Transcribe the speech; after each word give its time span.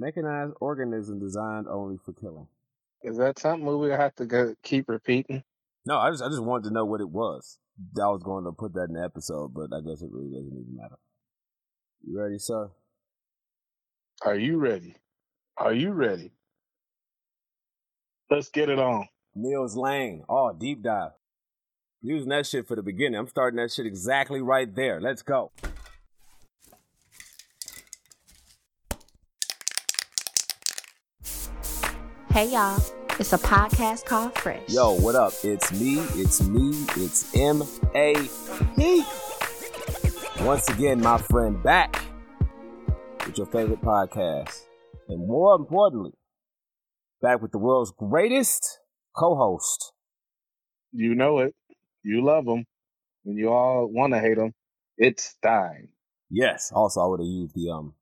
Mechanized 0.00 0.54
organism 0.60 1.20
designed 1.20 1.66
only 1.68 1.98
for 2.04 2.14
killing. 2.14 2.48
Is 3.02 3.18
that 3.18 3.38
something 3.38 3.66
we 3.78 3.90
have 3.90 4.14
to 4.16 4.24
go, 4.24 4.54
keep 4.62 4.88
repeating? 4.88 5.44
No, 5.84 5.98
I 5.98 6.10
just 6.10 6.22
I 6.22 6.28
just 6.28 6.42
wanted 6.42 6.68
to 6.68 6.74
know 6.74 6.86
what 6.86 7.00
it 7.00 7.10
was. 7.10 7.58
I 7.96 8.08
was 8.08 8.22
going 8.22 8.44
to 8.44 8.52
put 8.52 8.74
that 8.74 8.88
in 8.88 8.94
the 8.94 9.04
episode, 9.04 9.52
but 9.54 9.74
I 9.74 9.80
guess 9.80 10.02
it 10.02 10.10
really 10.10 10.30
doesn't 10.30 10.52
even 10.52 10.76
matter. 10.76 10.96
You 12.02 12.18
ready, 12.18 12.38
sir? 12.38 12.70
Are 14.22 14.36
you 14.36 14.56
ready? 14.58 14.96
Are 15.56 15.72
you 15.72 15.92
ready? 15.92 16.32
Let's 18.30 18.48
get 18.48 18.70
it 18.70 18.78
on. 18.78 19.08
Neil's 19.34 19.76
Lane. 19.76 20.24
Oh, 20.28 20.52
deep 20.58 20.82
dive. 20.82 21.12
Using 22.02 22.30
that 22.30 22.46
shit 22.46 22.66
for 22.66 22.76
the 22.76 22.82
beginning. 22.82 23.18
I'm 23.18 23.28
starting 23.28 23.58
that 23.58 23.70
shit 23.70 23.86
exactly 23.86 24.40
right 24.40 24.74
there. 24.74 25.00
Let's 25.00 25.22
go. 25.22 25.52
Hey 32.40 32.52
y'all, 32.52 32.82
it's 33.18 33.34
a 33.34 33.38
podcast 33.38 34.06
called 34.06 34.34
Fresh. 34.38 34.70
Yo, 34.70 34.98
what 34.98 35.14
up? 35.14 35.34
It's 35.44 35.70
me, 35.78 35.98
it's 36.14 36.42
me, 36.42 36.70
it's 36.96 37.36
M 37.36 37.62
A 37.94 38.14
P. 38.76 39.04
Once 40.40 40.66
again, 40.70 41.02
my 41.02 41.18
friend, 41.18 41.62
back 41.62 42.02
with 43.26 43.36
your 43.36 43.46
favorite 43.48 43.82
podcast. 43.82 44.58
And 45.10 45.28
more 45.28 45.54
importantly, 45.54 46.12
back 47.20 47.42
with 47.42 47.52
the 47.52 47.58
world's 47.58 47.92
greatest 47.98 48.78
co 49.14 49.36
host. 49.36 49.92
You 50.92 51.14
know 51.14 51.40
it. 51.40 51.54
You 52.02 52.24
love 52.24 52.46
him. 52.46 52.64
And 53.26 53.38
you 53.38 53.50
all 53.50 53.86
want 53.86 54.14
to 54.14 54.18
hate 54.18 54.38
him. 54.38 54.54
It's 54.96 55.24
Stein. 55.24 55.88
Yes. 56.30 56.72
Also, 56.74 57.02
I 57.02 57.06
would 57.06 57.20
have 57.20 57.26
used 57.26 57.54
the 57.54 57.68
um 57.68 57.92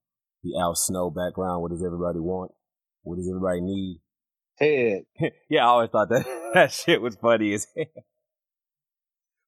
the 0.45 0.57
Al 0.61 0.77
Snow 0.77 1.11
background. 1.11 1.61
What 1.61 1.73
does 1.73 1.83
everybody 1.85 2.21
want? 2.21 2.53
What 3.03 3.17
does 3.17 3.29
everybody 3.29 3.63
need? 3.63 4.01
Head. 4.59 5.03
yeah, 5.49 5.65
I 5.65 5.69
always 5.69 5.91
thought 5.91 6.09
that 6.11 6.25
that 6.55 6.73
shit 6.73 7.01
was 7.01 7.17
funny 7.17 7.53
as 7.53 7.67
hell. 7.77 8.05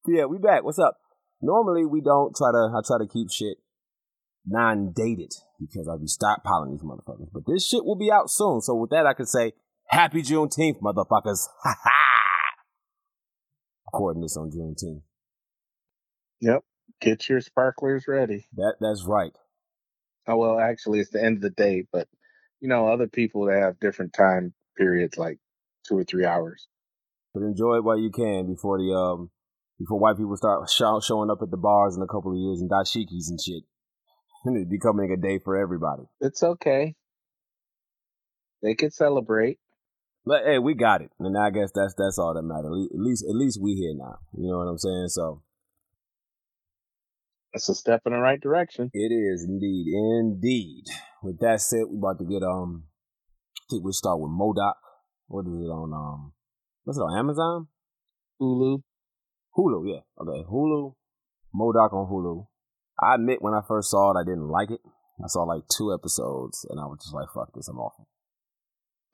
yeah, 0.07 0.25
we 0.27 0.39
back. 0.39 0.63
What's 0.63 0.79
up? 0.79 0.97
Normally 1.43 1.87
we 1.87 2.01
don't 2.01 2.35
try 2.37 2.51
to 2.53 2.71
I 2.75 2.81
try 2.87 2.99
to 2.99 3.11
keep 3.11 3.31
shit 3.31 3.59
non-dated 4.47 5.33
because 5.59 5.89
I'll 5.89 5.99
be 5.99 6.07
stockpiling 6.07 6.73
these 6.73 6.83
motherfuckers. 6.83 7.29
But 7.33 7.43
this 7.47 7.67
shit 7.67 7.85
will 7.85 7.97
be 7.97 8.11
out 8.11 8.31
soon. 8.31 8.61
So 8.61 8.75
with 8.75 8.91
that 8.91 9.07
I 9.07 9.15
can 9.15 9.27
say 9.27 9.53
Happy 9.87 10.23
Juneteenth, 10.23 10.81
motherfuckers. 10.81 11.47
Ha 11.63 11.75
ha 11.83 12.01
recording 13.93 14.23
this 14.23 14.37
on 14.37 14.51
Juneteenth. 14.51 15.03
Yep. 16.41 16.63
Get 17.01 17.29
your 17.29 17.41
sparklers 17.41 18.07
ready. 18.07 18.47
That 18.55 18.77
that's 18.81 19.05
right. 19.05 19.33
Oh 20.29 20.37
well, 20.37 20.61
actually, 20.61 21.01
it's 21.01 21.11
the 21.11 21.23
end 21.23 21.39
of 21.39 21.43
the 21.43 21.51
day, 21.51 21.87
but 21.93 22.07
you 22.61 22.69
know, 22.69 22.87
other 22.87 23.09
people 23.09 23.47
that 23.47 23.61
have 23.61 23.81
different 23.81 24.13
time 24.13 24.55
periods, 24.81 25.19
like 25.19 25.39
two 25.87 25.99
or 25.99 26.05
three 26.05 26.25
hours. 26.25 26.67
But 27.35 27.43
enjoy 27.43 27.77
it 27.77 27.85
while 27.85 27.99
you 27.99 28.11
can 28.11 28.47
before 28.47 28.79
the 28.79 28.93
um 28.95 29.31
before 29.79 29.99
white 29.99 30.17
people 30.17 30.37
start 30.37 30.69
show, 30.77 31.01
showing 31.01 31.31
up 31.31 31.39
at 31.43 31.51
the 31.51 31.57
bars 31.57 31.97
in 31.97 32.03
a 32.03 32.07
couple 32.07 32.33
of 32.33 32.39
years 32.39 32.61
and 32.61 32.71
dashikis 32.71 33.29
and 33.29 33.41
shit. 33.41 33.65
And 34.43 34.57
it 34.57 34.71
becoming 34.71 35.13
a 35.13 35.21
day 35.21 35.39
for 35.39 35.55
everybody. 35.55 36.05
It's 36.19 36.43
okay. 36.43 36.95
They 38.63 38.75
can 38.75 38.91
celebrate. 38.91 39.59
But 40.25 40.45
hey, 40.47 40.59
we 40.59 40.73
got 40.73 41.03
it, 41.03 41.11
and 41.19 41.37
I 41.37 41.51
guess 41.51 41.73
that's 41.75 41.95
that's 41.99 42.19
all 42.19 42.33
that 42.33 42.43
matters. 42.43 42.89
At 42.91 43.01
least 43.01 43.25
at 43.29 43.37
least 43.37 43.59
we 43.61 43.75
here 43.75 43.93
now. 43.95 44.17
You 44.33 44.51
know 44.51 44.59
what 44.59 44.69
I'm 44.69 44.79
saying? 44.79 45.09
So 45.09 45.43
that's 47.53 47.69
a 47.69 47.75
step 47.75 48.03
in 48.07 48.13
the 48.13 48.19
right 48.19 48.41
direction. 48.41 48.91
It 48.95 49.13
is 49.13 49.45
indeed, 49.45 49.89
indeed. 49.89 50.85
With 51.23 51.39
that 51.41 51.61
said, 51.61 51.85
we 51.91 51.99
about 51.99 52.19
to 52.19 52.25
get 52.25 52.43
um. 52.43 52.85
I 53.71 53.79
think 53.79 53.85
we'll 53.85 53.93
start 53.93 54.19
with 54.19 54.33
MODOK. 54.33 54.75
What 55.29 55.47
is 55.47 55.55
it 55.55 55.71
on 55.71 55.95
um? 55.95 56.33
What's 56.83 56.99
it 56.99 57.03
on 57.03 57.17
Amazon? 57.17 57.69
Hulu. 58.43 58.83
Hulu, 59.57 59.87
yeah. 59.87 60.01
Okay, 60.21 60.43
Hulu. 60.43 60.95
MODOK 61.55 61.93
on 61.93 62.11
Hulu. 62.11 62.49
I 63.01 63.15
admit 63.15 63.41
when 63.41 63.55
I 63.55 63.61
first 63.69 63.93
saw 63.93 64.11
it, 64.11 64.21
I 64.21 64.25
didn't 64.25 64.49
like 64.49 64.73
it. 64.73 64.81
I 65.23 65.29
saw 65.29 65.45
like 65.45 65.63
two 65.71 65.95
episodes, 65.95 66.67
and 66.69 66.81
I 66.81 66.87
was 66.87 66.99
just 66.99 67.15
like, 67.15 67.29
"Fuck 67.33 67.55
this, 67.55 67.69
I'm 67.69 67.79
off." 67.79 67.95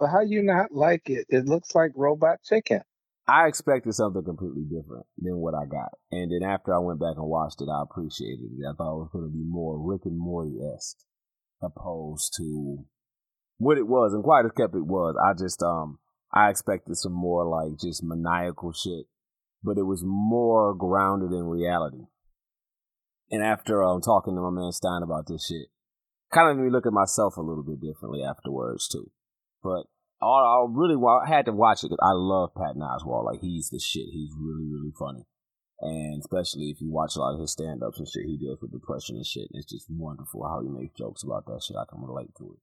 But 0.00 0.08
how 0.08 0.22
you 0.22 0.42
not 0.42 0.72
like 0.72 1.10
it? 1.10 1.26
It 1.28 1.44
looks 1.44 1.74
like 1.74 1.92
Robot 1.94 2.38
Chicken. 2.42 2.80
I 3.28 3.48
expected 3.48 3.92
something 3.92 4.24
completely 4.24 4.64
different 4.64 5.04
than 5.18 5.36
what 5.36 5.52
I 5.52 5.66
got. 5.66 5.92
And 6.12 6.32
then 6.32 6.48
after 6.48 6.72
I 6.72 6.78
went 6.78 7.00
back 7.00 7.16
and 7.18 7.28
watched 7.28 7.60
it, 7.60 7.68
I 7.68 7.82
appreciated 7.82 8.56
it. 8.56 8.64
I 8.64 8.72
thought 8.72 8.96
it 8.96 9.04
was 9.04 9.10
going 9.12 9.28
to 9.28 9.36
be 9.36 9.44
more 9.44 9.76
Rick 9.76 10.06
and 10.06 10.16
Morty 10.16 10.56
esque 10.64 11.04
opposed 11.60 12.32
to 12.38 12.86
what 13.58 13.78
it 13.78 13.86
was. 13.86 14.12
And 14.12 14.24
quite 14.24 14.44
as 14.44 14.52
kept 14.56 14.74
it 14.74 14.86
was. 14.86 15.14
I 15.22 15.32
just, 15.32 15.62
um, 15.62 15.98
I 16.32 16.50
expected 16.50 16.96
some 16.96 17.12
more 17.12 17.44
like 17.46 17.78
just 17.80 18.02
maniacal 18.02 18.72
shit, 18.72 19.06
but 19.62 19.78
it 19.78 19.86
was 19.86 20.02
more 20.04 20.74
grounded 20.74 21.32
in 21.32 21.44
reality. 21.44 22.06
And 23.30 23.42
after 23.42 23.82
um, 23.82 24.00
talking 24.00 24.34
to 24.34 24.40
my 24.40 24.50
man 24.50 24.72
Stein 24.72 25.02
about 25.02 25.26
this 25.26 25.46
shit, 25.46 25.68
kind 26.32 26.50
of 26.50 26.56
made 26.56 26.64
me 26.64 26.70
look 26.70 26.86
at 26.86 26.92
myself 26.92 27.36
a 27.36 27.42
little 27.42 27.64
bit 27.64 27.80
differently 27.80 28.22
afterwards 28.22 28.88
too. 28.88 29.10
But 29.62 29.86
I, 30.22 30.26
I 30.26 30.66
really 30.68 30.96
I 30.96 31.28
had 31.28 31.46
to 31.46 31.52
watch 31.52 31.82
it 31.82 31.90
because 31.90 32.02
I 32.02 32.14
love 32.14 32.54
Patton 32.54 32.82
Oswalt. 32.82 33.24
Like 33.24 33.40
he's 33.40 33.70
the 33.70 33.80
shit. 33.80 34.12
He's 34.12 34.30
really 34.38 34.66
really 34.70 34.92
funny, 34.98 35.24
and 35.80 36.20
especially 36.20 36.70
if 36.70 36.80
you 36.80 36.90
watch 36.90 37.16
a 37.16 37.20
lot 37.20 37.34
of 37.34 37.40
his 37.40 37.52
stand 37.52 37.82
ups 37.82 37.98
and 37.98 38.08
shit, 38.08 38.26
he 38.26 38.38
deals 38.38 38.58
with 38.62 38.72
depression 38.72 39.16
and 39.16 39.26
shit. 39.26 39.48
And 39.50 39.58
it's 39.58 39.70
just 39.70 39.86
wonderful 39.90 40.46
how 40.46 40.62
he 40.62 40.68
makes 40.68 40.98
jokes 40.98 41.22
about 41.24 41.46
that 41.46 41.62
shit. 41.66 41.76
I 41.76 41.88
can 41.88 42.02
relate 42.02 42.30
to 42.38 42.44
it. 42.54 42.60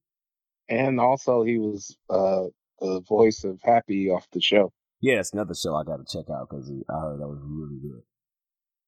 And 0.69 0.99
also, 0.99 1.43
he 1.43 1.57
was 1.57 1.97
uh, 2.09 2.45
the 2.79 3.01
voice 3.01 3.43
of 3.43 3.59
Happy 3.63 4.09
off 4.09 4.27
the 4.31 4.41
show. 4.41 4.71
Yeah, 5.01 5.19
it's 5.19 5.33
another 5.33 5.53
show 5.53 5.75
I 5.75 5.83
got 5.83 5.97
to 5.97 6.05
check 6.05 6.29
out 6.29 6.49
because 6.49 6.71
I 6.89 6.99
heard 6.99 7.19
that 7.19 7.27
was 7.27 7.39
really 7.43 7.79
good. 7.81 8.03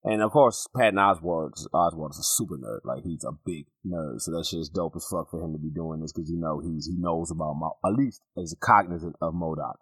And 0.06 0.22
of 0.22 0.31
course, 0.31 0.68
Patton 0.75 1.00
Oswalt, 1.00 1.66
Oswalt 1.74 2.12
is 2.12 2.19
a 2.19 2.24
super 2.24 2.58
nerd. 2.58 2.81
Like 2.86 3.03
he's 3.03 3.24
a 3.24 3.31
big 3.44 3.66
nerd, 3.86 4.22
so 4.22 4.31
that 4.31 4.46
shit 4.46 4.59
is 4.59 4.69
dope 4.69 4.96
as 4.96 5.08
fuck 5.12 5.31
for 5.31 5.44
him 5.44 5.52
to 5.53 5.58
be 5.58 5.72
doing 5.72 6.00
this 6.00 6.13
because 6.13 6.30
you 6.30 6.38
know 6.38 6.59
he's 6.59 6.86
he 6.86 6.96
knows 6.96 7.31
about 7.31 7.56
Mo- 7.56 7.78
at 7.84 7.94
least 7.94 8.22
is 8.38 8.56
cognizant 8.62 9.16
of 9.19 9.34
MODOK. 9.34 9.75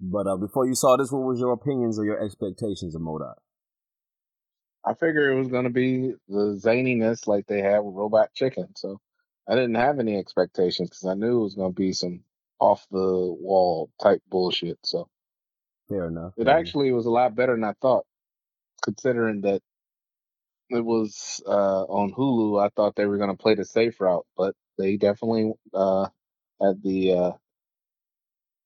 But 0.00 0.26
uh, 0.26 0.36
before 0.38 0.66
you 0.66 0.74
saw 0.74 0.96
this, 0.96 1.12
what 1.12 1.22
was 1.22 1.38
your 1.38 1.52
opinions 1.52 1.98
or 1.98 2.04
your 2.06 2.24
expectations 2.24 2.94
of 2.94 3.02
MODOK? 3.02 3.34
I 4.84 4.94
figured 4.94 5.32
it 5.32 5.38
was 5.38 5.48
going 5.48 5.64
to 5.64 5.70
be 5.70 6.14
the 6.28 6.58
zaniness 6.60 7.28
like 7.28 7.46
they 7.46 7.60
had 7.60 7.80
with 7.80 7.94
Robot 7.94 8.32
Chicken, 8.34 8.68
so 8.74 9.00
I 9.48 9.54
didn't 9.54 9.74
have 9.74 9.98
any 9.98 10.16
expectations 10.16 10.90
because 10.90 11.06
I 11.06 11.14
knew 11.14 11.40
it 11.40 11.44
was 11.44 11.54
going 11.54 11.72
to 11.72 11.80
be 11.80 11.92
some 11.92 12.20
off 12.60 12.86
the 12.90 12.98
wall 12.98 13.90
type 14.00 14.22
bullshit. 14.28 14.78
So 14.84 15.08
fair 15.88 16.06
enough. 16.06 16.34
It 16.36 16.48
actually 16.48 16.92
was 16.92 17.06
a 17.06 17.10
lot 17.10 17.34
better 17.34 17.54
than 17.54 17.64
I 17.64 17.74
thought 17.80 18.06
considering 18.82 19.42
that 19.42 19.62
it 20.70 20.84
was 20.84 21.42
uh, 21.46 21.82
on 21.84 22.12
Hulu, 22.12 22.64
I 22.64 22.70
thought 22.70 22.96
they 22.96 23.06
were 23.06 23.18
going 23.18 23.30
to 23.30 23.36
play 23.42 23.54
the 23.54 23.64
safe 23.64 24.00
route, 24.00 24.26
but 24.36 24.54
they 24.78 24.96
definitely 24.96 25.52
uh, 25.74 26.08
had 26.60 26.82
the 26.82 27.12
uh, 27.12 27.32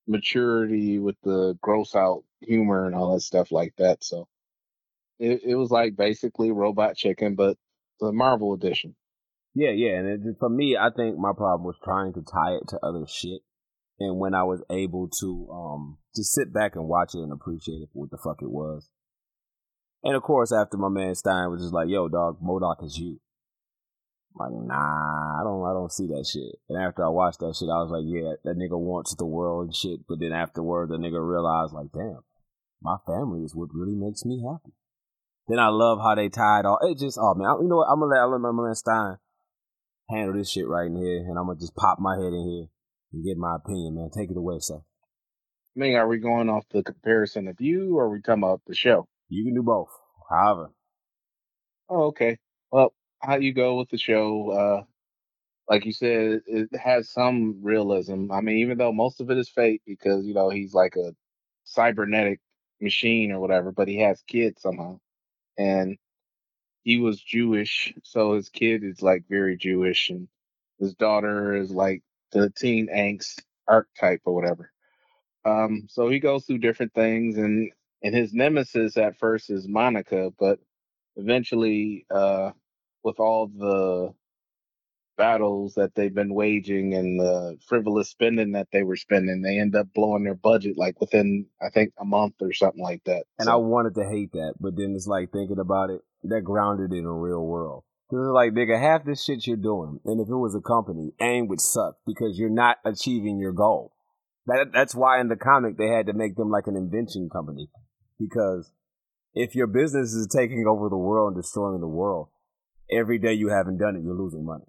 maturity 0.07 0.99
with 0.99 1.17
the 1.23 1.59
gross 1.61 1.95
out 1.95 2.23
humor 2.41 2.87
and 2.87 2.95
all 2.95 3.15
that 3.15 3.21
stuff 3.21 3.51
like 3.51 3.75
that. 3.79 4.05
So 4.05 4.29
it, 5.19 5.43
it 5.45 5.55
was 5.57 5.71
like 5.71 5.97
basically 5.97 6.53
Robot 6.53 6.97
Chicken, 6.97 7.35
but 7.35 7.57
the 8.01 8.13
Marvel 8.13 8.53
edition. 8.55 8.95
Yeah, 9.57 9.71
yeah, 9.73 9.97
and 9.97 10.07
it, 10.07 10.37
for 10.39 10.51
me, 10.51 10.77
I 10.77 10.91
think 10.95 11.17
my 11.17 11.33
problem 11.33 11.65
was 11.65 11.81
trying 11.83 12.13
to 12.13 12.21
tie 12.21 12.61
it 12.61 12.69
to 12.69 12.79
other 12.85 13.07
shit. 13.09 13.41
And 13.99 14.21
when 14.21 14.35
I 14.35 14.43
was 14.43 14.63
able 14.69 15.09
to 15.21 15.49
um 15.51 15.97
just 16.15 16.35
sit 16.35 16.53
back 16.53 16.77
and 16.77 16.87
watch 16.87 17.15
it 17.15 17.25
and 17.25 17.33
appreciate 17.33 17.81
it 17.81 17.89
for 17.95 18.05
what 18.05 18.11
the 18.11 18.19
fuck 18.23 18.43
it 18.43 18.51
was, 18.51 18.91
and 20.05 20.15
of 20.15 20.23
course, 20.23 20.53
after 20.53 20.77
my 20.77 20.91
man 20.91 21.15
Stein 21.15 21.51
was 21.51 21.63
just 21.63 21.73
like, 21.73 21.89
"Yo, 21.89 22.07
dog, 22.09 22.37
MODOK 22.43 22.85
is 22.85 22.99
you." 22.99 23.19
I'm 24.39 24.53
like, 24.53 24.69
nah, 24.69 25.41
I 25.41 25.45
don't, 25.45 25.65
I 25.65 25.73
don't 25.73 25.91
see 25.91 26.07
that 26.09 26.29
shit. 26.31 26.61
And 26.69 26.77
after 26.77 27.03
I 27.03 27.09
watched 27.09 27.41
that 27.41 27.57
shit, 27.57 27.73
I 27.73 27.81
was 27.81 27.89
like, 27.89 28.05
yeah, 28.05 28.37
that 28.45 28.61
nigga 28.61 28.79
wants 28.79 29.15
the 29.17 29.25
world 29.25 29.69
and 29.69 29.75
shit. 29.75 30.01
But 30.07 30.21
then 30.21 30.33
afterward, 30.33 30.91
the 30.91 30.99
nigga 30.99 31.17
realized, 31.17 31.73
like, 31.73 31.89
damn, 31.95 32.21
my 32.83 32.99
family 33.07 33.45
is 33.45 33.55
what 33.55 33.73
really 33.73 33.97
makes 33.97 34.27
me 34.27 34.45
happy. 34.45 34.77
Then 35.49 35.59
I 35.59 35.69
love 35.69 36.01
how 36.05 36.15
they 36.15 36.29
tied 36.29 36.61
it 36.61 36.67
all. 36.67 36.81
It 36.83 36.99
just, 36.99 37.17
oh 37.19 37.33
man, 37.33 37.63
you 37.63 37.69
know 37.69 37.77
what? 37.77 37.89
I'm 37.89 38.01
gonna 38.01 38.13
let, 38.13 38.21
I 38.21 38.25
let 38.27 38.41
my 38.43 38.53
man 38.53 38.75
Stein 38.75 39.17
handle 40.09 40.37
this 40.37 40.51
shit 40.51 40.69
right 40.69 40.87
in 40.87 40.97
here, 40.97 41.19
and 41.19 41.39
I'm 41.39 41.47
gonna 41.47 41.59
just 41.59 41.75
pop 41.75 41.99
my 41.99 42.17
head 42.17 42.33
in 42.33 42.49
here 42.49 42.67
and 43.13 43.25
get 43.25 43.37
my 43.37 43.57
opinion, 43.57 43.95
man. 43.95 44.11
Take 44.11 44.31
it 44.31 44.37
away, 44.37 44.59
sir. 44.61 44.77
I 44.77 45.79
mean, 45.79 45.95
are 45.95 46.09
we 46.09 46.19
going 46.19 46.49
off 46.49 46.65
the 46.71 46.83
comparison 46.83 47.49
of 47.49 47.61
you, 47.61 47.97
or 47.97 48.05
are 48.05 48.11
we 48.11 48.21
talking 48.21 48.43
about 48.43 48.63
the 48.67 48.75
show? 48.75 49.09
You 49.29 49.45
can 49.45 49.55
do 49.55 49.63
both. 49.63 49.91
However. 50.31 50.71
Oh, 51.89 52.05
okay. 52.07 52.39
Well, 52.71 52.95
how 53.21 53.37
you 53.37 53.53
go 53.53 53.77
with 53.77 53.91
the 53.91 53.99
show? 53.99 54.51
Uh, 54.51 54.85
like 55.69 55.85
you 55.85 55.93
said, 55.93 56.43
it 56.47 56.69
has 56.77 57.11
some 57.11 57.59
realism. 57.63 58.31
I 58.31 58.41
mean, 58.41 58.59
even 58.59 58.79
though 58.79 58.93
most 58.93 59.21
of 59.21 59.31
it 59.31 59.39
is 59.39 59.49
fake 59.49 59.83
because 59.87 60.25
you 60.25 60.35
know 60.35 60.49
he's 60.49 60.75
like 60.75 60.97
a 60.97 61.13
cybernetic 61.65 62.41
machine 62.81 63.33
or 63.33 63.41
whatever, 63.41 63.73
but 63.73 63.89
he 63.89 63.99
has 63.99 64.23
kids 64.29 64.63
somehow, 64.63 64.99
and 65.59 65.97
he 66.87 66.99
was 66.99 67.21
Jewish, 67.21 67.93
so 68.05 68.35
his 68.35 68.49
kid 68.49 68.85
is 68.85 69.03
like 69.03 69.25
very 69.29 69.57
Jewish, 69.57 70.09
and 70.09 70.29
his 70.79 70.95
daughter 70.95 71.57
is 71.57 71.73
like 71.73 72.05
the 72.31 72.49
teen 72.51 72.87
angst 72.95 73.43
archetype 73.67 74.21
or 74.25 74.33
whatever. 74.33 74.71
Um, 75.45 75.89
so 75.91 76.09
he 76.09 76.21
goes 76.21 76.45
through 76.45 76.59
different 76.59 76.95
things, 76.95 77.39
and 77.39 77.73
and 78.05 78.15
his 78.15 78.33
nemesis 78.33 78.97
at 78.97 79.19
first 79.19 79.51
is 79.51 79.67
Monica, 79.67 80.31
but 80.39 80.61
eventually, 81.17 82.07
uh, 82.09 82.53
with 83.03 83.19
all 83.19 83.49
the 83.49 84.15
battles 85.17 85.75
that 85.75 85.95
they've 85.95 86.15
been 86.15 86.35
waging 86.35 86.95
and 86.95 87.19
the 87.19 87.59
frivolous 87.67 88.11
spending 88.11 88.53
that 88.53 88.69
they 88.71 88.85
were 88.85 88.97
spending, 88.97 89.43
they 89.43 89.59
end 89.59 89.75
up 89.75 89.89
blowing 89.93 90.23
their 90.25 90.35
budget 90.35 90.77
like 90.79 91.01
within 91.01 91.47
I 91.61 91.71
think 91.71 91.95
a 91.99 92.05
month 92.05 92.35
or 92.41 92.53
something 92.53 92.83
like 92.83 93.03
that. 93.07 93.25
And 93.39 93.47
so. 93.47 93.53
I 93.53 93.57
wanted 93.57 93.95
to 93.97 94.05
hate 94.05 94.33
that, 94.33 94.55
but 94.61 94.77
then 94.77 94.95
it's 94.95 95.07
like 95.07 95.33
thinking 95.33 95.59
about 95.59 95.91
it, 95.91 96.03
they're 96.23 96.41
grounded 96.41 96.93
in 96.93 97.05
a 97.05 97.13
real 97.13 97.45
world. 97.45 97.85
Cause 98.11 98.21
it's 98.21 98.35
like, 98.35 98.53
nigga, 98.53 98.81
half 98.81 99.05
this 99.05 99.25
shit 99.25 99.47
you're 99.49 99.57
doing, 99.57 99.99
and 100.05 100.21
if 100.21 100.29
it 100.29 100.37
was 100.37 100.55
a 100.55 100.61
company, 100.61 101.13
AIM 101.21 101.49
would 101.49 101.61
suck 101.61 101.97
because 102.07 102.39
you're 102.39 102.49
not 102.49 102.77
achieving 102.85 103.39
your 103.41 103.53
goal. 103.53 103.93
That 104.47 104.71
that's 104.73 104.95
why 104.95 105.21
in 105.21 105.27
the 105.27 105.35
comic 105.35 105.77
they 105.77 105.89
had 105.89 106.07
to 106.07 106.13
make 106.13 106.37
them 106.37 106.49
like 106.49 106.69
an 106.69 106.77
invention 106.77 107.29
company, 107.29 107.69
because 108.17 108.71
if 109.35 109.57
your 109.57 109.67
business 109.67 110.15
is 110.15 110.29
taking 110.29 110.67
over 110.69 110.89
the 110.89 110.97
world 110.97 111.35
and 111.35 111.43
destroying 111.43 111.81
the 111.81 111.89
world, 111.89 112.29
every 112.89 113.19
day 113.19 113.33
you 113.33 113.49
haven't 113.49 113.79
done 113.79 113.97
it, 113.97 114.05
you're 114.05 114.15
losing 114.15 114.45
money. 114.45 114.67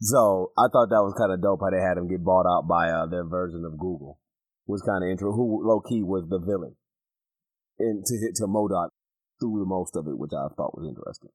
So 0.00 0.52
I 0.56 0.68
thought 0.70 0.90
that 0.90 1.02
was 1.02 1.14
kind 1.18 1.32
of 1.32 1.42
dope 1.42 1.60
how 1.60 1.70
they 1.70 1.82
had 1.82 1.96
them 1.96 2.08
get 2.08 2.22
bought 2.22 2.46
out 2.46 2.68
by 2.68 2.88
uh, 2.88 3.06
their 3.06 3.24
version 3.24 3.64
of 3.64 3.78
Google. 3.78 4.20
Was 4.66 4.82
kind 4.82 5.02
of 5.02 5.10
interesting. 5.10 5.34
Who 5.34 5.66
low 5.66 5.80
key 5.80 6.04
was 6.04 6.28
the 6.28 6.38
villain, 6.38 6.76
and 7.80 8.04
to 8.04 8.14
hit 8.18 8.36
to 8.36 8.46
MODOK 8.46 8.90
through 9.38 9.66
most 9.66 9.96
of 9.96 10.06
it, 10.06 10.18
which 10.18 10.32
I 10.32 10.48
thought 10.56 10.76
was 10.76 10.88
interesting. 10.88 11.30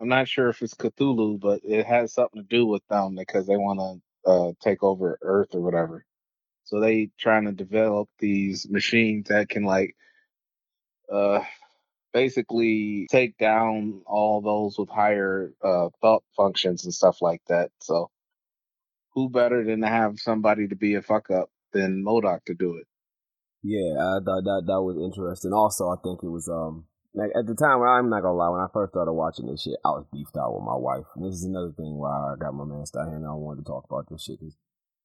I'm 0.00 0.08
not 0.08 0.28
sure 0.28 0.48
if 0.48 0.60
it's 0.62 0.74
Cthulhu, 0.74 1.40
but 1.40 1.60
it 1.64 1.86
has 1.86 2.12
something 2.12 2.42
to 2.42 2.48
do 2.48 2.66
with 2.66 2.82
them 2.88 3.16
because 3.16 3.46
they 3.46 3.56
want 3.56 3.80
to 4.24 4.30
uh, 4.30 4.52
take 4.62 4.82
over 4.82 5.18
Earth 5.22 5.54
or 5.54 5.60
whatever. 5.60 6.04
So 6.64 6.80
they 6.80 7.10
trying 7.18 7.44
to 7.44 7.52
develop 7.52 8.08
these 8.18 8.68
machines 8.68 9.28
that 9.28 9.48
can 9.48 9.64
like 9.64 9.94
uh 11.10 11.40
basically 12.16 13.06
take 13.10 13.36
down 13.36 14.00
all 14.06 14.40
those 14.40 14.78
with 14.78 14.88
higher 14.88 15.52
uh, 15.62 15.90
thought 16.00 16.24
functions 16.34 16.82
and 16.86 16.94
stuff 16.94 17.20
like 17.20 17.42
that. 17.46 17.70
So, 17.82 18.10
who 19.14 19.28
better 19.28 19.62
than 19.62 19.82
to 19.82 19.88
have 19.88 20.18
somebody 20.18 20.66
to 20.68 20.76
be 20.76 20.94
a 20.94 21.02
fuck 21.02 21.30
up 21.30 21.50
than 21.74 22.02
MODOK 22.02 22.42
to 22.46 22.54
do 22.54 22.76
it? 22.76 22.86
Yeah, 23.62 23.92
I 23.92 24.18
thought 24.24 24.44
that 24.44 24.62
that 24.66 24.80
was 24.80 24.96
interesting. 24.96 25.52
Also, 25.52 25.88
I 25.88 25.96
think 26.02 26.20
it 26.22 26.30
was 26.30 26.48
um 26.48 26.86
like 27.16 27.32
at 27.34 27.46
the 27.46 27.56
time. 27.56 27.82
I'm 27.82 28.10
not 28.10 28.22
gonna 28.22 28.36
lie. 28.36 28.50
When 28.50 28.60
I 28.60 28.70
first 28.72 28.92
started 28.92 29.12
watching 29.12 29.46
this 29.46 29.62
shit, 29.62 29.80
I 29.84 29.90
was 29.96 30.06
beefed 30.12 30.36
out 30.36 30.54
with 30.54 30.62
my 30.62 30.76
wife. 30.76 31.08
And 31.16 31.24
this 31.24 31.34
is 31.40 31.44
another 31.44 31.72
thing 31.72 31.98
why 31.98 32.12
I 32.12 32.36
got 32.38 32.54
my 32.54 32.64
man 32.64 32.86
Stein 32.86 33.08
here 33.08 33.16
and 33.16 33.26
I 33.26 33.32
wanted 33.34 33.64
to 33.64 33.68
talk 33.68 33.84
about 33.88 34.06
this 34.10 34.22
shit. 34.22 34.38
Cause 34.38 34.56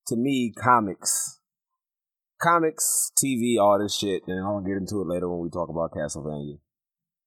to 0.08 0.16
me, 0.16 0.52
comics, 0.52 1.40
comics, 2.42 3.12
TV, 3.18 3.58
all 3.58 3.80
this 3.80 3.96
shit, 3.96 4.24
and 4.28 4.44
I'll 4.44 4.62
get 4.62 4.78
into 4.78 5.02
it 5.02 5.08
later 5.08 5.30
when 5.30 5.40
we 5.40 5.50
talk 5.50 5.70
about 5.70 5.96
Castlevania 5.96 6.60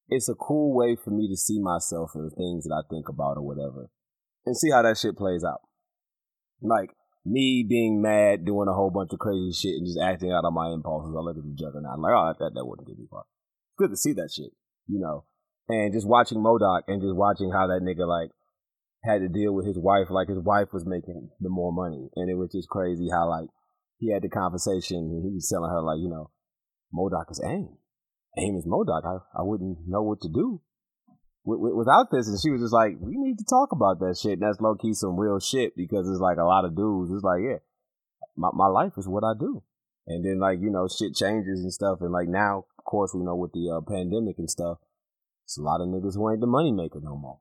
it's 0.09 0.29
a 0.29 0.35
cool 0.35 0.75
way 0.75 0.97
for 0.97 1.11
me 1.11 1.29
to 1.29 1.37
see 1.37 1.59
myself 1.61 2.13
and 2.15 2.31
the 2.31 2.35
things 2.35 2.65
that 2.65 2.75
I 2.75 2.83
think 2.89 3.09
about 3.09 3.37
or 3.37 3.43
whatever, 3.43 3.91
and 4.45 4.57
see 4.57 4.71
how 4.71 4.83
that 4.83 4.99
shit 4.99 5.17
plays 5.17 5.45
out. 5.45 5.61
Like 6.61 6.91
me 7.25 7.65
being 7.69 8.03
mad, 8.03 8.45
doing 8.45 8.69
a 8.69 8.75
whole 8.75 8.91
bunch 8.91 9.13
of 9.13 9.19
crazy 9.19 9.53
shit, 9.53 9.77
and 9.77 9.87
just 9.87 9.99
acting 10.01 10.33
out 10.33 10.45
on 10.45 10.55
my 10.55 10.71
impulses. 10.71 11.15
I 11.17 11.21
look 11.21 11.37
at 11.37 11.45
the 11.45 11.57
juggernaut, 11.57 11.95
I'm 11.95 12.03
like, 12.03 12.13
oh, 12.13 12.35
that 12.39 12.55
that 12.55 12.67
wouldn't 12.67 12.89
give 12.89 12.99
me 12.99 13.07
fun. 13.11 13.23
Good 13.79 13.91
to 13.91 13.97
see 13.97 14.13
that 14.15 14.31
shit, 14.31 14.53
you 14.87 15.01
know. 15.01 15.25
And 15.69 15.95
just 15.95 16.07
watching 16.07 16.39
MODOK 16.39 16.83
and 16.89 17.01
just 17.01 17.17
watching 17.17 17.51
how 17.51 17.67
that 17.69 17.81
nigga 17.81 18.07
like 18.07 18.31
had 19.03 19.21
to 19.21 19.29
deal 19.29 19.53
with 19.53 19.67
his 19.67 19.79
wife, 19.79 20.11
like 20.11 20.29
his 20.29 20.41
wife 20.41 20.69
was 20.73 20.85
making 20.85 21.31
the 21.41 21.49
more 21.49 21.73
money, 21.73 22.11
and 22.17 22.31
it 22.31 22.35
was 22.35 22.53
just 22.53 22.69
crazy 22.69 23.09
how 23.11 23.29
like 23.29 23.49
he 23.99 24.13
had 24.13 24.23
the 24.23 24.29
conversation 24.29 24.99
and 24.99 25.25
he 25.25 25.35
was 25.35 25.49
telling 25.49 25.71
her 25.71 25.81
like, 25.81 25.99
you 25.99 26.09
know, 26.09 26.31
MODOK 26.95 27.31
is 27.31 27.41
AIM 27.45 27.79
Amos 28.37 28.67
MODOK, 28.67 29.05
I, 29.05 29.41
I 29.41 29.43
wouldn't 29.43 29.79
know 29.87 30.03
what 30.03 30.21
to 30.23 30.29
do 30.29 30.61
without 31.45 32.11
this. 32.11 32.27
And 32.27 32.39
she 32.41 32.51
was 32.51 32.63
just 32.63 32.73
like, 32.73 32.97
we 33.01 33.17
need 33.17 33.39
to 33.39 33.45
talk 33.45 33.71
about 33.73 34.01
that 34.01 34.19
shit. 34.21 34.41
And 34.41 34.43
that's 34.43 34.61
low 34.61 34.75
key 34.75 34.95
some 34.95 35.19
real 35.19 35.39
shit 35.39 35.77
because 35.77 36.09
it's 36.09 36.21
like 36.21 36.39
a 36.39 36.45
lot 36.45 36.65
of 36.65 36.77
dudes. 36.77 37.13
It's 37.13 37.23
like, 37.23 37.41
yeah, 37.43 37.63
my, 38.37 38.49
my 38.53 38.67
life 38.67 38.93
is 38.97 39.07
what 39.07 39.25
I 39.25 39.33
do. 39.39 39.63
And 40.07 40.25
then 40.25 40.41
like, 40.41 40.59
you 40.61 40.71
know, 40.71 40.89
shit 40.89 41.15
changes 41.15 41.61
and 41.61 41.73
stuff. 41.73 41.99
And 42.01 42.13
like 42.13 42.29
now, 42.29 42.67
of 42.85 42.91
course, 42.91 43.13
we 43.15 43.25
know 43.25 43.35
with 43.35 43.53
the 43.53 43.73
uh, 43.73 43.81
pandemic 43.81 44.37
and 44.37 44.51
stuff, 44.51 44.77
it's 45.45 45.57
a 45.57 45.63
lot 45.63 45.81
of 45.81 45.89
niggas 45.89 46.21
who 46.21 46.29
ain't 46.31 46.41
the 46.41 46.47
money 46.47 46.71
maker 46.71 47.01
no 47.01 47.17
more. 47.17 47.41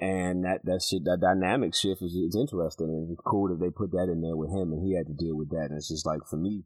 And 0.00 0.44
that, 0.44 0.60
that 0.64 0.84
shit, 0.84 1.04
that 1.04 1.24
dynamic 1.24 1.74
shift 1.74 2.02
is, 2.02 2.12
is 2.12 2.36
interesting. 2.36 2.92
And 2.92 3.08
it's 3.08 3.24
cool 3.24 3.48
that 3.48 3.64
they 3.64 3.72
put 3.72 3.92
that 3.92 4.12
in 4.12 4.20
there 4.20 4.36
with 4.36 4.50
him 4.50 4.72
and 4.72 4.84
he 4.84 4.92
had 4.92 5.06
to 5.06 5.16
deal 5.16 5.34
with 5.34 5.48
that. 5.48 5.72
And 5.72 5.78
it's 5.78 5.88
just 5.88 6.04
like, 6.04 6.20
for 6.28 6.36
me, 6.36 6.64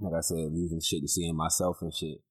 like 0.00 0.14
I 0.14 0.22
said, 0.22 0.54
using 0.54 0.78
shit 0.78 1.02
to 1.02 1.08
seeing 1.08 1.34
myself 1.34 1.78
and 1.82 1.92
shit. 1.92 2.22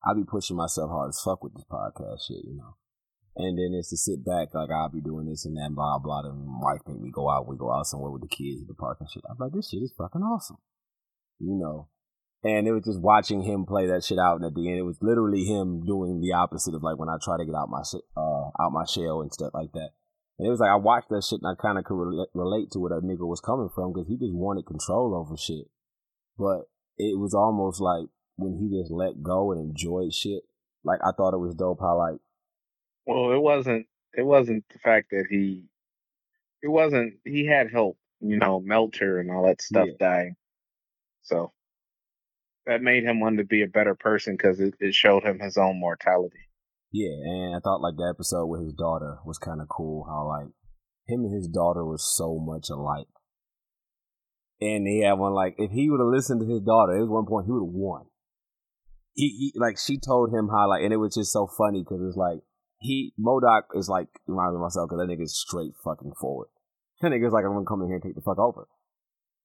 I 0.00 0.14
be 0.14 0.24
pushing 0.24 0.56
myself 0.56 0.88
hard 0.88 1.10
as 1.10 1.20
fuck 1.20 1.44
with 1.44 1.52
this 1.52 1.68
podcast 1.68 2.24
shit, 2.24 2.44
you 2.44 2.56
know. 2.56 2.76
And 3.36 3.58
then 3.58 3.76
it's 3.76 3.90
to 3.90 3.96
sit 3.96 4.24
back, 4.24 4.54
like 4.54 4.70
I'll 4.70 4.88
be 4.88 5.00
doing 5.00 5.26
this 5.26 5.44
and 5.44 5.56
that, 5.56 5.74
blah 5.74 5.98
blah. 5.98 6.24
And 6.24 6.46
my 6.46 6.72
wife 6.72 6.80
make 6.86 7.00
me 7.00 7.10
go 7.10 7.28
out. 7.28 7.48
We 7.48 7.56
go 7.56 7.72
out 7.72 7.86
somewhere 7.86 8.12
with 8.12 8.22
the 8.22 8.28
kids 8.28 8.62
at 8.62 8.68
the 8.68 8.78
park 8.78 8.98
and 9.00 9.10
shit. 9.10 9.24
I'm 9.28 9.36
like, 9.40 9.52
this 9.52 9.68
shit 9.68 9.82
is 9.82 9.92
fucking 9.98 10.22
awesome, 10.22 10.58
you 11.40 11.58
know. 11.58 11.88
And 12.44 12.68
it 12.68 12.72
was 12.72 12.84
just 12.84 13.00
watching 13.00 13.42
him 13.42 13.64
play 13.64 13.86
that 13.86 14.04
shit 14.04 14.18
out. 14.18 14.36
And 14.36 14.44
at 14.44 14.54
the 14.54 14.68
end, 14.68 14.78
it 14.78 14.84
was 14.84 14.98
literally 15.00 15.44
him 15.44 15.84
doing 15.84 16.20
the 16.20 16.34
opposite 16.34 16.74
of 16.74 16.82
like 16.82 16.98
when 16.98 17.08
I 17.08 17.16
try 17.22 17.38
to 17.38 17.44
get 17.44 17.54
out 17.54 17.70
my 17.70 17.82
uh 18.16 18.50
out 18.60 18.72
my 18.72 18.84
shell 18.84 19.22
and 19.22 19.32
stuff 19.32 19.52
like 19.54 19.72
that. 19.72 19.90
And 20.38 20.46
it 20.46 20.50
was 20.50 20.60
like 20.60 20.70
I 20.70 20.76
watched 20.76 21.08
that 21.08 21.24
shit 21.24 21.40
and 21.42 21.50
I 21.50 21.60
kind 21.60 21.78
of 21.78 21.84
could 21.84 21.96
relate 22.34 22.70
to 22.72 22.78
where 22.78 22.94
that 22.94 23.06
nigga 23.06 23.26
was 23.26 23.40
coming 23.40 23.70
from 23.74 23.92
because 23.92 24.08
he 24.08 24.18
just 24.18 24.34
wanted 24.34 24.66
control 24.66 25.14
over 25.14 25.36
shit. 25.38 25.70
But 26.36 26.68
it 26.98 27.18
was 27.18 27.32
almost 27.32 27.80
like 27.80 28.08
when 28.36 28.58
he 28.58 28.78
just 28.78 28.90
let 28.90 29.22
go 29.22 29.52
and 29.52 29.60
enjoyed 29.60 30.12
shit. 30.12 30.42
Like 30.84 31.00
I 31.02 31.12
thought 31.16 31.32
it 31.32 31.40
was 31.40 31.54
dope 31.54 31.80
how 31.80 31.96
like 31.96 32.20
Well, 33.06 33.32
it 33.32 33.40
wasn't 33.40 33.86
it 34.12 34.26
wasn't 34.26 34.64
the 34.70 34.78
fact 34.80 35.12
that 35.12 35.24
he 35.30 35.64
it 36.62 36.68
wasn't 36.68 37.14
he 37.24 37.46
had 37.46 37.70
help, 37.70 37.96
you 38.20 38.36
know, 38.36 38.60
Melter 38.60 39.18
and 39.18 39.30
all 39.30 39.46
that 39.46 39.62
stuff 39.62 39.86
yeah. 39.88 39.96
dying. 39.98 40.36
So 41.22 41.53
that 42.66 42.82
made 42.82 43.04
him 43.04 43.20
want 43.20 43.38
to 43.38 43.44
be 43.44 43.62
a 43.62 43.68
better 43.68 43.94
person 43.94 44.34
because 44.34 44.60
it, 44.60 44.74
it 44.80 44.94
showed 44.94 45.24
him 45.24 45.38
his 45.38 45.56
own 45.56 45.78
mortality. 45.78 46.48
Yeah, 46.92 47.10
and 47.10 47.56
I 47.56 47.58
thought 47.58 47.82
like 47.82 47.96
the 47.96 48.08
episode 48.08 48.46
with 48.46 48.62
his 48.62 48.72
daughter 48.72 49.18
was 49.24 49.38
kind 49.38 49.60
of 49.60 49.68
cool. 49.68 50.06
How 50.08 50.28
like 50.28 50.52
him 51.06 51.24
and 51.24 51.34
his 51.34 51.48
daughter 51.48 51.84
was 51.84 52.06
so 52.16 52.38
much 52.38 52.70
alike. 52.70 53.08
And 54.60 54.86
he 54.86 55.02
had 55.02 55.14
one 55.14 55.34
like 55.34 55.56
if 55.58 55.70
he 55.72 55.90
would 55.90 56.00
have 56.00 56.14
listened 56.14 56.40
to 56.40 56.46
his 56.46 56.62
daughter, 56.62 56.96
at 56.96 57.08
one 57.08 57.26
point 57.26 57.46
he 57.46 57.52
would 57.52 57.66
have 57.66 57.74
won. 57.74 58.06
He, 59.14 59.52
he, 59.52 59.58
like 59.58 59.78
she 59.78 59.98
told 59.98 60.30
him 60.32 60.48
how 60.50 60.68
like, 60.68 60.82
and 60.82 60.92
it 60.92 60.98
was 60.98 61.14
just 61.14 61.32
so 61.32 61.46
funny 61.58 61.82
because 61.82 62.00
it's 62.00 62.16
like 62.16 62.40
he 62.78 63.12
MODOK 63.18 63.74
is 63.74 63.88
like 63.88 64.08
reminding 64.26 64.60
myself 64.60 64.88
because 64.88 65.02
that 65.02 65.10
nigga's 65.10 65.36
straight 65.36 65.72
fucking 65.84 66.12
forward. 66.20 66.48
That 67.00 67.10
nigga's 67.10 67.32
like 67.32 67.44
I'm 67.44 67.52
gonna 67.52 67.66
come 67.66 67.82
in 67.82 67.88
here 67.88 67.96
and 67.96 68.04
take 68.04 68.14
the 68.14 68.22
fuck 68.22 68.38
over. 68.38 68.66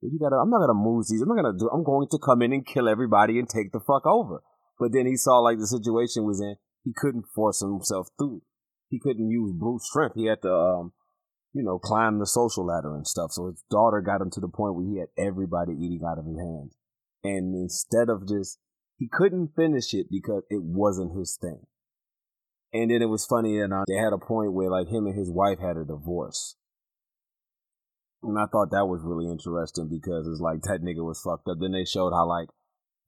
You 0.02 0.18
gotta, 0.20 0.38
I'm 0.38 0.50
not 0.50 0.60
gonna 0.60 0.74
move 0.74 1.06
these. 1.10 1.22
I'm 1.22 1.28
not 1.28 1.42
gonna 1.42 1.58
do. 1.58 1.70
I'm 1.74 1.84
going 1.84 2.08
to 2.12 2.20
come 2.24 2.42
in 2.42 2.54
and 2.54 2.66
kill 2.66 2.88
everybody 2.88 3.38
and 3.38 3.50
take 3.50 3.72
the 3.72 3.80
fuck 3.80 4.06
over. 4.06 4.42
But 4.80 4.94
then 4.94 5.06
he 5.06 5.18
saw 5.18 5.40
like 5.40 5.60
the 5.60 5.68
situation 5.68 6.24
was 6.24 6.40
in. 6.40 6.56
He 6.86 6.94
couldn't 6.96 7.26
force 7.36 7.60
himself 7.60 8.08
through. 8.18 8.42
He 8.90 9.00
couldn't 9.00 9.30
use 9.30 9.52
brute 9.52 9.82
strength. 9.82 10.16
He 10.16 10.26
had 10.26 10.42
to 10.44 10.54
um, 10.54 10.94
you 11.54 11.64
know, 11.64 11.80
climb 11.80 12.20
the 12.20 12.28
social 12.28 12.66
ladder 12.66 12.96
and 12.96 13.08
stuff. 13.08 13.32
So 13.32 13.48
his 13.48 13.64
daughter 13.70 14.02
got 14.02 14.22
him 14.22 14.30
to 14.32 14.40
the 14.40 14.48
point 14.48 14.76
where 14.76 14.86
he 14.86 15.00
had 15.00 15.10
everybody 15.18 15.74
eating 15.74 16.02
out 16.08 16.20
of 16.20 16.26
his 16.26 16.38
hands. 16.38 16.76
And 17.24 17.56
instead 17.56 18.10
of 18.10 18.28
just, 18.28 18.60
he 18.98 19.08
couldn't 19.12 19.56
finish 19.56 19.94
it 19.94 20.08
because 20.12 20.44
it 20.50 20.62
wasn't 20.62 21.18
his 21.18 21.38
thing. 21.40 21.62
And 22.72 22.92
then 22.92 23.02
it 23.02 23.10
was 23.10 23.26
funny, 23.26 23.60
and 23.60 23.74
they 23.88 23.96
had 23.96 24.14
a 24.14 24.20
point 24.20 24.54
where 24.54 24.70
like 24.70 24.90
him 24.90 25.08
and 25.08 25.18
his 25.18 25.32
wife 25.32 25.58
had 25.60 25.76
a 25.76 25.86
divorce. 25.86 26.56
And 28.22 28.38
I 28.38 28.46
thought 28.52 28.72
that 28.72 28.86
was 28.86 29.02
really 29.04 29.32
interesting 29.32 29.88
because 29.90 30.28
it's 30.28 30.42
like 30.42 30.62
that 30.64 30.82
nigga 30.84 31.06
was 31.06 31.22
fucked 31.22 31.48
up. 31.48 31.58
Then 31.60 31.72
they 31.72 31.86
showed 31.86 32.12
how 32.12 32.28
like 32.28 32.50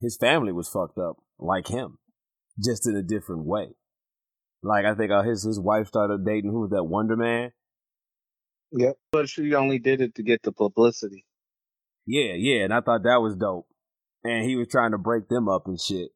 his 0.00 0.16
family 0.16 0.52
was 0.52 0.68
fucked 0.68 0.98
up 0.98 1.16
like 1.38 1.68
him, 1.68 1.98
just 2.62 2.86
in 2.86 2.96
a 2.96 3.02
different 3.02 3.44
way. 3.44 3.74
Like 4.62 4.84
I 4.84 4.94
think 4.94 5.10
uh, 5.10 5.22
his 5.22 5.42
his 5.42 5.60
wife 5.60 5.88
started 5.88 6.24
dating 6.24 6.50
who 6.50 6.60
was 6.60 6.70
that 6.70 6.84
Wonder 6.84 7.16
Man, 7.16 7.52
Yep. 8.72 8.96
But 9.12 9.28
she 9.28 9.54
only 9.54 9.78
did 9.78 10.00
it 10.00 10.14
to 10.16 10.22
get 10.22 10.42
the 10.42 10.52
publicity. 10.52 11.26
Yeah, 12.06 12.34
yeah, 12.36 12.64
and 12.64 12.74
I 12.74 12.80
thought 12.80 13.04
that 13.04 13.20
was 13.20 13.36
dope. 13.36 13.66
And 14.24 14.44
he 14.44 14.56
was 14.56 14.68
trying 14.68 14.92
to 14.92 14.98
break 14.98 15.28
them 15.28 15.48
up 15.48 15.66
and 15.66 15.78
shit. 15.78 16.10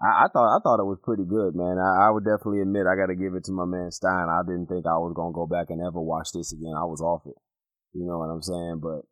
I, 0.00 0.24
I 0.24 0.28
thought 0.32 0.56
I 0.56 0.58
thought 0.60 0.80
it 0.80 0.88
was 0.88 0.98
pretty 1.02 1.24
good, 1.24 1.54
man. 1.54 1.78
I, 1.78 2.08
I 2.08 2.10
would 2.10 2.24
definitely 2.24 2.60
admit 2.60 2.86
I 2.86 2.96
got 2.96 3.06
to 3.06 3.14
give 3.14 3.34
it 3.34 3.44
to 3.44 3.52
my 3.52 3.64
man 3.64 3.90
Stein. 3.92 4.28
I 4.28 4.42
didn't 4.44 4.66
think 4.66 4.84
I 4.86 4.98
was 4.98 5.12
gonna 5.14 5.32
go 5.32 5.46
back 5.46 5.70
and 5.70 5.80
ever 5.80 6.00
watch 6.00 6.32
this 6.32 6.52
again. 6.52 6.74
I 6.76 6.84
was 6.84 7.00
off 7.00 7.22
it. 7.26 7.36
You 7.94 8.06
know 8.06 8.18
what 8.18 8.30
I'm 8.30 8.42
saying? 8.42 8.80
But 8.82 9.02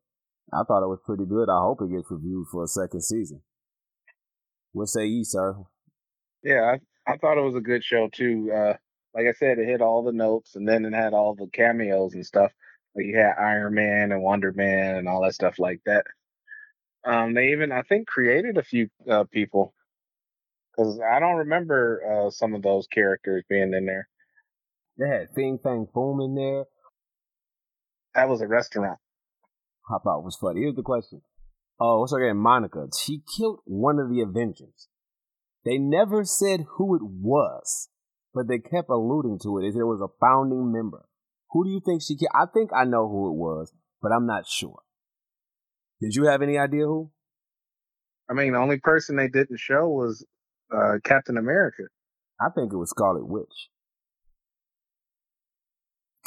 I 0.53 0.65
thought 0.65 0.85
it 0.85 0.89
was 0.89 1.01
pretty 1.05 1.25
good. 1.27 1.49
I 1.51 1.61
hope 1.61 1.81
it 1.83 1.93
gets 1.93 2.11
reviewed 2.11 2.47
for 2.53 2.65
a 2.65 2.69
second 2.69 3.03
season. 3.03 3.43
What 4.73 4.89
say 4.89 5.07
you, 5.07 5.25
sir? 5.25 5.57
Yeah, 6.43 6.77
I, 7.07 7.13
I 7.13 7.17
thought 7.19 7.39
it 7.39 7.43
was 7.45 7.57
a 7.57 7.61
good 7.61 7.85
show 7.85 8.09
too. 8.13 8.51
Uh, 8.55 8.75
like 9.15 9.27
I 9.29 9.33
said, 9.33 9.59
it 9.59 9.67
hit 9.67 9.83
all 9.83 10.05
the 10.05 10.13
notes, 10.13 10.57
and 10.57 10.69
then 10.69 10.85
it 10.85 10.95
had 10.95 11.15
all 11.15 11.35
the 11.35 11.49
cameos 11.53 12.15
and 12.15 12.25
stuff 12.27 12.53
Like 12.95 13.07
you 13.07 13.17
had 13.19 13.35
Iron 13.39 13.75
Man 13.75 14.13
and 14.13 14.23
Wonder 14.23 14.53
Man 14.53 14.97
and 14.97 15.09
all 15.09 15.23
that 15.23 15.35
stuff 15.35 15.59
like 15.59 15.81
that. 15.87 16.05
Um, 17.05 17.35
they 17.35 17.49
even 17.53 17.73
I 17.73 17.83
think 17.83 18.07
created 18.09 18.59
a 18.59 18.63
few 18.63 18.89
uh, 19.11 19.25
people 19.33 19.75
because 20.73 21.01
I 21.01 21.21
don't 21.21 21.37
remember 21.37 22.27
uh, 22.27 22.31
some 22.31 22.55
of 22.55 22.63
those 22.63 22.87
characters 22.89 23.45
being 23.49 23.75
in 23.75 23.87
there. 23.87 24.09
They 24.99 25.09
had 25.09 25.29
Fin 25.35 25.59
Fang 25.63 25.87
Foom 25.95 26.25
in 26.25 26.35
there. 26.35 26.65
That 28.14 28.29
was 28.29 28.40
a 28.40 28.49
restaurant. 28.49 28.99
Thought 29.88 30.21
it 30.21 30.25
was 30.25 30.38
funny. 30.40 30.61
Here's 30.61 30.76
the 30.76 30.83
question. 30.83 31.23
Oh, 31.81 32.00
what's 32.00 32.12
her 32.12 32.25
name? 32.25 32.37
Monica. 32.37 32.87
She 33.02 33.23
killed 33.37 33.61
one 33.64 33.99
of 33.99 34.09
the 34.09 34.21
Avengers. 34.21 34.88
They 35.64 35.79
never 35.79 36.25
said 36.25 36.67
who 36.76 36.95
it 36.95 37.02
was, 37.02 37.88
but 38.33 38.47
they 38.47 38.59
kept 38.59 38.88
alluding 38.88 39.40
to 39.43 39.59
it 39.59 39.67
as 39.67 39.75
it 39.75 39.85
was 39.85 40.00
a 40.00 40.14
founding 40.21 40.73
member. 40.73 41.07
Who 41.50 41.64
do 41.64 41.71
you 41.71 41.81
think 41.85 42.02
she 42.02 42.17
killed? 42.17 42.31
I 42.35 42.45
think 42.52 42.71
I 42.75 42.85
know 42.85 43.09
who 43.09 43.31
it 43.31 43.37
was, 43.37 43.73
but 44.00 44.12
I'm 44.12 44.26
not 44.26 44.47
sure. 44.47 44.81
Did 46.00 46.14
you 46.14 46.26
have 46.26 46.40
any 46.40 46.57
idea 46.57 46.85
who? 46.85 47.11
I 48.31 48.35
mean, 48.35 48.52
the 48.52 48.59
only 48.59 48.79
person 48.79 49.17
they 49.17 49.29
didn't 49.29 49.59
show 49.59 49.88
was 49.88 50.25
uh, 50.73 50.99
Captain 51.02 51.37
America. 51.37 51.85
I 52.40 52.49
think 52.55 52.73
it 52.73 52.76
was 52.76 52.90
Scarlet 52.90 53.26
Witch. 53.26 53.69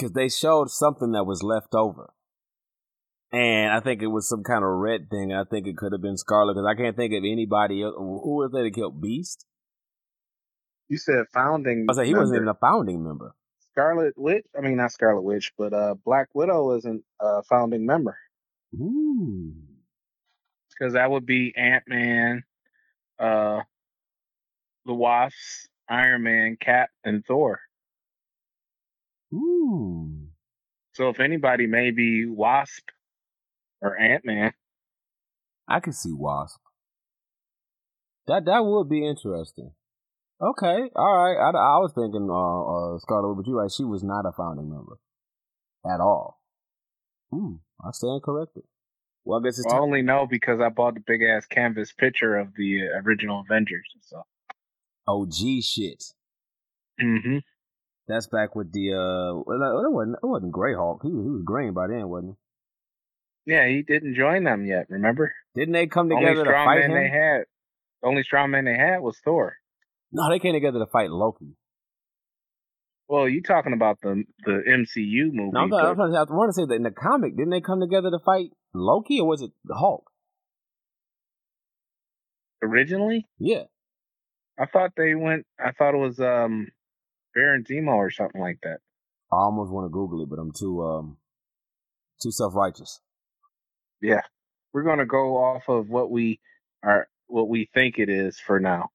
Because 0.03 0.15
they 0.15 0.27
showed 0.27 0.69
something 0.69 1.13
that 1.13 1.23
was 1.23 1.43
left 1.43 1.73
over. 1.73 2.11
And 3.31 3.71
I 3.71 3.79
think 3.79 4.01
it 4.01 4.07
was 4.07 4.27
some 4.27 4.43
kind 4.43 4.61
of 4.61 4.69
red 4.69 5.09
thing. 5.09 5.31
I 5.31 5.45
think 5.49 5.65
it 5.65 5.77
could 5.77 5.93
have 5.93 6.01
been 6.01 6.17
Scarlet 6.17 6.55
because 6.55 6.67
I 6.69 6.75
can't 6.75 6.97
think 6.97 7.13
of 7.13 7.23
anybody 7.23 7.81
else. 7.81 7.95
Who 7.97 8.35
was 8.35 8.51
there 8.51 8.63
that 8.65 8.75
killed 8.75 9.01
Beast? 9.01 9.45
You 10.89 10.97
said 10.97 11.23
founding. 11.33 11.87
I 11.89 11.93
said 11.93 12.05
he 12.05 12.11
member. 12.11 12.19
wasn't 12.19 12.35
even 12.35 12.47
a 12.49 12.53
founding 12.55 13.01
member. 13.01 13.33
Scarlet 13.71 14.13
Witch. 14.17 14.45
I 14.57 14.59
mean, 14.59 14.75
not 14.75 14.91
Scarlet 14.91 15.21
Witch, 15.21 15.53
but 15.57 15.73
uh, 15.73 15.95
Black 16.03 16.27
Widow 16.33 16.75
isn't 16.75 17.01
a 17.21 17.41
founding 17.43 17.85
member 17.85 18.17
Ooh. 18.75 19.53
because 20.69 20.93
that 20.93 21.09
would 21.09 21.25
be 21.25 21.53
Ant 21.55 21.85
Man, 21.87 22.43
uh, 23.17 23.61
the 24.85 24.93
Wasp, 24.93 25.35
Iron 25.87 26.23
Man, 26.23 26.57
Cap, 26.59 26.89
and 27.05 27.25
Thor. 27.25 27.61
Ooh. 29.33 30.27
So 30.93 31.09
if 31.09 31.19
anybody, 31.19 31.65
maybe 31.67 32.25
Wasp 32.27 32.89
or 33.81 33.97
Ant 33.97 34.25
Man. 34.25 34.53
I 35.67 35.79
could 35.79 35.95
see 35.95 36.13
Wasp. 36.13 36.59
That 38.27 38.45
that 38.45 38.63
would 38.63 38.89
be 38.89 39.05
interesting. 39.05 39.71
Okay, 40.41 40.89
all 40.95 41.17
right. 41.17 41.37
I, 41.37 41.49
I 41.51 41.77
was 41.77 41.93
thinking 41.93 42.27
uh, 42.29 42.95
uh, 42.95 42.99
Scarlet, 42.99 43.35
but 43.35 43.47
you're 43.47 43.61
right. 43.61 43.71
She 43.71 43.83
was 43.83 44.03
not 44.03 44.25
a 44.25 44.31
founding 44.31 44.69
member 44.69 44.97
at 45.85 45.99
all. 45.99 46.39
Hmm. 47.31 47.55
I 47.83 47.91
stand 47.91 48.21
corrected. 48.23 48.63
Well, 49.25 49.39
I 49.39 49.43
guess 49.43 49.59
it's 49.59 49.73
I 49.73 49.77
only 49.77 50.01
know 50.01 50.27
because 50.29 50.59
I 50.59 50.69
bought 50.69 50.95
the 50.95 51.03
big 51.05 51.21
ass 51.23 51.45
canvas 51.45 51.93
picture 51.93 52.37
of 52.37 52.49
the 52.57 52.81
uh, 52.81 53.01
original 53.05 53.43
Avengers. 53.49 53.89
So. 54.01 54.23
OG 55.07 55.63
shit. 55.63 56.03
Mm-hmm. 57.01 57.37
That's 58.07 58.27
back 58.27 58.55
with 58.55 58.71
the 58.73 58.91
uh. 58.93 59.41
Well, 59.45 59.83
it 59.85 59.91
wasn't. 59.91 60.17
It 60.21 60.25
wasn't 60.27 60.51
Grey 60.51 60.73
Hulk. 60.75 61.01
He 61.03 61.09
was, 61.09 61.23
he 61.25 61.29
was 61.29 61.43
green 61.45 61.73
by 61.73 61.87
then, 61.87 62.09
wasn't 62.09 62.35
he? 63.45 63.51
Yeah, 63.53 63.67
he 63.67 63.81
didn't 63.81 64.15
join 64.15 64.43
them 64.43 64.65
yet. 64.65 64.87
Remember? 64.89 65.33
Didn't 65.55 65.73
they 65.73 65.87
come 65.87 66.09
The 66.09 66.15
only 66.15 66.27
together 66.27 66.43
to 66.45 66.49
strong 66.49 66.65
fight 66.67 66.79
man 66.79 66.91
him? 66.91 66.95
they 66.97 67.09
had. 67.09 67.41
The 68.01 68.07
only 68.07 68.23
strong 68.23 68.51
man 68.51 68.65
they 68.65 68.77
had 68.77 68.99
was 68.99 69.17
Thor. 69.23 69.55
No, 70.11 70.29
they 70.29 70.39
came 70.39 70.53
together 70.53 70.79
to 70.79 70.85
fight 70.91 71.09
Loki. 71.11 71.55
Well, 73.07 73.27
you 73.27 73.41
talking 73.41 73.73
about 73.73 73.99
the 74.01 74.23
the 74.45 74.61
MCU 74.67 75.31
movie? 75.33 75.51
No, 75.53 75.61
I'm, 75.61 75.69
trying, 75.69 75.85
I'm, 75.85 75.95
trying 75.95 76.11
to, 76.11 76.17
I 76.19 76.23
want 76.35 76.49
to 76.49 76.53
say 76.61 76.65
that 76.65 76.73
in 76.73 76.83
the 76.83 76.91
comic, 76.91 77.35
didn't 77.35 77.51
they 77.51 77.61
come 77.61 77.79
together 77.81 78.09
to 78.11 78.19
fight 78.23 78.51
Loki, 78.73 79.19
or 79.19 79.27
was 79.27 79.41
it 79.41 79.51
the 79.65 79.75
Hulk? 79.75 80.09
originally, 82.61 83.27
Yeah. 83.39 83.63
I 84.57 84.67
thought 84.67 84.91
they 84.95 85.15
went. 85.15 85.45
I 85.59 85.71
thought 85.71 85.95
it 85.95 85.97
was 85.97 86.19
um 86.19 86.67
Baron 87.33 87.63
Zemo 87.63 87.95
or 87.95 88.11
something 88.11 88.41
like 88.41 88.59
that. 88.63 88.79
I 89.31 89.35
almost 89.37 89.71
want 89.71 89.85
to 89.85 89.89
Google 89.89 90.21
it, 90.23 90.29
but 90.29 90.39
I'm 90.39 90.51
too 90.51 90.81
um 90.83 91.17
too 92.21 92.31
self 92.31 92.53
righteous. 92.55 92.99
Yeah, 94.01 94.21
we're 94.73 94.83
gonna 94.83 95.05
go 95.05 95.37
off 95.37 95.63
of 95.69 95.89
what 95.89 96.11
we 96.11 96.39
are, 96.83 97.07
what 97.27 97.47
we 97.49 97.69
think 97.73 97.97
it 97.99 98.09
is 98.09 98.39
for 98.39 98.59
now. 98.59 98.89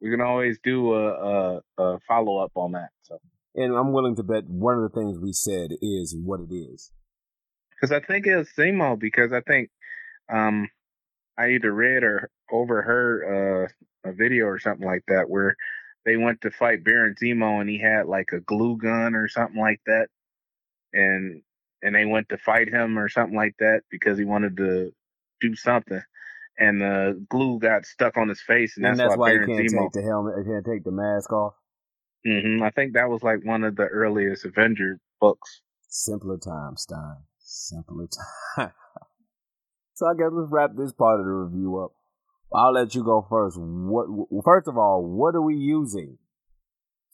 We 0.00 0.10
can 0.10 0.20
always 0.20 0.58
do 0.62 0.94
a, 0.94 1.08
a, 1.08 1.60
a 1.78 1.98
follow 2.06 2.38
up 2.38 2.52
on 2.54 2.72
that. 2.72 2.90
So, 3.02 3.18
And 3.56 3.74
I'm 3.74 3.92
willing 3.92 4.14
to 4.16 4.22
bet 4.22 4.44
one 4.48 4.76
of 4.76 4.82
the 4.82 4.96
things 5.00 5.18
we 5.18 5.32
said 5.32 5.72
is 5.82 6.16
what 6.16 6.38
it 6.40 6.54
is. 6.54 6.92
because 7.74 7.90
I 7.90 8.00
think 8.00 8.26
it's 8.26 8.52
Zemo, 8.52 8.98
because 8.98 9.32
I 9.32 9.40
think 9.40 9.70
um 10.32 10.68
I 11.36 11.50
either 11.50 11.72
read 11.72 12.02
or 12.04 12.30
overheard 12.50 13.68
uh, 14.04 14.08
a 14.08 14.12
video 14.12 14.46
or 14.46 14.58
something 14.58 14.86
like 14.86 15.04
that 15.08 15.28
where 15.28 15.56
they 16.08 16.16
went 16.16 16.40
to 16.40 16.50
fight 16.50 16.84
Baron 16.84 17.14
Zemo 17.22 17.60
and 17.60 17.68
he 17.68 17.78
had 17.78 18.06
like 18.06 18.30
a 18.32 18.40
glue 18.40 18.78
gun 18.78 19.14
or 19.14 19.28
something 19.28 19.60
like 19.60 19.80
that, 19.86 20.08
and 20.94 21.42
and 21.82 21.94
they 21.94 22.06
went 22.06 22.30
to 22.30 22.38
fight 22.38 22.68
him 22.68 22.98
or 22.98 23.08
something 23.10 23.36
like 23.36 23.54
that 23.58 23.82
because 23.90 24.18
he 24.18 24.24
wanted 24.24 24.56
to 24.56 24.90
do 25.42 25.54
something, 25.54 26.02
and 26.58 26.80
the 26.80 27.24
glue 27.28 27.58
got 27.58 27.84
stuck 27.86 28.16
on 28.16 28.28
his 28.28 28.40
face, 28.40 28.76
and, 28.78 28.86
And 28.86 28.98
that's, 28.98 29.10
that's 29.10 29.18
why, 29.18 29.30
why 29.32 29.32
Baron 29.34 29.50
can't 29.50 29.68
Zemo. 29.70 29.82
take 29.84 29.92
the 29.92 30.02
helmet, 30.02 30.34
you 30.38 30.44
can't 30.52 30.66
take 30.66 30.84
the 30.84 30.92
mask 30.92 31.32
off. 31.32 31.54
hmm 32.26 32.62
I 32.62 32.70
think 32.70 32.94
that 32.94 33.08
was 33.10 33.22
like 33.22 33.44
one 33.44 33.64
of 33.64 33.76
the 33.76 33.84
earliest 33.86 34.44
Avenger 34.46 34.98
books. 35.20 35.60
Simpler 35.88 36.38
times, 36.38 36.82
Stein. 36.82 37.16
Simpler 37.38 38.06
times. 38.08 38.72
so 39.94 40.06
I 40.06 40.14
guess 40.14 40.30
let's 40.32 40.50
wrap 40.50 40.70
this 40.76 40.92
part 40.92 41.20
of 41.20 41.26
the 41.26 41.32
review 41.32 41.78
up. 41.78 41.92
I'll 42.52 42.72
let 42.72 42.94
you 42.94 43.04
go 43.04 43.26
first. 43.28 43.56
What? 43.58 44.06
First 44.44 44.68
of 44.68 44.78
all, 44.78 45.04
what 45.04 45.34
are 45.34 45.42
we 45.42 45.56
using 45.56 46.18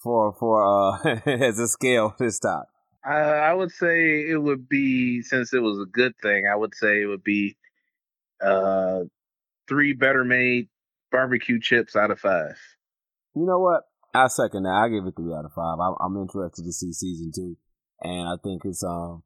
for 0.03 0.35
for 0.39 0.63
uh 0.63 1.21
as 1.27 1.59
a 1.59 1.69
scale 1.69 2.15
this 2.19 2.39
time? 2.39 2.65
I, 3.05 3.19
I 3.19 3.53
would 3.53 3.71
say 3.71 4.21
it 4.31 4.41
would 4.41 4.69
be 4.69 5.23
since 5.23 5.53
it 5.53 5.61
was 5.61 5.79
a 5.79 5.91
good 5.91 6.15
thing. 6.23 6.45
I 6.51 6.57
would 6.57 6.75
say 6.75 7.03
it 7.03 7.07
would 7.07 7.25
be 7.25 7.57
uh 8.41 9.01
three 9.69 9.93
better 9.93 10.25
made 10.25 10.69
barbecue 11.11 11.61
chips 11.61 11.97
out 11.97 12.11
of 12.11 12.21
five. 12.21 12.57
You 13.35 13.47
know 13.47 13.59
what? 13.59 13.83
I 14.15 14.29
second 14.29 14.63
that. 14.63 14.71
I 14.71 14.89
give 14.89 15.07
it 15.07 15.15
three 15.17 15.35
out 15.35 15.45
of 15.45 15.53
five. 15.53 15.79
I'm, 15.81 15.95
I'm 16.01 16.23
interested 16.23 16.63
to 16.63 16.73
see 16.73 16.93
season 16.93 17.33
two, 17.35 17.57
and 18.01 18.29
I 18.29 18.37
think 18.43 18.63
it's 18.65 18.85
um 18.85 19.25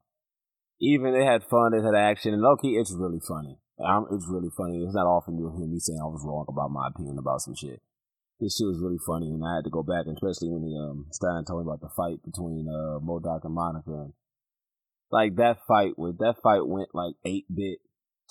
even 0.81 1.13
it 1.13 1.25
had 1.25 1.43
fun, 1.43 1.73
it 1.73 1.83
had 1.83 1.95
action, 1.95 2.33
and 2.33 2.41
low 2.41 2.55
key, 2.55 2.77
it's 2.79 2.93
really 2.97 3.19
funny. 3.27 3.59
Um, 3.79 4.07
it's 4.11 4.27
really 4.27 4.49
funny. 4.55 4.83
It's 4.83 4.93
not 4.93 5.07
often 5.07 5.37
you'll 5.37 5.55
hear 5.57 5.67
me 5.67 5.79
saying 5.79 5.99
I 6.01 6.05
was 6.05 6.23
wrong 6.25 6.45
about 6.49 6.71
my 6.71 6.89
opinion 6.89 7.17
about 7.17 7.41
some 7.41 7.55
shit. 7.55 7.81
This 8.39 8.55
shit 8.57 8.67
was 8.67 8.79
really 8.81 8.99
funny, 9.05 9.27
and 9.31 9.43
I 9.43 9.55
had 9.55 9.63
to 9.65 9.69
go 9.69 9.83
back, 9.83 10.05
especially 10.07 10.49
when 10.49 10.63
the 10.63 10.75
um 10.75 11.07
Stein 11.11 11.43
told 11.45 11.65
me 11.65 11.69
about 11.69 11.81
the 11.81 11.89
fight 11.95 12.23
between 12.23 12.67
uh 12.67 12.99
MODOK 12.99 13.43
and 13.43 13.53
Monica. 13.53 13.91
And, 13.91 14.13
like 15.11 15.35
that 15.37 15.59
fight 15.67 15.97
with 15.97 16.19
that 16.19 16.35
fight 16.43 16.67
went 16.67 16.89
like 16.93 17.15
eight 17.25 17.45
bit, 17.53 17.79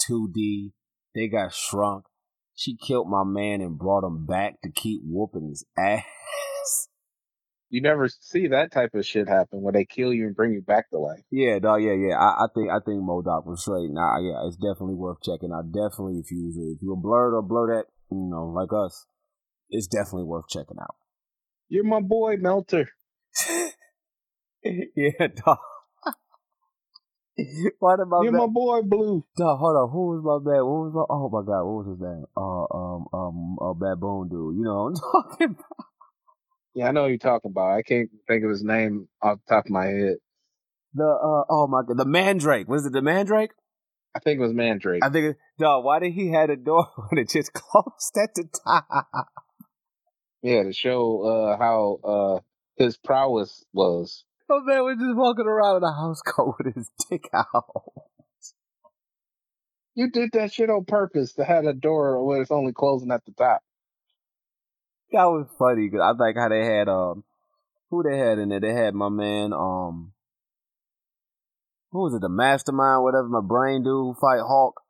two 0.07 0.31
D. 0.33 0.73
They 1.15 1.29
got 1.29 1.53
shrunk. 1.55 2.05
She 2.55 2.77
killed 2.77 3.09
my 3.09 3.25
man 3.25 3.61
and 3.61 3.79
brought 3.79 4.05
him 4.05 4.27
back 4.27 4.61
to 4.63 4.71
keep 4.71 5.01
whooping 5.05 5.49
his 5.49 5.65
ass. 5.79 6.05
You 7.71 7.83
never 7.83 8.09
see 8.09 8.49
that 8.49 8.73
type 8.73 8.95
of 8.95 9.05
shit 9.05 9.29
happen 9.29 9.61
where 9.61 9.73
they 9.73 9.85
kill 9.85 10.13
you 10.13 10.27
and 10.27 10.35
bring 10.35 10.53
you 10.53 10.63
back 10.63 10.89
to 10.91 10.99
life. 10.99 11.21
Yeah, 11.31 11.59
dog. 11.59 11.83
Yeah, 11.83 11.93
yeah. 11.93 12.17
I, 12.17 12.45
I 12.45 12.47
think 12.55 12.71
I 12.71 12.81
think 12.81 13.03
MODOK 13.03 13.45
was 13.45 13.61
straight. 13.61 13.91
Nah, 13.91 14.19
yeah, 14.21 14.47
it's 14.47 14.57
definitely 14.57 14.95
worth 14.95 15.19
checking 15.23 15.53
out. 15.53 15.71
Definitely, 15.71 16.21
if 16.25 16.31
you 16.31 16.49
if 16.73 16.81
you're 16.81 16.95
a 16.95 16.97
blurred 16.97 17.35
or 17.35 17.43
blur 17.43 17.77
that, 17.77 17.85
you 18.11 18.29
know, 18.31 18.47
like 18.47 18.73
us, 18.73 19.05
it's 19.69 19.87
definitely 19.87 20.25
worth 20.25 20.49
checking 20.49 20.79
out. 20.81 20.97
You're 21.69 21.85
my 21.85 22.01
boy, 22.01 22.37
Melter. 22.39 22.89
yeah, 24.65 25.29
dog. 25.45 25.59
what 27.79 28.01
about 28.01 28.23
You're 28.23 28.33
my 28.33 28.47
boy, 28.47 28.81
Blue. 28.83 29.27
Dog, 29.37 29.59
hold 29.59 29.77
on. 29.77 29.91
Who 29.93 30.17
was 30.17 30.23
my 30.25 30.39
bad? 30.41 30.63
What 30.63 30.89
was 30.89 30.93
my? 30.95 31.05
Oh 31.11 31.29
my 31.29 31.45
god, 31.45 31.65
what 31.69 31.85
was 31.85 31.89
his 31.93 32.01
name? 32.01 32.25
Uh, 32.35 32.65
um, 32.73 33.07
um, 33.13 33.59
uh, 33.61 33.75
baboon 33.75 34.29
dude. 34.29 34.57
You 34.57 34.65
know 34.65 34.89
what 34.89 34.97
I'm 34.97 34.97
talking 35.37 35.47
about? 35.53 35.88
Yeah, 36.75 36.89
I 36.89 36.93
know 36.93 37.05
who 37.05 37.11
you're 37.11 37.19
talking 37.19 37.51
about. 37.51 37.77
I 37.77 37.83
can't 37.83 38.11
think 38.27 38.45
of 38.45 38.51
his 38.51 38.63
name 38.63 39.09
off 39.23 39.39
the 39.47 39.55
top 39.55 39.65
of 39.67 39.71
my 39.71 39.87
head. 39.87 40.17
The 40.95 41.05
uh, 41.05 41.45
oh 41.51 41.67
my 41.69 41.83
god, 41.87 41.99
the 41.99 42.07
Mandrake. 42.07 42.69
Was 42.69 42.87
it 42.87 42.93
the 42.93 43.03
Mandrake? 43.03 43.51
I 44.15 44.21
think 44.21 44.39
it 44.39 44.43
was 44.43 44.55
Mandrake. 44.55 45.05
I 45.05 45.11
think, 45.11 45.37
dog. 45.59 45.85
Why 45.85 45.99
did 45.99 46.13
he 46.13 46.33
have 46.33 46.51
a 46.51 46.57
door 46.57 46.87
when 47.09 47.21
it 47.21 47.31
just 47.31 47.53
closed 47.55 48.17
at 48.23 48.35
the 48.35 48.49
top? 48.65 49.29
Yeah, 50.43 50.63
to 50.65 50.73
show 50.73 51.23
uh, 51.23 51.59
how 51.59 51.99
uh, 52.05 52.41
his 52.83 52.97
prowess 52.97 53.65
was. 53.73 54.25
Oh 54.51 54.63
man 54.65 54.83
we're 54.83 54.95
just 54.95 55.15
walking 55.15 55.47
around 55.47 55.79
in 55.79 55.83
a 55.83 55.93
house 55.93 56.23
coat 56.27 56.55
with 56.59 56.75
his 56.75 56.91
dick 57.11 57.29
out. 57.35 57.93
You 59.95 60.11
did 60.11 60.31
that 60.33 60.53
shit 60.53 60.71
on 60.71 60.85
purpose 60.85 61.35
to 61.35 61.45
have 61.45 61.65
a 61.65 61.73
door 61.75 62.25
where 62.25 62.41
it's 62.41 62.53
only 62.53 62.73
closing 62.73 63.11
at 63.11 63.25
the 63.27 63.33
top. 63.33 63.63
That 65.13 65.25
was 65.25 65.47
funny 65.59 65.89
because 65.89 66.05
I 66.05 66.13
like 66.23 66.37
how 66.37 66.49
they 66.49 66.65
had 66.65 66.89
um 66.89 67.25
who 67.91 68.03
they 68.03 68.19
had 68.19 68.39
in 68.39 68.51
there. 68.51 68.61
They 68.61 68.75
had 68.75 68.95
my 68.95 69.09
man 69.09 69.53
um 69.53 70.13
who 71.91 72.03
was 72.03 72.15
it? 72.15 72.21
The 72.21 72.29
Mastermind, 72.29 73.03
whatever 73.03 73.29
my 73.29 73.41
brain 73.41 73.83
dude 73.83 74.17
fight 74.21 74.41
Hulk. 74.47 74.81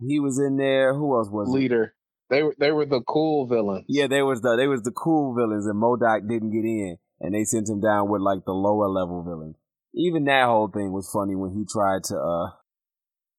He 0.00 0.18
was 0.18 0.38
in 0.38 0.56
there. 0.56 0.94
Who 0.94 1.16
else 1.16 1.28
was 1.30 1.48
leader? 1.48 1.84
It? 1.84 1.90
They 2.30 2.42
were 2.42 2.54
they 2.58 2.70
were 2.70 2.86
the 2.86 3.02
cool 3.06 3.46
villains. 3.46 3.84
Yeah, 3.88 4.06
they 4.06 4.22
was 4.22 4.40
the 4.40 4.56
they 4.56 4.66
was 4.66 4.82
the 4.82 4.92
cool 4.92 5.34
villains, 5.34 5.66
and 5.66 5.80
MODOK 5.80 6.28
didn't 6.28 6.52
get 6.52 6.64
in, 6.64 6.96
and 7.20 7.34
they 7.34 7.44
sent 7.44 7.68
him 7.68 7.80
down 7.80 8.08
with 8.08 8.22
like 8.22 8.44
the 8.46 8.52
lower 8.52 8.88
level 8.88 9.22
villains. 9.22 9.56
Even 9.94 10.24
that 10.24 10.46
whole 10.46 10.68
thing 10.68 10.92
was 10.92 11.10
funny 11.12 11.34
when 11.34 11.50
he 11.52 11.64
tried 11.66 12.04
to 12.04 12.16
uh 12.16 12.50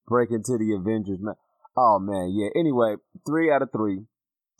break 0.07 0.29
into 0.31 0.57
the 0.59 0.75
Avengers. 0.75 1.19
Oh 1.77 1.99
man, 1.99 2.31
yeah. 2.35 2.49
Anyway, 2.53 2.95
three 3.25 3.51
out 3.51 3.61
of 3.61 3.71
three. 3.71 4.03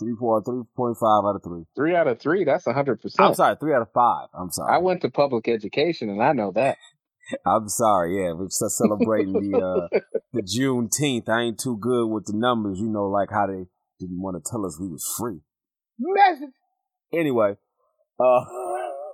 Three 0.02 0.16
four 0.18 0.42
three 0.44 0.64
point 0.76 0.98
five 0.98 1.24
out 1.26 1.36
of 1.36 1.44
three. 1.44 1.64
Three 1.76 1.96
out 1.96 2.08
of 2.08 2.20
three. 2.20 2.44
That's 2.44 2.66
a 2.66 2.74
hundred 2.74 3.02
percent. 3.02 3.28
I'm 3.28 3.36
sorry. 3.36 3.56
Three 3.60 3.76
out 3.76 3.84
of 3.84 3.92
five. 3.94 4.30
I'm 4.34 4.50
sorry. 4.50 4.74
I 4.74 4.80
went 4.80 5.02
to 5.02 5.12
public 5.12 5.48
education 5.48 6.10
and 6.10 6.24
I 6.24 6.34
know 6.34 6.52
that. 6.54 6.78
I'm 7.46 7.70
sorry. 7.70 8.18
Yeah, 8.18 8.34
we're 8.34 8.48
celebrating 8.50 9.34
the 9.34 9.60
uh 9.60 10.00
the 10.34 10.42
Juneteenth. 10.42 11.30
I 11.30 11.42
ain't 11.42 11.60
too 11.60 11.78
good 11.78 12.08
with 12.08 12.26
the 12.26 12.34
numbers. 12.36 12.80
You 12.80 12.88
know, 12.88 13.06
like 13.10 13.30
how 13.30 13.46
they 13.46 13.68
didn't 14.00 14.20
want 14.20 14.44
to 14.44 14.50
tell 14.50 14.66
us 14.66 14.80
we 14.80 14.88
was 14.88 15.06
free. 15.20 15.42
Message. 16.00 16.50
Anyway, 17.14 17.58
uh, 18.20 18.46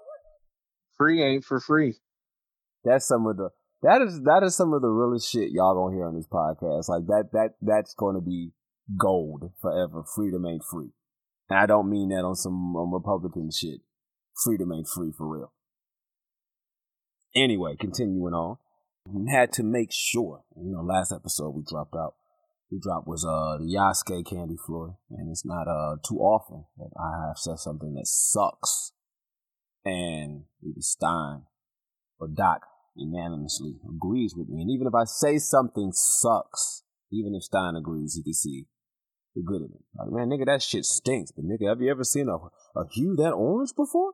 free 0.98 1.22
ain't 1.22 1.44
for 1.44 1.60
free. 1.60 1.96
That's 2.86 3.06
some 3.06 3.28
of 3.28 3.36
the 3.36 3.50
that 3.82 4.02
is 4.02 4.22
that 4.22 4.44
is 4.44 4.56
some 4.56 4.72
of 4.72 4.82
the 4.82 4.88
realest 4.88 5.30
shit 5.30 5.52
y'all 5.52 5.76
gonna 5.76 5.98
hear 5.98 6.06
on 6.06 6.16
this 6.16 6.28
podcast. 6.28 6.88
Like 6.88 7.08
that 7.08 7.30
that 7.34 7.50
that's 7.62 7.94
gonna 7.94 8.22
be 8.22 8.52
gold 8.96 9.52
forever. 9.62 10.04
Freedom 10.16 10.46
ain't 10.46 10.64
free. 10.64 10.92
And 11.50 11.60
I 11.60 11.66
don't 11.66 11.90
mean 11.90 12.10
that 12.10 12.24
on 12.24 12.36
some 12.36 12.76
um, 12.76 12.94
Republican 12.94 13.50
shit. 13.52 13.82
Freedom 14.44 14.72
ain't 14.72 14.88
free 14.88 15.12
for 15.18 15.28
real. 15.28 15.54
Anyway, 17.36 17.76
continuing 17.80 18.34
on. 18.34 18.58
We 19.10 19.32
had 19.32 19.54
to 19.54 19.64
make 19.64 19.92
sure, 19.92 20.44
you 20.56 20.72
know, 20.72 20.82
last 20.82 21.14
episode 21.14 21.52
we 21.52 21.64
dropped 21.68 21.96
out. 21.96 22.16
We 22.70 22.80
dropped 22.82 23.08
was 23.08 23.24
uh 23.24 23.58
the 23.58 23.74
Yasuke 23.74 24.30
candy 24.30 24.58
floor, 24.58 24.98
and 25.10 25.30
it's 25.32 25.46
not 25.46 25.68
uh 25.68 25.96
too 26.08 26.18
often 26.18 26.66
that 26.78 26.90
I 27.00 27.28
have 27.28 27.38
said 27.38 27.60
something 27.60 27.94
that 27.94 28.08
sucks. 28.08 28.92
And 29.86 30.44
either 30.62 30.82
Stein 30.82 31.44
or 32.20 32.28
Doc 32.28 32.64
unanimously 32.96 33.76
agrees 33.88 34.34
with 34.36 34.50
me. 34.50 34.62
And 34.62 34.72
even 34.72 34.88
if 34.88 34.94
I 34.94 35.06
say 35.06 35.38
something 35.38 35.92
sucks, 35.94 36.84
even 37.12 37.34
if 37.36 37.44
Stein 37.44 37.76
agrees, 37.78 38.16
he 38.16 38.24
can 38.24 38.34
see 38.34 38.66
the 39.38 39.44
good 39.46 39.62
in 39.62 39.70
it. 39.70 39.86
Like, 39.94 40.10
man, 40.10 40.30
nigga, 40.30 40.46
that 40.48 40.64
shit 40.64 40.86
stinks. 40.86 41.32
But 41.32 41.46
nigga, 41.46 41.70
have 41.70 41.82
you 41.82 41.92
ever 41.92 42.04
seen 42.04 42.28
a, 42.28 42.38
a 42.80 42.90
hue 42.92 43.16
that 43.18 43.34
orange 43.34 43.76
before? 43.76 44.14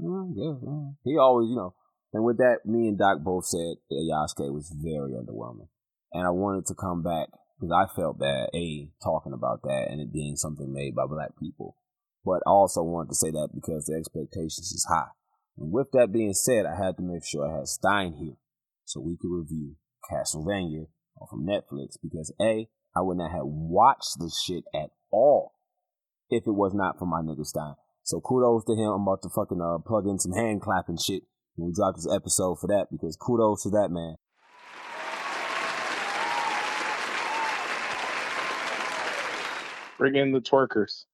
Mm, 0.00 0.32
yeah, 0.34 0.56
yeah. 0.64 0.88
He 1.04 1.18
always, 1.18 1.48
you 1.50 1.56
know. 1.56 1.74
And 2.12 2.24
with 2.24 2.38
that, 2.38 2.64
me 2.64 2.88
and 2.88 2.98
Doc 2.98 3.18
both 3.20 3.46
said 3.46 3.76
Yasuke 3.90 4.52
was 4.52 4.74
very 4.76 5.12
underwhelming. 5.12 5.68
And 6.12 6.26
I 6.26 6.30
wanted 6.30 6.66
to 6.66 6.74
come 6.74 7.02
back 7.02 7.28
because 7.58 7.72
I 7.72 7.86
felt 7.94 8.18
bad, 8.18 8.48
A, 8.54 8.90
talking 9.02 9.32
about 9.32 9.62
that 9.62 9.86
and 9.88 10.00
it 10.00 10.12
being 10.12 10.36
something 10.36 10.72
made 10.72 10.94
by 10.94 11.06
black 11.06 11.38
people. 11.38 11.76
But 12.24 12.40
I 12.46 12.50
also 12.50 12.82
wanted 12.82 13.10
to 13.10 13.14
say 13.14 13.30
that 13.30 13.50
because 13.54 13.86
the 13.86 13.96
expectations 13.96 14.72
is 14.72 14.86
high. 14.88 15.10
And 15.56 15.72
with 15.72 15.88
that 15.92 16.12
being 16.12 16.34
said, 16.34 16.66
I 16.66 16.76
had 16.76 16.96
to 16.96 17.02
make 17.02 17.24
sure 17.24 17.48
I 17.48 17.58
had 17.58 17.68
Stein 17.68 18.14
here 18.14 18.36
so 18.84 19.00
we 19.00 19.16
could 19.20 19.32
review 19.32 19.76
Castlevania 20.10 20.86
from 21.30 21.46
Netflix 21.46 21.96
because 22.02 22.32
A, 22.40 22.68
I 22.94 23.00
would 23.00 23.16
not 23.16 23.30
have 23.30 23.44
watched 23.44 24.18
this 24.20 24.40
shit 24.40 24.64
at 24.74 24.90
all 25.10 25.54
if 26.30 26.46
it 26.46 26.52
was 26.52 26.74
not 26.74 26.98
for 26.98 27.06
my 27.06 27.20
nigga 27.20 27.44
Stein. 27.44 27.74
So 28.02 28.20
kudos 28.20 28.64
to 28.64 28.72
him. 28.72 28.90
I'm 28.90 29.02
about 29.02 29.22
to 29.22 29.28
fucking 29.28 29.60
uh, 29.60 29.78
plug 29.86 30.06
in 30.06 30.18
some 30.18 30.32
hand 30.32 30.60
clapping 30.60 30.98
shit 30.98 31.22
when 31.54 31.68
we 31.68 31.74
drop 31.74 31.94
this 31.94 32.08
episode 32.12 32.58
for 32.60 32.66
that 32.66 32.88
because 32.90 33.16
kudos 33.16 33.62
to 33.62 33.70
that 33.70 33.90
man. 33.90 34.16
Bring 39.98 40.16
in 40.16 40.32
the 40.32 40.40
twerkers. 40.40 41.04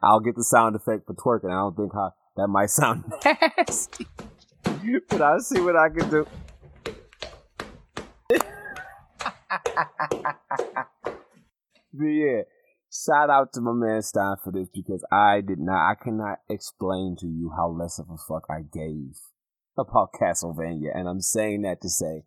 I'll 0.00 0.20
get 0.20 0.36
the 0.36 0.44
sound 0.44 0.76
effect 0.76 1.06
for 1.06 1.14
twerking. 1.14 1.50
I 1.50 1.56
don't 1.56 1.76
think 1.76 1.92
how 1.92 2.12
that 2.36 2.48
might 2.48 2.70
sound 2.70 3.04
nasty, 3.24 4.06
but 5.08 5.20
I'll 5.20 5.40
see 5.40 5.60
what 5.60 5.76
I 5.76 5.88
can 5.88 6.08
do. 6.08 6.26
but 11.92 12.06
yeah, 12.06 12.42
shout 12.92 13.30
out 13.30 13.52
to 13.52 13.60
my 13.60 13.72
man 13.72 14.02
Stein 14.02 14.36
for 14.42 14.52
this 14.52 14.68
because 14.72 15.04
I 15.12 15.40
did 15.40 15.58
not, 15.58 15.90
I 15.90 15.94
cannot 16.02 16.38
explain 16.48 17.16
to 17.20 17.26
you 17.26 17.52
how 17.56 17.68
less 17.68 17.98
of 17.98 18.06
a 18.10 18.16
fuck 18.16 18.44
I 18.50 18.62
gave 18.62 19.16
about 19.78 20.10
Castlevania. 20.20 20.90
And 20.94 21.08
I'm 21.08 21.20
saying 21.20 21.62
that 21.62 21.80
to 21.82 21.88
say, 21.88 22.24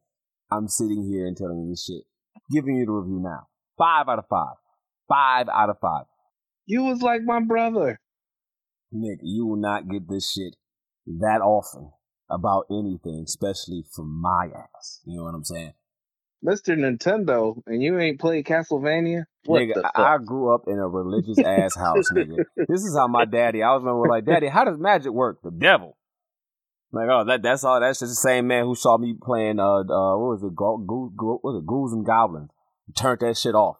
I'm 0.51 0.67
sitting 0.67 1.03
here 1.03 1.27
and 1.27 1.35
telling 1.35 1.63
you 1.63 1.69
this 1.71 1.85
shit, 1.85 2.03
giving 2.51 2.75
you 2.75 2.85
the 2.85 2.91
review 2.91 3.19
now. 3.21 3.47
Five 3.77 4.07
out 4.07 4.19
of 4.19 4.25
five. 4.29 4.55
Five 5.07 5.47
out 5.49 5.69
of 5.69 5.77
five. 5.79 6.05
You 6.65 6.83
was 6.83 7.01
like 7.01 7.21
my 7.23 7.39
brother. 7.39 7.99
Nick, 8.91 9.19
you 9.21 9.45
will 9.45 9.57
not 9.57 9.89
get 9.89 10.09
this 10.09 10.31
shit 10.31 10.55
that 11.19 11.41
often 11.41 11.91
about 12.29 12.65
anything, 12.69 13.23
especially 13.25 13.83
from 13.95 14.21
my 14.21 14.47
ass. 14.53 15.01
You 15.05 15.17
know 15.17 15.23
what 15.23 15.35
I'm 15.35 15.43
saying? 15.43 15.73
Mr. 16.45 16.77
Nintendo, 16.77 17.61
and 17.65 17.81
you 17.81 17.99
ain't 17.99 18.19
played 18.19 18.45
Castlevania? 18.45 19.25
What 19.45 19.61
nigga, 19.61 19.89
I 19.95 20.17
grew 20.23 20.53
up 20.53 20.63
in 20.67 20.77
a 20.77 20.87
religious 20.87 21.39
ass 21.39 21.75
house, 21.75 22.11
nigga. 22.13 22.43
This 22.55 22.81
is 22.83 22.95
how 22.97 23.07
my 23.07 23.25
daddy. 23.25 23.63
I 23.63 23.73
was 23.73 23.81
remember 23.81 24.07
like, 24.07 24.25
Daddy, 24.25 24.47
how 24.47 24.65
does 24.65 24.77
magic 24.77 25.11
work? 25.11 25.39
The 25.41 25.51
devil. 25.51 25.97
Like, 26.91 27.07
oh, 27.09 27.25
that 27.25 27.41
that's 27.41 27.63
all. 27.63 27.79
That's 27.79 27.99
just 27.99 28.11
the 28.11 28.15
same 28.15 28.47
man 28.47 28.65
who 28.65 28.75
saw 28.75 28.97
me 28.97 29.15
playing. 29.21 29.59
Uh, 29.59 29.79
uh 29.81 30.17
what 30.17 30.37
was 30.37 30.43
it? 30.43 30.55
Go, 30.55 30.77
go, 30.77 31.11
go, 31.15 31.39
what 31.41 31.43
was 31.43 31.61
it? 31.61 31.65
Ghouls 31.65 31.93
and 31.93 32.05
Goblins. 32.05 32.49
Turned 32.95 33.19
that 33.21 33.37
shit 33.37 33.55
off. 33.55 33.77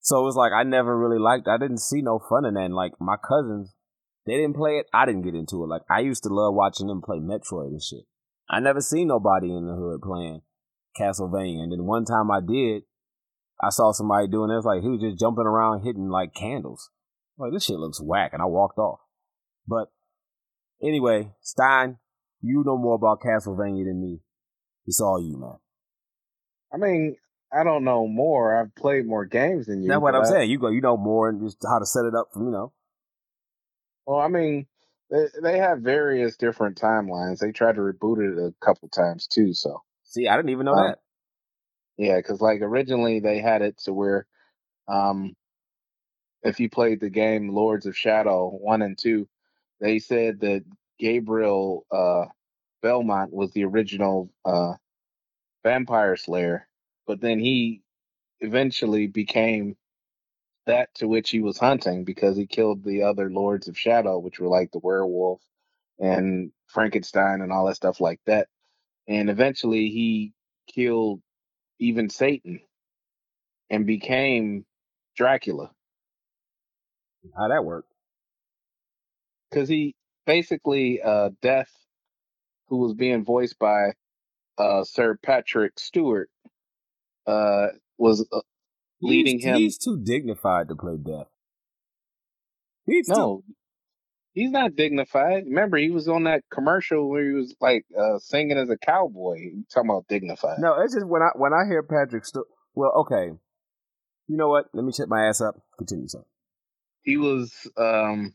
So 0.00 0.20
it 0.20 0.24
was 0.24 0.36
like 0.36 0.52
I 0.52 0.64
never 0.64 0.98
really 0.98 1.20
liked. 1.20 1.48
I 1.48 1.58
didn't 1.58 1.78
see 1.78 2.02
no 2.02 2.18
fun 2.18 2.44
in 2.44 2.54
that. 2.54 2.64
And 2.64 2.74
like 2.74 2.92
my 3.00 3.16
cousins, 3.16 3.74
they 4.26 4.34
didn't 4.34 4.56
play 4.56 4.78
it. 4.78 4.86
I 4.92 5.06
didn't 5.06 5.22
get 5.22 5.34
into 5.34 5.62
it. 5.62 5.68
Like 5.68 5.82
I 5.88 6.00
used 6.00 6.24
to 6.24 6.28
love 6.30 6.54
watching 6.54 6.88
them 6.88 7.02
play 7.02 7.18
Metroid 7.18 7.68
and 7.68 7.82
shit. 7.82 8.04
I 8.50 8.60
never 8.60 8.80
seen 8.80 9.08
nobody 9.08 9.54
in 9.54 9.66
the 9.66 9.74
hood 9.74 10.02
playing 10.02 10.42
Castlevania. 10.98 11.62
And 11.62 11.72
then 11.72 11.84
one 11.84 12.04
time 12.04 12.30
I 12.30 12.40
did, 12.40 12.82
I 13.62 13.70
saw 13.70 13.92
somebody 13.92 14.28
doing 14.28 14.50
it. 14.50 14.56
It's 14.56 14.66
like 14.66 14.82
he 14.82 14.88
was 14.88 15.00
just 15.00 15.18
jumping 15.18 15.46
around 15.46 15.84
hitting 15.84 16.08
like 16.08 16.34
candles. 16.34 16.90
Like 17.38 17.52
this 17.52 17.64
shit 17.64 17.78
looks 17.78 18.00
whack, 18.00 18.30
and 18.32 18.42
I 18.42 18.46
walked 18.46 18.78
off. 18.78 19.00
But 19.66 19.88
anyway, 20.82 21.32
Stein, 21.40 21.98
you 22.40 22.62
know 22.64 22.78
more 22.78 22.94
about 22.94 23.20
Castlevania 23.20 23.84
than 23.84 24.00
me. 24.00 24.20
It's 24.86 25.00
all 25.00 25.20
you, 25.20 25.38
man. 25.38 25.58
I 26.72 26.76
mean, 26.76 27.16
I 27.52 27.64
don't 27.64 27.84
know 27.84 28.06
more. 28.06 28.60
I've 28.60 28.74
played 28.74 29.06
more 29.06 29.24
games 29.24 29.66
than 29.66 29.82
you. 29.82 29.88
That's 29.88 30.00
what 30.00 30.14
I'm 30.14 30.24
saying. 30.24 30.50
You 30.50 30.58
go, 30.58 30.68
you 30.68 30.80
know 30.80 30.96
more 30.96 31.28
and 31.28 31.40
just 31.40 31.58
how 31.68 31.78
to 31.78 31.86
set 31.86 32.04
it 32.04 32.14
up. 32.14 32.28
You 32.36 32.50
know. 32.50 32.72
Well, 34.06 34.20
I 34.20 34.28
mean, 34.28 34.66
they 35.10 35.26
they 35.42 35.58
have 35.58 35.78
various 35.78 36.36
different 36.36 36.80
timelines. 36.80 37.38
They 37.38 37.52
tried 37.52 37.76
to 37.76 37.80
reboot 37.80 38.18
it 38.18 38.38
a 38.38 38.52
couple 38.64 38.88
times 38.88 39.26
too. 39.26 39.54
So 39.54 39.82
see, 40.14 40.28
I 40.28 40.36
didn't 40.36 40.50
even 40.50 40.66
know 40.66 40.76
uh, 40.76 40.88
that. 40.88 40.98
Yeah, 41.98 42.16
because 42.16 42.40
like 42.40 42.60
originally 42.62 43.20
they 43.20 43.40
had 43.40 43.62
it 43.62 43.78
to 43.84 43.92
where, 43.94 44.26
um, 44.88 45.34
if 46.42 46.60
you 46.60 46.70
played 46.70 47.00
the 47.00 47.10
game 47.10 47.50
Lords 47.50 47.86
of 47.86 47.96
Shadow 47.96 48.50
one 48.50 48.82
and 48.82 48.98
two, 48.98 49.28
they 49.80 49.98
said 49.98 50.40
that 50.40 50.64
Gabriel 50.98 51.86
uh, 51.90 52.26
Belmont 52.82 53.32
was 53.32 53.52
the 53.52 53.64
original 53.64 54.30
uh, 54.44 54.74
vampire 55.64 56.16
slayer, 56.16 56.68
but 57.06 57.20
then 57.20 57.38
he 57.40 57.82
eventually 58.40 59.06
became 59.06 59.76
that 60.66 60.94
to 60.96 61.08
which 61.08 61.30
he 61.30 61.40
was 61.40 61.58
hunting 61.58 62.04
because 62.04 62.36
he 62.36 62.46
killed 62.46 62.84
the 62.84 63.02
other 63.02 63.30
lords 63.30 63.68
of 63.68 63.78
shadow, 63.78 64.18
which 64.18 64.40
were 64.40 64.48
like 64.48 64.70
the 64.72 64.80
werewolf 64.80 65.40
and 65.98 66.52
Frankenstein 66.68 67.40
and 67.42 67.52
all 67.52 67.66
that 67.66 67.76
stuff 67.76 68.00
like 68.00 68.20
that. 68.26 68.48
And 69.06 69.28
eventually 69.28 69.90
he 69.90 70.32
killed 70.72 71.20
even 71.78 72.08
Satan 72.08 72.60
and 73.70 73.86
became 73.86 74.64
Dracula. 75.16 75.70
How 77.36 77.48
that 77.48 77.64
worked? 77.64 77.92
Because 79.50 79.68
he 79.68 79.94
basically 80.26 81.00
uh 81.02 81.30
Death, 81.42 81.70
who 82.68 82.78
was 82.78 82.94
being 82.94 83.24
voiced 83.24 83.58
by 83.58 83.92
uh 84.58 84.84
Sir 84.84 85.18
Patrick 85.22 85.78
Stewart, 85.78 86.30
uh 87.26 87.68
was 87.98 88.26
uh, 88.32 88.40
leading 89.00 89.38
he's, 89.38 89.44
him. 89.44 89.56
He's 89.56 89.78
too 89.78 89.98
dignified 90.02 90.68
to 90.68 90.76
play 90.76 90.96
Death. 90.96 91.28
He's 92.86 93.08
no, 93.08 93.42
too... 93.46 93.54
he's 94.34 94.50
not 94.50 94.76
dignified. 94.76 95.44
Remember, 95.46 95.76
he 95.78 95.90
was 95.90 96.08
on 96.08 96.24
that 96.24 96.42
commercial 96.50 97.08
where 97.08 97.24
he 97.24 97.32
was 97.34 97.54
like 97.60 97.86
uh, 97.98 98.18
singing 98.18 98.58
as 98.58 98.70
a 98.70 98.76
cowboy. 98.76 99.36
You 99.38 99.64
talking 99.72 99.90
about 99.90 100.08
dignified? 100.08 100.58
No, 100.58 100.80
it's 100.80 100.94
just 100.94 101.06
when 101.06 101.22
I 101.22 101.30
when 101.36 101.52
I 101.52 101.64
hear 101.66 101.82
Patrick 101.82 102.26
Stewart. 102.26 102.46
Well, 102.74 102.92
okay. 103.02 103.32
You 104.26 104.36
know 104.36 104.48
what? 104.48 104.66
Let 104.72 104.84
me 104.84 104.92
check 104.92 105.08
my 105.08 105.26
ass 105.28 105.40
up. 105.40 105.56
Continue, 105.78 106.08
sir. 106.08 106.24
He 107.02 107.16
was 107.16 107.70
um 107.76 108.34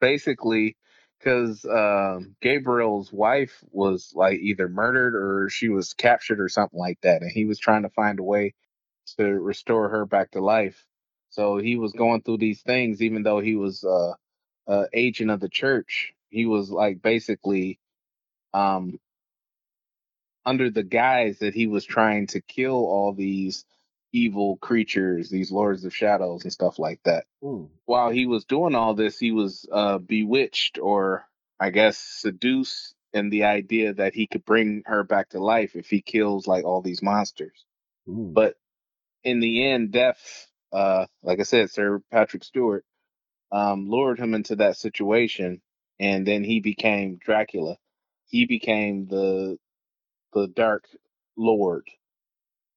basically 0.00 0.76
because 1.18 1.64
um, 1.66 2.34
Gabriel's 2.40 3.12
wife 3.12 3.62
was 3.70 4.12
like 4.14 4.38
either 4.40 4.68
murdered 4.68 5.14
or 5.14 5.50
she 5.50 5.68
was 5.68 5.92
captured 5.92 6.40
or 6.40 6.48
something 6.48 6.78
like 6.78 6.98
that, 7.02 7.22
and 7.22 7.30
he 7.30 7.44
was 7.44 7.58
trying 7.58 7.82
to 7.82 7.90
find 7.90 8.18
a 8.18 8.22
way 8.22 8.54
to 9.18 9.24
restore 9.24 9.88
her 9.90 10.06
back 10.06 10.30
to 10.32 10.40
life. 10.40 10.84
So 11.30 11.58
he 11.58 11.76
was 11.76 11.92
going 11.92 12.22
through 12.22 12.38
these 12.38 12.62
things, 12.62 13.02
even 13.02 13.22
though 13.22 13.40
he 13.40 13.54
was 13.54 13.84
uh, 13.84 14.14
uh, 14.70 14.84
agent 14.92 15.30
of 15.30 15.40
the 15.40 15.48
church. 15.48 16.14
He 16.28 16.46
was 16.46 16.70
like 16.70 17.02
basically 17.02 17.80
um, 18.54 19.00
under 20.46 20.70
the 20.70 20.84
guise 20.84 21.40
that 21.40 21.54
he 21.54 21.66
was 21.66 21.84
trying 21.84 22.28
to 22.28 22.40
kill 22.40 22.76
all 22.76 23.12
these 23.12 23.64
evil 24.12 24.56
creatures, 24.56 25.28
these 25.28 25.50
lords 25.50 25.84
of 25.84 25.94
shadows 25.94 26.44
and 26.44 26.52
stuff 26.52 26.78
like 26.78 27.00
that. 27.04 27.24
Mm. 27.42 27.68
While 27.84 28.10
he 28.10 28.26
was 28.26 28.44
doing 28.44 28.74
all 28.74 28.94
this, 28.94 29.18
he 29.18 29.32
was 29.32 29.66
uh, 29.70 29.98
bewitched 29.98 30.78
or 30.78 31.26
I 31.58 31.70
guess 31.70 31.98
seduced 31.98 32.94
in 33.12 33.28
the 33.28 33.44
idea 33.44 33.94
that 33.94 34.14
he 34.14 34.28
could 34.28 34.44
bring 34.44 34.82
her 34.86 35.02
back 35.02 35.30
to 35.30 35.42
life 35.42 35.74
if 35.74 35.90
he 35.90 36.00
kills 36.00 36.46
like 36.46 36.64
all 36.64 36.80
these 36.80 37.02
monsters. 37.02 37.64
Mm. 38.08 38.32
But 38.34 38.54
in 39.24 39.40
the 39.40 39.68
end, 39.68 39.90
death, 39.90 40.46
uh, 40.72 41.06
like 41.22 41.40
I 41.40 41.42
said, 41.42 41.70
Sir 41.70 42.00
Patrick 42.10 42.44
Stewart 42.44 42.84
um, 43.52 43.88
lured 43.88 44.18
him 44.18 44.34
into 44.34 44.56
that 44.56 44.76
situation, 44.76 45.62
and 46.00 46.26
then 46.26 46.44
he 46.44 46.60
became 46.60 47.18
Dracula. 47.18 47.76
He 48.26 48.46
became 48.46 49.06
the 49.08 49.58
the 50.34 50.48
Dark 50.48 50.86
Lord, 51.36 51.88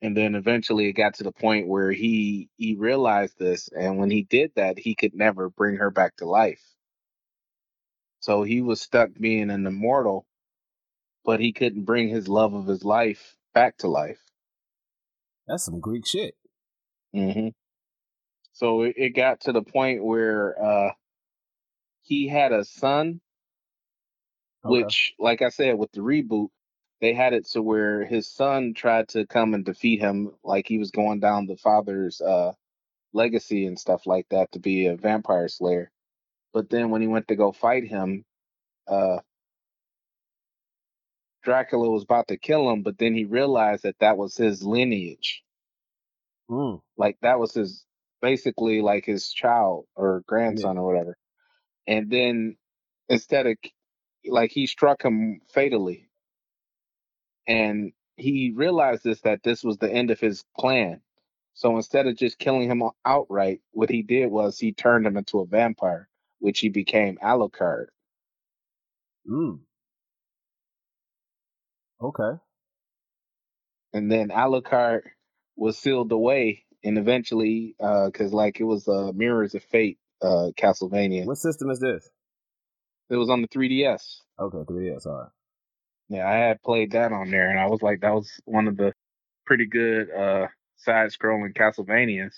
and 0.02 0.18
then 0.18 0.36
eventually 0.36 0.88
it 0.90 0.94
got 0.94 1.16
to 1.16 1.24
the 1.24 1.34
point 1.34 1.68
where 1.68 1.92
he 1.92 2.50
he 2.58 2.76
realized 2.76 3.40
this, 3.40 3.70
and 3.70 4.00
when 4.00 4.12
he 4.12 4.24
did 4.24 4.52
that, 4.56 4.80
he 4.80 4.96
could 4.96 5.16
never 5.16 5.50
bring 5.50 5.78
her 5.78 5.92
back 5.92 6.18
to 6.18 6.26
life. 6.26 6.62
So 8.22 8.44
he 8.44 8.62
was 8.62 8.82
stuck 8.82 9.12
being 9.20 9.52
an 9.52 9.68
immortal, 9.68 10.26
but 11.26 11.40
he 11.42 11.54
couldn't 11.54 11.86
bring 11.86 12.10
his 12.10 12.28
love 12.30 12.54
of 12.56 12.68
his 12.68 12.86
life 12.86 13.36
back 13.54 13.78
to 13.80 13.88
life. 13.90 14.20
That's 15.48 15.66
some 15.66 15.80
Greek 15.82 16.08
shit. 16.08 16.36
hmm 17.14 17.50
So 18.54 18.84
it, 18.84 18.96
it 18.98 19.10
got 19.12 19.42
to 19.42 19.54
the 19.54 19.64
point 19.64 20.04
where 20.04 20.62
uh, 20.64 20.92
he 22.04 22.28
had 22.28 22.54
a 22.54 22.66
son, 22.66 23.22
Okay. 24.66 24.76
which, 24.86 25.14
like 25.20 25.42
I 25.44 25.50
said, 25.50 25.78
with 25.78 25.92
the 25.94 26.02
reboot, 26.02 26.50
they 27.02 27.14
had 27.14 27.34
it 27.34 27.48
to 27.52 27.62
where 27.62 28.06
his 28.06 28.30
son 28.32 28.74
tried 28.76 29.10
to 29.10 29.28
come 29.28 29.54
and 29.54 29.66
defeat 29.66 30.02
him, 30.02 30.32
like 30.44 30.68
he 30.68 30.80
was 30.80 30.92
going 30.92 31.20
down 31.22 31.48
the 31.48 31.58
father's 31.58 32.22
uh, 32.22 32.54
legacy 33.14 33.66
and 33.68 33.80
stuff 33.80 34.08
like 34.08 34.28
that 34.30 34.52
to 34.54 34.60
be 34.60 34.88
a 34.88 34.98
vampire 34.98 35.50
slayer. 35.50 35.92
But 36.54 36.70
then 36.70 36.92
when 36.92 37.02
he 37.02 37.08
went 37.08 37.28
to 37.30 37.36
go 37.36 37.52
fight 37.54 37.86
him, 37.86 38.26
uh, 38.88 39.20
Dracula 41.44 41.90
was 41.90 42.04
about 42.04 42.28
to 42.30 42.38
kill 42.38 42.70
him, 42.72 42.84
but 42.84 42.98
then 42.98 43.16
he 43.16 43.26
realized 43.26 43.84
that 43.84 44.00
that 44.00 44.18
was 44.18 44.38
his 44.38 44.64
lineage. 44.64 45.44
Mm. 46.50 46.82
like 46.98 47.18
that 47.22 47.40
was 47.40 47.54
his 47.54 47.86
basically 48.24 48.82
like 48.82 49.06
his 49.06 49.34
child 49.34 49.86
or 49.98 50.24
grandson 50.28 50.80
or 50.80 50.88
whatever 50.88 51.18
and 51.88 52.10
then 52.10 52.56
instead 53.10 53.46
of 53.48 53.58
like 54.26 54.52
he 54.52 54.66
struck 54.66 55.04
him 55.04 55.42
fatally 55.54 56.10
and 57.48 57.92
he 58.16 58.54
realized 58.56 59.04
this 59.04 59.22
that 59.22 59.44
this 59.44 59.64
was 59.64 59.78
the 59.78 59.92
end 59.92 60.10
of 60.12 60.22
his 60.22 60.46
plan 60.58 61.02
so 61.54 61.76
instead 61.76 62.08
of 62.08 62.16
just 62.16 62.40
killing 62.40 62.70
him 62.72 62.82
outright 63.06 63.60
what 63.74 63.90
he 63.90 64.04
did 64.04 64.32
was 64.32 64.58
he 64.58 64.74
turned 64.74 65.06
him 65.06 65.18
into 65.18 65.42
a 65.42 65.46
vampire 65.46 66.08
which 66.40 66.60
he 66.62 66.70
became 66.70 67.18
alucard 67.24 67.88
Mm. 69.30 69.60
Okay. 72.02 72.40
and 73.94 74.12
then 74.12 74.30
alucard 74.30 75.02
was 75.58 75.78
sealed 75.78 76.12
away 76.14 76.63
and 76.84 76.98
eventually 76.98 77.76
because 77.80 78.34
like 78.34 78.60
it 78.60 78.66
was 78.66 78.88
uh 78.88 79.12
mirrors 79.16 79.56
of 79.56 79.64
fate 79.64 79.98
uh 80.22 80.50
castlevania 80.60 81.26
What 81.26 81.38
system 81.38 81.70
is 81.70 81.80
this? 81.80 82.10
it 83.10 83.16
was 83.18 83.30
on 83.30 83.42
the 83.42 83.48
3ds 83.50 84.18
Okay, 84.40 84.58
3DS. 84.58 85.06
All 85.08 85.14
right. 85.14 85.30
Yeah, 86.10 86.28
I 86.28 86.34
had 86.36 86.62
played 86.62 86.92
that 86.92 87.12
on 87.12 87.32
there, 87.32 87.50
and 87.50 87.60
I 87.60 87.66
was 87.68 87.82
like, 87.82 88.02
that 88.02 88.14
was 88.14 88.30
one 88.46 88.68
of 88.68 88.78
the 88.78 88.94
pretty 89.46 89.66
good 89.66 90.10
uh, 90.12 90.48
side-scrolling 90.78 91.56
Castlevanias 91.56 92.34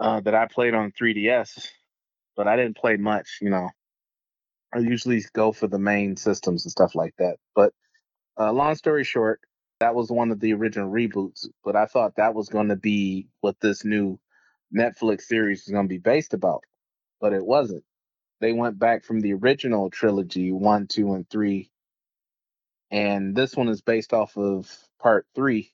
uh, 0.00 0.20
that 0.20 0.34
I 0.34 0.46
played 0.46 0.74
on 0.74 0.92
3DS. 0.92 1.68
But 2.36 2.48
I 2.48 2.56
didn't 2.56 2.76
play 2.76 2.96
much, 2.96 3.38
you 3.42 3.50
know. 3.50 3.70
I 4.74 4.78
usually 4.80 5.24
go 5.34 5.52
for 5.52 5.68
the 5.68 5.78
main 5.78 6.16
systems 6.16 6.64
and 6.64 6.72
stuff 6.72 6.94
like 6.94 7.14
that. 7.18 7.36
But 7.54 7.72
uh, 8.38 8.52
long 8.52 8.76
story 8.76 9.04
short, 9.04 9.40
that 9.84 9.94
was 9.96 10.10
one 10.10 10.32
of 10.32 10.40
the 10.40 10.54
original 10.54 10.90
reboots. 10.90 11.48
But 11.64 11.76
I 11.76 11.86
thought 11.86 12.16
that 12.16 12.34
was 12.34 12.48
going 12.50 12.70
to 12.70 12.76
be 12.76 13.28
what 13.42 13.60
this 13.60 13.84
new 13.84 14.18
Netflix 14.76 15.22
series 15.22 15.62
is 15.64 15.72
going 15.72 15.86
to 15.86 15.90
be 15.94 15.98
based 15.98 16.34
about. 16.34 16.64
But 17.20 17.34
it 17.34 17.44
wasn't. 17.44 17.84
They 18.40 18.52
went 18.52 18.78
back 18.78 19.04
from 19.04 19.20
the 19.20 19.34
original 19.34 19.90
trilogy, 19.90 20.52
one, 20.52 20.88
two, 20.88 21.14
and 21.14 21.28
three, 21.30 21.70
and 22.90 23.36
this 23.36 23.56
one 23.56 23.68
is 23.68 23.82
based 23.82 24.14
off 24.14 24.36
of 24.38 24.70
part 25.00 25.26
three, 25.34 25.72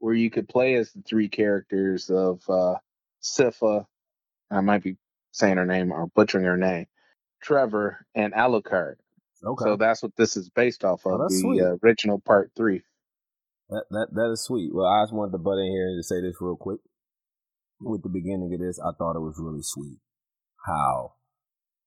where 0.00 0.14
you 0.14 0.30
could 0.30 0.48
play 0.48 0.74
as 0.76 0.92
the 0.92 1.02
three 1.02 1.28
characters 1.28 2.10
of 2.10 2.42
uh, 2.50 2.76
Sypha. 3.22 3.86
I 4.50 4.60
might 4.62 4.82
be 4.84 4.96
saying 5.32 5.58
her 5.58 5.66
name 5.66 5.92
or 5.92 6.08
butchering 6.08 6.44
her 6.46 6.58
name. 6.58 6.86
Trevor 7.42 8.06
and 8.14 8.34
Alucard. 8.34 8.96
Okay. 9.44 9.64
So 9.64 9.76
that's 9.76 10.02
what 10.02 10.16
this 10.16 10.36
is 10.36 10.50
based 10.50 10.84
off 10.84 11.06
Oh, 11.10 11.18
of, 11.18 11.22
that's 11.22 11.42
the 11.42 11.60
uh, 11.62 11.76
original 11.86 12.20
part 12.20 12.52
three. 12.56 12.82
That 13.68 13.84
that 13.90 14.08
that 14.12 14.30
is 14.32 14.44
sweet. 14.44 14.70
Well, 14.72 14.86
I 14.86 15.02
just 15.02 15.14
wanted 15.14 15.32
to 15.32 15.42
butt 15.42 15.58
in 15.58 15.70
here 15.70 15.88
and 15.90 15.98
to 15.98 16.06
say 16.06 16.20
this 16.20 16.38
real 16.40 16.56
quick. 16.56 16.80
With 17.80 18.02
the 18.02 18.08
beginning 18.08 18.54
of 18.54 18.60
this, 18.60 18.80
I 18.80 18.96
thought 18.96 19.18
it 19.18 19.26
was 19.26 19.36
really 19.38 19.62
sweet. 19.62 19.98
How 20.64 21.16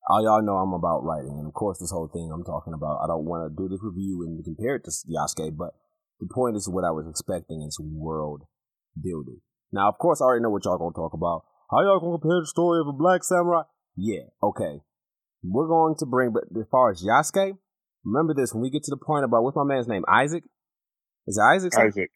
all 0.10 0.24
y'all 0.24 0.42
know 0.42 0.58
I'm 0.58 0.74
about 0.74 1.04
writing, 1.04 1.38
and 1.38 1.48
of 1.48 1.54
course, 1.54 1.80
this 1.80 1.92
whole 1.92 2.10
thing 2.12 2.32
I'm 2.34 2.44
talking 2.44 2.74
about. 2.74 3.00
I 3.04 3.08
don't 3.08 3.26
want 3.26 3.46
to 3.46 3.54
do 3.54 3.70
this 3.70 3.80
review 3.84 4.26
and 4.26 4.44
compare 4.44 4.76
it 4.76 4.84
to 4.86 4.92
Yasuke, 4.92 5.56
but 5.56 5.78
the 6.20 6.28
point 6.34 6.58
is 6.58 6.68
what 6.68 6.84
I 6.84 6.92
was 6.92 7.08
expecting 7.08 7.62
is 7.62 7.80
world 7.80 8.44
building. 8.98 9.42
Now, 9.72 9.88
of 9.88 9.98
course, 9.98 10.20
I 10.20 10.26
already 10.26 10.44
know 10.44 10.50
what 10.50 10.66
y'all 10.66 10.78
gonna 10.78 10.98
talk 10.98 11.14
about. 11.14 11.46
How 11.70 11.82
y'all 11.82 12.00
gonna 12.00 12.18
compare 12.18 12.42
the 12.42 12.48
story 12.48 12.82
of 12.82 12.88
a 12.88 12.98
black 12.98 13.24
samurai? 13.24 13.64
Yeah, 13.96 14.34
okay. 14.42 14.82
We're 15.44 15.68
going 15.68 15.96
to 16.00 16.06
bring, 16.06 16.34
but 16.34 16.46
as 16.58 16.68
far 16.72 16.92
as 16.92 17.06
Yasuke, 17.06 17.58
remember 18.04 18.34
this 18.34 18.54
when 18.54 18.62
we 18.62 18.70
get 18.70 18.84
to 18.84 18.92
the 18.92 18.98
point 18.98 19.26
about 19.26 19.44
what's 19.44 19.56
my 19.56 19.64
man's 19.64 19.88
name? 19.88 20.04
Isaac. 20.08 20.44
Is 21.30 21.38
it 21.38 21.44
Isaac? 21.44 21.74
Isaac. 21.78 22.12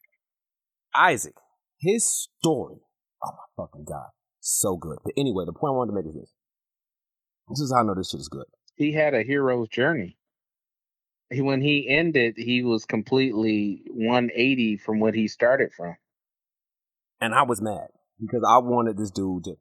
Isaac, 0.92 1.34
his 1.78 2.04
story. 2.04 2.80
Oh 3.24 3.30
my 3.30 3.64
fucking 3.64 3.84
god, 3.84 4.08
so 4.40 4.76
good. 4.76 4.98
But 5.04 5.12
anyway, 5.16 5.44
the 5.46 5.52
point 5.52 5.70
I 5.70 5.76
wanted 5.76 5.92
to 5.92 5.96
make 5.96 6.06
is 6.06 6.14
this. 6.14 6.32
This 7.48 7.60
is 7.60 7.72
how 7.72 7.82
I 7.82 7.82
know 7.84 7.94
this 7.94 8.10
shit 8.10 8.18
is 8.18 8.28
good. 8.28 8.46
He 8.74 8.92
had 8.92 9.14
a 9.14 9.22
hero's 9.22 9.68
journey. 9.68 10.18
He, 11.30 11.42
when 11.42 11.60
he 11.60 11.88
ended, 11.88 12.34
he 12.36 12.64
was 12.64 12.86
completely 12.86 13.82
180 13.86 14.78
from 14.78 14.98
what 14.98 15.14
he 15.14 15.28
started 15.28 15.70
from. 15.72 15.94
And 17.20 17.34
I 17.34 17.44
was 17.44 17.62
mad 17.62 17.90
because 18.20 18.42
I 18.46 18.58
wanted 18.58 18.98
this 18.98 19.12
dude 19.12 19.44
to 19.44 19.56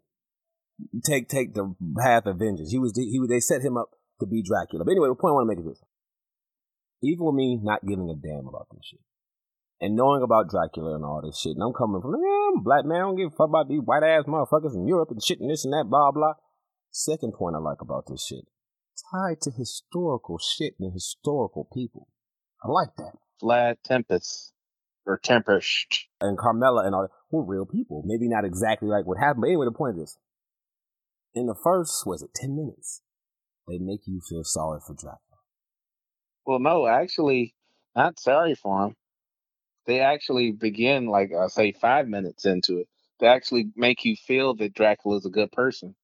take 1.06 1.30
take 1.30 1.54
the 1.54 1.76
path 2.02 2.26
of 2.26 2.40
vengeance. 2.40 2.72
He 2.72 2.80
was 2.80 2.98
he 2.98 3.20
was 3.20 3.30
they 3.30 3.40
set 3.40 3.62
him 3.62 3.78
up 3.78 3.92
to 4.20 4.26
be 4.26 4.42
Dracula. 4.42 4.84
But 4.84 4.94
anyway, 4.94 5.10
the 5.10 5.16
point 5.16 5.34
I 5.34 5.36
want 5.36 5.48
to 5.48 5.56
make 5.56 5.60
is 5.60 5.70
this: 5.70 5.84
even 7.04 7.24
with 7.24 7.36
me 7.36 7.60
not 7.62 7.86
giving 7.86 8.10
a 8.10 8.16
damn 8.16 8.48
about 8.48 8.66
this 8.72 8.82
shit 8.86 9.00
and 9.82 9.96
knowing 9.96 10.24
about 10.24 10.50
Dracula 10.50 10.96
and 10.96 11.06
all 11.06 11.22
this 11.24 11.40
shit, 11.40 11.56
and 11.56 11.64
I'm 11.64 11.74
coming 11.74 12.02
from 12.02 12.16
yeah, 12.16 12.50
I'm 12.52 12.60
a 12.60 12.64
black 12.64 12.86
man, 12.86 12.98
I 12.98 13.00
don't 13.02 13.18
give 13.18 13.28
a 13.28 13.36
fuck 13.36 13.50
about 13.50 13.68
these 13.68 13.82
white 13.84 14.04
ass 14.04 14.26
motherfuckers 14.26 14.76
in 14.76 14.88
Europe 14.88 15.10
and 15.12 15.24
shit 15.24 15.40
and 15.40 15.50
this 15.50 15.66
and 15.66 15.74
that, 15.74 15.90
blah 15.90 16.12
blah. 16.12 16.34
Second 16.92 17.34
point 17.34 17.56
I 17.56 17.60
like 17.60 17.82
about 17.82 18.06
this 18.08 18.26
shit, 18.26 18.46
tied 19.12 19.42
to 19.42 19.52
historical 19.52 20.38
shit 20.38 20.74
and 20.80 20.94
historical 20.94 21.68
people. 21.74 22.08
I 22.64 22.70
like 22.70 22.96
that. 22.98 23.14
Vlad 23.42 23.76
Tempest 23.84 24.54
or 25.06 25.18
Tempest. 25.18 26.06
and 26.22 26.38
Carmilla 26.38 26.86
and 26.86 26.96
all 26.96 27.04
that 27.04 27.12
were 27.32 27.44
real 27.44 27.66
people. 27.66 28.04
Maybe 28.06 28.30
not 28.30 28.46
exactly 28.46 28.88
like 28.88 29.06
what 29.06 29.18
happened, 29.18 29.42
but 29.42 29.48
anyway, 29.48 29.66
the 29.66 29.72
point 29.72 29.98
is, 30.00 30.18
in 31.34 31.48
the 31.48 31.56
first, 31.62 32.06
was 32.06 32.22
it 32.22 32.30
ten 32.36 32.56
minutes? 32.56 33.02
They 33.68 33.80
make 33.80 34.02
you 34.06 34.22
feel 34.28 34.44
sorry 34.44 34.80
for 34.86 34.94
Dracula. 34.94 35.20
Well, 36.46 36.60
no, 36.60 36.86
actually, 36.86 37.56
not 37.96 38.20
sorry 38.20 38.56
for 38.56 38.88
him. 38.88 38.96
They 39.86 40.02
actually 40.02 40.52
begin 40.52 41.08
like 41.08 41.32
I 41.34 41.48
say 41.48 41.74
five 41.74 42.08
minutes 42.08 42.46
into 42.46 42.80
it. 42.80 42.88
They 43.20 43.28
actually 43.28 43.72
make 43.76 44.06
you 44.06 44.16
feel 44.16 44.56
that 44.56 44.74
Dracula's 44.74 45.26
a 45.26 45.30
good 45.32 45.52
person, 45.52 45.96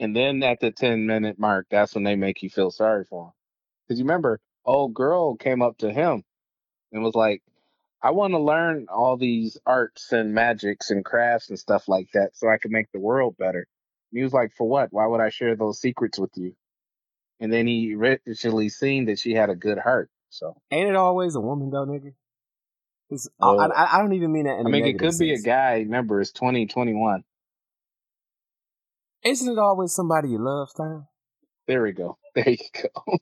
and 0.00 0.16
then 0.16 0.42
at 0.42 0.60
the 0.60 0.72
ten 0.72 1.06
minute 1.06 1.38
mark, 1.38 1.66
that's 1.70 1.94
when 1.94 2.04
they 2.04 2.16
make 2.16 2.42
you 2.42 2.50
feel 2.50 2.70
sorry 2.70 3.04
for 3.04 3.26
him. 3.26 3.32
Because 3.88 4.00
you 4.00 4.04
remember, 4.06 4.40
old 4.64 4.94
girl 4.94 5.36
came 5.36 5.62
up 5.62 5.78
to 5.78 5.92
him 5.92 6.24
and 6.92 7.02
was 7.02 7.14
like, 7.14 7.42
"I 8.02 8.12
want 8.12 8.32
to 8.34 8.38
learn 8.40 8.88
all 8.90 9.16
these 9.16 9.58
arts 9.66 10.12
and 10.12 10.34
magics 10.34 10.90
and 10.90 11.04
crafts 11.04 11.50
and 11.50 11.58
stuff 11.58 11.88
like 11.88 12.10
that, 12.14 12.36
so 12.36 12.48
I 12.48 12.58
can 12.58 12.72
make 12.72 12.90
the 12.92 13.00
world 13.00 13.36
better." 13.38 13.66
And 14.12 14.18
he 14.18 14.24
was 14.24 14.34
like, 14.34 14.52
"For 14.54 14.68
what? 14.68 14.92
Why 14.92 15.06
would 15.06 15.20
I 15.20 15.30
share 15.30 15.56
those 15.56 15.80
secrets 15.80 16.18
with 16.18 16.32
you?" 16.36 16.54
and 17.40 17.52
then 17.52 17.66
he 17.66 17.92
eventually 17.92 18.68
seen 18.68 19.06
that 19.06 19.18
she 19.18 19.34
had 19.34 19.50
a 19.50 19.54
good 19.56 19.78
heart. 19.78 20.10
So 20.30 20.56
Ain't 20.70 20.88
it 20.88 20.96
always 20.96 21.34
a 21.34 21.40
woman 21.40 21.70
though, 21.70 21.86
nigga? 21.86 22.12
Well, 23.38 23.60
I, 23.60 23.96
I, 23.96 23.98
don't 23.98 24.14
even 24.14 24.32
mean 24.32 24.44
that. 24.44 24.58
In 24.58 24.66
I 24.66 24.70
mean, 24.70 24.84
it 24.84 24.98
could 24.98 25.16
be 25.18 25.32
a 25.32 25.38
guy. 25.38 25.78
Remember, 25.78 26.20
it's 26.20 26.32
twenty 26.32 26.66
twenty 26.66 26.94
one. 26.94 27.24
Isn't 29.24 29.52
it 29.52 29.58
always 29.58 29.92
somebody 29.92 30.30
you 30.30 30.38
love, 30.38 30.70
Stein? 30.70 31.06
There 31.66 31.82
we 31.82 31.92
go. 31.92 32.18
There 32.36 32.50
you 32.50 32.58
go. 32.74 33.16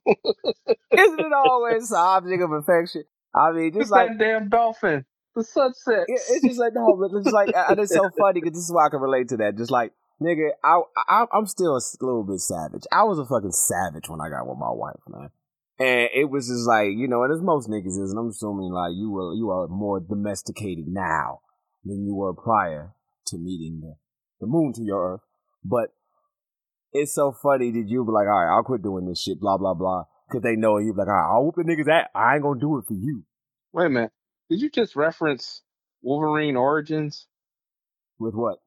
Isn't 0.91 1.19
it 1.21 1.33
always 1.47 1.87
the 1.87 1.95
object 1.95 2.43
of 2.43 2.51
affection? 2.51 3.05
I 3.33 3.53
mean, 3.53 3.71
just 3.71 3.83
It's 3.83 3.91
like 3.91 4.09
that 4.09 4.17
damn 4.17 4.49
dolphin. 4.49 5.05
The 5.35 5.43
sunset. 5.45 6.03
it- 6.07 6.21
it's 6.29 6.45
just 6.45 6.59
like 6.59 6.73
no, 6.75 6.97
but 6.99 7.17
it's 7.17 7.31
like 7.31 7.49
and 7.55 7.79
it's 7.79 7.93
so 7.93 8.09
funny 8.19 8.41
because 8.41 8.55
this 8.55 8.65
is 8.65 8.73
why 8.73 8.87
I 8.87 8.89
can 8.89 8.99
relate 8.99 9.29
to 9.29 9.37
that. 9.37 9.55
Just 9.57 9.71
like 9.71 9.93
nigga, 10.21 10.49
I, 10.61 10.81
I 11.07 11.25
I'm 11.31 11.45
still 11.45 11.77
a 11.77 11.81
little 12.01 12.23
bit 12.23 12.39
savage. 12.39 12.83
I 12.91 13.03
was 13.03 13.19
a 13.19 13.25
fucking 13.25 13.51
savage 13.53 14.09
when 14.09 14.19
I 14.19 14.27
got 14.27 14.45
with 14.47 14.57
my 14.57 14.71
wife, 14.71 14.99
man. 15.07 15.29
And 15.77 16.09
it 16.13 16.29
was 16.29 16.47
just 16.47 16.67
like 16.67 16.91
you 16.95 17.07
know, 17.07 17.23
and 17.23 17.33
as 17.33 17.41
most 17.41 17.69
niggas 17.69 17.99
is, 18.01 18.11
and 18.11 18.19
I'm 18.19 18.29
assuming 18.29 18.71
like 18.71 18.93
you 18.95 19.11
were 19.11 19.33
you 19.33 19.49
are 19.51 19.67
more 19.67 19.99
domesticated 19.99 20.85
now 20.87 21.41
than 21.83 22.05
you 22.05 22.15
were 22.15 22.33
prior 22.33 22.93
to 23.27 23.37
meeting 23.37 23.81
the 23.81 23.95
the 24.39 24.47
moon 24.47 24.71
to 24.73 24.81
your 24.83 25.13
earth. 25.15 25.21
But 25.63 25.89
it's 26.93 27.13
so 27.13 27.33
funny 27.33 27.71
that 27.71 27.85
you 27.87 28.05
be 28.05 28.11
like, 28.11 28.27
all 28.27 28.45
right, 28.45 28.55
I'll 28.55 28.63
quit 28.63 28.83
doing 28.83 29.05
this 29.05 29.21
shit, 29.21 29.39
blah 29.41 29.57
blah 29.57 29.73
blah, 29.73 30.05
because 30.29 30.43
they 30.43 30.55
know 30.55 30.77
you 30.77 30.93
be 30.93 30.99
like, 30.99 31.07
all 31.09 31.13
right, 31.13 31.33
I'll 31.35 31.43
whoop 31.45 31.55
the 31.55 31.63
niggas 31.63 31.89
at. 31.91 32.09
I 32.15 32.35
ain't 32.35 32.43
gonna 32.43 32.59
do 32.59 32.77
it 32.77 32.85
for 32.87 32.93
you. 32.93 33.23
Wait 33.73 33.87
a 33.87 33.89
minute. 33.89 34.11
Did 34.49 34.61
you 34.61 34.69
just 34.69 34.95
reference 34.95 35.61
Wolverine 36.01 36.55
Origins, 36.55 37.27
With 38.17 38.33
what? 38.35 38.59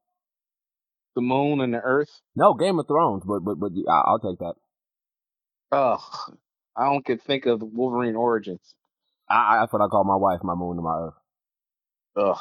the 1.15 1.21
moon 1.21 1.59
and 1.59 1.73
the 1.73 1.81
earth? 1.81 2.21
No, 2.35 2.53
Game 2.53 2.77
of 2.77 2.87
Thrones, 2.87 3.23
but 3.25 3.39
but 3.39 3.55
but 3.55 3.71
I- 3.89 4.03
I'll 4.05 4.19
take 4.19 4.37
that. 4.39 4.53
Ugh. 5.71 6.37
I 6.79 6.85
don't 6.85 7.05
can 7.05 7.17
think 7.17 7.45
of 7.45 7.61
Wolverine 7.61 8.15
Origins. 8.15 8.75
I, 9.29 9.35
I, 9.35 9.59
that's 9.59 9.73
what 9.73 9.81
I 9.81 9.87
call 9.87 10.03
my 10.05 10.15
wife, 10.15 10.39
my 10.43 10.55
moon, 10.55 10.77
and 10.77 10.83
my 10.83 10.97
earth. 10.97 11.13
Ugh. 12.15 12.37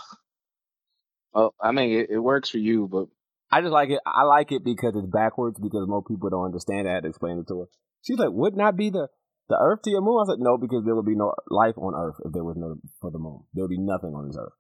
Well, 1.35 1.55
I 1.61 1.73
mean, 1.73 1.99
it, 1.99 2.11
it 2.11 2.19
works 2.19 2.49
for 2.49 2.59
you, 2.59 2.89
but 2.91 3.07
I 3.51 3.61
just 3.61 3.73
like 3.73 3.91
it. 3.91 4.01
I 4.07 4.23
like 4.23 4.53
it 4.53 4.65
because 4.65 4.95
it's 4.97 5.07
backwards. 5.07 5.59
Because 5.61 5.87
most 5.89 6.07
people 6.07 6.31
don't 6.31 6.47
understand. 6.47 6.87
it. 6.87 6.91
I 6.91 6.95
had 6.95 7.03
to 7.03 7.09
explain 7.09 7.39
it 7.39 7.49
to 7.49 7.61
her. 7.61 7.67
She's 8.03 8.19
like, 8.19 8.31
"Would 8.31 8.57
not 8.57 8.77
be 8.77 8.91
the 8.91 9.09
the 9.49 9.59
Earth 9.61 9.83
to 9.83 9.91
your 9.91 10.01
moon?" 10.01 10.23
I 10.23 10.33
said, 10.33 10.41
"No, 10.41 10.57
because 10.57 10.85
there 10.85 10.95
would 10.95 11.07
be 11.07 11.17
no 11.17 11.35
life 11.51 11.77
on 11.77 11.95
Earth 11.95 12.17
if 12.25 12.33
there 12.33 12.45
was 12.45 12.57
no 12.57 12.77
for 13.01 13.11
the 13.11 13.19
moon. 13.19 13.41
There 13.53 13.65
would 13.65 13.71
be 13.71 13.79
nothing 13.79 14.15
on 14.15 14.29
this 14.29 14.37
Earth." 14.39 14.53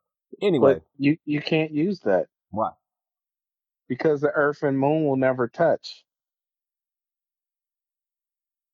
Anyway, 0.43 0.75
but 0.75 0.83
you 0.99 1.17
you 1.25 1.41
can't 1.41 1.73
use 1.73 2.01
that 2.01 2.27
why? 2.51 2.71
because 3.89 4.21
the 4.21 4.29
Earth 4.29 4.63
and 4.63 4.79
Moon 4.79 5.07
will 5.07 5.17
never 5.17 5.49
touch. 5.49 6.05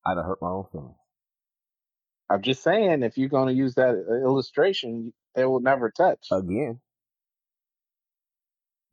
I'd 0.07 0.17
have 0.17 0.27
hurt 0.27 0.43
my 0.43 0.49
own 0.49 0.65
feelings. 0.71 0.97
I'm 2.31 2.43
just 2.43 2.63
saying, 2.63 3.03
if 3.03 3.19
you're 3.19 3.29
going 3.29 3.49
to 3.49 3.55
use 3.55 3.75
that 3.75 3.91
uh, 3.91 4.15
illustration, 4.25 5.13
it 5.37 5.45
will 5.45 5.61
never 5.61 5.91
touch. 5.91 6.29
again. 6.33 6.81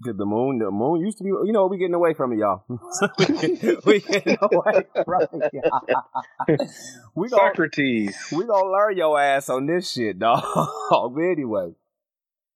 Because 0.01 0.17
the 0.17 0.25
moon, 0.25 0.57
the 0.57 0.71
moon 0.71 1.01
used 1.01 1.19
to 1.19 1.23
be, 1.23 1.29
you 1.29 1.51
know, 1.51 1.67
we 1.67 1.77
getting 1.77 1.93
away 1.93 2.15
from 2.15 2.33
it, 2.33 2.39
y'all. 2.39 2.63
we 3.85 3.99
getting 3.99 4.37
away 4.41 4.83
from 5.05 5.41
it, 5.43 5.53
y'all. 5.53 6.57
we 7.15 7.29
gonna, 7.29 7.41
Socrates. 7.49 8.17
we 8.31 8.45
gonna 8.45 8.71
learn 8.71 8.97
your 8.97 9.19
ass 9.19 9.47
on 9.49 9.67
this 9.67 9.91
shit, 9.91 10.17
dog. 10.19 10.43
but 10.89 11.21
anyway. 11.21 11.73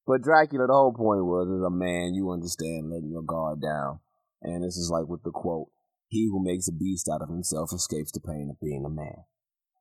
But 0.08 0.24
Dracula, 0.24 0.68
the 0.68 0.74
whole 0.74 0.94
point 0.94 1.24
was, 1.26 1.48
as 1.50 1.64
a 1.64 1.70
man, 1.70 2.16
you 2.16 2.32
understand 2.32 2.90
letting 2.92 3.12
your 3.12 3.24
guard 3.24 3.62
down. 3.62 4.00
And 4.42 4.64
this 4.64 4.78
is 4.78 4.90
like 4.92 5.08
with 5.08 5.24
the 5.24 5.32
quote, 5.32 5.70
he 6.16 6.32
who 6.32 6.42
makes 6.42 6.70
a 6.70 6.72
beast 6.72 7.10
out 7.12 7.22
of 7.22 7.28
himself 7.28 7.74
escapes 7.74 8.14
the 8.14 8.22
pain 8.22 8.48
of 8.50 8.60
being 8.64 8.86
a 8.86 8.90
man. 8.90 9.28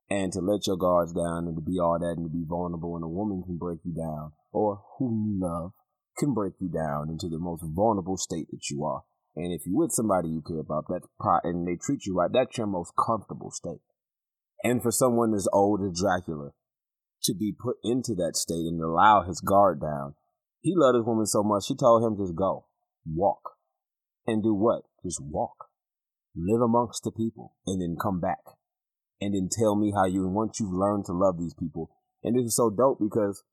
And 0.09 0.33
to 0.33 0.39
let 0.39 0.67
your 0.67 0.75
guards 0.75 1.13
down 1.13 1.47
and 1.47 1.55
to 1.55 1.61
be 1.61 1.79
all 1.79 1.97
that 1.97 2.19
and 2.19 2.27
to 2.27 2.29
be 2.29 2.43
vulnerable 2.45 2.95
and 2.95 3.05
a 3.05 3.07
woman 3.07 3.41
can 3.41 3.57
break 3.57 3.79
you 3.85 3.95
down, 3.95 4.33
or 4.51 4.83
whom 4.99 5.23
you 5.25 5.39
love 5.39 5.71
can 6.17 6.33
break 6.33 6.53
you 6.59 6.67
down 6.67 7.09
into 7.09 7.29
the 7.29 7.39
most 7.39 7.63
vulnerable 7.63 8.17
state 8.17 8.47
that 8.51 8.69
you 8.69 8.83
are. 8.83 9.03
And 9.35 9.53
if 9.53 9.65
you're 9.65 9.79
with 9.79 9.91
somebody 9.91 10.27
you 10.27 10.43
care 10.45 10.59
about, 10.59 10.85
that's 10.89 11.07
pro- 11.19 11.39
and 11.43 11.65
they 11.65 11.77
treat 11.81 12.05
you 12.05 12.15
right, 12.15 12.29
that's 12.31 12.57
your 12.57 12.67
most 12.67 12.91
comfortable 12.99 13.51
state. 13.51 13.83
And 14.63 14.81
for 14.81 14.91
someone 14.91 15.33
as 15.33 15.47
old 15.53 15.81
as 15.81 15.99
Dracula 15.99 16.51
to 17.23 17.33
be 17.33 17.55
put 17.57 17.77
into 17.83 18.13
that 18.15 18.35
state 18.35 18.67
and 18.67 18.81
allow 18.81 19.23
his 19.23 19.39
guard 19.39 19.79
down, 19.79 20.15
he 20.59 20.73
loved 20.75 20.97
his 20.97 21.05
woman 21.05 21.25
so 21.25 21.43
much, 21.43 21.65
she 21.67 21.75
told 21.75 22.03
him 22.03 22.17
just 22.17 22.35
go, 22.35 22.65
walk. 23.05 23.55
And 24.27 24.43
do 24.43 24.53
what? 24.53 24.83
Just 25.03 25.21
walk. 25.21 25.69
Live 26.35 26.61
amongst 26.61 27.03
the 27.03 27.11
people 27.11 27.55
and 27.65 27.81
then 27.81 27.97
come 28.01 28.19
back. 28.19 28.43
And 29.21 29.33
then 29.33 29.49
tell 29.51 29.75
me 29.75 29.93
how 29.95 30.05
you, 30.05 30.27
once 30.27 30.59
you've 30.59 30.73
learned 30.73 31.05
to 31.05 31.13
love 31.13 31.37
these 31.39 31.53
people. 31.53 31.89
And 32.23 32.35
this 32.35 32.47
is 32.47 32.55
so 32.55 32.69
dope 32.69 32.99
because 32.99 33.43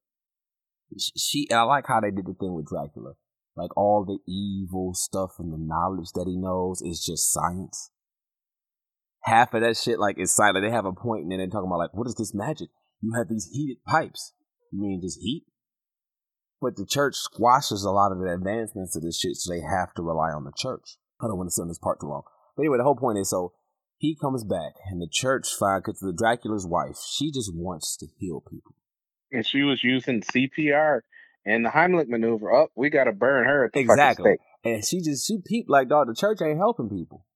she, 1.16 1.48
I 1.52 1.62
like 1.62 1.86
how 1.86 2.00
they 2.00 2.10
did 2.10 2.26
the 2.26 2.34
thing 2.34 2.54
with 2.54 2.66
Dracula. 2.66 3.14
Like 3.56 3.76
all 3.76 4.04
the 4.04 4.18
evil 4.30 4.94
stuff 4.94 5.32
and 5.38 5.52
the 5.52 5.58
knowledge 5.58 6.08
that 6.14 6.26
he 6.26 6.36
knows 6.36 6.82
is 6.82 7.04
just 7.04 7.32
science. 7.32 7.90
Half 9.24 9.54
of 9.54 9.60
that 9.62 9.76
shit 9.76 10.00
like 10.00 10.18
is 10.18 10.34
silent. 10.34 10.64
They 10.64 10.74
have 10.74 10.86
a 10.86 10.92
point 10.92 11.22
and 11.22 11.30
then 11.30 11.38
they're 11.38 11.48
talking 11.48 11.68
about 11.68 11.78
like, 11.78 11.94
what 11.94 12.08
is 12.08 12.16
this 12.16 12.34
magic? 12.34 12.70
You 13.00 13.12
have 13.16 13.28
these 13.28 13.48
heated 13.52 13.84
pipes. 13.86 14.32
You 14.72 14.80
mean 14.80 15.00
just 15.02 15.20
heat? 15.20 15.44
But 16.60 16.76
the 16.76 16.86
church 16.86 17.16
squashes 17.16 17.84
a 17.84 17.90
lot 17.90 18.12
of 18.12 18.18
the 18.18 18.32
advancements 18.32 18.96
of 18.96 19.02
this 19.02 19.18
shit, 19.18 19.36
so 19.36 19.52
they 19.52 19.60
have 19.60 19.92
to 19.94 20.02
rely 20.02 20.30
on 20.30 20.44
the 20.44 20.52
church. 20.56 20.96
I 21.20 21.26
don't 21.26 21.36
want 21.36 21.48
to 21.48 21.52
send 21.52 21.68
this 21.68 21.78
part 21.78 22.00
too 22.00 22.06
long. 22.06 22.22
But 22.56 22.62
anyway, 22.62 22.78
the 22.78 22.84
whole 22.84 22.96
point 22.96 23.18
is 23.18 23.30
so 23.30 23.52
he 23.96 24.16
comes 24.20 24.44
back 24.44 24.72
and 24.90 25.00
the 25.00 25.08
church 25.10 25.54
finds 25.54 25.84
because 25.84 26.00
the 26.00 26.12
Dracula's 26.12 26.66
wife, 26.66 26.96
she 27.08 27.30
just 27.30 27.52
wants 27.54 27.96
to 27.98 28.06
heal 28.18 28.40
people. 28.40 28.74
And 29.30 29.46
she 29.46 29.62
was 29.62 29.82
using 29.84 30.22
CPR 30.22 31.00
and 31.46 31.64
the 31.64 31.70
Heimlich 31.70 32.08
maneuver. 32.08 32.52
Up, 32.52 32.70
we 32.74 32.90
got 32.90 33.04
to 33.04 33.12
burn 33.12 33.46
her 33.46 33.66
at 33.66 33.72
the 33.72 33.80
Exactly. 33.80 34.38
And 34.64 34.84
she 34.84 35.00
just 35.00 35.26
she 35.26 35.38
peeped 35.44 35.70
like 35.70 35.88
dog, 35.88 36.08
the 36.08 36.14
church 36.14 36.38
ain't 36.42 36.58
helping 36.58 36.88
people. 36.88 37.26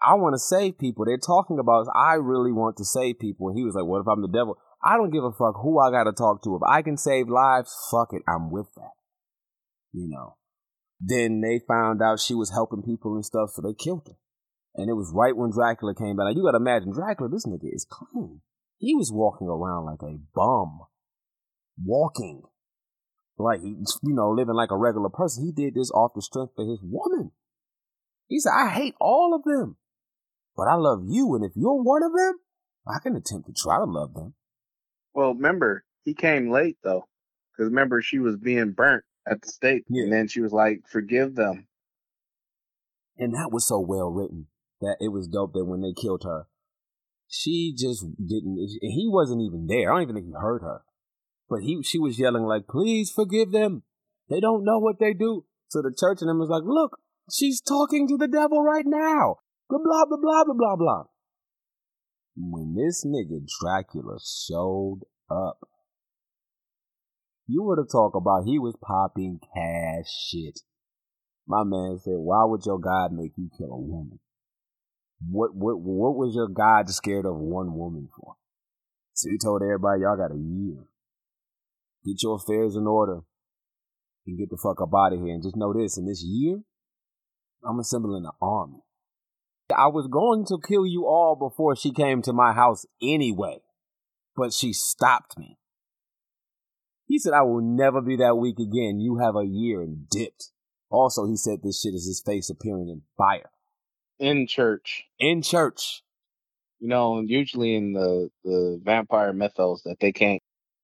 I 0.00 0.14
want 0.14 0.34
to 0.34 0.38
save 0.38 0.78
people. 0.78 1.04
They're 1.04 1.18
talking 1.18 1.58
about 1.58 1.86
I 1.94 2.14
really 2.14 2.52
want 2.52 2.76
to 2.78 2.84
save 2.84 3.18
people. 3.18 3.48
And 3.48 3.58
he 3.58 3.64
was 3.64 3.74
like, 3.74 3.84
What 3.84 4.00
if 4.00 4.08
I'm 4.08 4.22
the 4.22 4.28
devil? 4.28 4.56
I 4.82 4.96
don't 4.96 5.10
give 5.10 5.24
a 5.24 5.32
fuck 5.32 5.56
who 5.62 5.78
I 5.78 5.90
gotta 5.90 6.12
talk 6.12 6.42
to. 6.44 6.56
If 6.56 6.62
I 6.68 6.82
can 6.82 6.96
save 6.96 7.28
lives, 7.28 7.74
fuck 7.90 8.08
it. 8.12 8.22
I'm 8.28 8.50
with 8.50 8.68
that. 8.76 8.92
You 9.92 10.08
know. 10.08 10.36
Then 11.00 11.40
they 11.40 11.60
found 11.66 12.02
out 12.02 12.20
she 12.20 12.34
was 12.34 12.50
helping 12.50 12.82
people 12.82 13.14
and 13.14 13.24
stuff, 13.24 13.50
so 13.52 13.62
they 13.62 13.74
killed 13.74 14.06
her. 14.06 14.16
And 14.74 14.88
it 14.88 14.94
was 14.94 15.12
right 15.14 15.36
when 15.36 15.50
Dracula 15.50 15.94
came 15.94 16.16
back. 16.16 16.26
Now 16.26 16.36
you 16.36 16.44
gotta 16.44 16.58
imagine, 16.62 16.92
Dracula, 16.92 17.28
this 17.30 17.46
nigga 17.46 17.72
is 17.74 17.86
clean. 17.88 18.40
He 18.78 18.94
was 18.94 19.10
walking 19.12 19.48
around 19.48 19.86
like 19.86 20.02
a 20.02 20.18
bum. 20.34 20.80
Walking. 21.84 22.42
Like, 23.36 23.60
he, 23.60 23.70
you 24.02 24.14
know, 24.14 24.30
living 24.30 24.54
like 24.54 24.70
a 24.70 24.76
regular 24.76 25.08
person. 25.10 25.44
He 25.44 25.52
did 25.52 25.74
this 25.74 25.90
off 25.90 26.12
the 26.14 26.22
strength 26.22 26.54
of 26.58 26.68
his 26.68 26.80
woman. 26.82 27.32
He 28.28 28.40
said, 28.40 28.50
I 28.50 28.68
hate 28.70 28.94
all 29.00 29.34
of 29.34 29.42
them. 29.44 29.76
But 30.56 30.66
I 30.68 30.74
love 30.74 31.02
you, 31.06 31.34
and 31.36 31.44
if 31.44 31.52
you're 31.54 31.80
one 31.82 32.02
of 32.02 32.12
them, 32.12 32.34
I 32.86 32.98
can 33.00 33.14
attempt 33.14 33.46
to 33.46 33.54
try 33.56 33.78
to 33.78 33.84
love 33.84 34.14
them. 34.14 34.34
Well, 35.14 35.34
remember, 35.34 35.84
he 36.04 36.14
came 36.14 36.50
late 36.50 36.78
though, 36.82 37.04
because 37.52 37.70
remember 37.70 38.02
she 38.02 38.18
was 38.18 38.36
being 38.36 38.72
burnt 38.72 39.04
at 39.30 39.40
the 39.42 39.48
stake, 39.48 39.84
Yeah. 39.88 40.04
and 40.04 40.12
then 40.12 40.26
she 40.26 40.40
was 40.40 40.52
like, 40.52 40.82
"Forgive 40.88 41.36
them." 41.36 41.68
And 43.16 43.34
that 43.34 43.50
was 43.52 43.68
so 43.68 43.78
well 43.78 44.10
written 44.10 44.48
that 44.80 44.96
it 45.00 45.08
was 45.08 45.28
dope 45.28 45.52
that 45.52 45.64
when 45.64 45.80
they 45.80 45.92
killed 45.92 46.22
her, 46.24 46.46
she 47.28 47.74
just 47.76 48.04
didn't. 48.16 48.58
He 48.80 49.06
wasn't 49.08 49.42
even 49.42 49.66
there. 49.66 49.92
I 49.92 49.96
don't 49.96 50.02
even 50.02 50.14
think 50.14 50.26
he 50.26 50.32
heard 50.32 50.62
her, 50.62 50.82
but 51.48 51.60
he 51.60 51.82
she 51.82 51.98
was 51.98 52.18
yelling 52.18 52.44
like, 52.44 52.66
"Please 52.66 53.10
forgive 53.10 53.52
them. 53.52 53.82
They 54.28 54.40
don't 54.40 54.64
know 54.64 54.78
what 54.78 54.98
they 54.98 55.12
do." 55.12 55.44
So 55.68 55.82
the 55.82 55.94
church 55.96 56.22
and 56.22 56.30
them 56.30 56.38
was 56.38 56.48
like, 56.48 56.64
"Look, 56.64 56.98
she's 57.30 57.60
talking 57.60 58.08
to 58.08 58.16
the 58.16 58.28
devil 58.28 58.62
right 58.62 58.86
now." 58.86 59.40
Blah 59.68 59.80
blah 59.82 60.06
blah 60.06 60.16
blah 60.16 60.44
blah 60.44 60.54
blah 60.54 60.76
blah. 60.76 61.04
When 62.36 62.74
this 62.74 63.04
nigga 63.04 63.46
Dracula 63.60 64.18
showed 64.24 65.00
up, 65.30 65.68
you 67.46 67.62
were 67.62 67.76
to 67.76 67.84
talk 67.84 68.14
about 68.14 68.46
he 68.46 68.58
was 68.58 68.76
popping 68.80 69.40
cash 69.54 70.06
shit. 70.30 70.60
My 71.46 71.64
man 71.64 71.98
said, 71.98 72.16
"Why 72.16 72.44
would 72.44 72.64
your 72.64 72.78
God 72.78 73.12
make 73.12 73.32
you 73.36 73.50
kill 73.56 73.72
a 73.72 73.76
woman? 73.76 74.20
What 75.26 75.54
what 75.54 75.80
what 75.80 76.16
was 76.16 76.34
your 76.34 76.48
God 76.48 76.88
scared 76.90 77.26
of 77.26 77.36
one 77.36 77.74
woman 77.74 78.08
for?" 78.16 78.36
So 79.14 79.30
he 79.30 79.38
told 79.38 79.62
everybody, 79.62 80.02
"Y'all 80.02 80.16
got 80.16 80.34
a 80.34 80.38
year. 80.38 80.88
Get 82.04 82.22
your 82.22 82.36
affairs 82.36 82.76
in 82.76 82.86
order 82.86 83.20
and 84.26 84.38
get 84.38 84.50
the 84.50 84.56
fuck 84.56 84.80
up 84.80 84.94
out 84.94 85.12
of 85.12 85.20
here. 85.20 85.34
And 85.34 85.42
just 85.42 85.56
know 85.56 85.72
this: 85.72 85.98
in 85.98 86.06
this 86.06 86.22
year, 86.22 86.62
I'm 87.64 87.80
assembling 87.80 88.24
an 88.24 88.32
army. 88.40 88.82
I 89.76 89.88
was 89.88 90.06
going 90.06 90.46
to 90.46 90.58
kill 90.66 90.86
you 90.86 91.06
all 91.06 91.36
before 91.36 91.76
she 91.76 91.92
came 91.92 92.22
to 92.22 92.32
my 92.32 92.52
house 92.52 92.86
anyway, 93.02 93.60
but 94.36 94.52
she 94.52 94.72
stopped 94.72 95.36
me." 95.36 95.58
He 97.08 97.18
said, 97.18 97.32
I 97.32 97.40
will 97.40 97.62
never 97.62 98.02
be 98.02 98.16
that 98.16 98.36
weak 98.36 98.58
again. 98.58 99.00
You 99.00 99.16
have 99.16 99.34
a 99.34 99.46
year 99.46 99.80
and 99.80 100.08
dipped. 100.10 100.50
Also, 100.90 101.26
he 101.26 101.36
said 101.36 101.60
this 101.62 101.80
shit 101.80 101.94
is 101.94 102.06
his 102.06 102.22
face 102.24 102.50
appearing 102.50 102.90
in 102.90 103.02
fire. 103.16 103.50
In 104.18 104.46
church, 104.46 105.04
In 105.18 105.42
church. 105.42 106.02
You 106.80 106.88
know, 106.88 107.20
usually 107.20 107.74
in 107.74 107.92
the 107.92 108.30
the 108.44 108.80
vampire 108.84 109.32
mythos 109.32 109.82
that 109.82 109.96
they 110.00 110.12
can't 110.12 110.42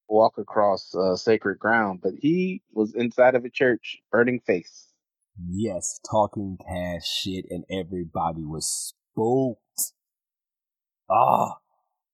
walk 0.08 0.38
across 0.38 0.94
uh, 0.94 1.16
sacred 1.16 1.58
ground, 1.58 2.00
but 2.02 2.12
he 2.18 2.62
was 2.72 2.94
inside 2.94 3.34
of 3.34 3.44
a 3.44 3.50
church, 3.50 3.98
burning 4.10 4.40
face. 4.40 4.88
Yes, 5.48 6.00
talking 6.08 6.58
cash 6.66 7.06
shit, 7.06 7.46
and 7.50 7.64
everybody 7.70 8.44
was 8.44 8.94
spooked. 9.12 9.92
Ah, 11.10 11.56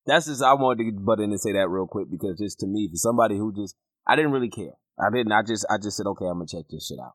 that's 0.06 0.26
just 0.26 0.42
I 0.42 0.54
wanted 0.54 0.85
to 0.85 1.00
butt 1.00 1.20
in 1.20 1.30
and 1.30 1.40
say 1.40 1.52
that 1.52 1.68
real 1.68 1.87
quick 1.87 2.11
because 2.11 2.38
just 2.38 2.61
to 2.61 2.66
me, 2.66 2.88
for 2.90 2.96
somebody 2.96 3.37
who 3.37 3.54
just 3.54 3.76
I 4.06 4.16
didn't 4.16 4.33
really 4.33 4.50
care. 4.50 4.74
I 4.98 5.11
didn't. 5.11 5.33
I 5.33 5.42
just 5.42 5.66
I 5.70 5.76
just 5.78 5.96
said 5.96 6.06
okay, 6.06 6.26
I'm 6.26 6.38
gonna 6.38 6.46
check 6.46 6.64
this 6.70 6.87
shit 6.87 6.98
out. 6.98 7.12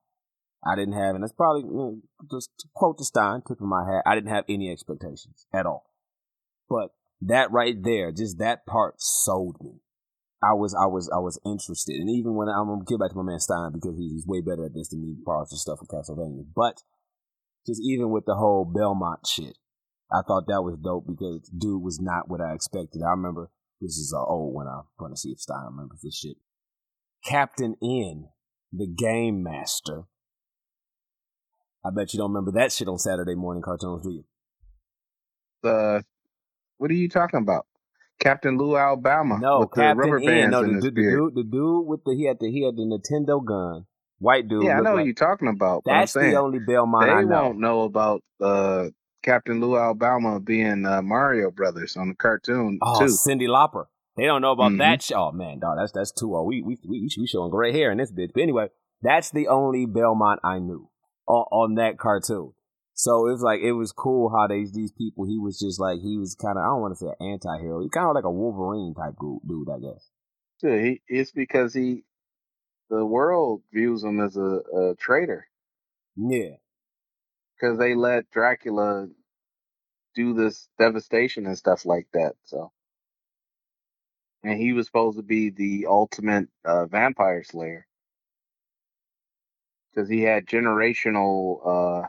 I 0.65 0.75
didn't 0.75 0.95
have, 0.95 1.15
and 1.15 1.23
that's 1.23 1.33
probably 1.33 1.61
you 1.61 1.75
know, 1.75 2.01
just 2.31 2.49
to 2.59 2.67
quote 2.73 2.97
the 2.97 3.05
Stein, 3.05 3.41
tip 3.47 3.61
of 3.61 3.67
my 3.67 3.85
hat. 3.85 4.03
I 4.05 4.15
didn't 4.15 4.33
have 4.33 4.45
any 4.49 4.71
expectations 4.71 5.45
at 5.53 5.65
all. 5.65 5.85
But 6.67 6.89
that 7.21 7.51
right 7.51 7.75
there, 7.81 8.11
just 8.11 8.39
that 8.39 8.65
part 8.65 8.95
sold 8.97 9.57
me. 9.61 9.81
I 10.43 10.53
was 10.53 10.75
I 10.75 10.85
was 10.85 11.09
I 11.13 11.19
was 11.19 11.39
interested, 11.45 11.95
and 11.95 12.09
even 12.09 12.35
when 12.35 12.49
I'm 12.49 12.67
gonna 12.67 12.83
get 12.85 12.99
back 12.99 13.11
to 13.11 13.17
my 13.17 13.23
man 13.23 13.39
Stein 13.39 13.71
because 13.73 13.97
he's, 13.97 14.25
way 14.27 14.41
better 14.41 14.65
at 14.65 14.73
this 14.73 14.89
than 14.89 15.01
me, 15.01 15.15
parts 15.23 15.53
of 15.53 15.59
stuff 15.59 15.79
with 15.81 15.89
Castlevania. 15.89 16.45
But 16.55 16.83
just 17.65 17.81
even 17.83 18.09
with 18.09 18.25
the 18.25 18.35
whole 18.35 18.65
Belmont 18.65 19.25
shit, 19.27 19.57
I 20.11 20.21
thought 20.21 20.47
that 20.47 20.61
was 20.61 20.77
dope 20.83 21.07
because 21.07 21.49
dude 21.49 21.81
was 21.81 21.99
not 21.99 22.27
what 22.29 22.41
I 22.41 22.53
expected. 22.53 23.01
I 23.01 23.11
remember 23.11 23.49
this 23.81 23.97
is 23.97 24.13
uh, 24.15 24.23
old 24.23 24.53
when 24.53 24.67
I'm 24.67 24.83
to 25.09 25.17
see 25.17 25.29
if 25.29 25.39
Stein 25.39 25.65
remembers 25.65 26.01
this 26.03 26.17
shit. 26.17 26.37
Captain 27.23 27.75
N, 27.81 28.29
the 28.71 28.87
Game 28.87 29.41
Master. 29.43 30.03
I 31.85 31.91
bet 31.91 32.13
you 32.13 32.17
don't 32.19 32.31
remember 32.31 32.51
that 32.59 32.71
shit 32.71 32.87
on 32.87 32.97
Saturday 32.97 33.35
morning 33.35 33.61
cartoons, 33.61 34.01
do 34.03 34.11
you? 34.11 35.69
Uh, 35.69 36.01
what 36.77 36.89
are 36.91 36.95
you 36.95 37.09
talking 37.09 37.39
about? 37.39 37.65
Captain 38.19 38.57
Lou 38.57 38.77
Albano. 38.77 39.37
No, 39.37 39.59
with 39.61 39.71
the 39.71 39.81
rubber 39.95 40.17
N. 40.17 40.25
bands 40.25 40.51
No, 40.51 40.63
in 40.63 40.75
the, 40.75 40.81
the 40.81 40.91
beard. 40.91 41.19
dude, 41.19 41.35
the 41.35 41.43
dude 41.43 41.85
with 41.85 42.03
the 42.05 42.15
he 42.15 42.25
had 42.25 42.37
the 42.39 42.49
he 42.49 42.63
had 42.63 42.75
the 42.75 42.83
Nintendo 42.83 43.43
gun. 43.43 43.85
White 44.19 44.47
dude. 44.47 44.63
Yeah, 44.63 44.77
I 44.77 44.81
know 44.81 44.83
like- 44.91 44.93
what 44.95 45.05
you're 45.05 45.13
talking 45.13 45.49
about. 45.49 45.83
That's 45.85 46.15
I'm 46.15 46.21
saying 46.21 46.33
the 46.33 46.39
only 46.39 46.59
Belmont 46.59 47.05
they 47.05 47.11
I 47.11 47.23
know. 47.23 47.43
won't 47.43 47.59
know 47.59 47.81
about 47.81 48.21
uh, 48.41 48.85
Captain 49.23 49.59
Lou 49.59 49.75
Albano 49.77 50.39
being 50.39 50.85
uh, 50.85 51.01
Mario 51.01 51.51
Brothers 51.51 51.97
on 51.97 52.09
the 52.09 52.15
cartoon 52.15 52.79
Oh, 52.81 52.99
too. 52.99 53.05
Cyndi 53.13 53.47
Lauper. 53.47 53.85
They 54.15 54.23
don't 54.25 54.41
know 54.41 54.53
about 54.53 54.71
Mhm. 54.71 54.77
that 54.79 55.01
show. 55.03 55.15
Oh 55.15 55.31
man, 55.33 55.59
dog, 55.59 55.77
that's 55.77 55.91
that's 55.91 56.13
too 56.13 56.33
old. 56.35 56.47
We 56.47 56.61
we 56.61 56.77
we 56.87 57.09
we 57.17 57.27
showing 57.27 57.51
gray 57.51 57.73
hair 57.73 57.91
in 57.91 57.97
this 57.97 58.13
bitch. 58.13 58.31
But 58.33 58.43
anyway, 58.43 58.69
that's 59.01 59.29
the 59.31 59.49
only 59.49 59.85
Belmont 59.85 60.39
I 60.41 60.59
knew 60.59 60.89
on, 61.27 61.45
on 61.51 61.75
that 61.75 61.97
cartoon. 61.97 62.53
So 62.93 63.27
it 63.27 63.31
was 63.31 63.41
like 63.41 63.59
it 63.61 63.73
was 63.73 63.91
cool 63.91 64.29
how 64.29 64.47
they 64.47 64.63
these 64.63 64.93
people. 64.93 65.25
He 65.25 65.37
was 65.37 65.59
just 65.59 65.79
like 65.79 65.99
he 65.99 66.17
was 66.17 66.35
kind 66.35 66.57
of 66.57 66.63
I 66.63 66.67
don't 66.67 66.81
want 66.81 66.97
to 66.97 67.05
say 67.05 67.11
an 67.19 67.31
anti-hero. 67.33 67.81
He 67.81 67.89
kind 67.89 68.07
of 68.07 68.15
like 68.15 68.23
a 68.23 68.31
Wolverine 68.31 68.93
type 68.95 69.15
dude, 69.19 69.41
dude, 69.45 69.69
I 69.69 69.79
guess. 69.79 70.09
Yeah, 70.63 70.81
he, 70.81 71.01
it's 71.07 71.31
because 71.31 71.73
he, 71.73 72.05
the 72.89 73.05
world 73.05 73.63
views 73.73 74.03
him 74.03 74.21
as 74.21 74.37
a, 74.37 74.39
a 74.41 74.95
traitor 74.97 75.47
Yeah, 76.15 76.55
because 77.55 77.77
they 77.77 77.95
let 77.95 78.31
Dracula 78.31 79.07
do 80.15 80.33
this 80.33 80.69
devastation 80.79 81.45
and 81.45 81.57
stuff 81.57 81.85
like 81.85 82.07
that. 82.13 82.35
So, 82.45 82.71
and 84.41 84.57
he 84.57 84.71
was 84.71 84.85
supposed 84.85 85.17
to 85.17 85.23
be 85.23 85.49
the 85.49 85.87
ultimate 85.89 86.47
uh, 86.63 86.85
vampire 86.85 87.43
slayer 87.43 87.85
because 89.95 90.09
he 90.09 90.21
had 90.21 90.47
generational 90.47 91.59
uh, 92.03 92.07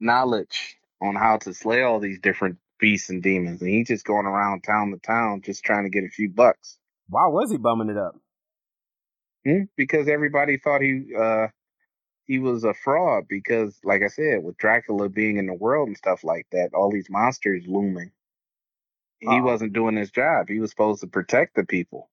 knowledge 0.00 0.76
on 1.02 1.14
how 1.16 1.38
to 1.38 1.54
slay 1.54 1.82
all 1.82 2.00
these 2.00 2.20
different 2.20 2.58
beasts 2.80 3.10
and 3.10 3.22
demons, 3.22 3.62
and 3.62 3.70
he's 3.70 3.88
just 3.88 4.04
going 4.06 4.26
around 4.26 4.62
town 4.62 4.90
to 4.92 4.98
town 4.98 5.42
just 5.42 5.64
trying 5.64 5.84
to 5.84 5.90
get 5.90 6.04
a 6.04 6.10
few 6.10 6.30
bucks. 6.30 6.78
why 7.08 7.26
was 7.28 7.50
he 7.52 7.58
bumming 7.58 7.90
it 7.90 7.98
up? 7.98 8.16
Hmm? 9.46 9.64
Because 9.76 10.08
everybody 10.08 10.58
thought 10.58 10.82
he 10.82 11.04
uh 11.18 11.48
he 12.26 12.38
was 12.38 12.64
a 12.64 12.74
fraud 12.74 13.24
because 13.28 13.78
like 13.84 14.02
I 14.02 14.08
said, 14.08 14.42
with 14.42 14.56
Dracula 14.58 15.08
being 15.08 15.38
in 15.38 15.46
the 15.46 15.54
world 15.54 15.88
and 15.88 15.96
stuff 15.96 16.24
like 16.24 16.46
that, 16.52 16.70
all 16.74 16.90
these 16.90 17.10
monsters 17.10 17.64
looming. 17.66 18.12
He 19.20 19.28
Uh-oh. 19.28 19.42
wasn't 19.42 19.72
doing 19.72 19.96
his 19.96 20.10
job. 20.10 20.48
He 20.48 20.60
was 20.60 20.70
supposed 20.70 21.00
to 21.02 21.06
protect 21.06 21.54
the 21.56 21.64
people. 21.64 22.10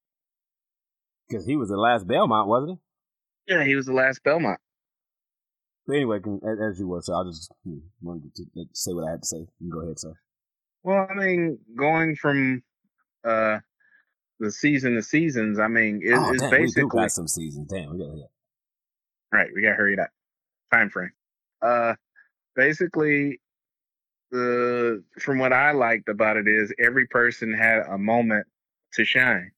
Because 1.28 1.46
he 1.46 1.56
was 1.56 1.70
the 1.70 1.78
last 1.78 2.08
Belmont, 2.08 2.48
wasn't 2.48 2.72
he? 2.74 2.80
Yeah, 3.50 3.64
he 3.66 3.76
was 3.76 3.88
the 3.88 3.94
last 3.94 4.24
Belmont. 4.24 4.60
But 5.88 5.96
anyway, 5.96 6.20
as, 6.20 6.80
you 6.80 6.88
were, 6.88 7.02
so 7.02 7.14
I'll 7.14 7.26
just 7.26 7.52
hmm, 7.66 7.80
wanted 8.00 8.36
to, 8.36 8.46
say 8.74 8.94
what 8.94 9.08
I 9.08 9.12
had 9.12 9.24
to 9.24 9.28
say. 9.28 9.48
You 9.60 9.72
go 9.72 9.82
ahead, 9.82 10.00
sir. 10.00 10.14
Well, 10.84 11.08
I 11.10 11.16
mean, 11.16 11.58
going 11.76 12.16
from 12.16 12.62
uh 13.28 13.58
the 14.40 14.52
season 14.52 14.96
to 14.96 15.02
seasons, 15.02 15.60
I 15.60 15.68
mean, 15.68 16.02
it, 16.04 16.14
oh, 16.14 16.32
it's 16.32 16.42
damn, 16.42 16.52
we 16.52 16.58
do 16.58 16.64
basically 16.64 16.90
got 16.90 17.12
some 17.12 17.28
seasons. 17.28 17.68
Damn, 17.70 17.92
we 17.92 17.98
got 17.98 18.16
yeah. 18.16 18.24
right. 19.34 19.50
We 19.54 19.64
got 19.64 19.70
to 19.70 19.76
hurry 19.76 19.94
it 19.94 20.00
up. 20.00 20.12
Time 20.72 20.92
frame. 20.92 21.12
Uh, 21.62 21.96
basically, 22.56 23.42
the 24.32 25.04
from 25.20 25.40
what 25.40 25.54
I 25.54 25.72
liked 25.72 26.08
about 26.08 26.38
it 26.38 26.48
is 26.48 26.72
every 26.80 27.08
person 27.08 27.52
had 27.52 27.80
a 27.90 27.98
moment 27.98 28.46
to 28.94 29.04
shine, 29.04 29.52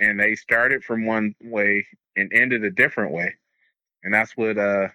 and 0.00 0.18
they 0.18 0.34
started 0.34 0.84
from 0.84 1.06
one 1.06 1.34
way 1.42 1.86
and 2.16 2.32
ended 2.32 2.64
a 2.64 2.70
different 2.70 3.12
way, 3.12 3.34
and 4.02 4.12
that's 4.14 4.36
what 4.36 4.58
uh 4.58 4.88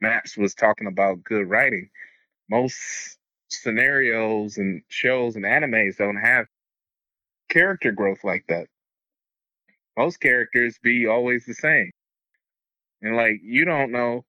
Max 0.00 0.36
was 0.36 0.54
talking 0.54 0.86
about. 0.86 1.24
Good 1.24 1.48
writing. 1.48 1.88
Most 2.50 3.18
scenarios 3.48 4.58
and 4.58 4.82
shows 4.88 5.36
and 5.36 5.44
animes 5.44 5.96
don't 5.96 6.16
have 6.16 6.46
character 7.48 7.92
growth 7.92 8.24
like 8.24 8.44
that. 8.48 8.66
Most 9.96 10.20
characters 10.20 10.78
be 10.82 11.06
always 11.06 11.46
the 11.46 11.54
same. 11.54 11.90
And 13.02 13.16
like 13.16 13.40
you 13.42 13.64
don't 13.64 13.92
know 13.92 14.24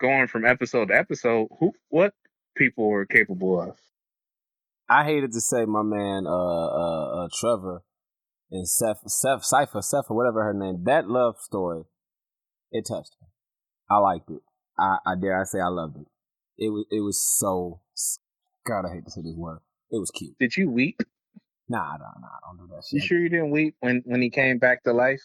going 0.00 0.26
from 0.26 0.44
episode 0.44 0.86
to 0.86 0.96
episode 0.96 1.48
who 1.58 1.72
what 1.88 2.14
people 2.56 2.92
are 2.92 3.06
capable 3.06 3.60
of. 3.60 3.76
I 4.88 5.04
hated 5.04 5.32
to 5.32 5.40
say 5.40 5.64
my 5.66 5.82
man 5.82 6.26
uh 6.26 6.30
uh, 6.30 7.24
uh 7.24 7.28
Trevor 7.40 7.82
and 8.50 8.68
Seth 8.68 9.02
Seth 9.06 9.42
Sypha 9.42 9.82
Seth 9.82 10.06
or 10.08 10.16
whatever 10.16 10.44
her 10.44 10.54
name. 10.54 10.84
That 10.84 11.08
love 11.08 11.36
story, 11.40 11.84
it 12.72 12.86
touched 12.88 13.16
me. 13.20 13.28
I 13.90 13.98
liked 13.98 14.30
it. 14.30 14.40
I, 14.78 14.98
I 15.06 15.14
dare 15.20 15.40
I 15.40 15.44
say 15.44 15.60
I 15.60 15.68
loved 15.68 15.96
it. 15.96 16.06
It 16.58 16.70
was 16.70 16.86
it 16.90 17.00
was 17.00 17.38
so 17.38 17.80
God 18.66 18.84
I 18.86 18.94
hate 18.94 19.04
to 19.04 19.10
say 19.10 19.22
this 19.22 19.34
word. 19.36 19.60
It 19.90 19.98
was 19.98 20.10
cute. 20.10 20.36
Did 20.38 20.56
you 20.56 20.70
weep? 20.70 21.00
Nah, 21.68 21.92
nah, 21.92 22.18
nah, 22.20 22.26
I 22.26 22.38
don't 22.48 22.66
do 22.66 22.74
that 22.74 22.84
shit. 22.84 23.00
You 23.00 23.06
sure 23.06 23.18
you 23.18 23.28
didn't 23.28 23.50
weep 23.50 23.76
when 23.80 24.02
when 24.04 24.22
he 24.22 24.30
came 24.30 24.58
back 24.58 24.82
to 24.84 24.92
life? 24.92 25.22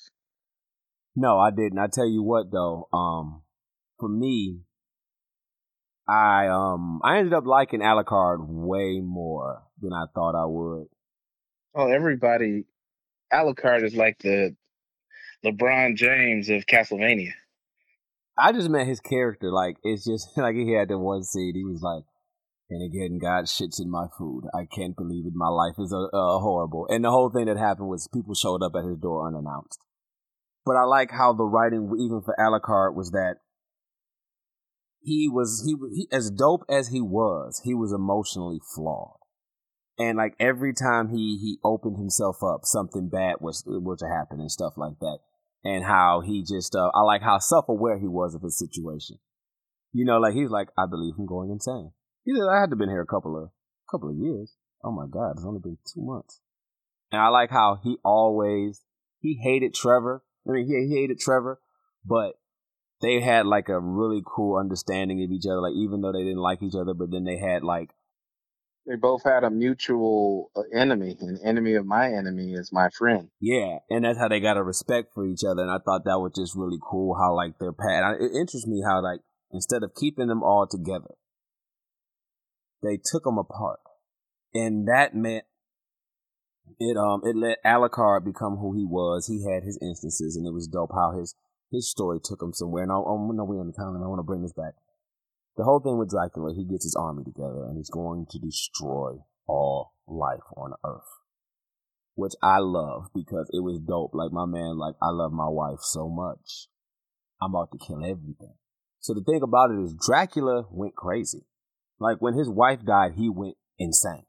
No, 1.15 1.39
I 1.39 1.49
didn't. 1.49 1.79
I 1.79 1.87
tell 1.87 2.07
you 2.07 2.21
what 2.21 2.51
though, 2.51 2.87
um, 2.93 3.41
for 3.99 4.09
me, 4.09 4.61
I 6.07 6.47
um 6.47 7.01
I 7.03 7.17
ended 7.17 7.33
up 7.33 7.45
liking 7.45 7.79
Alucard 7.79 8.37
way 8.47 8.99
more 9.01 9.63
than 9.81 9.93
I 9.93 10.05
thought 10.13 10.35
I 10.35 10.45
would. 10.45 10.87
Oh, 11.73 11.91
everybody. 11.91 12.65
Alucard 13.33 13.83
is 13.83 13.95
like 13.95 14.19
the 14.19 14.55
LeBron 15.45 15.95
James 15.95 16.49
of 16.49 16.65
Castlevania. 16.65 17.31
I 18.37 18.51
just 18.51 18.69
met 18.69 18.87
his 18.87 18.99
character. 18.99 19.51
Like 19.51 19.77
it's 19.83 20.05
just 20.05 20.29
like 20.37 20.55
he 20.55 20.73
had 20.73 20.89
the 20.89 20.97
one 20.97 21.23
scene. 21.23 21.53
He 21.55 21.63
was 21.63 21.81
like, 21.81 22.03
"And 22.69 22.83
again, 22.83 23.19
God 23.19 23.45
shits 23.45 23.79
in 23.79 23.89
my 23.89 24.07
food. 24.17 24.43
I 24.53 24.65
can't 24.65 24.95
believe 24.95 25.25
it. 25.25 25.33
My 25.35 25.49
life 25.49 25.75
is 25.79 25.93
uh, 25.93 26.05
uh, 26.05 26.39
horrible." 26.39 26.87
And 26.89 27.03
the 27.03 27.11
whole 27.11 27.29
thing 27.29 27.45
that 27.45 27.57
happened 27.57 27.89
was 27.89 28.09
people 28.13 28.35
showed 28.35 28.63
up 28.63 28.73
at 28.75 28.85
his 28.85 28.97
door 28.97 29.27
unannounced. 29.27 29.79
But 30.65 30.75
I 30.75 30.83
like 30.83 31.11
how 31.11 31.33
the 31.33 31.43
writing, 31.43 31.91
even 31.99 32.21
for 32.25 32.35
Alucard, 32.39 32.95
was 32.95 33.11
that 33.11 33.35
he 35.01 35.29
was 35.29 35.63
he, 35.65 35.75
he 35.93 36.07
as 36.11 36.31
dope 36.31 36.63
as 36.67 36.89
he 36.89 37.01
was. 37.01 37.61
He 37.63 37.75
was 37.75 37.93
emotionally 37.93 38.59
flawed. 38.75 39.19
And 39.97 40.17
like 40.17 40.35
every 40.39 40.73
time 40.73 41.09
he 41.09 41.37
he 41.41 41.59
opened 41.63 41.97
himself 41.97 42.43
up, 42.43 42.61
something 42.63 43.09
bad 43.09 43.35
was 43.39 43.63
were 43.65 43.97
to 43.97 44.07
happen 44.07 44.39
and 44.39 44.51
stuff 44.51 44.73
like 44.77 44.99
that 44.99 45.19
and 45.65 45.83
how 45.83 46.21
he 46.21 46.43
just 46.43 46.75
uh, 46.75 46.91
I 46.93 47.01
like 47.01 47.23
how 47.23 47.39
self 47.39 47.67
aware 47.67 47.97
he 47.97 48.07
was 48.07 48.35
of 48.35 48.43
his 48.43 48.57
situation. 48.57 49.17
You 49.91 50.05
know, 50.05 50.19
like 50.19 50.35
he's 50.35 50.49
like, 50.49 50.69
I 50.77 50.85
believe 50.85 51.15
I'm 51.17 51.25
going 51.25 51.49
insane. 51.49 51.91
He 52.23 52.33
said, 52.33 52.45
I 52.49 52.61
had 52.61 52.69
to 52.69 52.75
been 52.75 52.89
here 52.89 53.01
a 53.01 53.07
couple 53.07 53.35
of 53.41 53.49
couple 53.89 54.09
of 54.09 54.15
years. 54.15 54.53
Oh 54.83 54.91
my 54.91 55.07
God, 55.09 55.31
it's 55.31 55.45
only 55.45 55.59
been 55.59 55.77
two 55.93 56.05
months. 56.05 56.39
And 57.11 57.21
I 57.21 57.29
like 57.29 57.49
how 57.49 57.79
he 57.83 57.97
always 58.05 58.81
he 59.19 59.39
hated 59.41 59.73
Trevor. 59.73 60.23
I 60.47 60.51
mean, 60.51 60.67
he, 60.67 60.87
he 60.87 61.01
hated 61.01 61.19
Trevor, 61.19 61.59
but 62.05 62.33
they 63.01 63.21
had 63.21 63.47
like 63.47 63.69
a 63.69 63.79
really 63.79 64.21
cool 64.25 64.59
understanding 64.59 65.23
of 65.23 65.31
each 65.31 65.45
other. 65.47 65.61
Like 65.61 65.73
even 65.75 66.01
though 66.01 66.11
they 66.11 66.23
didn't 66.23 66.37
like 66.37 66.61
each 66.61 66.75
other, 66.79 66.93
but 66.93 67.09
then 67.09 67.23
they 67.23 67.37
had 67.37 67.63
like 67.63 67.89
They 68.87 68.95
both 68.95 69.23
had 69.23 69.43
a 69.43 69.49
mutual 69.49 70.51
uh, 70.55 70.61
enemy. 70.73 71.17
An 71.19 71.39
enemy 71.43 71.73
of 71.75 71.85
my 71.87 72.07
enemy 72.11 72.53
is 72.53 72.71
my 72.71 72.89
friend. 72.89 73.29
Yeah, 73.41 73.79
and 73.89 74.05
that's 74.05 74.19
how 74.19 74.27
they 74.27 74.39
got 74.39 74.57
a 74.57 74.63
respect 74.63 75.13
for 75.13 75.25
each 75.25 75.43
other, 75.43 75.63
and 75.63 75.71
I 75.71 75.79
thought 75.83 76.05
that 76.05 76.19
was 76.19 76.33
just 76.35 76.55
really 76.55 76.77
cool. 76.81 77.15
How 77.15 77.35
like 77.35 77.57
their 77.59 77.73
path. 77.73 78.17
It 78.19 78.31
interests 78.35 78.67
me 78.67 78.83
how 78.87 79.01
like 79.01 79.21
instead 79.51 79.83
of 79.83 79.95
keeping 79.95 80.27
them 80.27 80.43
all 80.43 80.67
together, 80.69 81.15
they 82.83 82.97
took 83.03 83.23
them 83.23 83.37
apart. 83.39 83.79
and 84.53 84.87
that 84.87 85.15
meant 85.15 85.45
it 86.79 86.97
um 86.97 87.21
it 87.23 87.35
let 87.35 87.57
Alucard 87.65 88.25
become 88.25 88.57
who 88.57 88.73
he 88.75 88.85
was. 88.85 89.27
He 89.27 89.43
had 89.49 89.63
his 89.63 89.77
instances, 89.81 90.35
and 90.35 90.47
it 90.47 90.53
was 90.53 90.67
dope 90.67 90.91
how 90.93 91.11
his 91.17 91.35
his 91.71 91.89
story 91.89 92.19
took 92.23 92.41
him 92.41 92.53
somewhere. 92.53 92.83
And 92.83 92.91
I, 92.91 92.95
I 92.95 92.99
know 92.99 93.45
we're 93.45 93.59
on 93.59 93.67
the 93.67 93.73
time, 93.73 93.95
I 94.01 94.07
want 94.07 94.19
to 94.19 94.23
bring 94.23 94.41
this 94.43 94.53
back. 94.53 94.73
The 95.57 95.63
whole 95.63 95.79
thing 95.79 95.97
with 95.97 96.09
Dracula, 96.09 96.53
he 96.53 96.65
gets 96.65 96.83
his 96.83 96.95
army 96.99 97.23
together, 97.23 97.63
and 97.63 97.77
he's 97.77 97.89
going 97.89 98.27
to 98.29 98.39
destroy 98.39 99.23
all 99.47 99.93
life 100.05 100.43
on 100.57 100.73
Earth, 100.85 101.07
which 102.15 102.33
I 102.43 102.57
love 102.59 103.07
because 103.15 103.49
it 103.53 103.63
was 103.63 103.79
dope. 103.79 104.11
Like 104.13 104.31
my 104.31 104.45
man, 104.45 104.77
like 104.77 104.95
I 105.01 105.09
love 105.11 105.31
my 105.31 105.47
wife 105.47 105.79
so 105.81 106.09
much, 106.09 106.67
I'm 107.41 107.51
about 107.51 107.71
to 107.71 107.77
kill 107.77 108.03
everything. 108.03 108.55
So 108.99 109.13
the 109.13 109.23
thing 109.23 109.41
about 109.43 109.71
it 109.71 109.81
is, 109.81 109.95
Dracula 110.05 110.65
went 110.71 110.95
crazy. 110.95 111.45
Like 111.99 112.17
when 112.19 112.33
his 112.33 112.49
wife 112.49 112.79
died, 112.85 113.13
he 113.15 113.29
went 113.29 113.55
insane. 113.79 114.25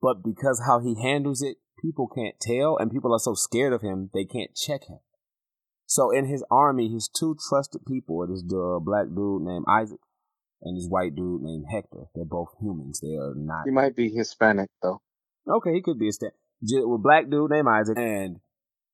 But 0.00 0.22
because 0.22 0.62
how 0.66 0.80
he 0.80 1.00
handles 1.02 1.42
it, 1.42 1.56
people 1.80 2.06
can't 2.06 2.38
tell, 2.40 2.76
and 2.76 2.92
people 2.92 3.12
are 3.12 3.18
so 3.18 3.34
scared 3.34 3.72
of 3.72 3.82
him, 3.82 4.10
they 4.14 4.24
can't 4.24 4.54
check 4.54 4.84
him. 4.88 4.98
So 5.86 6.10
in 6.10 6.26
his 6.26 6.44
army, 6.50 6.92
his 6.92 7.08
two 7.08 7.36
trusted 7.48 7.82
people, 7.86 8.26
this 8.26 8.44
uh, 8.44 8.78
black 8.78 9.06
dude 9.08 9.42
named 9.42 9.64
Isaac 9.68 9.98
and 10.62 10.76
this 10.76 10.86
white 10.88 11.14
dude 11.14 11.42
named 11.42 11.66
Hector. 11.70 12.04
They're 12.14 12.24
both 12.24 12.48
humans. 12.60 13.00
They 13.00 13.16
are 13.16 13.34
not. 13.34 13.64
He 13.64 13.70
might 13.72 13.96
be 13.96 14.08
Hispanic 14.10 14.70
though. 14.82 15.00
Okay, 15.48 15.72
he 15.72 15.82
could 15.82 15.98
be 15.98 16.08
a 16.08 16.12
st- 16.12 16.32
with 16.62 17.02
black 17.02 17.28
dude 17.28 17.50
named 17.50 17.68
Isaac. 17.68 17.98
And 17.98 18.36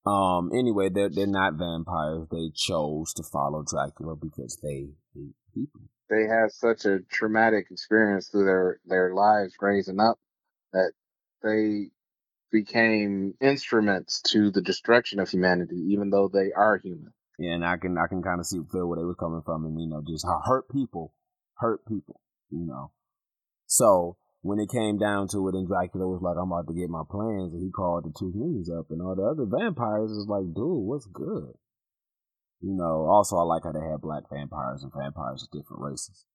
um, 0.06 0.50
anyway, 0.54 0.88
they're 0.88 1.10
they're 1.10 1.26
not 1.26 1.54
vampires. 1.54 2.26
They 2.30 2.50
chose 2.54 3.12
to 3.14 3.22
follow 3.22 3.64
Dracula 3.66 4.16
because 4.16 4.58
they 4.62 4.88
hate 5.14 5.34
people. 5.54 5.82
They 6.08 6.22
had 6.22 6.50
such 6.50 6.86
a 6.86 7.00
traumatic 7.10 7.66
experience 7.70 8.28
through 8.28 8.46
their 8.46 8.80
their 8.86 9.14
lives 9.14 9.54
raising 9.60 10.00
up 10.00 10.18
that 10.72 10.92
they 11.42 11.90
became 12.50 13.34
instruments 13.42 14.22
to 14.22 14.50
the 14.50 14.62
destruction 14.62 15.20
of 15.20 15.28
humanity, 15.28 15.76
even 15.90 16.08
though 16.08 16.30
they 16.32 16.50
are 16.56 16.78
human. 16.78 17.12
Yeah, 17.38 17.52
and 17.52 17.64
I 17.64 17.76
can 17.76 17.98
I 17.98 18.06
can 18.08 18.22
kind 18.22 18.40
of 18.40 18.46
see 18.46 18.60
feel 18.72 18.86
where 18.88 18.98
they 18.98 19.04
were 19.04 19.14
coming 19.14 19.42
from, 19.44 19.66
and 19.66 19.78
you 19.78 19.86
know, 19.86 20.02
just 20.06 20.24
how 20.26 20.40
hurt 20.44 20.68
people 20.70 21.12
hurt 21.58 21.86
people, 21.86 22.20
you 22.50 22.66
know. 22.66 22.92
So 23.66 24.16
when 24.40 24.58
it 24.58 24.70
came 24.70 24.98
down 24.98 25.28
to 25.28 25.48
it, 25.48 25.54
and 25.54 25.66
Dracula 25.66 26.06
was 26.06 26.22
like, 26.22 26.36
"I'm 26.36 26.52
about 26.52 26.68
to 26.68 26.74
get 26.74 26.90
my 26.90 27.02
plans," 27.08 27.52
and 27.52 27.62
he 27.62 27.70
called 27.70 28.04
the 28.04 28.12
two 28.18 28.30
humans 28.32 28.70
up, 28.70 28.90
and 28.90 29.02
all 29.02 29.14
the 29.14 29.22
other 29.22 29.46
vampires 29.46 30.10
is 30.10 30.26
like, 30.28 30.54
"Dude, 30.54 30.86
what's 30.86 31.06
good?" 31.06 31.54
You 32.60 32.74
know. 32.74 33.06
Also, 33.06 33.36
I 33.36 33.42
like 33.42 33.64
how 33.64 33.72
they 33.72 33.84
had 33.84 34.00
black 34.00 34.24
vampires 34.30 34.82
and 34.82 34.92
vampires 34.92 35.42
of 35.42 35.50
different 35.50 35.82
races. 35.82 36.26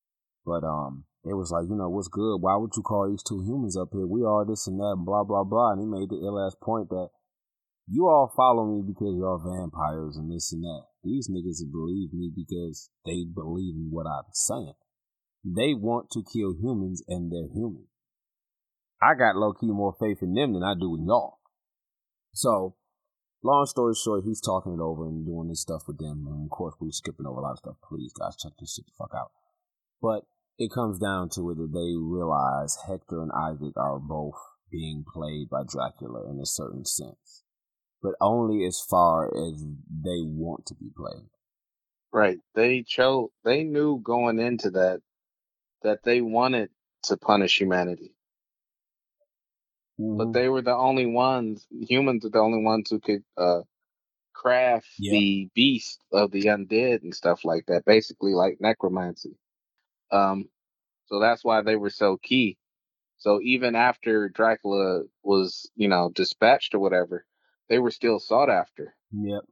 But 0.45 0.63
um, 0.63 1.05
it 1.23 1.35
was 1.35 1.51
like, 1.51 1.69
you 1.69 1.75
know, 1.75 1.89
what's 1.89 2.09
good? 2.09 2.37
Why 2.37 2.57
would 2.57 2.75
you 2.75 2.83
call 2.83 3.09
these 3.09 3.23
two 3.23 3.41
humans 3.41 3.77
up 3.77 3.89
here? 3.93 4.05
We 4.05 4.23
are 4.23 4.45
this 4.45 4.67
and 4.67 4.79
that, 4.79 4.95
and 4.99 5.05
blah 5.05 5.23
blah 5.23 5.43
blah. 5.43 5.71
And 5.71 5.79
he 5.79 5.87
made 5.87 6.09
the 6.09 6.19
ill 6.19 6.39
ass 6.39 6.55
point 6.61 6.89
that 6.89 7.09
you 7.87 8.07
all 8.07 8.31
follow 8.35 8.65
me 8.65 8.83
because 8.85 9.15
y'all 9.15 9.39
vampires 9.39 10.17
and 10.17 10.31
this 10.31 10.51
and 10.51 10.63
that. 10.63 10.83
These 11.03 11.29
niggas 11.29 11.71
believe 11.71 12.13
me 12.13 12.31
because 12.35 12.89
they 13.05 13.23
believe 13.23 13.75
in 13.75 13.87
what 13.91 14.07
I'm 14.07 14.31
saying. 14.31 14.75
They 15.43 15.73
want 15.73 16.09
to 16.11 16.23
kill 16.23 16.55
humans 16.59 17.03
and 17.07 17.31
they're 17.31 17.51
human. 17.53 17.87
I 19.01 19.15
got 19.15 19.35
low 19.35 19.53
key 19.53 19.67
more 19.67 19.93
faith 19.99 20.19
in 20.21 20.33
them 20.33 20.53
than 20.53 20.63
I 20.63 20.73
do 20.79 20.95
in 20.95 21.05
y'all. 21.05 21.39
So, 22.33 22.75
long 23.43 23.65
story 23.65 23.93
short, 23.95 24.23
he's 24.23 24.39
talking 24.39 24.73
it 24.73 24.79
over 24.79 25.05
and 25.05 25.25
doing 25.25 25.49
this 25.49 25.61
stuff 25.61 25.83
with 25.87 25.97
them. 25.97 26.25
And 26.27 26.45
of 26.45 26.49
course, 26.49 26.75
we're 26.79 26.91
skipping 26.91 27.25
over 27.25 27.39
a 27.39 27.43
lot 27.43 27.51
of 27.53 27.57
stuff. 27.59 27.75
Please, 27.87 28.13
guys, 28.17 28.37
check 28.41 28.53
this 28.59 28.73
shit 28.75 28.85
the 28.85 28.91
fuck 28.97 29.11
out. 29.13 29.31
But 30.01 30.23
it 30.57 30.71
comes 30.71 30.99
down 30.99 31.29
to 31.35 31.53
that 31.53 31.73
they 31.73 31.93
realize 31.99 32.77
Hector 32.87 33.21
and 33.21 33.31
Isaac 33.31 33.75
are 33.75 33.99
both 33.99 34.39
being 34.71 35.03
played 35.11 35.49
by 35.49 35.63
Dracula 35.67 36.29
in 36.29 36.39
a 36.39 36.45
certain 36.45 36.85
sense, 36.85 37.43
but 38.01 38.13
only 38.21 38.65
as 38.65 38.81
far 38.89 39.27
as 39.27 39.63
they 39.63 40.21
want 40.21 40.65
to 40.67 40.75
be 40.75 40.89
played. 40.95 41.29
Right. 42.13 42.37
They 42.55 42.83
chose. 42.83 43.29
They 43.43 43.63
knew 43.63 43.99
going 44.03 44.39
into 44.39 44.69
that 44.71 45.01
that 45.83 46.03
they 46.03 46.21
wanted 46.21 46.69
to 47.05 47.17
punish 47.17 47.59
humanity, 47.59 48.15
Mm-hmm. 49.99 50.17
but 50.17 50.33
they 50.33 50.49
were 50.49 50.63
the 50.63 50.75
only 50.75 51.05
ones. 51.07 51.67
Humans 51.71 52.25
are 52.25 52.29
the 52.31 52.39
only 52.39 52.63
ones 52.63 52.89
who 52.91 52.99
could 52.99 53.23
uh, 53.37 53.61
craft 54.33 54.87
Yeah. 54.97 55.09
the 55.09 55.49
beast 55.55 56.01
of 56.13 56.31
the 56.31 56.45
undead 56.45 57.03
and 57.03 57.15
stuff 57.15 57.45
like 57.45 57.65
that. 57.67 57.85
Basically, 57.85 58.33
like 58.33 58.57
necromancy. 58.61 59.37
Um, 60.11 60.49
so 61.07 61.19
that's 61.19 61.43
why 61.45 61.61
they 61.63 61.75
were 61.77 61.91
so 61.91 62.17
key. 62.17 62.57
So 63.17 63.39
even 63.43 63.75
after 63.75 64.29
Dracula 64.29 65.03
was, 65.23 65.69
you 65.75 65.87
know, 65.89 66.11
dispatched 66.13 66.75
or 66.75 66.79
whatever, 66.79 67.25
they 67.69 67.79
were 67.79 67.91
still 67.91 68.19
sought 68.19 68.49
after. 68.49 68.95
Yep. 69.13 69.43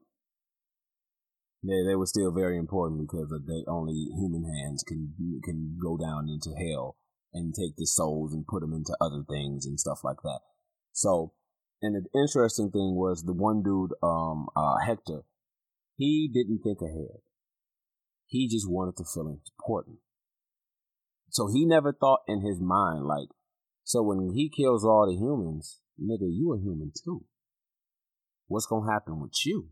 They 1.63 1.83
they 1.87 1.95
were 1.95 2.07
still 2.07 2.31
very 2.31 2.57
important 2.57 3.01
because 3.01 3.29
they 3.29 3.63
only 3.67 4.09
human 4.17 4.43
hands 4.43 4.83
can 4.87 5.13
can 5.43 5.77
go 5.81 5.97
down 5.97 6.27
into 6.27 6.57
hell 6.57 6.97
and 7.33 7.53
take 7.53 7.75
the 7.77 7.85
souls 7.85 8.33
and 8.33 8.47
put 8.47 8.61
them 8.61 8.73
into 8.73 8.97
other 8.99 9.23
things 9.29 9.65
and 9.65 9.79
stuff 9.79 9.99
like 10.03 10.21
that. 10.23 10.39
So, 10.91 11.33
and 11.81 11.95
the 11.95 12.19
interesting 12.19 12.71
thing 12.71 12.95
was 12.95 13.23
the 13.23 13.33
one 13.33 13.63
dude, 13.63 13.93
um, 14.03 14.47
uh, 14.55 14.75
Hector, 14.85 15.21
he 15.95 16.29
didn't 16.31 16.59
think 16.63 16.79
ahead. 16.81 17.21
He 18.25 18.49
just 18.49 18.69
wanted 18.69 18.97
to 18.97 19.05
feel 19.05 19.27
important. 19.27 19.99
So 21.29 21.47
he 21.47 21.65
never 21.65 21.93
thought 21.93 22.21
in 22.27 22.41
his 22.41 22.59
mind 22.59 23.05
like, 23.05 23.29
so 23.83 24.01
when 24.01 24.33
he 24.33 24.49
kills 24.49 24.83
all 24.83 25.05
the 25.05 25.15
humans, 25.15 25.79
nigga, 25.99 26.27
you 26.29 26.53
a 26.53 26.59
human 26.59 26.91
too. 26.91 27.25
What's 28.47 28.65
gonna 28.65 28.91
happen 28.91 29.21
with 29.21 29.33
you? 29.45 29.69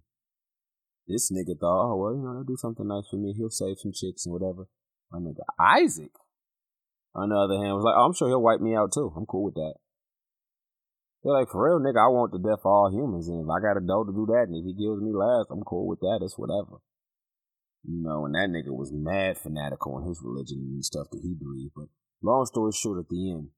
This 1.10 1.34
nigga 1.34 1.58
thought, 1.58 1.90
oh 1.90 1.98
well, 1.98 2.14
you 2.14 2.22
know, 2.22 2.38
they'll 2.38 2.54
do 2.54 2.62
something 2.62 2.86
nice 2.86 3.10
for 3.10 3.18
me. 3.18 3.34
He'll 3.34 3.50
save 3.50 3.82
some 3.82 3.92
chicks 3.92 4.30
and 4.30 4.34
whatever. 4.34 4.70
My 5.10 5.18
nigga 5.18 5.42
Isaac, 5.58 6.14
on 7.16 7.30
the 7.30 7.36
other 7.36 7.58
hand, 7.58 7.74
was 7.74 7.84
like, 7.84 7.98
oh, 7.98 8.06
I'm 8.06 8.14
sure 8.14 8.30
he'll 8.30 8.46
wipe 8.46 8.62
me 8.62 8.78
out 8.78 8.94
too. 8.94 9.12
I'm 9.18 9.26
cool 9.26 9.50
with 9.50 9.56
that. 9.56 9.74
They're 11.24 11.34
like, 11.34 11.50
for 11.50 11.66
real, 11.66 11.82
nigga, 11.82 11.98
I 11.98 12.14
want 12.14 12.32
the 12.32 12.38
death 12.38 12.62
of 12.62 12.70
all 12.70 12.94
humans, 12.94 13.28
and 13.28 13.42
if 13.42 13.50
I 13.50 13.58
got 13.58 13.82
a 13.82 13.84
dough 13.84 14.06
to 14.06 14.14
do 14.14 14.30
that, 14.30 14.48
and 14.48 14.56
if 14.56 14.64
he 14.64 14.78
kills 14.78 15.02
me 15.02 15.10
last, 15.10 15.50
I'm 15.50 15.66
cool 15.66 15.90
with 15.90 16.00
that. 16.00 16.22
It's 16.22 16.38
whatever. 16.38 16.78
You 17.84 18.06
know, 18.06 18.30
and 18.30 18.38
that 18.38 18.54
nigga 18.54 18.70
was 18.70 18.94
mad 18.94 19.42
fanatical 19.42 19.98
in 19.98 20.08
his 20.08 20.22
religion 20.24 20.62
and 20.62 20.86
stuff 20.86 21.10
that 21.10 21.26
he 21.26 21.34
believed. 21.34 21.74
But 21.76 21.90
long 22.22 22.46
story 22.46 22.72
short, 22.72 23.02
at 23.02 23.10
the 23.10 23.34
end, 23.34 23.50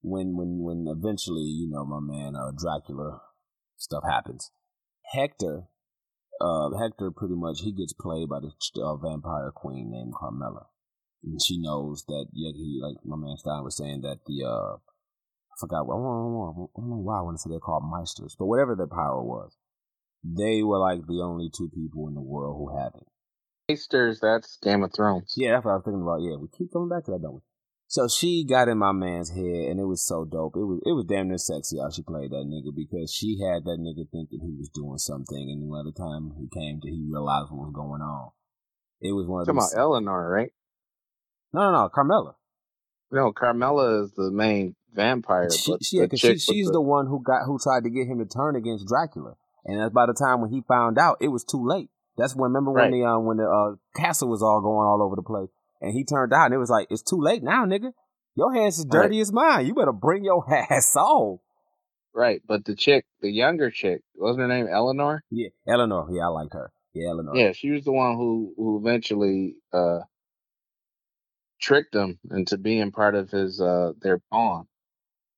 when 0.00 0.40
when 0.40 0.64
when 0.64 0.88
eventually, 0.88 1.44
you 1.44 1.68
know, 1.68 1.84
my 1.84 2.00
man 2.00 2.32
uh, 2.32 2.50
Dracula 2.56 3.20
stuff 3.76 4.04
happens, 4.08 4.50
Hector, 5.12 5.68
uh, 6.40 6.70
Hector 6.78 7.10
pretty 7.10 7.34
much 7.34 7.60
he 7.60 7.72
gets 7.72 7.92
played 7.92 8.28
by 8.28 8.40
the 8.40 8.50
uh, 8.82 8.96
vampire 8.96 9.52
queen 9.54 9.90
named 9.90 10.14
Carmilla, 10.18 10.66
and 11.22 11.40
she 11.42 11.58
knows 11.58 12.04
that 12.08 12.26
yeah, 12.32 12.52
he 12.54 12.80
like 12.82 12.96
my 13.04 13.16
man 13.16 13.36
Stein 13.36 13.64
was 13.64 13.76
saying 13.76 14.02
that 14.02 14.18
the 14.26 14.44
uh, 14.44 14.76
I 14.76 15.54
forgot 15.60 15.82
I 15.82 15.94
don't 15.94 16.32
know, 16.32 16.70
why 16.76 17.18
I 17.18 17.22
want 17.22 17.36
to 17.36 17.42
say 17.42 17.50
they're 17.50 17.60
called 17.60 17.84
Meisters, 17.84 18.34
but 18.38 18.46
whatever 18.46 18.74
their 18.74 18.88
power 18.88 19.22
was, 19.22 19.56
they 20.24 20.62
were 20.62 20.78
like 20.78 21.06
the 21.06 21.22
only 21.22 21.50
two 21.56 21.68
people 21.68 22.08
in 22.08 22.14
the 22.14 22.20
world 22.20 22.56
who 22.58 22.76
had 22.76 22.92
it. 22.94 23.06
Maesters, 23.68 24.20
that's 24.20 24.58
Game 24.62 24.82
of 24.82 24.92
Thrones. 24.92 25.34
Yeah, 25.36 25.52
that's 25.52 25.64
what 25.64 25.72
I 25.72 25.74
was 25.76 25.84
thinking 25.84 26.02
about. 26.02 26.20
Yeah, 26.20 26.36
we 26.36 26.48
keep 26.48 26.72
coming 26.72 26.88
back 26.88 27.04
to 27.04 27.12
that, 27.12 27.22
don't 27.22 27.34
we? 27.34 27.40
So 27.86 28.08
she 28.08 28.44
got 28.44 28.68
in 28.68 28.78
my 28.78 28.92
man's 28.92 29.30
head, 29.30 29.68
and 29.70 29.78
it 29.78 29.84
was 29.84 30.04
so 30.04 30.24
dope. 30.24 30.56
It 30.56 30.64
was 30.64 30.80
it 30.84 30.92
was 30.92 31.04
damn 31.04 31.28
near 31.28 31.38
sexy 31.38 31.78
how 31.78 31.90
she 31.90 32.02
played 32.02 32.30
that 32.30 32.46
nigga 32.46 32.74
because 32.74 33.12
she 33.12 33.38
had 33.40 33.64
that 33.64 33.78
nigga 33.78 34.10
thinking 34.10 34.40
he 34.40 34.56
was 34.58 34.68
doing 34.74 34.98
something, 34.98 35.50
and 35.50 35.70
by 35.70 35.82
the 35.84 35.92
time 35.92 36.32
he 36.38 36.48
came 36.48 36.80
to, 36.80 36.88
he 36.88 37.06
realized 37.08 37.50
what 37.50 37.68
was 37.68 37.74
going 37.74 38.00
on. 38.00 38.30
It 39.00 39.12
was 39.12 39.26
one 39.26 39.42
of 39.42 39.48
about 39.48 39.70
Eleanor, 39.76 40.28
right? 40.30 40.50
no, 41.52 41.70
no, 41.70 41.82
no, 41.82 41.88
Carmilla. 41.88 42.36
No, 43.12 43.32
Carmilla 43.32 44.02
is 44.02 44.12
the 44.12 44.30
main 44.30 44.74
vampire. 44.92 45.50
She, 45.50 45.70
but 45.70 45.84
she, 45.84 45.98
yeah, 45.98 46.06
the 46.06 46.16
she, 46.16 46.38
she's 46.38 46.70
the 46.70 46.80
one 46.80 47.06
who 47.06 47.22
got 47.22 47.44
who 47.46 47.58
tried 47.62 47.84
to 47.84 47.90
get 47.90 48.08
him 48.08 48.18
to 48.18 48.26
turn 48.26 48.56
against 48.56 48.88
Dracula, 48.88 49.34
and 49.64 49.78
that's 49.80 49.92
by 49.92 50.06
the 50.06 50.14
time 50.14 50.40
when 50.40 50.50
he 50.50 50.62
found 50.66 50.98
out, 50.98 51.18
it 51.20 51.28
was 51.28 51.44
too 51.44 51.64
late. 51.64 51.90
That's 52.16 52.34
when 52.34 52.50
remember 52.50 52.72
when 52.72 52.90
the 52.92 53.04
um 53.04 53.24
when 53.26 53.36
the 53.36 53.44
uh, 53.44 53.76
castle 54.00 54.28
was 54.28 54.42
all 54.42 54.60
going 54.60 54.86
all 54.86 55.02
over 55.02 55.16
the 55.16 55.22
place, 55.22 55.48
and 55.84 55.92
he 55.94 56.04
turned 56.04 56.32
out, 56.32 56.46
and 56.46 56.54
it 56.54 56.58
was 56.58 56.70
like 56.70 56.86
it's 56.90 57.02
too 57.02 57.20
late 57.20 57.42
now, 57.42 57.64
nigga. 57.64 57.92
Your 58.36 58.52
hands 58.52 58.78
is 58.78 58.84
dirty 58.84 59.20
as 59.20 59.32
mine. 59.32 59.66
You 59.66 59.74
better 59.74 59.92
bring 59.92 60.24
your 60.24 60.44
ass 60.70 60.96
on. 60.96 61.38
right. 62.12 62.42
But 62.46 62.64
the 62.64 62.74
chick, 62.74 63.04
the 63.20 63.30
younger 63.30 63.70
chick, 63.70 64.02
wasn't 64.16 64.40
her 64.42 64.48
name 64.48 64.66
Eleanor? 64.68 65.22
Yeah, 65.30 65.48
Eleanor. 65.68 66.08
Yeah, 66.10 66.24
I 66.24 66.28
liked 66.28 66.54
her. 66.54 66.72
Yeah, 66.94 67.10
Eleanor. 67.10 67.36
Yeah, 67.36 67.52
she 67.52 67.70
was 67.70 67.84
the 67.84 67.92
one 67.92 68.16
who 68.16 68.54
who 68.56 68.80
eventually 68.84 69.54
uh 69.72 70.00
tricked 71.60 71.94
him 71.94 72.18
into 72.30 72.58
being 72.58 72.90
part 72.90 73.14
of 73.14 73.30
his 73.30 73.60
uh 73.60 73.92
their 74.00 74.20
pawn. 74.30 74.66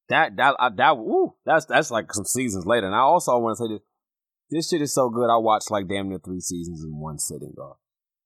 That 0.08 0.36
that 0.36 0.54
I, 0.58 0.70
that 0.76 0.98
woo, 0.98 1.34
that's 1.44 1.66
that's 1.66 1.90
like 1.90 2.12
some 2.12 2.24
seasons 2.24 2.64
later. 2.66 2.86
And 2.86 2.94
I 2.94 3.00
also 3.00 3.36
want 3.38 3.58
to 3.58 3.64
say 3.64 3.72
this: 3.74 3.82
this 4.50 4.68
shit 4.70 4.82
is 4.82 4.94
so 4.94 5.10
good. 5.10 5.28
I 5.28 5.36
watched 5.36 5.70
like 5.70 5.88
damn 5.88 6.08
near 6.08 6.18
three 6.24 6.40
seasons 6.40 6.84
in 6.84 6.98
one 6.98 7.18
sitting, 7.18 7.52
dog. 7.56 7.76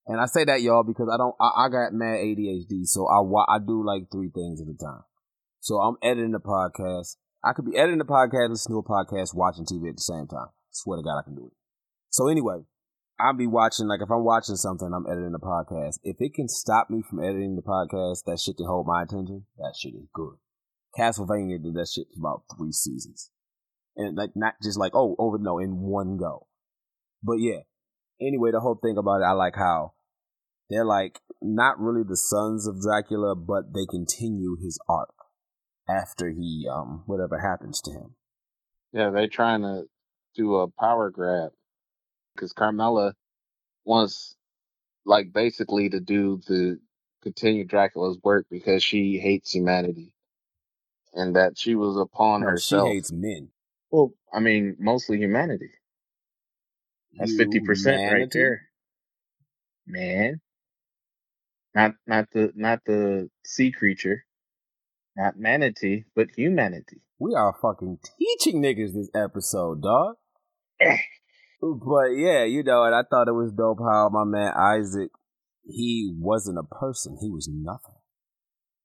And 0.07 0.21
I 0.21 0.27
say 0.27 0.45
that 0.45 0.63
y'all 0.63 0.83
because 0.83 1.09
I 1.13 1.17
don't. 1.17 1.35
I, 1.41 1.67
I 1.67 1.69
got 1.69 1.93
mad 1.93 2.19
ADHD, 2.19 2.85
so 2.85 3.07
I 3.07 3.21
I 3.55 3.59
do 3.59 3.85
like 3.85 4.11
three 4.11 4.31
things 4.35 4.61
at 4.61 4.67
a 4.67 4.77
time. 4.77 5.03
So 5.61 5.77
I'm 5.77 5.97
editing 6.03 6.33
the 6.33 6.41
podcast. 6.41 7.17
I 7.45 7.53
could 7.53 7.67
be 7.67 7.77
editing 7.77 7.99
the 7.99 8.05
podcast, 8.05 8.51
listening 8.51 8.83
to 8.83 8.87
a 8.87 8.91
podcast, 8.91 9.35
watching 9.35 9.65
TV 9.65 9.89
at 9.89 9.97
the 9.97 10.03
same 10.03 10.27
time. 10.27 10.49
Swear 10.71 10.99
to 10.99 11.03
God, 11.03 11.21
I 11.21 11.25
can 11.25 11.35
do 11.35 11.47
it. 11.47 11.53
So 12.11 12.29
anyway, 12.29 12.65
I'll 13.21 13.35
be 13.35 13.47
watching, 13.47 13.87
like 13.87 14.01
if 14.01 14.11
I'm 14.11 14.25
watching 14.25 14.57
something, 14.57 14.91
I'm 14.93 15.07
editing 15.07 15.33
the 15.33 15.39
podcast. 15.39 16.01
If 16.03 16.17
it 16.21 16.35
can 16.35 16.49
stop 16.49 16.89
me 16.91 17.03
from 17.09 17.23
editing 17.23 17.57
the 17.57 17.63
podcast, 17.63 18.25
that 18.25 18.41
shit 18.41 18.57
can 18.57 18.67
hold 18.67 18.87
my 18.87 19.03
attention. 19.03 19.45
That 19.59 19.75
shit 19.79 19.95
is 19.95 20.09
good. 20.13 20.37
Castlevania 20.99 21.63
did 21.63 21.75
that 21.75 21.89
shit 21.95 22.07
for 22.15 22.21
about 22.21 22.45
three 22.57 22.73
seasons. 22.73 23.31
And 23.97 24.17
like, 24.17 24.31
not 24.35 24.55
just 24.63 24.79
like, 24.79 24.93
oh, 24.95 25.17
over, 25.19 25.39
no, 25.39 25.59
in 25.59 25.81
one 25.81 26.17
go. 26.17 26.47
But 27.23 27.37
yeah. 27.41 27.61
Anyway, 28.21 28.51
the 28.53 28.61
whole 28.61 28.79
thing 28.81 28.97
about 28.99 29.21
it, 29.23 29.25
I 29.25 29.33
like 29.33 29.57
how 29.57 29.93
they're 30.69 30.85
like 30.85 31.21
not 31.41 31.81
really 31.81 32.03
the 32.07 32.17
sons 32.17 32.67
of 32.67 32.81
Dracula, 32.81 33.35
but 33.35 33.73
they 33.75 33.87
continue 33.91 34.57
his 34.63 34.79
arc 34.89 35.15
after 35.89 36.31
he, 36.31 36.67
um, 36.71 37.03
whatever 37.07 37.39
happens 37.41 37.81
to 37.83 37.91
him. 37.91 38.15
Yeah, 38.93 39.11
they're 39.11 39.29
trying 39.29 39.63
to 39.63 39.85
do 40.37 40.57
a 40.57 40.69
power 40.69 41.11
grab 41.11 41.51
because 42.35 42.53
Carmilla 42.53 43.15
wants, 43.85 44.37
like, 45.05 45.33
basically 45.33 45.89
to 45.91 46.01
do 46.01 46.41
the 46.47 46.79
continue 47.23 47.65
Dracula's 47.65 48.19
work 48.23 48.47
because 48.51 48.83
she 48.83 49.19
hates 49.19 49.53
humanity 49.53 50.15
and 51.15 51.37
that 51.37 51.59
she 51.59 51.75
was 51.75 51.97
a 51.97 52.07
pawn 52.07 52.43
No, 52.43 52.49
herself. 52.49 52.87
she 52.89 52.95
hates 52.95 53.13
men. 53.13 53.49
Well, 53.91 54.13
I 54.33 54.41
mean, 54.41 54.77
mostly 54.79 55.19
humanity. 55.19 55.71
That's 57.19 57.37
fifty 57.37 57.61
percent 57.61 58.13
right 58.13 58.31
there, 58.31 58.69
man. 59.87 60.41
Not 61.75 61.93
not 62.07 62.27
the 62.33 62.53
not 62.55 62.81
the 62.87 63.29
sea 63.45 63.73
creature, 63.73 64.25
not 65.17 65.39
manatee, 65.39 66.05
but 66.15 66.29
humanity. 66.37 67.03
We 67.19 67.35
are 67.35 67.55
fucking 67.61 67.99
teaching 68.19 68.63
niggas 68.63 68.95
this 68.95 69.11
episode, 69.15 69.83
dog. 69.83 70.17
But 71.61 72.17
yeah, 72.17 72.45
you 72.45 72.63
know, 72.63 72.85
and 72.85 72.95
I 72.95 73.03
thought 73.03 73.29
it 73.29 73.33
was 73.33 73.53
dope 73.53 73.81
how 73.81 74.09
my 74.11 74.25
man 74.25 74.55
Isaac, 74.57 75.11
he 75.63 76.11
wasn't 76.19 76.59
a 76.59 76.63
person, 76.63 77.19
he 77.21 77.29
was 77.29 77.51
nothing. 77.53 78.01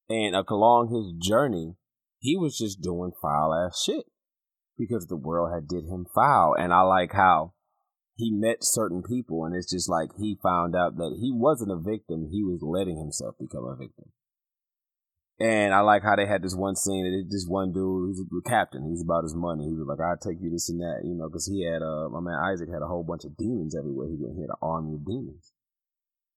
And 0.09 0.35
along 0.35 0.93
his 0.93 1.13
journey, 1.25 1.75
he 2.19 2.35
was 2.35 2.57
just 2.57 2.81
doing 2.81 3.13
foul 3.21 3.53
ass 3.53 3.81
shit 3.81 4.05
because 4.77 5.07
the 5.07 5.15
world 5.15 5.53
had 5.53 5.69
did 5.69 5.85
him 5.85 6.05
foul. 6.13 6.53
And 6.59 6.73
I 6.73 6.81
like 6.81 7.13
how 7.13 7.53
he 8.15 8.31
met 8.31 8.63
certain 8.63 9.03
people, 9.03 9.43
and 9.43 9.55
it's 9.55 9.69
just 9.69 9.89
like 9.89 10.09
he 10.17 10.39
found 10.41 10.75
out 10.75 10.97
that 10.97 11.17
he 11.19 11.31
wasn't 11.33 11.71
a 11.71 11.77
victim, 11.77 12.29
he 12.31 12.43
was 12.43 12.61
letting 12.63 12.97
himself 12.97 13.35
become 13.39 13.65
a 13.65 13.75
victim. 13.75 14.11
And 15.37 15.73
I 15.73 15.81
like 15.81 16.03
how 16.03 16.15
they 16.15 16.25
had 16.25 16.41
this 16.41 16.55
one 16.55 16.77
scene, 16.77 17.03
that 17.03 17.27
this 17.29 17.45
one 17.45 17.73
dude, 17.73 18.07
he's 18.07 18.23
a 18.23 18.49
captain, 18.49 18.87
he's 18.87 19.03
about 19.03 19.27
his 19.27 19.35
money. 19.35 19.67
He 19.67 19.75
was 19.75 19.83
like, 19.83 19.99
I'll 19.99 20.15
take 20.15 20.39
you 20.39 20.49
this 20.49 20.69
and 20.69 20.79
that, 20.79 21.03
you 21.03 21.13
know, 21.13 21.27
because 21.27 21.45
he 21.45 21.67
had, 21.67 21.83
uh, 21.83 22.07
my 22.07 22.23
man 22.23 22.39
Isaac 22.39 22.71
had 22.71 22.81
a 22.81 22.87
whole 22.87 23.03
bunch 23.03 23.25
of 23.25 23.35
demons 23.35 23.75
everywhere. 23.75 24.07
He 24.07 24.15
went, 24.15 24.39
he 24.39 24.47
had 24.47 24.55
an 24.55 24.63
army 24.63 24.95
of 24.95 25.03
demons. 25.03 25.51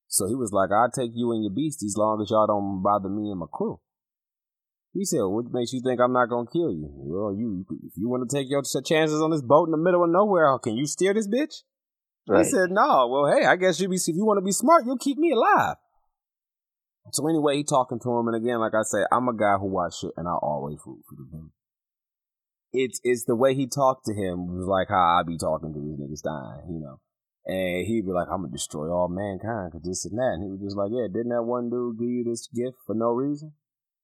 So 0.09 0.26
he 0.26 0.35
was 0.35 0.51
like, 0.51 0.70
I'll 0.74 0.91
take 0.91 1.12
you 1.14 1.31
and 1.31 1.45
your 1.45 1.55
beasties 1.55 1.95
as 1.95 1.97
long 1.97 2.18
as 2.20 2.31
y'all 2.31 2.49
don't 2.49 2.83
bother 2.83 3.09
me 3.09 3.31
and 3.31 3.39
my 3.39 3.47
crew. 3.53 3.79
He 4.99 5.05
said, 5.05 5.23
what 5.23 5.47
makes 5.53 5.73
you 5.73 5.81
think 5.81 6.01
I'm 6.01 6.13
not 6.13 6.27
going 6.27 6.47
to 6.47 6.53
kill 6.53 6.73
you? 6.75 6.91
Well, 6.91 7.31
you, 7.31 7.65
if 7.87 7.93
you 7.95 8.09
want 8.09 8.29
to 8.29 8.37
take 8.37 8.51
your 8.51 8.63
chances 8.83 9.23
on 9.23 9.31
this 9.31 9.43
boat 9.43 9.69
in 9.69 9.71
the 9.71 9.79
middle 9.79 10.03
of 10.03 10.11
nowhere, 10.11 10.59
can 10.59 10.77
you 10.77 10.87
steer 10.87 11.15
this 11.15 11.29
bitch? 11.29 11.63
Right. 12.27 12.45
He 12.45 12.51
said, 12.51 12.73
no. 12.73 13.07
Well, 13.07 13.31
hey, 13.31 13.47
I 13.47 13.55
guess 13.55 13.79
you 13.79 13.89
be, 13.89 13.95
if 13.95 14.09
you 14.09 14.27
want 14.27 14.39
to 14.39 14.45
be 14.45 14.51
smart, 14.51 14.83
you'll 14.85 14.99
keep 14.99 15.17
me 15.17 15.31
alive. 15.31 15.77
So 17.13 17.29
anyway, 17.29 17.59
he 17.59 17.63
talking 17.63 18.01
to 18.01 18.11
him, 18.11 18.27
and 18.27 18.35
again, 18.35 18.59
like 18.59 18.75
I 18.75 18.83
said, 18.83 19.07
I'm 19.13 19.29
a 19.29 19.37
guy 19.37 19.55
who 19.61 19.71
watch 19.71 20.01
shit, 20.01 20.11
and 20.17 20.27
I 20.27 20.35
always 20.35 20.79
root 20.85 21.05
for 21.09 21.15
the 21.15 21.31
dude. 21.31 21.51
It's 22.73 23.01
it's 23.03 23.25
the 23.25 23.37
way 23.37 23.55
he 23.55 23.67
talked 23.67 24.05
to 24.07 24.13
him 24.13 24.45
was 24.51 24.67
like 24.67 24.89
how 24.91 25.21
I 25.21 25.23
be 25.25 25.39
talking 25.39 25.73
to 25.73 25.81
these 25.81 25.97
niggas 25.97 26.21
dying, 26.21 26.69
you 26.69 26.81
know. 26.85 27.01
And 27.47 27.87
he'd 27.87 28.05
be 28.05 28.13
like, 28.13 28.29
"I'm 28.29 28.43
gonna 28.43 28.53
destroy 28.53 28.93
all 28.93 29.09
mankind 29.09 29.73
because 29.73 29.89
this 29.89 30.05
and 30.05 30.19
that," 30.19 30.37
and 30.37 30.43
he 30.45 30.51
was 30.51 30.61
just 30.61 30.77
like, 30.77 30.91
"Yeah, 30.93 31.09
didn't 31.09 31.33
that 31.33 31.49
one 31.49 31.71
dude 31.71 31.99
give 31.99 32.11
you 32.11 32.25
this 32.29 32.47
gift 32.53 32.77
for 32.85 32.95
no 32.95 33.09
reason? 33.13 33.55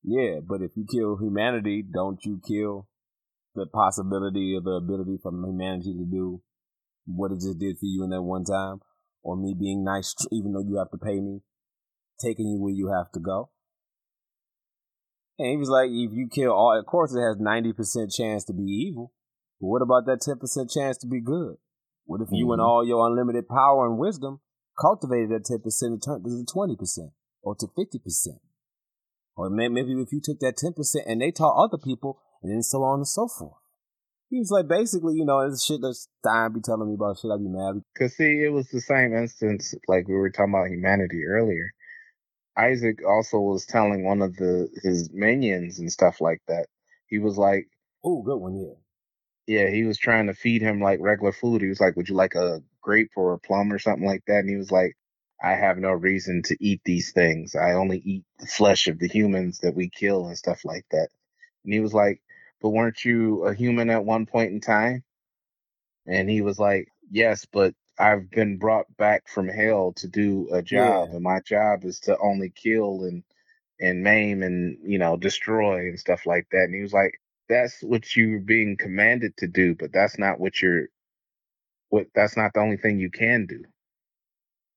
Yeah, 0.05 0.41
but 0.47 0.61
if 0.61 0.73
you 0.77 0.85
kill 0.85 1.17
humanity, 1.17 1.83
don't 1.83 2.23
you 2.25 2.41
kill 2.47 2.89
the 3.55 3.67
possibility 3.67 4.55
or 4.55 4.61
the 4.61 4.73
ability 4.73 5.19
for 5.23 5.33
humanity 5.33 5.95
to 5.95 6.05
do 6.05 6.43
what 7.07 7.33
it 7.33 7.41
just 7.41 7.59
did 7.59 7.79
for 7.79 7.87
you 7.87 8.05
in 8.05 8.11
that 8.11 8.23
one 8.23 8.45
time, 8.45 8.81
or 9.23 9.37
me 9.37 9.55
being 9.59 9.83
nice, 9.83 10.15
even 10.31 10.53
though 10.53 10.61
you 10.67 10.77
have 10.77 10.91
to 10.91 10.99
pay 10.99 11.21
me, 11.21 11.41
taking 12.21 12.49
you 12.49 12.61
where 12.61 12.73
you 12.73 12.89
have 12.89 13.11
to 13.13 13.21
go. 13.21 13.51
And 15.39 15.49
he 15.49 15.57
was 15.57 15.69
like, 15.69 15.89
if 15.89 16.13
you 16.13 16.29
kill 16.29 16.53
all, 16.53 16.79
of 16.79 16.87
course 16.87 17.15
it 17.15 17.21
has 17.21 17.39
90% 17.39 18.15
chance 18.15 18.45
to 18.45 18.53
be 18.53 18.63
evil. 18.63 19.13
But 19.61 19.67
what 19.69 19.83
about 19.83 20.07
that 20.07 20.21
10% 20.21 20.71
chance 20.71 20.99
to 20.99 21.07
be 21.07 21.21
good? 21.21 21.57
What 22.05 22.21
if 22.21 22.29
you 22.31 22.53
and 22.53 22.61
Mhm. 22.61 22.65
all 22.65 22.85
your 22.85 23.07
unlimited 23.07 23.49
power 23.49 23.87
and 23.89 23.99
wisdom 23.99 24.41
cultivated 24.79 25.31
that 25.31 25.45
10% 25.45 25.93
and 25.95 26.03
turned 26.03 26.27
it 26.27 26.31
to 26.31 26.45
20% 26.45 27.13
or 27.43 27.55
to 27.57 27.67
50%? 27.67 28.41
Or 29.37 29.51
maybe 29.51 29.93
if 29.93 30.13
you 30.13 30.21
took 30.23 30.39
that 30.41 30.57
10% 30.57 31.11
and 31.11 31.21
they 31.21 31.31
taught 31.33 31.63
other 31.63 31.79
people 31.79 32.21
and 32.43 32.53
then 32.53 32.63
so 32.63 32.83
on 32.83 33.01
and 33.01 33.09
so 33.09 33.27
forth. 33.27 33.57
He 34.31 34.39
was 34.39 34.51
like, 34.51 34.69
basically, 34.69 35.15
you 35.15 35.25
know, 35.25 35.49
this 35.49 35.65
shit 35.65 35.81
that 35.81 35.95
Stein 35.95 36.53
be 36.53 36.61
telling 36.61 36.89
me 36.89 36.95
about 36.95 37.19
shit, 37.19 37.31
I'd 37.31 37.39
be 37.39 37.49
mad. 37.49 37.83
Cause 37.97 38.17
see, 38.17 38.43
it 38.43 38.53
was 38.53 38.69
the 38.69 38.81
same 38.81 39.15
instance 39.15 39.75
like 39.87 40.09
we 40.09 40.15
were 40.15 40.31
talking 40.31 40.55
about 40.55 40.69
humanity 40.69 41.25
earlier. 41.25 41.71
Isaac 42.57 42.99
also 43.07 43.39
was 43.39 43.67
telling 43.67 44.05
one 44.05 44.23
of 44.23 44.37
the 44.37 44.69
his 44.83 45.11
minions 45.13 45.79
and 45.79 45.91
stuff 45.91 46.21
like 46.21 46.41
that. 46.49 46.67
He 47.07 47.19
was 47.19 47.37
like, 47.37 47.67
Oh, 48.05 48.23
good 48.23 48.37
one, 48.37 48.57
yeah. 48.57 49.63
yeah, 49.65 49.71
he 49.71 49.85
was 49.85 49.99
trying 49.99 50.27
to 50.27 50.35
feed 50.35 50.63
him 50.63 50.81
like 50.81 50.99
regular 51.01 51.33
food. 51.33 51.63
He 51.63 51.69
was 51.69 51.81
like, 51.81 51.97
would 51.97 52.09
you 52.09 52.15
like 52.15 52.35
a 52.35 52.61
grape 52.83 53.11
or 53.17 53.33
a 53.33 53.39
plum 53.39 53.73
or 53.73 53.79
something 53.79 54.07
like 54.07 54.23
that? 54.27 54.41
And 54.41 54.51
he 54.51 54.57
was 54.57 54.71
like, 54.71 54.95
I 55.45 55.53
have 55.57 55.79
no 55.79 55.93
reason 55.93 56.43
to 56.45 56.59
eat 56.61 56.83
these 56.87 57.13
things. 57.13 57.57
I 57.57 57.75
only 57.75 57.99
eat 58.01 58.25
the 58.41 58.49
flesh 58.49 58.89
of 58.89 59.01
the 59.01 59.09
humans 59.09 59.61
that 59.61 59.77
we 59.77 59.91
kill 59.91 60.29
and 60.29 60.39
stuff 60.39 60.65
like 60.65 60.87
that. 60.93 61.11
And 61.65 61.75
he 61.75 61.81
was 61.81 61.95
like, 61.95 62.23
but 62.63 62.71
weren't 62.71 63.05
you 63.05 63.45
a 63.47 63.55
human 63.55 63.91
at 63.91 64.05
one 64.07 64.27
point 64.27 64.53
in 64.53 64.61
time? 64.63 65.05
And 66.07 66.31
he 66.31 66.43
was 66.43 66.59
like, 66.61 66.89
yes, 67.11 67.47
but 67.53 67.75
I've 67.99 68.31
been 68.31 68.59
brought 68.59 68.87
back 68.99 69.29
from 69.29 69.49
hell 69.49 69.95
to 69.99 70.09
do 70.09 70.49
a 70.53 70.63
job, 70.63 70.97
Yeah. 71.01 71.13
and 71.13 71.23
my 71.23 71.41
job 71.47 71.85
is 71.85 72.01
to 72.03 72.19
only 72.19 72.51
kill 72.51 73.05
and 73.05 73.25
and 73.81 74.03
maim 74.05 74.43
and 74.43 74.79
you 74.85 74.99
know 74.99 75.17
destroy 75.19 75.81
and 75.89 76.01
stuff 76.01 76.27
like 76.27 76.47
that. 76.53 76.65
And 76.65 76.75
he 76.77 76.83
was 76.83 76.93
like, 76.95 77.21
that's 77.49 77.83
what 77.83 78.17
you're 78.17 78.41
being 78.41 78.77
commanded 78.79 79.37
to 79.39 79.49
do, 79.49 79.75
but 79.77 79.93
that's 79.93 80.19
not 80.19 80.41
what 80.41 80.63
you're 80.63 80.87
what 81.91 82.09
that's 82.15 82.37
not 82.37 82.53
the 82.55 82.61
only 82.61 82.77
thing 82.79 82.99
you 83.01 83.11
can 83.11 83.47
do. 83.47 83.65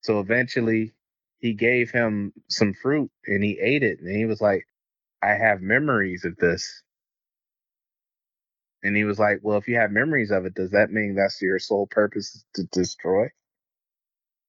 So 0.02 0.20
eventually 0.20 0.94
he 1.40 1.54
gave 1.54 1.92
him 1.92 2.34
some 2.50 2.74
fruit 2.74 3.12
and 3.26 3.44
he 3.44 3.60
ate 3.60 3.84
it 3.84 4.00
and 4.00 4.16
he 4.16 4.26
was 4.26 4.42
like, 4.42 4.68
I 5.22 5.32
have 5.32 5.62
memories 5.62 6.26
of 6.26 6.36
this. 6.38 6.84
And 8.84 8.96
he 8.96 9.04
was 9.04 9.20
like, 9.20 9.40
Well, 9.42 9.58
if 9.58 9.68
you 9.68 9.76
have 9.76 9.92
memories 9.92 10.32
of 10.32 10.46
it, 10.46 10.54
does 10.54 10.72
that 10.72 10.92
mean 10.92 11.16
that's 11.16 11.42
your 11.42 11.60
sole 11.60 11.88
purpose 11.88 12.36
is 12.36 12.46
to 12.56 12.64
destroy? 12.72 13.28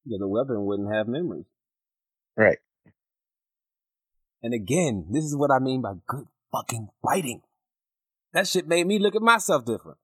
Yeah, 0.04 0.18
the 0.20 0.28
weapon 0.28 0.64
wouldn't 0.64 0.94
have 0.94 1.08
memories. 1.08 1.46
Right. 2.36 2.58
And 4.42 4.54
again, 4.54 5.06
this 5.10 5.24
is 5.24 5.36
what 5.36 5.50
I 5.50 5.58
mean 5.58 5.82
by 5.82 5.94
good 6.06 6.26
fucking 6.52 6.88
fighting. 7.02 7.42
That 8.32 8.46
shit 8.46 8.68
made 8.68 8.86
me 8.86 8.98
look 8.98 9.16
at 9.16 9.22
myself 9.22 9.64
different. 9.64 9.98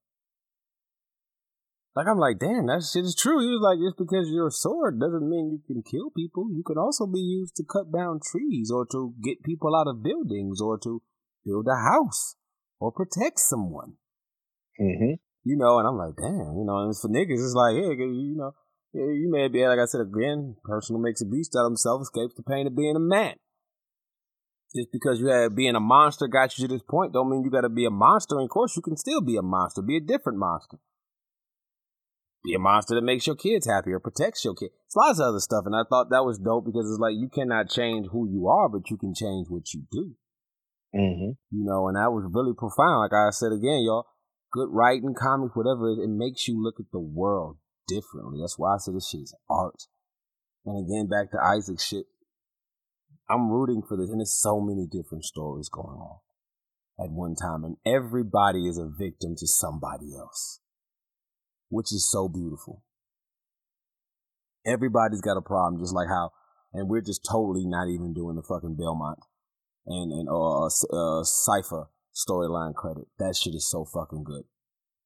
Like 1.95 2.09
I'm 2.09 2.18
like, 2.18 2.40
damn, 2.40 2.66
that 2.66 2.82
shit 2.82 3.05
is 3.05 3.14
true. 3.14 3.38
He 3.38 3.47
was 3.47 3.62
like, 3.62 3.78
just 3.78 3.95
because 3.97 4.26
you're 4.26 4.49
a 4.49 4.51
sword 4.51 4.99
doesn't 4.99 5.30
mean 5.30 5.55
you 5.55 5.62
can 5.62 5.82
kill 5.86 6.11
people. 6.11 6.51
You 6.51 6.64
can 6.66 6.76
also 6.76 7.07
be 7.07 7.20
used 7.20 7.55
to 7.57 7.64
cut 7.64 7.92
down 7.95 8.18
trees 8.18 8.70
or 8.74 8.84
to 8.90 9.14
get 9.22 9.45
people 9.45 9.76
out 9.76 9.86
of 9.86 10.03
buildings 10.03 10.61
or 10.61 10.76
to 10.82 11.03
build 11.47 11.66
a 11.70 11.78
house 11.78 12.34
or 12.80 12.90
protect 12.90 13.38
someone. 13.38 13.95
Mm-hmm. 14.80 15.22
You 15.45 15.57
know, 15.57 15.78
and 15.78 15.86
I'm 15.86 15.97
like, 15.97 16.16
damn, 16.16 16.59
you 16.59 16.64
know, 16.66 16.82
and 16.82 16.90
it's 16.90 17.01
for 17.01 17.09
niggas, 17.09 17.38
it's 17.38 17.55
like, 17.55 17.76
yeah, 17.76 17.95
you 17.95 18.34
know, 18.34 18.55
yeah, 18.92 19.14
you 19.14 19.28
may 19.30 19.47
be, 19.47 19.64
like 19.66 19.78
I 19.78 19.84
said 19.84 20.01
again, 20.01 20.57
person 20.64 20.97
who 20.97 21.03
makes 21.03 21.20
a 21.20 21.26
beast 21.26 21.55
out 21.55 21.66
of 21.66 21.70
himself 21.70 22.03
escapes 22.03 22.34
the 22.34 22.42
pain 22.42 22.66
of 22.66 22.74
being 22.74 22.97
a 22.97 23.01
man. 23.01 23.34
Just 24.74 24.90
because 24.90 25.20
you 25.20 25.28
have 25.28 25.55
being 25.55 25.76
a 25.76 25.80
monster 25.80 26.26
got 26.26 26.59
you 26.59 26.66
to 26.66 26.74
this 26.74 26.82
point, 26.82 27.12
don't 27.12 27.30
mean 27.30 27.45
you 27.45 27.51
got 27.51 27.61
to 27.61 27.68
be 27.68 27.84
a 27.84 27.90
monster. 27.90 28.34
And 28.34 28.45
of 28.45 28.51
course, 28.51 28.74
you 28.74 28.82
can 28.82 28.97
still 28.97 29.20
be 29.20 29.36
a 29.36 29.42
monster, 29.42 29.82
be 29.82 29.99
a 29.99 30.01
different 30.01 30.38
monster. 30.38 30.78
Be 32.45 32.55
a 32.55 32.59
monster 32.59 32.95
that 32.95 33.03
makes 33.03 33.26
your 33.26 33.36
kids 33.36 33.66
happy 33.66 33.90
or 33.92 34.01
protects 34.01 34.45
your 34.45 34.55
kids. 34.55 34.72
It's 34.86 34.97
lots 34.97 35.18
of 35.18 35.28
other 35.28 35.40
stuff, 35.40 35.64
and 35.64 35.74
I 35.74 35.82
thought 35.88 36.11
that 36.11 36.24
was 36.24 36.38
dope 36.38 36.66
because 36.66 36.84
it's 36.90 37.01
like 37.01 37.14
you 37.16 37.28
cannot 37.32 37.70
change 37.70 38.07
who 38.12 38.28
you 38.28 38.49
are, 38.49 38.68
but 38.68 38.90
you 38.90 38.99
can 38.99 39.14
change 39.14 39.47
what 39.49 39.72
you 39.72 39.84
do 39.90 40.14
Mm-hmm. 40.95 41.32
you 41.51 41.64
know, 41.64 41.88
and 41.88 41.97
that 41.97 42.12
was 42.12 42.30
really 42.32 42.55
profound. 42.55 43.01
Like 43.03 43.12
I 43.12 43.30
said 43.30 43.51
again, 43.51 43.82
y'all, 43.82 44.07
good 44.53 44.68
writing, 44.70 45.14
comics, 45.18 45.57
whatever, 45.57 45.90
it, 45.90 45.99
it 46.05 46.09
makes 46.09 46.47
you 46.47 46.62
look 46.62 46.76
at 46.78 46.86
the 46.92 47.01
world 47.01 47.57
differently. 47.88 48.38
That's 48.40 48.59
why 48.59 48.74
I 48.74 48.78
said 48.78 48.95
this 48.95 49.09
shit 49.11 49.22
is 49.22 49.34
art. 49.51 49.88
And 50.64 50.78
again, 50.78 51.09
back 51.09 51.32
to 51.32 51.38
Isaac 51.42 51.80
shit. 51.80 52.07
I'm 53.28 53.51
rooting 53.51 53.82
for 53.82 53.97
this, 53.97 54.09
and 54.11 54.20
there's 54.20 54.38
so 54.38 54.61
many 54.61 54.86
different 54.86 55.24
stories 55.24 55.68
going 55.68 55.99
on. 55.99 56.18
at 57.01 57.11
one 57.11 57.34
time, 57.34 57.64
and 57.64 57.76
everybody 57.84 58.68
is 58.68 58.78
a 58.78 58.86
victim 58.86 59.34
to 59.38 59.47
somebody 59.49 60.14
else, 60.16 60.61
which 61.69 61.93
is 61.93 62.11
so 62.11 62.29
beautiful. 62.29 62.83
Everybody's 64.67 65.21
got 65.21 65.37
a 65.37 65.43
problem, 65.43 65.81
just 65.81 65.95
like 65.95 66.09
how, 66.09 66.31
and 66.73 66.89
we're 66.89 67.03
just 67.03 67.27
totally 67.31 67.67
not 67.67 67.89
even 67.89 68.15
doing 68.15 68.37
the 68.37 68.43
fucking 68.43 68.77
Belmont 68.77 69.19
and 69.87 70.12
and 70.12 70.29
uh, 70.29 70.67
uh 70.67 71.25
Sypha 71.25 71.87
storyline 72.15 72.75
credit. 72.75 73.05
That 73.19 73.37
shit 73.37 73.55
is 73.55 73.69
so 73.69 73.85
fucking 73.85 74.25
good. 74.25 74.45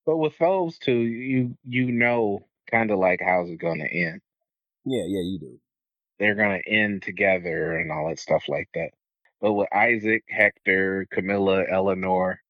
But 0.07 0.19
with 0.19 0.39
those 0.39 0.79
two, 0.79 1.01
you 1.01 1.57
you 1.65 1.91
know 1.91 2.47
kind 2.71 2.91
of 2.91 2.99
like 2.99 3.21
how's 3.25 3.51
it 3.51 3.57
going 3.57 3.81
to 3.81 3.93
end. 3.93 4.21
Yeah, 4.85 5.05
yeah, 5.07 5.23
you 5.23 5.39
do. 5.41 5.61
They're 6.19 6.35
going 6.35 6.61
to 6.61 6.69
end 6.69 7.03
together 7.03 7.79
and 7.79 7.93
all 7.93 8.09
that 8.09 8.19
stuff 8.19 8.45
like 8.49 8.69
that. 8.75 8.91
But 9.41 9.53
with 9.53 9.69
Isaac, 9.73 10.25
Hector, 10.29 11.07
Carmilla, 11.13 11.65
Eleanor, 11.71 12.41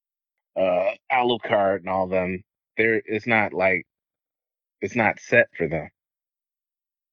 uh, 0.56 0.92
Alucard, 1.12 1.78
and 1.80 1.88
all 1.88 2.06
them, 2.06 2.44
there 2.76 3.02
it's 3.04 3.26
not 3.26 3.52
like 3.52 3.86
it's 4.80 4.96
not 4.96 5.20
set 5.20 5.48
for 5.56 5.68
them, 5.68 5.90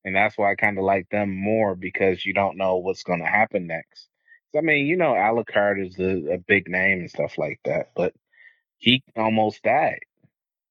and 0.04 0.16
that's 0.16 0.38
why 0.38 0.52
I 0.52 0.56
kind 0.56 0.78
of 0.78 0.84
like 0.84 1.10
them 1.10 1.36
more 1.36 1.76
because 1.76 2.26
you 2.26 2.34
don't 2.34 2.58
know 2.58 2.78
what's 2.78 3.04
going 3.04 3.22
to 3.22 3.26
happen 3.26 3.68
next. 3.68 4.08
So, 4.52 4.60
I 4.60 4.62
mean, 4.62 4.88
you 4.88 4.98
know, 4.98 5.14
Alucard 5.14 5.86
is 5.86 6.00
a, 6.00 6.36
a 6.36 6.38
big 6.38 6.68
name 6.70 7.00
and 7.00 7.10
stuff 7.10 7.38
like 7.38 7.60
that, 7.66 7.92
but 7.96 8.14
he 8.78 9.04
almost 9.16 9.64
died. 9.64 10.02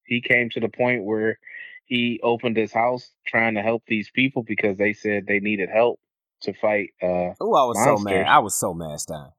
He 0.05 0.21
came 0.21 0.51
to 0.51 0.61
the 0.61 0.69
point 0.69 1.05
where 1.05 1.39
he 1.87 2.21
opened 2.23 2.57
his 2.57 2.73
house 2.73 3.11
trying 3.27 3.55
to 3.55 3.63
help 3.63 3.83
these 3.87 4.11
people 4.11 4.43
because 4.43 4.77
they 4.79 4.93
said 4.93 5.27
they 5.27 5.41
needed 5.41 5.69
help 5.69 5.99
to 6.43 6.55
fight. 6.55 6.91
Uh, 7.03 7.35
oh, 7.41 7.55
I 7.55 7.65
was 7.65 7.77
monsters. 7.77 7.99
so 7.99 8.05
mad. 8.05 8.27
I 8.27 8.39
was 8.39 8.55
so 8.55 8.75
mad, 8.75 9.01
Stein. 9.01 9.31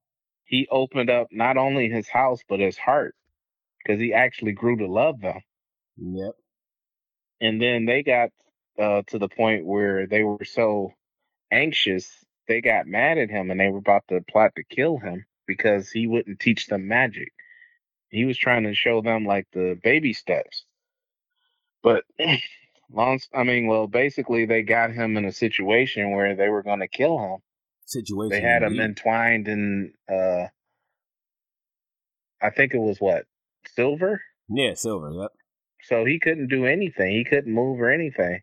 He 0.44 0.68
opened 0.70 1.10
up 1.10 1.28
not 1.32 1.58
only 1.58 1.90
his 1.90 2.08
house 2.08 2.42
but 2.48 2.60
his 2.60 2.78
heart 2.78 3.16
because 3.84 4.00
he 4.00 4.14
actually 4.14 4.52
grew 4.52 4.78
to 4.78 4.88
love 4.88 5.22
them. 5.22 5.40
Yep. 5.98 6.34
And 7.42 7.62
then 7.62 7.86
they 7.86 8.04
got 8.04 8.30
uh, 8.80 9.04
to 9.08 9.20
the 9.20 9.28
point 9.28 9.66
where 9.66 10.08
they 10.08 10.24
were 10.24 10.46
so 10.46 10.94
anxious, 11.52 12.10
they 12.48 12.62
got 12.62 12.88
mad 12.88 13.18
at 13.18 13.30
him 13.30 13.52
and 13.52 13.60
they 13.60 13.70
were 13.70 13.80
about 13.80 14.04
to 14.10 14.22
plot 14.30 14.54
to 14.56 14.64
kill 14.64 14.98
him 14.98 15.26
because 15.48 15.92
he 15.92 16.08
wouldn't 16.08 16.40
teach 16.40 16.68
them 16.68 16.88
magic. 16.88 17.32
He 18.10 18.26
was 18.26 18.38
trying 18.38 18.64
to 18.64 18.74
show 18.74 19.02
them 19.02 19.26
like 19.26 19.48
the 19.52 19.78
baby 19.84 20.14
steps. 20.14 20.66
But 21.84 22.06
long, 22.92 23.20
I 23.34 23.44
mean, 23.44 23.68
well, 23.68 23.88
basically 23.88 24.46
they 24.46 24.62
got 24.64 24.92
him 24.92 25.18
in 25.18 25.26
a 25.26 25.32
situation 25.32 26.12
where 26.12 26.36
they 26.36 26.50
were 26.50 26.64
going 26.64 26.80
to 26.80 26.88
kill 26.88 27.20
him. 27.20 27.38
Situation. 27.86 28.30
They 28.32 28.42
had 28.42 28.64
him 28.64 28.80
entwined 28.80 29.48
in, 29.48 29.94
uh, 30.10 30.48
I 32.42 32.50
think 32.50 32.74
it 32.74 32.80
was 32.80 33.00
what 33.00 33.26
silver. 33.76 34.22
Yeah, 34.50 34.74
Silver. 34.76 35.12
Yep. 35.12 35.32
So 35.88 36.06
he 36.06 36.20
couldn't 36.20 36.48
do 36.48 36.66
anything. 36.66 37.12
He 37.12 37.24
couldn't 37.26 37.54
move 37.54 37.80
or 37.80 37.92
anything. 37.92 38.42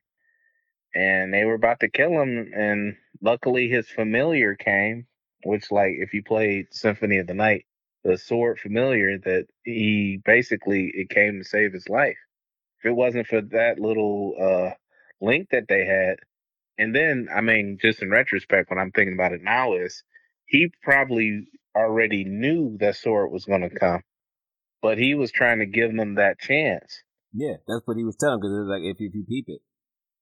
And 0.95 1.35
they 1.35 1.45
were 1.45 1.55
about 1.55 1.81
to 1.81 1.89
kill 1.91 2.13
him. 2.21 2.53
And 2.55 2.97
luckily 3.21 3.69
his 3.69 3.89
familiar 3.89 4.55
came, 4.55 5.07
which 5.45 5.71
like 5.73 5.93
if 5.99 6.15
you 6.15 6.23
played 6.23 6.69
Symphony 6.73 7.19
of 7.19 7.27
the 7.27 7.35
Night, 7.35 7.67
the 8.05 8.19
sword 8.19 8.61
familiar 8.61 9.19
that 9.19 9.47
he 9.65 10.21
basically 10.25 10.93
it 10.95 11.11
came 11.11 11.39
to 11.39 11.45
save 11.49 11.73
his 11.73 11.89
life. 11.89 12.19
If 12.81 12.87
it 12.87 12.93
wasn't 12.97 13.27
for 13.29 13.41
that 13.43 13.81
little 13.81 14.35
uh 14.41 14.71
link 15.21 15.51
that 15.51 15.69
they 15.69 15.85
had, 15.87 16.17
and 16.79 16.95
then 16.95 17.29
I 17.35 17.41
mean, 17.41 17.79
just 17.81 18.03
in 18.03 18.11
retrospect, 18.11 18.71
when 18.71 18.79
I'm 18.79 18.93
thinking 18.93 19.15
about 19.15 19.33
it 19.33 19.43
now, 19.43 19.75
is 19.75 20.03
he 20.47 20.73
probably 20.83 21.47
already 21.77 22.25
knew 22.25 22.77
that 22.79 22.97
sword 22.97 23.33
was 23.33 23.47
gonna 23.47 23.71
come. 23.71 24.03
But 24.83 24.99
he 24.99 25.15
was 25.15 25.33
trying 25.33 25.61
to 25.61 25.67
give 25.67 25.95
them 25.97 26.17
that 26.17 26.41
chance. 26.41 27.03
Yeah, 27.33 27.57
that's 27.67 27.87
what 27.87 27.97
he 27.97 28.05
was 28.05 28.17
telling 28.17 28.41
because 28.41 28.53
it 28.53 28.61
was 28.61 28.73
like 28.73 28.85
if, 28.85 28.97
if 29.01 29.15
you 29.15 29.25
peep 29.25 29.47
it, 29.49 29.63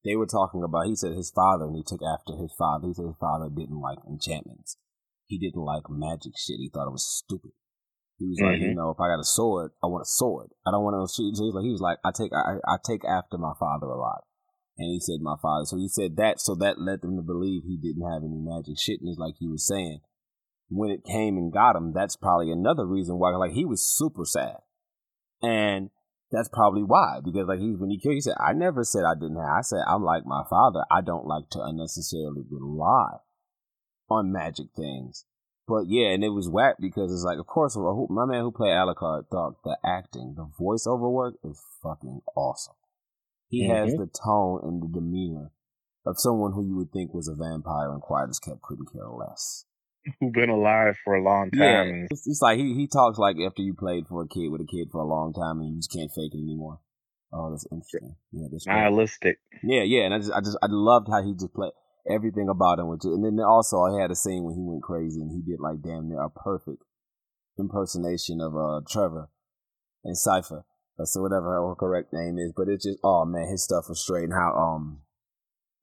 they 0.05 0.17
were 0.17 0.27
talking 0.27 0.63
about. 0.63 0.87
He 0.87 0.97
said 0.97 1.13
his 1.13 1.31
father, 1.31 1.67
and 1.67 1.77
he 1.77 1.83
took 1.83 2.01
after 2.03 2.37
his 2.37 2.53
father. 2.57 2.89
He 2.89 2.95
said 2.95 3.07
his 3.07 3.21
father 3.21 3.49
didn't 3.51 3.81
like 3.81 3.99
enchantments. 4.09 4.77
He 5.27 5.39
didn't 5.39 5.63
like 5.63 5.91
magic 5.91 6.33
shit. 6.37 6.59
He 6.59 6.71
thought 6.73 6.89
it 6.89 6.97
was 6.97 7.07
stupid. 7.07 7.53
He 8.19 8.29
was 8.29 8.41
like, 8.41 8.61
you 8.61 8.73
Mhm. 8.73 8.77
know, 8.77 8.91
if 8.91 9.01
I 9.01 9.09
got 9.09 9.21
a 9.21 9.25
sword, 9.25 9.73
I 9.83 9.87
want 9.87 10.03
a 10.03 10.07
sword. 10.07 10.51
I 10.67 10.71
don't 10.71 10.85
want 10.85 10.97
to 10.97 11.13
shoot. 11.13 11.37
So 11.37 11.43
he 11.43 11.49
was 11.49 11.55
like, 11.55 11.65
he 11.65 11.73
was 11.73 11.81
like, 11.81 11.99
I 12.05 12.11
take, 12.13 12.33
I, 12.33 12.59
I 12.69 12.77
take 12.85 13.05
after 13.05 13.39
my 13.39 13.53
father 13.59 13.87
a 13.87 13.97
lot. 13.99 14.25
And 14.77 14.91
he 14.91 15.01
said 15.01 15.21
my 15.21 15.37
father. 15.41 15.65
So 15.65 15.77
he 15.77 15.89
said 15.89 16.17
that. 16.17 16.41
So 16.41 16.55
that 16.57 16.81
led 16.81 17.01
them 17.03 17.17
to 17.17 17.23
believe 17.23 17.63
he 17.65 17.77
didn't 17.77 18.09
have 18.11 18.23
any 18.23 18.37
magic 18.37 18.79
shit. 18.79 19.01
And 19.01 19.09
it's 19.09 19.19
like 19.19 19.37
he 19.39 19.49
was 19.49 19.67
saying, 19.67 20.01
when 20.69 20.91
it 20.91 21.05
came 21.05 21.37
and 21.37 21.53
got 21.53 21.77
him, 21.77 21.93
that's 21.93 22.17
probably 22.17 22.51
another 22.51 22.87
reason 22.87 23.19
why. 23.19 23.35
Like 23.37 23.53
he 23.53 23.65
was 23.65 23.85
super 23.85 24.25
sad, 24.25 24.59
and 25.43 25.91
that's 26.31 26.49
probably 26.49 26.83
why. 26.83 27.21
Because 27.25 27.47
like 27.49 27.61
he 27.61 27.75
when 27.77 27.91
he 27.91 27.99
killed, 27.99 28.15
he 28.15 28.21
said, 28.21 28.37
I 28.39 28.53
never 28.53 28.85
said 28.85 29.03
I 29.05 29.15
didn't 29.15 29.37
have. 29.37 29.59
I 29.59 29.61
said 29.63 29.81
I'm 29.87 30.03
like 30.03 30.25
my 30.27 30.43
father. 30.49 30.85
I 30.91 31.01
don't 31.01 31.27
like 31.27 31.49
to 31.51 31.63
unnecessarily 31.63 32.43
rely 32.51 33.19
on 34.09 34.33
magic 34.33 34.69
things. 34.77 35.25
But 35.67 35.85
yeah, 35.87 36.09
and 36.09 36.25
it 36.25 36.31
was 36.31 36.49
whack 36.49 36.77
because 36.81 37.13
it's 37.13 37.23
like, 37.25 37.39
of 37.39 37.47
course, 37.47 37.77
my 37.77 38.27
man 38.27 38.43
who 38.43 38.51
played 38.51 38.73
Alucard 38.73 39.29
thought 39.31 39.63
the 39.63 39.77
acting, 39.85 40.35
the 40.37 40.51
voiceover 40.61 41.11
work 41.11 41.35
is 41.45 41.63
fucking 41.83 42.23
awesome. 42.37 42.75
He 43.47 43.69
has 43.69 43.95
Mhm. 43.95 43.99
the 43.99 44.07
tone 44.07 44.61
and 44.65 44.83
the 44.83 44.89
demeanor 44.89 45.53
of 46.05 46.19
someone 46.19 46.53
who 46.53 46.65
you 46.65 46.77
would 46.77 46.91
think 46.93 47.15
was 47.15 47.29
a 47.29 47.35
vampire 47.35 47.93
and 47.93 48.03
quiet 48.03 48.31
as 48.31 48.41
kept 48.41 48.63
couldn't 48.63 48.93
care 48.93 49.09
less. 49.09 49.65
Who've 50.19 50.33
been 50.33 50.51
alive 50.51 50.97
for 51.05 51.15
a 51.15 51.23
long 51.23 51.51
time. 51.51 51.61
Yeah, 51.61 52.07
it's, 52.11 52.27
it's 52.27 52.41
like 52.41 52.59
he, 52.59 52.75
he 52.75 52.89
talks 52.89 53.19
like 53.19 53.37
after 53.45 53.63
you 53.63 53.75
played 53.75 54.07
for 54.09 54.23
a 54.23 54.29
kid 54.29 54.49
with 54.49 54.61
a 54.61 54.67
kid 54.67 54.89
for 54.91 55.01
a 55.01 55.07
long 55.07 55.33
time 55.33 55.61
and 55.61 55.75
you 55.75 55.77
just 55.79 55.93
can't 55.93 56.11
fake 56.11 56.33
it 56.33 56.43
anymore. 56.43 56.81
Oh, 57.33 57.51
that's 57.51 57.67
interesting. 57.71 58.17
Yeah, 58.33 58.49
that's 58.51 58.65
great. 58.65 58.77
Yeah, 59.63 59.83
yeah, 59.83 60.05
and 60.05 60.15
I 60.15 60.19
just, 60.19 60.33
I 60.33 60.41
just, 60.41 60.59
I 60.63 60.67
loved 60.69 61.09
how 61.11 61.23
he 61.23 61.35
just 61.35 61.55
played 61.55 61.73
everything 62.11 62.49
about 62.49 62.79
him. 62.79 62.89
Which, 62.89 63.05
and 63.05 63.25
then 63.25 63.39
also 63.45 63.83
I 63.83 64.01
had 64.01 64.11
a 64.11 64.17
scene 64.17 64.45
when 64.45 64.55
he 64.55 64.65
went 64.65 64.83
crazy 64.83 65.21
and 65.21 65.31
he 65.31 65.43
did 65.43 65.61
like 65.61 65.83
damn 65.83 66.09
near 66.09 66.23
a 66.23 66.31
perfect 66.31 66.83
impersonation 67.59 68.41
of 68.41 68.57
uh 68.57 68.81
Trevor 68.89 69.29
and 70.03 70.17
Sypha. 70.17 70.65
So 71.05 71.23
whatever 71.23 71.67
her 71.67 71.75
correct 71.77 72.13
name 72.13 72.37
is, 72.39 72.53
but 72.55 72.69
it's 72.69 72.85
just, 72.85 72.99
oh 73.03 73.25
man, 73.25 73.49
his 73.49 73.65
stuff 73.65 73.87
was 73.89 74.03
straight. 74.03 74.25
And 74.25 74.35
how 74.35 74.53
um, 74.53 75.01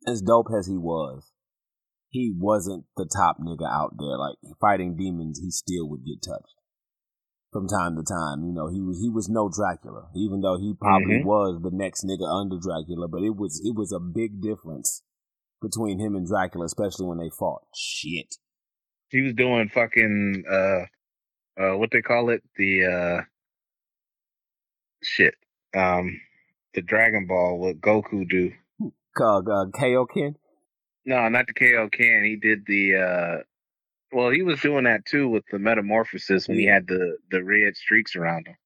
as 0.06 0.22
dope 0.22 0.48
as 0.56 0.68
he 0.68 0.78
was, 0.78 1.32
he 2.10 2.34
wasn't 2.38 2.86
the 2.96 3.10
top 3.16 3.38
nigga 3.40 3.68
out 3.70 3.94
there. 3.98 4.18
Like 4.18 4.38
fighting 4.62 4.96
demons, 4.96 5.40
he 5.40 5.52
still 5.52 5.90
would 5.90 6.06
get 6.06 6.22
touched 6.24 6.56
from 7.52 7.68
time 7.68 7.96
to 7.96 8.04
time. 8.04 8.46
You 8.46 8.54
know, 8.54 8.68
he 8.70 8.82
was 8.82 9.00
he 9.02 9.10
was 9.10 9.30
no 9.30 9.50
Dracula, 9.50 10.10
even 10.16 10.42
though 10.42 10.58
he 10.58 10.74
probably 10.80 11.20
Mhm. 11.20 11.26
was 11.26 11.62
the 11.62 11.72
next 11.72 12.06
nigga 12.06 12.28
under 12.28 12.58
Dracula. 12.60 13.08
But 13.08 13.24
it 13.24 13.36
was 13.36 13.62
it 13.64 13.76
was 13.76 13.92
a 13.92 14.00
big 14.00 14.42
difference 14.42 15.04
between 15.62 16.00
him 16.00 16.16
and 16.16 16.28
Dracula, 16.28 16.66
especially 16.66 17.08
when 17.08 17.18
they 17.18 17.30
fought. 17.38 17.64
Shit. 17.76 18.36
He 19.10 19.22
was 19.22 19.34
doing 19.34 19.70
fucking 19.70 20.44
uh 20.50 20.86
uh 21.60 21.78
what 21.78 21.92
they 21.92 22.02
call 22.02 22.30
it? 22.30 22.44
The 22.58 22.86
uh 22.86 23.22
shit. 25.04 25.36
Um 25.76 26.20
the 26.74 26.82
Dragon 26.82 27.26
Ball, 27.28 27.58
what 27.58 27.82
Goku 27.82 28.28
do. 28.30 28.52
Uh, 29.20 29.38
uh, 29.40 29.66
Kaioken. 29.74 30.36
No, 31.08 31.30
not 31.30 31.48
the 31.48 31.54
Kaioken. 31.54 32.26
He 32.26 32.36
did 32.36 32.66
the 32.68 32.96
uh 32.98 33.44
well, 34.12 34.30
he 34.30 34.42
was 34.42 34.60
doing 34.60 34.84
that 34.84 35.06
too 35.06 35.30
with 35.30 35.46
the 35.52 35.58
metamorphosis 35.58 36.48
when 36.48 36.60
he 36.60 36.66
had 36.66 36.86
the 36.86 37.18
the 37.32 37.42
red 37.42 37.78
streaks 37.78 38.16
around 38.16 38.48
him. 38.48 38.58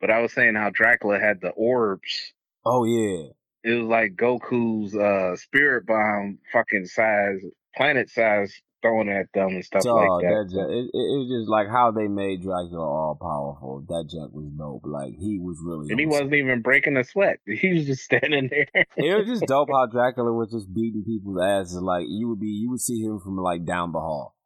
But 0.00 0.10
I 0.10 0.20
was 0.20 0.32
saying 0.32 0.56
how 0.56 0.70
Dracula 0.70 1.20
had 1.20 1.40
the 1.40 1.50
orbs. 1.50 2.34
Oh 2.66 2.84
yeah. 2.84 3.28
It 3.62 3.78
was 3.78 3.86
like 3.86 4.16
Goku's 4.16 4.94
uh 4.96 5.36
spirit 5.36 5.86
bomb 5.86 6.40
fucking 6.52 6.86
size, 6.86 7.38
planet 7.76 8.10
size 8.10 8.52
throwing 8.84 9.08
at 9.08 9.32
them 9.32 9.48
and 9.48 9.64
stuff 9.64 9.82
Dog, 9.82 9.96
like 9.96 10.28
that. 10.28 10.28
that 10.28 10.54
junk, 10.54 10.68
it, 10.68 10.84
it, 10.92 11.16
was 11.16 11.28
just 11.32 11.48
like 11.48 11.68
how 11.68 11.90
they 11.90 12.06
made 12.06 12.42
Dracula 12.42 12.84
all 12.84 13.16
powerful. 13.16 13.80
That 13.88 14.04
junk 14.12 14.32
was 14.34 14.52
dope. 14.52 14.84
Like 14.84 15.16
he 15.16 15.38
was 15.40 15.56
really. 15.64 15.88
and 15.90 15.98
he 15.98 16.04
wasn't 16.04 16.34
even 16.34 16.60
breaking 16.60 16.96
a 16.96 17.04
sweat. 17.04 17.38
He 17.64 17.72
was 17.72 17.86
just 17.86 18.04
standing 18.04 18.50
there. 18.50 18.84
it 18.96 19.16
was 19.16 19.26
just 19.26 19.46
dope 19.46 19.70
how 19.72 19.86
Dracula 19.90 20.32
was 20.32 20.52
just 20.52 20.72
beating 20.74 21.04
people's 21.04 21.40
asses. 21.40 21.80
Like 21.80 22.04
you 22.08 22.28
would 22.28 22.40
be, 22.40 22.48
you 22.48 22.70
would 22.70 22.80
see 22.80 23.00
him 23.00 23.20
from 23.20 23.38
like 23.38 23.64
down 23.64 23.92
the 23.92 24.00
hall, 24.00 24.36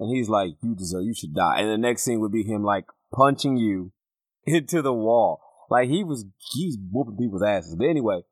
and 0.00 0.10
he's 0.10 0.28
like, 0.28 0.58
"You 0.62 0.74
deserve, 0.74 1.04
you 1.04 1.14
should 1.14 1.34
die." 1.34 1.60
And 1.60 1.70
the 1.70 1.78
next 1.78 2.02
scene 2.02 2.20
would 2.20 2.32
be 2.32 2.42
him 2.42 2.64
like 2.64 2.86
punching 3.14 3.56
you 3.56 3.92
into 4.44 4.82
the 4.82 4.92
wall. 4.92 5.40
Like 5.70 5.88
he 5.88 6.02
was, 6.02 6.24
he's 6.52 6.78
whooping 6.90 7.18
people's 7.18 7.42
asses. 7.42 7.76
But 7.76 7.88
anyway, 7.88 8.22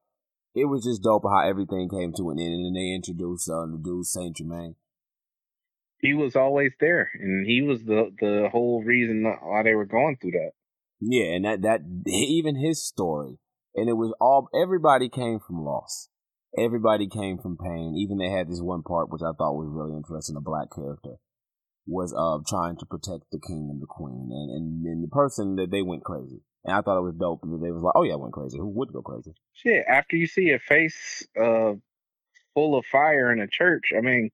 it 0.55 0.67
was 0.67 0.85
just 0.85 1.03
dope 1.03 1.25
how 1.25 1.47
everything 1.49 1.89
came 1.89 2.13
to 2.17 2.31
an 2.31 2.39
end, 2.39 2.55
and 2.55 2.65
then 2.67 2.75
they 2.75 2.95
introduced 2.95 3.49
uh, 3.51 3.67
the 3.67 3.81
dude 3.83 4.07
Saint 4.07 4.37
Germain. 4.37 4.77
He 6.01 6.15
was 6.15 6.37
always 6.37 6.73
there, 6.81 7.11
and 7.15 7.47
he 7.47 7.63
was 7.63 7.85
the 7.85 8.11
the 8.21 8.49
whole 8.51 8.83
reason 8.85 9.25
why 9.25 9.63
they 9.63 9.75
were 9.75 9.87
going 9.87 10.17
through 10.21 10.33
that. 10.33 10.53
Yeah, 11.01 11.35
and 11.35 11.45
that 11.45 11.63
that 11.63 11.81
even 12.07 12.57
his 12.57 12.85
story, 12.85 13.39
and 13.75 13.89
it 13.89 13.95
was 13.95 14.15
all 14.21 14.49
everybody 14.55 15.09
came 15.09 15.39
from 15.41 15.65
loss. 15.65 16.09
Everybody 16.57 17.09
came 17.09 17.39
from 17.39 17.57
pain. 17.57 17.95
Even 17.97 18.19
they 18.19 18.31
had 18.31 18.49
this 18.49 18.61
one 18.61 18.83
part 18.83 19.11
which 19.11 19.23
I 19.23 19.35
thought 19.37 19.59
was 19.59 19.69
really 19.69 19.97
interesting, 19.97 20.37
a 20.37 20.41
black 20.41 20.69
character 20.75 21.17
was 21.87 22.15
uh 22.15 22.43
trying 22.49 22.77
to 22.79 22.87
protect 22.87 23.25
the 23.31 23.41
king 23.41 23.69
and 23.71 23.83
the 23.83 23.87
queen, 23.87 24.29
and 24.31 24.51
and, 24.51 24.87
and 24.87 25.05
the 25.05 25.09
person 25.09 25.57
that 25.57 25.71
they 25.71 25.83
went 25.83 26.05
crazy. 26.05 26.41
And 26.65 26.75
I 26.75 26.81
thought 26.81 26.99
it 26.99 27.05
was 27.05 27.15
dope 27.15 27.41
because 27.43 27.61
they 27.61 27.71
was 27.71 27.83
like, 27.83 27.93
oh 27.95 28.05
yeah, 28.05 28.15
I 28.15 28.17
went 28.17 28.33
crazy. 28.33 28.59
Who 28.59 28.71
would 28.71 28.93
go 28.93 29.03
crazy? 29.03 29.33
Shit, 29.53 29.85
after 29.87 30.17
you 30.17 30.27
see 30.27 30.51
a 30.51 30.59
face 30.59 31.27
uh 31.41 31.73
full 32.55 32.79
of 32.79 32.87
fire 32.87 33.33
in 33.33 33.41
a 33.41 33.49
church, 33.49 33.93
I 33.97 34.01
mean, 34.01 34.31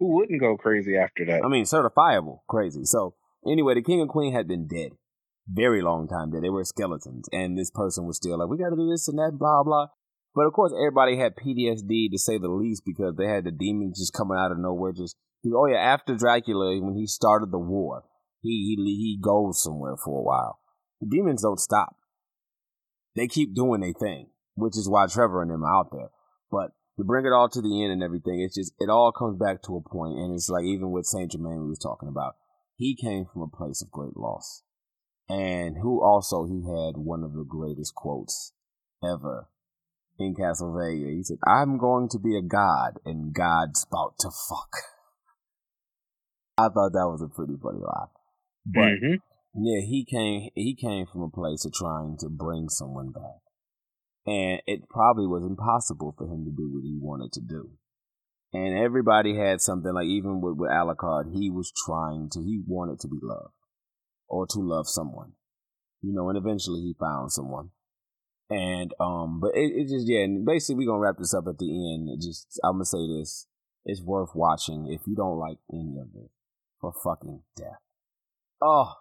who 0.00 0.16
wouldn't 0.16 0.40
go 0.40 0.56
crazy 0.56 0.96
after 0.96 1.24
that? 1.26 1.42
I 1.44 1.48
mean, 1.48 1.64
certifiable 1.64 2.40
crazy. 2.48 2.84
So 2.84 3.14
anyway, 3.46 3.74
the 3.74 3.82
king 3.82 4.00
and 4.00 4.10
queen 4.10 4.34
had 4.34 4.48
been 4.48 4.66
dead 4.66 4.90
very 5.52 5.82
long 5.82 6.08
time 6.08 6.30
dead. 6.30 6.42
They 6.42 6.50
were 6.50 6.64
skeletons, 6.64 7.28
and 7.32 7.58
this 7.58 7.70
person 7.70 8.06
was 8.06 8.16
still 8.16 8.38
like, 8.38 8.48
we 8.48 8.58
got 8.58 8.70
to 8.70 8.76
do 8.76 8.90
this 8.90 9.08
and 9.08 9.18
that, 9.18 9.38
blah 9.38 9.62
blah. 9.62 9.88
But 10.34 10.46
of 10.46 10.52
course, 10.52 10.72
everybody 10.72 11.16
had 11.16 11.34
PTSD 11.34 12.10
to 12.10 12.18
say 12.18 12.38
the 12.38 12.48
least 12.48 12.82
because 12.86 13.16
they 13.16 13.26
had 13.26 13.44
the 13.44 13.50
demons 13.50 13.98
just 13.98 14.12
coming 14.12 14.38
out 14.38 14.52
of 14.52 14.58
nowhere. 14.58 14.92
Just 14.92 15.16
oh 15.46 15.66
yeah, 15.66 15.78
after 15.78 16.14
Dracula, 16.14 16.80
when 16.80 16.94
he 16.94 17.06
started 17.06 17.50
the 17.50 17.58
war, 17.58 18.04
he 18.40 18.76
he 18.76 18.82
he 18.82 19.18
goes 19.20 19.62
somewhere 19.62 19.96
for 19.96 20.20
a 20.20 20.22
while. 20.22 20.60
The 21.00 21.08
demons 21.08 21.42
don't 21.42 21.58
stop; 21.58 21.96
they 23.16 23.26
keep 23.26 23.54
doing 23.54 23.80
their 23.80 23.92
thing, 23.92 24.28
which 24.54 24.76
is 24.76 24.88
why 24.88 25.06
Trevor 25.06 25.42
and 25.42 25.50
them 25.50 25.64
are 25.64 25.80
out 25.80 25.90
there. 25.90 26.10
But 26.50 26.70
to 27.00 27.04
bring 27.04 27.24
it 27.24 27.32
all 27.32 27.48
to 27.48 27.62
the 27.62 27.82
end 27.82 27.92
and 27.92 28.02
everything, 28.02 28.40
it's 28.40 28.54
just 28.54 28.74
it 28.78 28.90
all 28.90 29.10
comes 29.10 29.38
back 29.38 29.62
to 29.62 29.76
a 29.76 29.80
point, 29.80 30.18
and 30.18 30.34
it's 30.34 30.50
like 30.50 30.64
even 30.64 30.90
with 30.90 31.06
Saint 31.06 31.32
Germain 31.32 31.62
we 31.62 31.68
was 31.70 31.78
talking 31.78 32.08
about, 32.08 32.36
he 32.76 32.94
came 32.94 33.24
from 33.24 33.42
a 33.42 33.56
place 33.56 33.82
of 33.82 33.90
great 33.90 34.16
loss, 34.16 34.62
and 35.28 35.78
who 35.82 36.02
also 36.02 36.44
he 36.44 36.62
had 36.62 36.96
one 36.96 37.24
of 37.24 37.32
the 37.32 37.44
greatest 37.48 37.94
quotes 37.94 38.52
ever 39.02 39.48
in 40.18 40.34
Castlevania. 40.34 41.16
He 41.16 41.22
said, 41.22 41.38
I'm 41.46 41.78
going 41.78 42.08
to 42.10 42.18
be 42.18 42.36
a 42.36 42.42
god 42.42 42.98
and 43.06 43.32
God's 43.32 43.86
about 43.90 44.14
to 44.20 44.30
fuck. 44.30 44.70
I 46.58 46.68
thought 46.68 46.92
that 46.92 47.08
was 47.08 47.22
a 47.22 47.34
pretty 47.34 47.56
funny 47.56 47.80
line. 47.80 48.08
But 48.66 49.00
Mhm. 49.00 49.20
yeah, 49.54 49.80
he 49.80 50.04
came 50.04 50.50
he 50.54 50.74
came 50.74 51.06
from 51.06 51.22
a 51.22 51.30
place 51.30 51.64
of 51.64 51.72
trying 51.72 52.18
to 52.18 52.28
bring 52.28 52.68
someone 52.68 53.10
back. 53.12 53.40
And 54.30 54.62
it 54.64 54.88
probably 54.88 55.26
was 55.26 55.42
impossible 55.42 56.14
for 56.16 56.24
him 56.24 56.44
to 56.44 56.52
do 56.52 56.70
what 56.72 56.84
he 56.84 56.96
wanted 57.00 57.32
to 57.32 57.40
do. 57.40 57.70
And 58.52 58.78
everybody 58.78 59.34
had 59.34 59.60
something 59.60 59.92
like 59.92 60.06
even 60.06 60.40
with, 60.40 60.54
with 60.56 60.70
Alucard, 60.70 61.34
he 61.34 61.50
was 61.50 61.72
trying 61.84 62.28
to 62.34 62.40
he 62.40 62.62
wanted 62.64 63.00
to 63.00 63.08
be 63.08 63.18
loved. 63.20 63.54
Or 64.28 64.46
to 64.46 64.60
love 64.60 64.86
someone. 64.86 65.32
You 66.00 66.12
know, 66.14 66.28
and 66.28 66.38
eventually 66.38 66.80
he 66.80 66.94
found 66.94 67.32
someone. 67.32 67.70
And 68.48 68.94
um, 69.00 69.40
but 69.40 69.50
it, 69.54 69.72
it 69.74 69.88
just 69.88 70.06
yeah, 70.06 70.20
and 70.20 70.46
basically 70.46 70.76
we're 70.76 70.92
gonna 70.92 71.00
wrap 71.00 71.18
this 71.18 71.34
up 71.34 71.48
at 71.48 71.58
the 71.58 71.66
end. 71.66 72.08
It 72.08 72.24
just 72.24 72.60
I'm 72.62 72.74
gonna 72.74 72.84
say 72.84 73.06
this: 73.06 73.48
it's 73.84 74.00
worth 74.00 74.30
watching 74.34 74.86
if 74.92 75.08
you 75.08 75.16
don't 75.16 75.38
like 75.38 75.58
any 75.72 75.98
of 76.00 76.08
it 76.14 76.30
for 76.80 76.92
fucking 77.02 77.42
death. 77.56 77.82
Oh, 78.62 78.94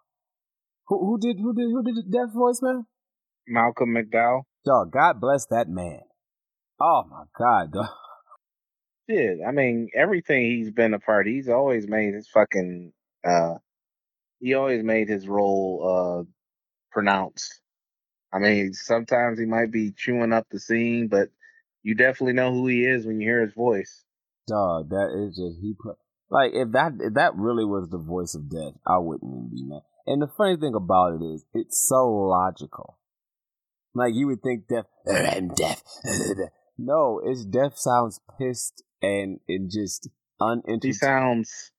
who 0.87 0.99
who 0.99 1.19
did 1.19 1.37
who 1.39 1.53
did 1.53 1.69
who 1.69 1.83
did 1.83 2.11
death 2.11 2.33
voice, 2.33 2.61
man? 2.61 2.85
Malcolm 3.47 3.95
McDowell. 3.95 4.43
Dog, 4.65 4.91
God 4.91 5.21
bless 5.21 5.45
that 5.47 5.67
man. 5.69 6.01
Oh 6.81 7.03
my 7.09 7.23
God, 7.37 7.71
dog. 7.73 7.87
Shit, 9.09 9.39
I 9.47 9.51
mean, 9.51 9.89
everything 9.95 10.45
he's 10.45 10.71
been 10.71 10.93
a 10.93 10.99
part, 10.99 11.27
he's 11.27 11.49
always 11.49 11.87
made 11.87 12.13
his 12.13 12.27
fucking 12.27 12.93
uh 13.27 13.55
he 14.39 14.53
always 14.53 14.83
made 14.83 15.09
his 15.09 15.27
role 15.27 16.23
uh 16.23 16.23
pronounced. 16.91 17.59
I 18.31 18.39
mean, 18.39 18.73
sometimes 18.73 19.39
he 19.39 19.45
might 19.45 19.71
be 19.71 19.91
chewing 19.91 20.33
up 20.33 20.45
the 20.51 20.59
scene, 20.59 21.07
but 21.07 21.29
you 21.81 21.95
definitely 21.95 22.33
know 22.33 22.51
who 22.51 22.67
he 22.67 22.85
is 22.85 23.05
when 23.05 23.19
you 23.19 23.27
hear 23.27 23.41
his 23.41 23.53
voice. 23.53 24.03
Dog, 24.47 24.89
that 24.89 25.09
is 25.15 25.35
just 25.35 25.59
he 25.61 25.73
put 25.81 25.95
like 26.29 26.51
if 26.53 26.71
that 26.73 26.93
if 26.99 27.15
that 27.15 27.35
really 27.35 27.65
was 27.65 27.89
the 27.89 27.97
voice 27.97 28.35
of 28.35 28.49
death, 28.49 28.79
I 28.85 28.99
wouldn't 28.99 29.31
even 29.31 29.49
be 29.49 29.63
mad. 29.63 29.81
And 30.05 30.21
the 30.21 30.27
funny 30.27 30.57
thing 30.57 30.75
about 30.75 31.13
it 31.13 31.23
is, 31.23 31.45
it's 31.53 31.87
so 31.87 32.07
logical. 32.07 32.98
Like 33.93 34.13
you 34.13 34.27
would 34.27 34.41
think 34.41 34.67
death, 34.67 34.85
I'm 35.07 35.49
deaf. 35.49 35.81
no, 36.77 37.21
it's 37.23 37.45
death 37.45 37.77
sounds 37.77 38.19
pissed 38.37 38.83
and 39.01 39.39
and 39.47 39.71
just 39.71 40.09
uninterested. 40.39 40.83
He 40.83 40.93
sounds 40.93 41.71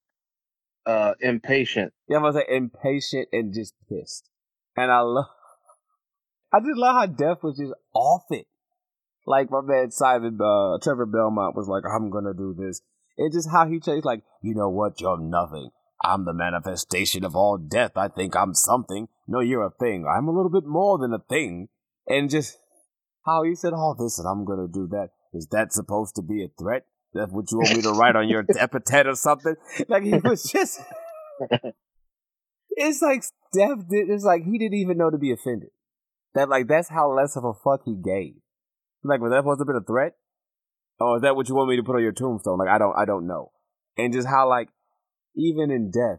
uh 0.86 1.14
impatient. 1.20 1.92
Yeah, 2.08 2.16
I'm 2.16 2.22
gonna 2.22 2.34
say 2.34 2.46
impatient 2.48 3.28
and 3.32 3.54
just 3.54 3.74
pissed. 3.88 4.28
And 4.76 4.90
I 4.90 5.00
love, 5.00 5.26
I 6.52 6.60
just 6.60 6.76
love 6.76 6.96
how 6.96 7.06
Death 7.06 7.42
was 7.42 7.58
just 7.58 7.74
off 7.94 8.24
it. 8.30 8.46
Like 9.26 9.50
my 9.50 9.60
man 9.60 9.90
Simon, 9.90 10.38
uh, 10.40 10.78
Trevor 10.82 11.06
Belmont 11.06 11.54
was 11.54 11.68
like, 11.68 11.84
I'm 11.84 12.10
gonna 12.10 12.34
do 12.34 12.54
this. 12.58 12.80
It's 13.16 13.36
just 13.36 13.50
how 13.50 13.68
he 13.68 13.80
changed, 13.80 14.04
like, 14.04 14.22
you 14.42 14.54
know 14.54 14.70
what, 14.70 15.00
you're 15.00 15.18
nothing. 15.18 15.70
I'm 16.02 16.24
the 16.24 16.32
manifestation 16.32 17.24
of 17.24 17.36
all 17.36 17.58
death. 17.58 17.92
I 17.96 18.08
think 18.08 18.34
I'm 18.34 18.54
something. 18.54 19.08
No, 19.28 19.40
you're 19.40 19.66
a 19.66 19.70
thing. 19.70 20.06
I'm 20.06 20.26
a 20.26 20.32
little 20.32 20.50
bit 20.50 20.66
more 20.66 20.96
than 20.96 21.12
a 21.12 21.18
thing. 21.18 21.68
And 22.10 22.28
just 22.28 22.58
how 23.24 23.44
he 23.44 23.54
said 23.54 23.72
all 23.72 23.94
this 23.94 24.18
and 24.18 24.26
I'm 24.26 24.44
gonna 24.44 24.66
do 24.66 24.88
that. 24.88 25.10
Is 25.32 25.46
that 25.52 25.72
supposed 25.72 26.16
to 26.16 26.22
be 26.22 26.42
a 26.42 26.48
threat? 26.58 26.84
That's 27.14 27.30
what 27.30 27.50
you 27.52 27.58
want 27.58 27.76
me 27.76 27.82
to 27.82 27.92
write 27.92 28.16
on 28.16 28.28
your 28.28 28.44
epitaph 28.58 29.06
or 29.06 29.14
something? 29.14 29.54
Like 29.88 30.02
he 30.02 30.18
was 30.18 30.42
just 30.42 30.80
it's 32.70 33.00
like 33.00 33.22
Steph 33.22 33.88
did. 33.88 34.10
It's 34.10 34.24
like 34.24 34.44
he 34.44 34.58
didn't 34.58 34.78
even 34.78 34.98
know 34.98 35.10
to 35.10 35.18
be 35.18 35.32
offended. 35.32 35.70
That 36.34 36.48
like 36.48 36.66
that's 36.66 36.88
how 36.88 37.12
less 37.12 37.36
of 37.36 37.44
a 37.44 37.54
fuck 37.54 37.82
he 37.84 37.94
gave. 37.94 38.34
Like 39.04 39.20
was 39.20 39.30
that 39.30 39.38
supposed 39.38 39.60
to 39.60 39.64
be 39.64 39.72
a 39.76 39.80
threat? 39.80 40.14
Or 40.98 41.16
is 41.16 41.22
that 41.22 41.36
what 41.36 41.48
you 41.48 41.54
want 41.54 41.70
me 41.70 41.76
to 41.76 41.82
put 41.82 41.96
on 41.96 42.02
your 42.02 42.12
tombstone? 42.12 42.58
Like 42.58 42.68
I 42.68 42.78
don't, 42.78 42.94
I 42.98 43.04
don't 43.04 43.26
know. 43.26 43.52
And 43.96 44.12
just 44.12 44.28
how 44.28 44.48
like 44.48 44.68
even 45.36 45.70
in 45.70 45.90
death, 45.90 46.18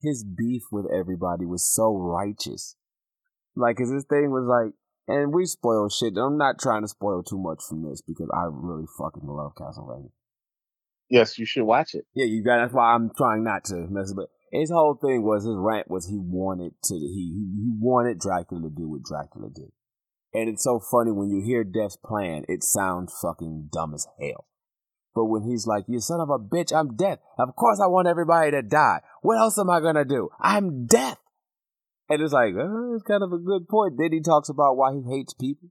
his 0.00 0.24
beef 0.24 0.62
with 0.72 0.86
everybody 0.90 1.44
was 1.44 1.64
so 1.64 1.96
righteous. 1.96 2.76
Like, 3.54 3.76
cause 3.76 3.90
his 3.90 4.04
thing 4.04 4.30
was 4.30 4.46
like, 4.46 4.74
and 5.08 5.32
we 5.32 5.46
spoil 5.46 5.88
shit. 5.88 6.16
I'm 6.16 6.38
not 6.38 6.58
trying 6.58 6.82
to 6.82 6.88
spoil 6.88 7.22
too 7.22 7.38
much 7.38 7.62
from 7.68 7.82
this 7.88 8.02
because 8.02 8.28
I 8.34 8.46
really 8.50 8.86
fucking 8.98 9.26
love 9.26 9.52
Castlevania. 9.54 10.10
Yes, 11.08 11.38
you 11.38 11.46
should 11.46 11.64
watch 11.64 11.94
it. 11.94 12.04
Yeah, 12.14 12.26
you 12.26 12.42
got. 12.42 12.58
That's 12.58 12.74
why 12.74 12.92
I'm 12.94 13.10
trying 13.16 13.44
not 13.44 13.64
to 13.66 13.86
mess 13.88 14.10
it. 14.10 14.16
But 14.16 14.28
his 14.50 14.70
whole 14.70 14.98
thing 15.00 15.22
was 15.22 15.44
his 15.44 15.56
rant 15.56 15.88
was 15.88 16.06
he 16.06 16.18
wanted 16.18 16.72
to 16.84 16.94
he 16.94 17.32
he 17.56 17.70
wanted 17.78 18.18
Dracula 18.18 18.62
to 18.62 18.70
do 18.70 18.88
what 18.88 19.02
Dracula 19.02 19.48
did, 19.54 19.70
and 20.34 20.48
it's 20.48 20.64
so 20.64 20.80
funny 20.80 21.12
when 21.12 21.30
you 21.30 21.42
hear 21.44 21.62
Death's 21.62 21.96
plan. 21.96 22.44
It 22.48 22.64
sounds 22.64 23.16
fucking 23.22 23.68
dumb 23.72 23.94
as 23.94 24.06
hell. 24.20 24.46
But 25.14 25.26
when 25.26 25.44
he's 25.44 25.66
like, 25.66 25.84
"You 25.86 26.00
son 26.00 26.20
of 26.20 26.28
a 26.28 26.38
bitch, 26.38 26.74
I'm 26.74 26.96
death. 26.96 27.20
Of 27.38 27.54
course 27.54 27.80
I 27.80 27.86
want 27.86 28.08
everybody 28.08 28.50
to 28.50 28.62
die. 28.62 29.00
What 29.22 29.38
else 29.38 29.58
am 29.58 29.70
I 29.70 29.80
gonna 29.80 30.04
do? 30.04 30.30
I'm 30.40 30.86
death." 30.86 31.18
And 32.08 32.22
it's 32.22 32.32
like, 32.32 32.54
uh, 32.54 32.94
it's 32.94 33.02
kind 33.02 33.22
of 33.22 33.32
a 33.32 33.38
good 33.38 33.68
point. 33.68 33.94
Then 33.98 34.12
he 34.12 34.20
talks 34.20 34.48
about 34.48 34.76
why 34.76 34.94
he 34.94 35.02
hates 35.02 35.34
people. 35.34 35.68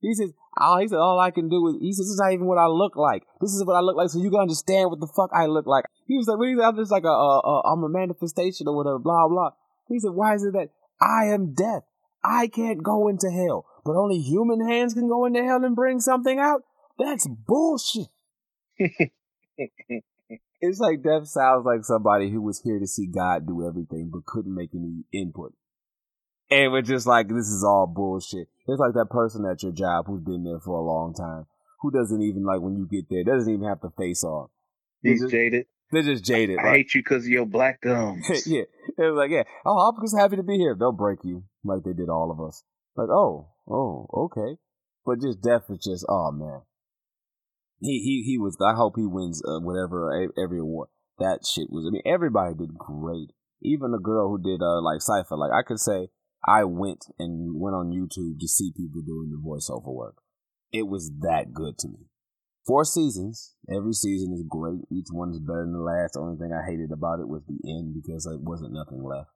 He 0.00 0.14
says, 0.14 0.32
oh, 0.60 0.78
he 0.78 0.88
said, 0.88 0.98
all 0.98 1.20
I 1.20 1.30
can 1.30 1.48
do 1.48 1.68
is, 1.68 1.76
he 1.80 1.92
says, 1.92 2.06
this 2.06 2.14
is 2.14 2.20
not 2.20 2.32
even 2.32 2.46
what 2.46 2.58
I 2.58 2.66
look 2.66 2.96
like. 2.96 3.22
This 3.40 3.52
is 3.52 3.64
what 3.64 3.76
I 3.76 3.80
look 3.80 3.96
like, 3.96 4.08
so 4.08 4.18
you 4.18 4.30
can 4.30 4.40
understand 4.40 4.90
what 4.90 4.98
the 4.98 5.06
fuck 5.06 5.30
I 5.32 5.46
look 5.46 5.66
like. 5.66 5.84
He 6.08 6.16
was 6.16 6.26
like, 6.26 6.38
he 6.40 6.56
said, 6.56 6.64
I'm 6.64 6.76
just 6.76 6.90
like 6.90 7.04
a, 7.04 7.08
a, 7.08 7.38
a, 7.38 7.72
I'm 7.72 7.84
a 7.84 7.88
manifestation 7.88 8.66
or 8.66 8.76
whatever, 8.76 8.98
blah, 8.98 9.28
blah. 9.28 9.50
He 9.88 10.00
said, 10.00 10.10
why 10.10 10.34
is 10.34 10.42
it 10.42 10.54
that 10.54 10.70
I 11.00 11.26
am 11.26 11.54
death? 11.54 11.84
I 12.24 12.48
can't 12.48 12.82
go 12.82 13.06
into 13.08 13.30
hell, 13.30 13.66
but 13.84 13.94
only 13.94 14.18
human 14.18 14.66
hands 14.66 14.94
can 14.94 15.08
go 15.08 15.24
into 15.24 15.44
hell 15.44 15.64
and 15.64 15.76
bring 15.76 16.00
something 16.00 16.38
out? 16.38 16.62
That's 16.98 17.28
bullshit. 17.28 18.08
It's 20.64 20.78
like 20.78 21.02
Death 21.02 21.26
sounds 21.26 21.66
like 21.66 21.84
somebody 21.84 22.30
who 22.30 22.40
was 22.40 22.60
here 22.62 22.78
to 22.78 22.86
see 22.86 23.08
God 23.08 23.48
do 23.48 23.66
everything 23.66 24.10
but 24.12 24.24
couldn't 24.24 24.54
make 24.54 24.70
any 24.74 25.02
input. 25.12 25.52
And 26.50 26.70
we're 26.70 26.82
just 26.82 27.04
like, 27.06 27.28
this 27.28 27.48
is 27.48 27.64
all 27.64 27.86
bullshit. 27.92 28.46
It's 28.68 28.78
like 28.78 28.94
that 28.94 29.10
person 29.10 29.44
at 29.50 29.62
your 29.64 29.72
job 29.72 30.06
who's 30.06 30.22
been 30.22 30.44
there 30.44 30.60
for 30.60 30.78
a 30.78 30.84
long 30.84 31.14
time, 31.14 31.46
who 31.80 31.90
doesn't 31.90 32.22
even 32.22 32.44
like 32.44 32.60
when 32.60 32.76
you 32.76 32.86
get 32.88 33.06
there, 33.10 33.24
doesn't 33.24 33.52
even 33.52 33.66
have 33.66 33.80
to 33.80 33.90
face 33.98 34.22
off. 34.22 34.50
He's 35.02 35.20
just, 35.20 35.32
jaded. 35.32 35.66
they're 35.90 36.02
just 36.02 36.24
jaded. 36.24 36.58
I 36.60 36.62
Like, 36.62 36.72
hate 36.76 36.94
you 36.94 37.00
because 37.02 37.24
of 37.24 37.30
your 37.30 37.46
black 37.46 37.80
gums. 37.82 38.46
yeah. 38.46 38.62
It 38.62 39.02
was 39.02 39.16
like, 39.16 39.30
yeah. 39.32 39.42
Oh, 39.66 39.78
I'm 39.78 40.00
just 40.00 40.16
happy 40.16 40.36
to 40.36 40.44
be 40.44 40.58
here. 40.58 40.76
They'll 40.78 40.92
break 40.92 41.18
you 41.24 41.42
like 41.64 41.82
they 41.84 41.92
did 41.92 42.08
all 42.08 42.30
of 42.30 42.40
us. 42.40 42.62
Like, 42.96 43.08
oh, 43.08 43.48
oh, 43.68 44.06
okay. 44.30 44.58
But 45.04 45.20
just 45.20 45.42
Death 45.42 45.64
is 45.70 45.82
just, 45.82 46.06
oh 46.08 46.30
man. 46.30 46.60
He 47.82 47.98
he 47.98 48.22
he 48.24 48.38
was. 48.38 48.56
I 48.64 48.74
hope 48.74 48.94
he 48.96 49.06
wins 49.06 49.42
uh, 49.42 49.58
whatever 49.58 50.14
e- 50.14 50.40
every 50.40 50.60
award. 50.60 50.88
That 51.18 51.40
shit 51.44 51.66
was. 51.68 51.84
I 51.84 51.90
mean, 51.90 52.02
everybody 52.06 52.54
did 52.54 52.78
great. 52.78 53.34
Even 53.60 53.90
the 53.90 53.98
girl 53.98 54.30
who 54.30 54.38
did 54.38 54.62
uh 54.62 54.80
like 54.80 55.00
Sypha. 55.02 55.36
Like 55.36 55.50
I 55.50 55.66
could 55.66 55.80
say, 55.80 56.08
I 56.46 56.62
went 56.62 57.06
and 57.18 57.60
went 57.60 57.74
on 57.74 57.90
YouTube 57.90 58.38
to 58.38 58.46
see 58.48 58.72
people 58.76 59.02
doing 59.02 59.30
the 59.30 59.42
voiceover 59.42 59.92
work. 59.92 60.22
It 60.72 60.86
was 60.86 61.10
that 61.20 61.52
good 61.52 61.76
to 61.78 61.88
me. 61.88 62.06
Four 62.66 62.84
seasons. 62.84 63.56
Every 63.68 63.92
season 63.92 64.32
is 64.32 64.44
great. 64.48 64.86
Each 64.90 65.10
one 65.10 65.30
is 65.30 65.40
better 65.40 65.66
than 65.66 65.72
the 65.74 65.82
last. 65.82 66.14
The 66.14 66.20
only 66.20 66.38
thing 66.38 66.54
I 66.54 66.64
hated 66.64 66.92
about 66.92 67.18
it 67.18 67.26
was 67.26 67.42
the 67.46 67.58
end 67.66 67.94
because 67.98 68.24
there 68.24 68.38
wasn't 68.38 68.74
nothing 68.74 69.02
left. 69.02 69.30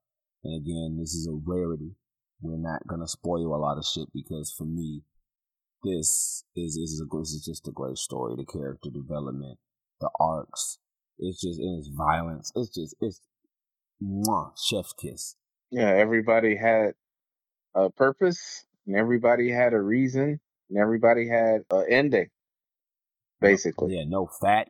And 0.45 0.55
again, 0.55 0.99
this 1.01 1.15
is 1.15 1.27
a 1.27 1.35
rarity. 1.35 1.97
We're 2.41 2.63
not 2.63 2.87
gonna 2.87 3.09
spoil 3.09 3.51
a 3.51 3.59
lot 3.59 3.79
of 3.79 3.85
shit 3.85 4.07
because 4.15 4.55
for 4.57 4.65
me, 4.65 5.03
this 5.83 6.45
is 6.55 6.77
is 6.77 7.03
a, 7.03 7.19
this 7.19 7.31
is 7.31 7.45
just 7.45 7.69
a 7.69 7.73
great 7.73 7.99
story. 7.99 8.35
The 8.37 8.45
character 8.45 8.91
development, 8.91 9.59
the 10.01 10.11
arcs, 10.19 10.79
it's 11.19 11.41
just 11.41 11.61
in 11.61 11.77
its 11.79 11.89
violence. 11.97 12.53
It's 12.55 12.75
just 12.75 12.97
it's 13.01 13.21
Mwah, 14.03 14.53
chef's 14.63 14.93
kiss. 14.93 15.37
Yeah, 15.71 15.89
everybody 15.91 16.57
had 16.57 16.93
a 17.75 17.91
purpose, 17.91 18.65
and 18.87 18.97
everybody 18.97 19.51
had 19.51 19.73
a 19.73 19.81
reason, 19.81 20.41
and 20.71 20.79
everybody 20.79 21.29
had 21.29 21.63
an 21.71 21.87
ending. 21.89 22.29
Basically, 23.41 23.97
Yeah, 23.97 24.05
no 24.07 24.29
fat. 24.41 24.69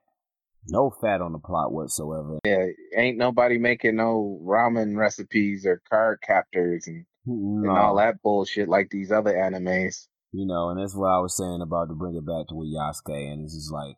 No 0.68 0.90
fat 0.90 1.20
on 1.20 1.30
the 1.30 1.38
plot 1.38 1.72
whatsoever. 1.72 2.40
yeah. 2.44 2.66
Ain't 2.96 3.18
nobody 3.18 3.56
making 3.56 3.94
no 3.94 4.40
ramen 4.42 4.96
recipes 4.96 5.64
or 5.64 5.80
card 5.88 6.18
captors 6.22 6.88
and, 6.88 7.06
and 7.24 7.70
all 7.70 7.94
that 7.96 8.20
bullshit 8.20 8.68
like 8.68 8.90
these 8.90 9.12
other 9.12 9.32
animes. 9.32 10.08
You 10.36 10.44
know, 10.44 10.68
and 10.68 10.78
that's 10.78 10.94
what 10.94 11.08
I 11.08 11.18
was 11.24 11.34
saying 11.34 11.62
about 11.62 11.88
to 11.88 11.94
bring 11.94 12.14
it 12.14 12.26
back 12.26 12.48
to 12.48 12.54
with 12.54 12.68
Yasuke, 12.68 13.32
and 13.32 13.40
it's 13.40 13.56
just 13.56 13.72
like 13.72 13.96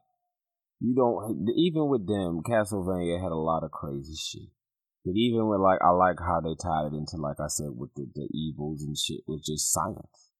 you 0.78 0.94
don't 0.94 1.50
even 1.56 1.88
with 1.88 2.06
them, 2.06 2.46
Castlevania 2.46 3.20
had 3.20 3.32
a 3.32 3.42
lot 3.42 3.64
of 3.64 3.72
crazy 3.72 4.14
shit. 4.14 4.54
But 5.04 5.16
even 5.16 5.48
with 5.48 5.58
like 5.58 5.80
I 5.82 5.90
like 5.90 6.22
how 6.22 6.38
they 6.38 6.54
tied 6.54 6.94
it 6.94 6.96
into 6.96 7.16
like 7.16 7.40
I 7.42 7.48
said 7.48 7.74
with 7.74 7.90
the, 7.96 8.06
the 8.14 8.28
evils 8.30 8.84
and 8.84 8.96
shit 8.96 9.26
was 9.26 9.42
just 9.44 9.72
science. 9.72 10.30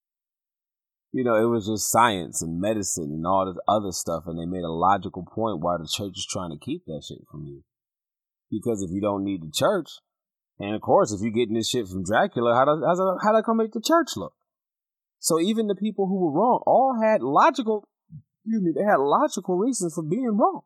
You 1.11 1.25
know, 1.25 1.35
it 1.35 1.51
was 1.51 1.67
just 1.67 1.91
science 1.91 2.43
and 2.43 2.61
medicine 2.61 3.11
and 3.11 3.27
all 3.27 3.47
this 3.47 3.59
other 3.67 3.91
stuff, 3.91 4.23
and 4.29 4.39
they 4.39 4.47
made 4.47 4.63
a 4.63 4.71
logical 4.71 5.27
point 5.27 5.59
why 5.59 5.79
the 5.79 5.91
church 5.91 6.15
is 6.15 6.29
trying 6.31 6.51
to 6.51 6.65
keep 6.65 6.85
that 6.87 7.03
shit 7.09 7.27
from 7.29 7.43
you. 7.43 7.65
Because 8.53 8.83
if 8.83 8.93
you 8.93 9.01
don't 9.01 9.25
need 9.25 9.43
the 9.43 9.51
church, 9.51 9.99
and 10.61 10.77
of 10.77 10.81
course, 10.81 11.11
if 11.11 11.23
you're 11.23 11.35
getting 11.35 11.57
this 11.59 11.71
shit 11.71 11.89
from 11.89 12.05
Dracula, 12.05 12.55
how 12.55 12.67
does 12.67 12.85
how's 12.87 12.99
that, 12.99 13.19
how 13.25 13.33
that 13.33 13.43
gonna 13.43 13.59
make 13.59 13.73
the 13.73 13.83
church 13.83 14.15
look? 14.15 14.38
So 15.19 15.41
even 15.41 15.67
the 15.67 15.75
people 15.75 16.07
who 16.07 16.25
were 16.25 16.33
wrong 16.33 16.63
all 16.67 16.99
had 17.03 17.23
logical, 17.23 17.89
excuse 18.45 18.63
me, 18.63 18.73
they 18.75 18.85
had 18.85 18.99
logical 18.99 19.57
reasons 19.57 19.95
for 19.95 20.03
being 20.03 20.37
wrong 20.37 20.63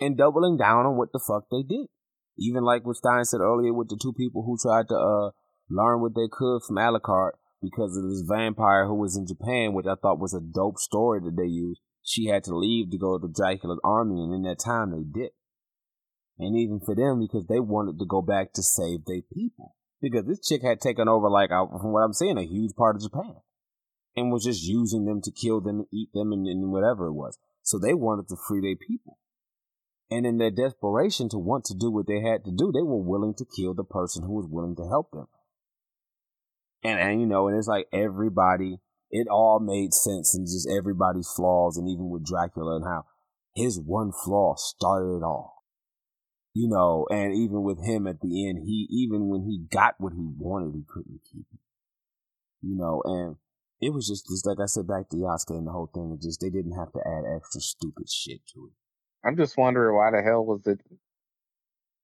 and 0.00 0.16
doubling 0.16 0.56
down 0.56 0.86
on 0.86 0.96
what 0.96 1.12
the 1.12 1.20
fuck 1.20 1.44
they 1.50 1.62
did. 1.62 1.86
Even 2.38 2.64
like 2.64 2.84
what 2.86 2.96
Stein 2.96 3.24
said 3.24 3.40
earlier 3.40 3.74
with 3.74 3.88
the 3.88 3.98
two 4.00 4.12
people 4.14 4.42
who 4.42 4.56
tried 4.60 4.88
to 4.88 4.96
uh, 4.96 5.30
learn 5.68 6.00
what 6.00 6.14
they 6.14 6.28
could 6.30 6.60
from 6.66 6.76
Alucard 6.76 7.32
because 7.60 7.96
of 7.96 8.08
this 8.08 8.24
vampire 8.26 8.86
who 8.86 8.94
was 8.94 9.16
in 9.16 9.26
Japan, 9.26 9.72
which 9.72 9.86
I 9.86 9.94
thought 9.94 10.18
was 10.18 10.34
a 10.34 10.40
dope 10.40 10.78
story 10.78 11.20
that 11.20 11.36
they 11.36 11.46
used. 11.46 11.80
She 12.02 12.26
had 12.26 12.42
to 12.44 12.56
leave 12.56 12.90
to 12.90 12.98
go 12.98 13.18
to 13.18 13.28
Dracula's 13.28 13.80
army, 13.84 14.24
and 14.24 14.34
in 14.34 14.42
that 14.42 14.58
time 14.58 14.90
they 14.90 15.04
did. 15.04 15.30
And 16.38 16.58
even 16.58 16.80
for 16.80 16.96
them, 16.96 17.20
because 17.20 17.46
they 17.46 17.60
wanted 17.60 17.98
to 18.00 18.06
go 18.06 18.22
back 18.22 18.52
to 18.54 18.62
save 18.62 19.04
their 19.06 19.22
people. 19.32 19.76
Because 20.02 20.26
this 20.26 20.46
chick 20.46 20.62
had 20.62 20.80
taken 20.80 21.08
over, 21.08 21.30
like, 21.30 21.50
from 21.50 21.92
what 21.92 22.02
I'm 22.02 22.12
saying, 22.12 22.36
a 22.36 22.42
huge 22.42 22.74
part 22.74 22.96
of 22.96 23.02
Japan. 23.02 23.36
And 24.16 24.30
was 24.30 24.44
just 24.44 24.62
using 24.62 25.06
them 25.06 25.22
to 25.22 25.30
kill 25.30 25.62
them 25.62 25.86
eat 25.90 26.10
them 26.12 26.32
and, 26.32 26.46
and 26.46 26.70
whatever 26.70 27.06
it 27.06 27.14
was. 27.14 27.38
So 27.62 27.78
they 27.78 27.94
wanted 27.94 28.28
to 28.28 28.36
free 28.36 28.60
their 28.60 28.76
people. 28.76 29.18
And 30.10 30.26
in 30.26 30.36
their 30.36 30.50
desperation 30.50 31.30
to 31.30 31.38
want 31.38 31.64
to 31.66 31.74
do 31.74 31.90
what 31.90 32.06
they 32.06 32.20
had 32.20 32.44
to 32.44 32.50
do, 32.50 32.70
they 32.70 32.82
were 32.82 33.00
willing 33.00 33.32
to 33.38 33.46
kill 33.46 33.72
the 33.72 33.84
person 33.84 34.24
who 34.24 34.34
was 34.34 34.46
willing 34.50 34.76
to 34.76 34.86
help 34.86 35.12
them. 35.12 35.28
And, 36.84 36.98
and 36.98 37.20
you 37.20 37.26
know, 37.26 37.48
and 37.48 37.56
it's 37.56 37.68
like 37.68 37.86
everybody, 37.92 38.80
it 39.10 39.28
all 39.28 39.60
made 39.60 39.94
sense 39.94 40.34
and 40.34 40.46
just 40.46 40.68
everybody's 40.68 41.32
flaws. 41.34 41.78
And 41.78 41.88
even 41.88 42.10
with 42.10 42.26
Dracula 42.26 42.76
and 42.76 42.84
how 42.84 43.04
his 43.54 43.80
one 43.80 44.12
flaw 44.12 44.56
started 44.56 45.16
it 45.16 45.22
all. 45.22 45.61
You 46.54 46.68
know, 46.68 47.06
and 47.10 47.34
even 47.34 47.62
with 47.62 47.82
him 47.82 48.06
at 48.06 48.20
the 48.20 48.48
end, 48.48 48.58
he, 48.66 48.86
even 48.90 49.28
when 49.28 49.44
he 49.44 49.64
got 49.70 49.94
what 49.98 50.12
he 50.12 50.28
wanted, 50.38 50.74
he 50.74 50.84
couldn't 50.86 51.20
keep 51.32 51.46
it. 51.52 51.60
You 52.60 52.76
know, 52.76 53.02
and 53.04 53.36
it 53.80 53.92
was 53.92 54.06
just, 54.06 54.28
just 54.28 54.46
like 54.46 54.58
I 54.62 54.66
said 54.66 54.86
back 54.86 55.08
to 55.10 55.16
Yasuke 55.16 55.56
and 55.56 55.66
the 55.66 55.72
whole 55.72 55.90
thing, 55.92 56.12
it 56.12 56.22
just, 56.22 56.40
they 56.40 56.50
didn't 56.50 56.78
have 56.78 56.92
to 56.92 57.00
add 57.06 57.24
extra 57.36 57.60
stupid 57.60 58.08
shit 58.10 58.40
to 58.54 58.66
it. 58.66 59.26
I'm 59.26 59.36
just 59.36 59.56
wondering 59.56 59.96
why 59.96 60.10
the 60.10 60.22
hell 60.22 60.44
was 60.44 60.66
it 60.66 60.80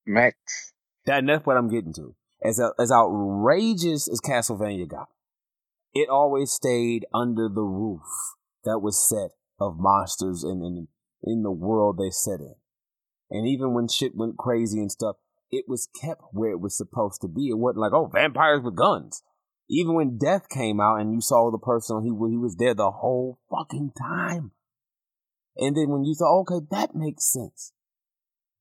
Max? 0.07 0.73
That, 1.05 1.25
that's 1.27 1.45
what 1.45 1.57
I'm 1.57 1.69
getting 1.69 1.93
to. 1.95 2.15
As 2.43 2.61
as 2.79 2.93
outrageous 2.93 4.09
as 4.09 4.21
Castlevania 4.21 4.89
got, 4.89 5.09
it 5.93 6.09
always 6.09 6.53
stayed 6.53 7.05
under 7.13 7.49
the 7.49 7.63
roof 7.63 8.03
that 8.65 8.79
was 8.79 9.09
set 9.09 9.33
of 9.61 9.77
monsters 9.79 10.45
and 10.45 10.63
in, 10.65 10.89
in 11.25 11.43
the 11.43 11.51
world 11.51 11.99
they 11.99 12.11
set 12.11 12.41
in. 12.41 12.55
And 13.31 13.47
even 13.47 13.75
when 13.75 13.89
shit 13.89 14.17
went 14.17 14.39
crazy 14.39 14.79
and 14.79 14.91
stuff, 14.91 15.17
it 15.51 15.65
was 15.69 15.89
kept 16.01 16.23
where 16.33 16.51
it 16.51 16.61
was 16.61 16.77
supposed 16.77 17.21
to 17.23 17.29
be. 17.29 17.49
It 17.49 17.59
wasn't 17.59 17.81
like, 17.81 17.93
oh, 17.93 18.11
vampires 18.13 18.63
with 18.63 18.77
guns. 18.77 19.23
Even 19.71 19.95
when 19.95 20.19
death 20.19 20.49
came 20.49 20.81
out 20.81 20.97
and 20.97 21.13
you 21.13 21.21
saw 21.21 21.51
the 21.51 21.59
person, 21.59 22.03
he 22.03 22.09
he 22.09 22.37
was 22.37 22.57
there 22.57 22.75
the 22.75 22.91
whole 22.91 23.39
fucking 23.51 23.93
time. 23.99 24.53
And 25.57 25.77
then 25.77 25.91
when 25.91 26.05
you 26.05 26.15
thought, 26.15 26.41
okay, 26.43 26.67
that 26.71 26.95
makes 26.95 27.31
sense. 27.31 27.73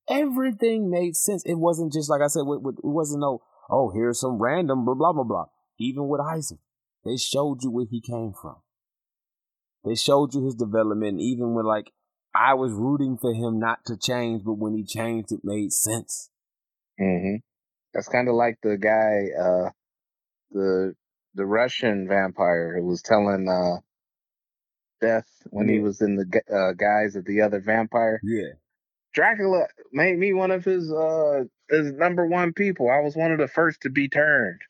Everything 0.10 0.90
made 0.90 1.16
sense. 1.16 1.44
It 1.46 1.56
wasn't 1.56 1.94
just 1.94 2.10
like 2.10 2.22
I 2.22 2.28
said. 2.28 2.42
It 2.42 2.84
wasn't 2.84 3.22
no, 3.22 3.42
oh, 3.70 3.92
here's 3.94 4.20
some 4.20 4.42
random 4.42 4.84
blah 4.84 4.96
blah 4.96 5.14
blah 5.14 5.24
blah. 5.24 5.46
Even 5.80 6.08
with 6.08 6.22
Isaac, 6.22 6.60
they 7.06 7.18
showed 7.18 7.64
you 7.64 7.72
where 7.72 7.86
he 7.90 8.02
came 8.02 8.34
from. 8.42 8.58
They 9.86 9.96
showed 9.96 10.34
you 10.34 10.44
his 10.44 10.56
development. 10.56 11.22
Even 11.22 11.54
when 11.54 11.66
like 11.66 11.92
I 12.36 12.54
was 12.54 12.72
rooting 12.72 13.18
for 13.18 13.34
him 13.34 13.60
not 13.60 13.80
to 13.86 13.98
change, 13.98 14.44
but 14.44 14.54
when 14.54 14.76
he 14.76 14.84
changed, 14.84 15.32
it 15.32 15.42
made 15.44 15.74
sense. 15.74 16.30
Mm-hmm. 17.00 17.38
That's 17.94 18.10
kind 18.10 18.28
of 18.28 18.36
like 18.36 18.58
the 18.62 18.78
guy, 18.78 19.30
uh, 19.40 19.70
the 20.52 20.96
the 21.34 21.46
Russian 21.46 22.08
vampire 22.08 22.76
who 22.78 22.86
was 22.86 23.02
telling 23.02 23.48
uh, 23.48 23.82
Death 25.02 25.28
when 25.50 25.70
he 25.70 25.80
was 25.80 26.02
in 26.02 26.16
the 26.16 26.42
uh, 26.52 26.74
guise 26.74 27.16
of 27.16 27.26
the 27.26 27.42
other 27.42 27.60
vampire. 27.60 28.20
Yeah, 28.24 28.54
Dracula 29.14 29.68
made 29.92 30.18
me 30.18 30.34
one 30.34 30.52
of 30.52 30.64
his 30.64 30.92
uh 30.92 31.46
his 31.70 31.92
number 31.94 32.28
one 32.28 32.54
people. 32.54 32.90
I 32.90 33.00
was 33.00 33.16
one 33.16 33.32
of 33.32 33.40
the 33.40 33.48
first 33.48 33.82
to 33.82 33.90
be 33.90 34.10
turned. 34.10 34.62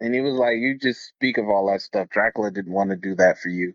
And 0.00 0.14
he 0.14 0.20
was 0.20 0.34
like, 0.34 0.56
"You 0.56 0.78
just 0.78 1.00
speak 1.08 1.38
of 1.38 1.48
all 1.48 1.70
that 1.70 1.82
stuff. 1.82 2.08
Dracula 2.08 2.50
didn't 2.50 2.72
want 2.72 2.90
to 2.90 2.96
do 2.96 3.14
that 3.16 3.38
for 3.38 3.48
you." 3.48 3.74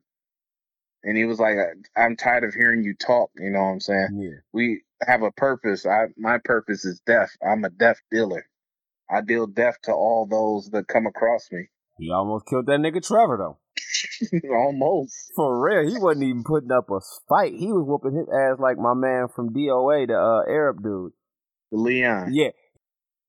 And 1.04 1.18
he 1.18 1.26
was 1.26 1.40
like, 1.40 1.56
"I'm 1.96 2.16
tired 2.16 2.44
of 2.44 2.54
hearing 2.54 2.84
you 2.84 2.94
talk." 2.94 3.32
You 3.38 3.50
know 3.50 3.64
what 3.64 3.72
I'm 3.72 3.80
saying? 3.80 4.10
yeah. 4.14 4.40
we 4.54 4.84
have 5.06 5.24
a 5.24 5.32
purpose. 5.32 5.86
I 5.86 6.06
my 6.18 6.38
purpose 6.44 6.86
is 6.86 7.02
death. 7.06 7.32
I'm 7.46 7.64
a 7.64 7.70
death 7.70 7.98
dealer. 8.12 8.46
I 9.10 9.22
deal 9.22 9.48
death 9.48 9.78
to 9.84 9.94
all 9.94 10.28
those 10.30 10.70
that 10.72 10.88
come 10.88 11.06
across 11.06 11.50
me. 11.52 11.68
He 11.98 12.12
almost 12.12 12.46
killed 12.48 12.66
that 12.68 12.80
nigga 12.80 13.06
Trevor 13.06 13.38
though. 13.38 13.58
Almost. 14.56 15.32
For 15.36 15.64
real, 15.64 15.90
he 15.90 15.98
wasn't 15.98 16.24
even 16.26 16.44
putting 16.44 16.72
up 16.72 16.90
a 16.90 17.00
fight. 17.30 17.54
He 17.54 17.68
was 17.68 17.86
whooping 17.88 18.18
his 18.18 18.28
ass 18.28 18.60
like 18.60 18.78
my 18.78 18.94
man 18.94 19.28
from 19.34 19.54
DOA, 19.54 20.08
the 20.08 20.16
uh, 20.16 20.52
Arab 20.52 20.84
dude. 20.84 21.14
Leon 21.72 22.34
Yeah, 22.34 22.50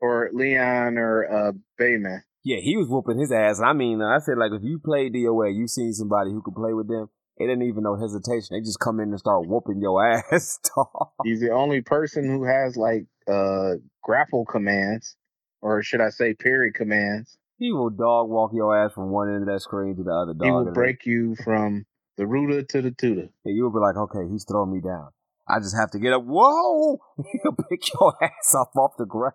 or 0.01 0.31
Leon 0.33 0.99
or 0.99 1.25
uh 1.25 1.53
Bayman. 1.81 2.23
Yeah, 2.45 2.59
he 2.61 2.77
was 2.77 2.89
whooping 2.89 3.21
his 3.21 3.31
ass. 3.31 3.61
I 3.61 3.73
mean, 3.73 4.03
I 4.03 4.19
said 4.19 4.39
like 4.39 4.53
if 4.53 4.63
you 4.63 4.81
play 4.85 5.11
DOA, 5.11 5.55
you 5.55 5.69
seen 5.69 5.93
somebody 5.93 6.31
who 6.31 6.43
could 6.43 6.55
play 6.55 6.73
with 6.73 6.89
them. 6.89 7.09
It 7.39 7.47
didn't 7.47 7.63
even 7.63 7.83
know 7.83 7.97
hesitation. 7.97 8.49
They 8.53 8.61
just 8.61 8.79
come 8.81 9.01
in 9.01 9.09
and 9.11 9.19
start 9.19 9.47
whooping 9.49 9.81
your 9.81 10.05
ass. 10.33 10.59
dog. 10.77 11.09
He's 11.25 11.41
the 11.41 11.51
only 11.53 11.81
person 11.81 12.25
who 12.29 12.45
has 12.45 12.77
like 12.77 13.07
uh 13.27 13.75
grapple 14.03 14.45
commands, 14.45 15.17
or 15.61 15.83
should 15.83 16.01
I 16.01 16.11
say 16.11 16.35
parry 16.35 16.73
commands. 16.73 17.39
he 17.59 17.73
will 17.73 17.91
dog 17.91 18.29
walk 18.29 18.51
your 18.53 18.77
ass 18.77 18.93
from 18.93 19.11
one 19.11 19.29
end 19.29 19.43
of 19.43 19.47
that 19.55 19.61
screen 19.61 19.97
to 19.97 20.03
the 20.03 20.11
other. 20.13 20.35
Dog. 20.35 20.45
He 20.45 20.51
will 20.51 20.73
break 20.73 21.07
you 21.07 21.37
from 21.45 21.87
the 22.19 22.27
rooter 22.27 22.63
to 22.63 22.83
the 22.83 22.91
tutor. 22.91 23.29
And 23.45 23.57
you'll 23.57 23.73
be 23.73 23.79
like, 23.79 23.97
okay, 23.97 24.29
he's 24.31 24.45
throwing 24.45 24.73
me 24.73 24.81
down. 24.81 25.09
I 25.49 25.59
just 25.59 25.77
have 25.77 25.91
to 25.93 25.99
get 25.99 26.13
up. 26.13 26.23
Whoa! 26.25 26.99
He'll 27.43 27.57
pick 27.69 27.83
your 27.95 28.15
ass 28.23 28.55
up 28.55 28.71
off 28.77 28.93
the 28.99 29.07
ground. 29.07 29.35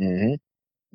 Mm-hmm. 0.00 0.34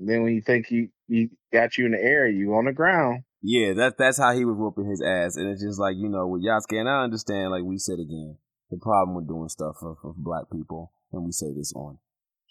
Then 0.06 0.24
when 0.24 0.34
you 0.36 0.42
think 0.42 0.66
he 0.68 0.88
he 1.08 1.30
got 1.54 1.78
you 1.78 1.86
in 1.86 1.92
the 1.92 2.02
air, 2.02 2.28
you 2.28 2.54
on 2.56 2.66
the 2.66 2.74
ground. 2.74 3.24
Yeah, 3.42 3.74
that 3.74 3.98
that's 3.98 4.18
how 4.18 4.36
he 4.36 4.44
was 4.46 4.58
whooping 4.58 4.90
his 4.90 5.02
ass. 5.02 5.38
And 5.38 5.50
it's 5.50 5.64
just 5.64 5.80
like, 5.80 5.96
you 5.98 6.10
know, 6.10 6.28
with 6.28 6.44
Yasuke, 6.44 6.80
and 6.80 6.90
I 6.90 7.04
understand, 7.04 7.52
like 7.52 7.64
we 7.64 7.78
said 7.78 8.00
again, 8.00 8.38
the 8.70 8.78
problem 8.78 9.16
with 9.16 9.28
doing 9.28 9.50
stuff 9.50 9.76
for, 9.80 9.96
for 10.02 10.14
black 10.18 10.52
people, 10.52 10.92
and 11.12 11.24
we 11.24 11.32
say 11.32 11.48
this 11.56 11.74
on 11.74 12.00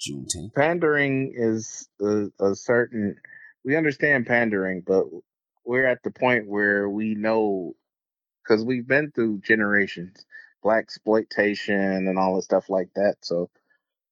Juneteenth. 0.01 0.55
pandering 0.55 1.33
is 1.37 1.89
a, 2.01 2.27
a 2.41 2.55
certain 2.55 3.17
we 3.65 3.77
understand 3.77 4.27
pandering 4.27 4.83
but 4.87 5.05
we're 5.65 5.87
at 5.87 6.03
the 6.05 6.11
point 6.11 6.49
where 6.49 6.89
we 6.89 7.15
know 7.15 7.73
because 8.43 8.65
we've 8.65 8.87
been 8.87 9.11
through 9.11 9.41
generations 9.41 10.25
black 10.63 10.85
exploitation 10.85 12.07
and 12.07 12.19
all 12.19 12.37
the 12.37 12.43
stuff 12.43 12.71
like 12.71 12.91
that 12.95 13.17
so 13.23 13.51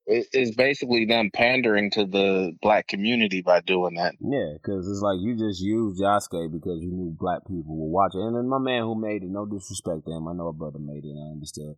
it, 0.07 0.27
it's 0.33 0.55
basically 0.55 1.05
them 1.05 1.31
pandering 1.35 1.91
to 1.91 2.07
the 2.07 2.53
black 2.63 2.87
community 2.87 3.43
by 3.43 3.61
doing 3.61 3.95
that 3.95 4.15
Yeah, 4.21 4.55
because 4.55 4.87
it's 4.87 5.03
like 5.03 5.19
you 5.21 5.35
just 5.35 5.61
used 5.61 6.01
Yasuke 6.01 6.53
because 6.53 6.79
you 6.81 6.95
knew 6.95 7.17
black 7.19 7.43
people 7.43 7.75
would 7.75 7.93
watch 7.93 8.15
it. 8.15 8.23
And 8.23 8.37
then 8.37 8.49
my 8.49 8.63
man 8.63 8.83
who 8.83 8.95
made 8.95 9.23
it, 9.23 9.31
no 9.31 9.47
disrespect 9.47 10.07
to 10.07 10.13
him, 10.13 10.29
I 10.29 10.33
know 10.33 10.49
a 10.49 10.53
brother 10.53 10.79
made 10.79 11.05
it, 11.05 11.15
I 11.19 11.35
understood 11.35 11.75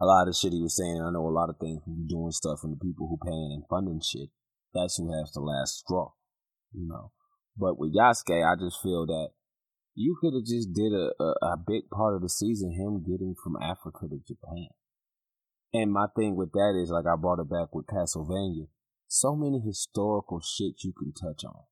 a 0.00 0.06
lot 0.06 0.26
of 0.26 0.34
the 0.34 0.38
shit 0.38 0.52
he 0.52 0.62
was 0.62 0.76
saying. 0.76 1.02
I 1.02 1.10
know 1.10 1.26
a 1.26 1.30
lot 1.30 1.50
of 1.50 1.58
things 1.58 1.82
from 1.82 2.06
doing 2.06 2.30
stuff 2.30 2.60
and 2.62 2.74
the 2.74 2.82
people 2.82 3.06
who 3.06 3.18
paying 3.22 3.54
and 3.54 3.64
funding 3.70 4.02
shit. 4.02 4.30
That's 4.74 4.96
who 4.96 5.10
has 5.14 5.32
the 5.32 5.40
last 5.40 5.78
straw, 5.78 6.12
you 6.72 6.86
know. 6.86 7.12
But 7.56 7.78
with 7.78 7.94
Yasuke, 7.94 8.42
I 8.42 8.54
just 8.54 8.82
feel 8.82 9.06
that 9.06 9.30
you 9.94 10.16
could 10.20 10.34
have 10.34 10.46
just 10.46 10.72
did 10.72 10.92
a, 10.92 11.10
a, 11.18 11.54
a 11.54 11.56
big 11.58 11.90
part 11.90 12.14
of 12.14 12.22
the 12.22 12.28
season 12.28 12.70
him 12.70 13.02
getting 13.02 13.34
from 13.42 13.56
Africa 13.60 14.06
to 14.10 14.18
Japan. 14.26 14.70
And 15.72 15.92
my 15.92 16.06
thing 16.16 16.36
with 16.36 16.52
that 16.52 16.80
is 16.82 16.90
like 16.90 17.04
I 17.06 17.16
brought 17.16 17.40
it 17.40 17.50
back 17.50 17.74
with 17.74 17.86
Castlevania. 17.86 18.68
so 19.06 19.34
many 19.34 19.60
historical 19.60 20.40
shit 20.40 20.82
you 20.84 20.92
can 20.92 21.12
touch 21.12 21.44
on. 21.44 21.62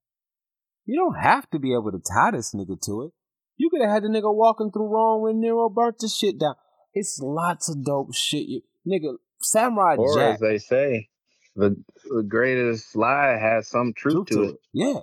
You 0.85 0.97
don't 0.97 1.21
have 1.21 1.49
to 1.51 1.59
be 1.59 1.73
able 1.73 1.93
to 1.93 1.99
tie 1.99 2.31
this 2.31 2.55
nigga 2.55 2.81
to 2.87 3.03
it. 3.03 3.13
You 3.57 3.71
could 3.71 3.81
have 3.81 3.91
had 3.91 4.03
the 4.03 4.09
nigga 4.09 4.35
walking 4.35 4.71
through 4.71 4.93
Rome 4.93 5.23
when 5.23 5.41
Nero 5.41 5.69
burnt 5.69 5.99
the 5.99 6.09
shit 6.09 6.39
down. 6.39 6.55
It's 6.93 7.19
lots 7.21 7.69
of 7.69 7.85
dope 7.85 8.15
shit. 8.15 8.47
You, 8.47 8.61
nigga, 8.87 9.17
Samurai 9.41 9.97
or 9.97 10.15
Jack. 10.17 10.35
as 10.35 10.41
they 10.41 10.59
say, 10.59 11.09
the, 11.55 11.77
the 12.05 12.23
greatest 12.23 12.95
lie 12.95 13.39
has 13.41 13.69
some 13.69 13.95
truth, 13.97 14.29
to, 14.29 14.43
it. 14.43 14.57
Yeah. 14.73 15.01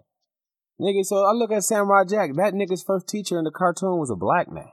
Nigga, 0.80 1.04
so 1.04 1.26
I 1.26 1.32
look 1.32 1.52
at 1.52 1.64
Samurai 1.64 2.04
Jack. 2.08 2.32
That 2.36 2.54
nigga's 2.54 2.84
first 2.84 3.08
teacher 3.08 3.38
in 3.38 3.44
the 3.44 3.52
cartoon 3.52 4.00
was 4.00 4.10
a 4.12 4.16
black 4.16 4.52
man. 4.52 4.70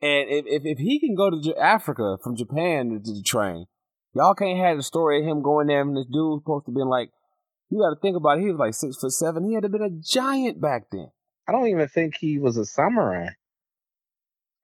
And 0.00 0.28
if 0.30 0.44
if, 0.46 0.62
if 0.64 0.78
he 0.78 1.00
can 1.00 1.14
go 1.14 1.30
to 1.30 1.40
J- 1.40 1.54
Africa 1.54 2.18
from 2.22 2.36
Japan 2.36 2.90
to, 2.90 3.12
the 3.12 3.22
train, 3.22 3.66
y'all 4.14 4.34
can't 4.34 4.58
have 4.58 4.76
the 4.76 4.82
story 4.82 5.20
of 5.20 5.26
him 5.26 5.42
going 5.42 5.66
there 5.66 5.80
and 5.80 5.96
this 5.96 6.06
dude 6.06 6.40
supposed 6.42 6.66
to 6.66 6.72
be 6.72 6.82
like, 6.82 7.10
you 7.70 7.78
got 7.78 7.94
to 7.94 8.00
think 8.00 8.16
about 8.16 8.38
it. 8.38 8.42
He 8.42 8.50
was 8.50 8.58
like 8.58 8.74
six 8.74 8.96
foot 8.96 9.12
seven. 9.12 9.44
He 9.46 9.54
had 9.54 9.64
to 9.64 9.68
been 9.68 9.82
a 9.82 9.90
giant 9.90 10.60
back 10.60 10.90
then. 10.92 11.10
I 11.48 11.52
don't 11.52 11.66
even 11.68 11.88
think 11.88 12.16
he 12.16 12.38
was 12.38 12.56
a 12.56 12.64
samurai. 12.64 13.30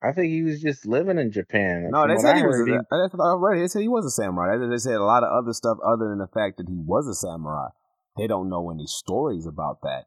I 0.03 0.11
think 0.11 0.31
he 0.31 0.43
was 0.43 0.61
just 0.61 0.85
living 0.85 1.17
in 1.17 1.31
Japan. 1.31 1.89
No, 1.91 2.07
they 2.07 2.17
said 2.17 2.35
I 2.35 2.39
he 2.39 2.45
was. 2.45 2.59
A, 2.59 3.21
I 3.21 3.35
read. 3.39 3.61
They 3.61 3.67
said 3.67 3.81
he 3.81 3.87
was 3.87 4.05
a 4.05 4.11
samurai. 4.11 4.57
They, 4.57 4.67
they 4.67 4.77
said 4.77 4.95
a 4.95 5.03
lot 5.03 5.23
of 5.23 5.31
other 5.31 5.53
stuff 5.53 5.77
other 5.83 6.09
than 6.09 6.19
the 6.19 6.27
fact 6.27 6.57
that 6.57 6.69
he 6.69 6.77
was 6.77 7.07
a 7.07 7.15
samurai. 7.15 7.69
They 8.17 8.27
don't 8.27 8.49
know 8.49 8.69
any 8.69 8.85
stories 8.85 9.47
about 9.47 9.81
that, 9.81 10.05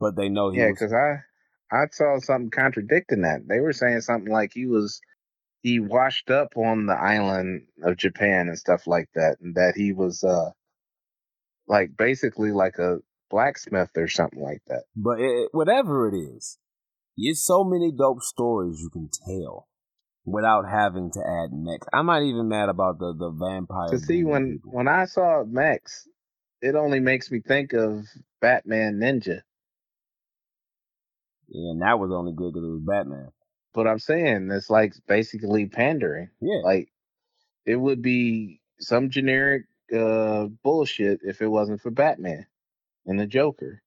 but 0.00 0.16
they 0.16 0.28
know 0.28 0.50
he 0.50 0.58
yeah, 0.58 0.70
was. 0.70 0.78
because 0.78 0.92
I 0.92 1.22
I 1.70 1.86
saw 1.90 2.18
something 2.18 2.50
contradicting 2.50 3.22
that. 3.22 3.46
They 3.48 3.60
were 3.60 3.72
saying 3.72 4.00
something 4.02 4.32
like 4.32 4.52
he 4.54 4.66
was 4.66 5.00
he 5.62 5.80
washed 5.80 6.30
up 6.30 6.56
on 6.56 6.86
the 6.86 6.94
island 6.94 7.66
of 7.82 7.96
Japan 7.96 8.48
and 8.48 8.58
stuff 8.58 8.86
like 8.86 9.08
that, 9.14 9.36
and 9.40 9.54
that 9.56 9.74
he 9.76 9.92
was 9.92 10.22
uh 10.22 10.50
like 11.66 11.96
basically 11.96 12.52
like 12.52 12.78
a 12.78 12.98
blacksmith 13.30 13.90
or 13.96 14.08
something 14.08 14.42
like 14.42 14.62
that. 14.68 14.84
But 14.94 15.20
it, 15.20 15.48
whatever 15.52 16.08
it 16.08 16.16
is, 16.16 16.58
it's 17.16 17.44
so 17.44 17.64
many 17.64 17.92
dope 17.92 18.22
stories 18.22 18.78
you 18.80 18.90
can 18.90 19.08
tell 19.26 19.66
without 20.24 20.64
having 20.68 21.10
to 21.12 21.20
add 21.20 21.50
Max. 21.52 21.86
I'm 21.92 22.06
not 22.06 22.22
even 22.22 22.48
mad 22.48 22.68
about 22.68 22.98
the 22.98 23.14
the 23.18 23.30
vampire. 23.30 23.90
To 23.90 23.98
see 23.98 24.24
when 24.24 24.52
people. 24.54 24.72
when 24.72 24.88
I 24.88 25.06
saw 25.06 25.44
Max, 25.44 26.06
it 26.60 26.74
only 26.74 27.00
makes 27.00 27.30
me 27.30 27.40
think 27.40 27.72
of 27.72 28.04
Batman 28.40 29.00
Ninja. 29.00 29.40
And 31.52 31.82
that 31.82 31.98
was 31.98 32.10
only 32.12 32.32
good 32.32 32.52
because 32.52 32.66
it 32.66 32.72
was 32.72 32.82
Batman. 32.86 33.28
But 33.74 33.86
I'm 33.86 33.98
saying 33.98 34.50
it's 34.50 34.70
like 34.70 34.94
basically 35.06 35.66
pandering. 35.66 36.30
Yeah, 36.40 36.60
Like 36.64 36.88
it 37.66 37.76
would 37.76 38.02
be 38.02 38.60
some 38.80 39.10
generic 39.10 39.64
uh 39.94 40.46
bullshit 40.64 41.20
if 41.22 41.42
it 41.42 41.48
wasn't 41.48 41.80
for 41.80 41.90
Batman 41.90 42.46
and 43.06 43.20
the 43.20 43.26
Joker. 43.26 43.82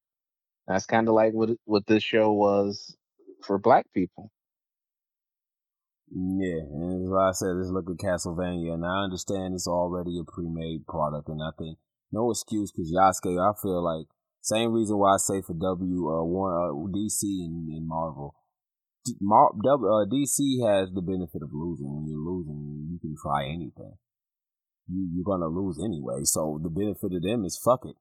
That's 0.68 0.86
kind 0.86 1.08
of 1.08 1.16
like 1.16 1.34
what 1.34 1.52
what 1.66 1.88
this 1.88 2.04
show 2.04 2.32
was 2.32 2.96
for 3.44 3.58
black 3.58 3.88
people. 3.94 4.32
yeah, 6.12 6.62
and 6.62 7.08
as 7.08 7.14
I 7.14 7.32
said, 7.34 7.56
let's 7.56 7.70
look 7.72 7.90
at 7.90 7.98
Castlevania, 7.98 8.74
and 8.74 8.86
I 8.86 9.04
understand 9.04 9.56
it's 9.56 9.68
already 9.68 10.20
a 10.20 10.24
pre-made 10.32 10.88
product, 10.88 11.30
and 11.30 11.42
I 11.42 11.52
think 11.58 11.78
no 12.12 12.32
excuse 12.32 12.72
because 12.72 12.92
Yasuke. 12.92 13.40
I 13.40 13.54
feel 13.62 13.84
like 13.84 14.08
same 14.42 14.72
reason 14.72 14.98
why 14.98 15.16
I 15.16 15.18
say 15.18 15.42
for 15.42 15.54
W 15.54 16.10
uh, 16.10 16.24
Warner, 16.24 16.72
uh, 16.72 16.88
DC 16.88 17.24
and, 17.24 17.68
and 17.70 17.88
Marvel. 17.88 18.36
Mar- 19.22 19.52
w, 19.62 19.88
uh, 19.90 20.06
DC 20.06 20.62
has 20.66 20.90
the 20.94 21.02
benefit 21.02 21.42
of 21.42 21.50
losing. 21.54 21.88
When 21.88 22.08
you're 22.08 22.20
losing, 22.20 22.88
you 22.92 23.00
can 23.00 23.16
try 23.22 23.46
anything. 23.46 23.98
You 24.88 25.10
you're 25.14 25.26
gonna 25.26 25.48
lose 25.48 25.80
anyway. 25.84 26.24
So 26.24 26.60
the 26.62 26.70
benefit 26.70 27.14
of 27.16 27.22
them 27.22 27.46
is 27.46 27.60
fuck 27.64 27.82
it. 27.86 27.96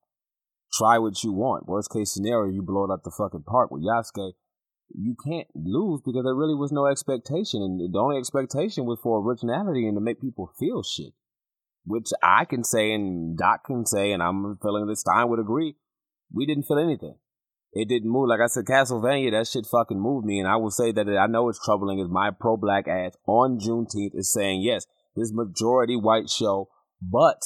Try 0.72 0.98
what 0.98 1.22
you 1.24 1.32
want. 1.32 1.66
Worst 1.66 1.90
case 1.92 2.12
scenario, 2.12 2.52
you 2.52 2.62
blow 2.62 2.84
it 2.84 2.92
out 2.92 3.04
the 3.04 3.14
fucking 3.16 3.44
park. 3.44 3.70
With 3.70 3.82
Yasuke, 3.82 4.32
you 4.94 5.16
can't 5.24 5.48
lose 5.54 6.00
because 6.04 6.24
there 6.24 6.34
really 6.34 6.54
was 6.54 6.72
no 6.72 6.86
expectation, 6.86 7.62
and 7.62 7.92
the 7.92 7.98
only 7.98 8.18
expectation 8.18 8.84
was 8.84 8.98
for 9.02 9.20
originality 9.20 9.86
and 9.86 9.96
to 9.96 10.00
make 10.00 10.20
people 10.20 10.52
feel 10.58 10.82
shit. 10.82 11.12
Which 11.84 12.08
I 12.22 12.44
can 12.44 12.64
say, 12.64 12.92
and 12.92 13.36
Doc 13.36 13.64
can 13.64 13.86
say, 13.86 14.12
and 14.12 14.22
I'm 14.22 14.58
feeling 14.60 14.86
that 14.86 14.96
Stein 14.96 15.28
would 15.28 15.40
agree. 15.40 15.76
We 16.32 16.46
didn't 16.46 16.64
feel 16.64 16.78
anything. 16.78 17.16
It 17.72 17.88
didn't 17.88 18.10
move. 18.10 18.28
Like 18.28 18.40
I 18.40 18.46
said, 18.46 18.64
Castlevania, 18.64 19.32
that 19.32 19.46
shit 19.46 19.66
fucking 19.66 20.00
moved 20.00 20.26
me. 20.26 20.38
And 20.38 20.48
I 20.48 20.56
will 20.56 20.70
say 20.70 20.92
that 20.92 21.08
I 21.08 21.26
know 21.26 21.48
it's 21.48 21.64
troubling 21.64 21.98
is 21.98 22.08
my 22.08 22.30
pro 22.30 22.56
black 22.56 22.88
ass 22.88 23.16
on 23.26 23.58
Juneteenth 23.58 24.14
is 24.14 24.32
saying, 24.32 24.62
yes, 24.62 24.86
this 25.16 25.32
majority 25.32 25.96
white 25.96 26.30
show, 26.30 26.68
but 27.02 27.40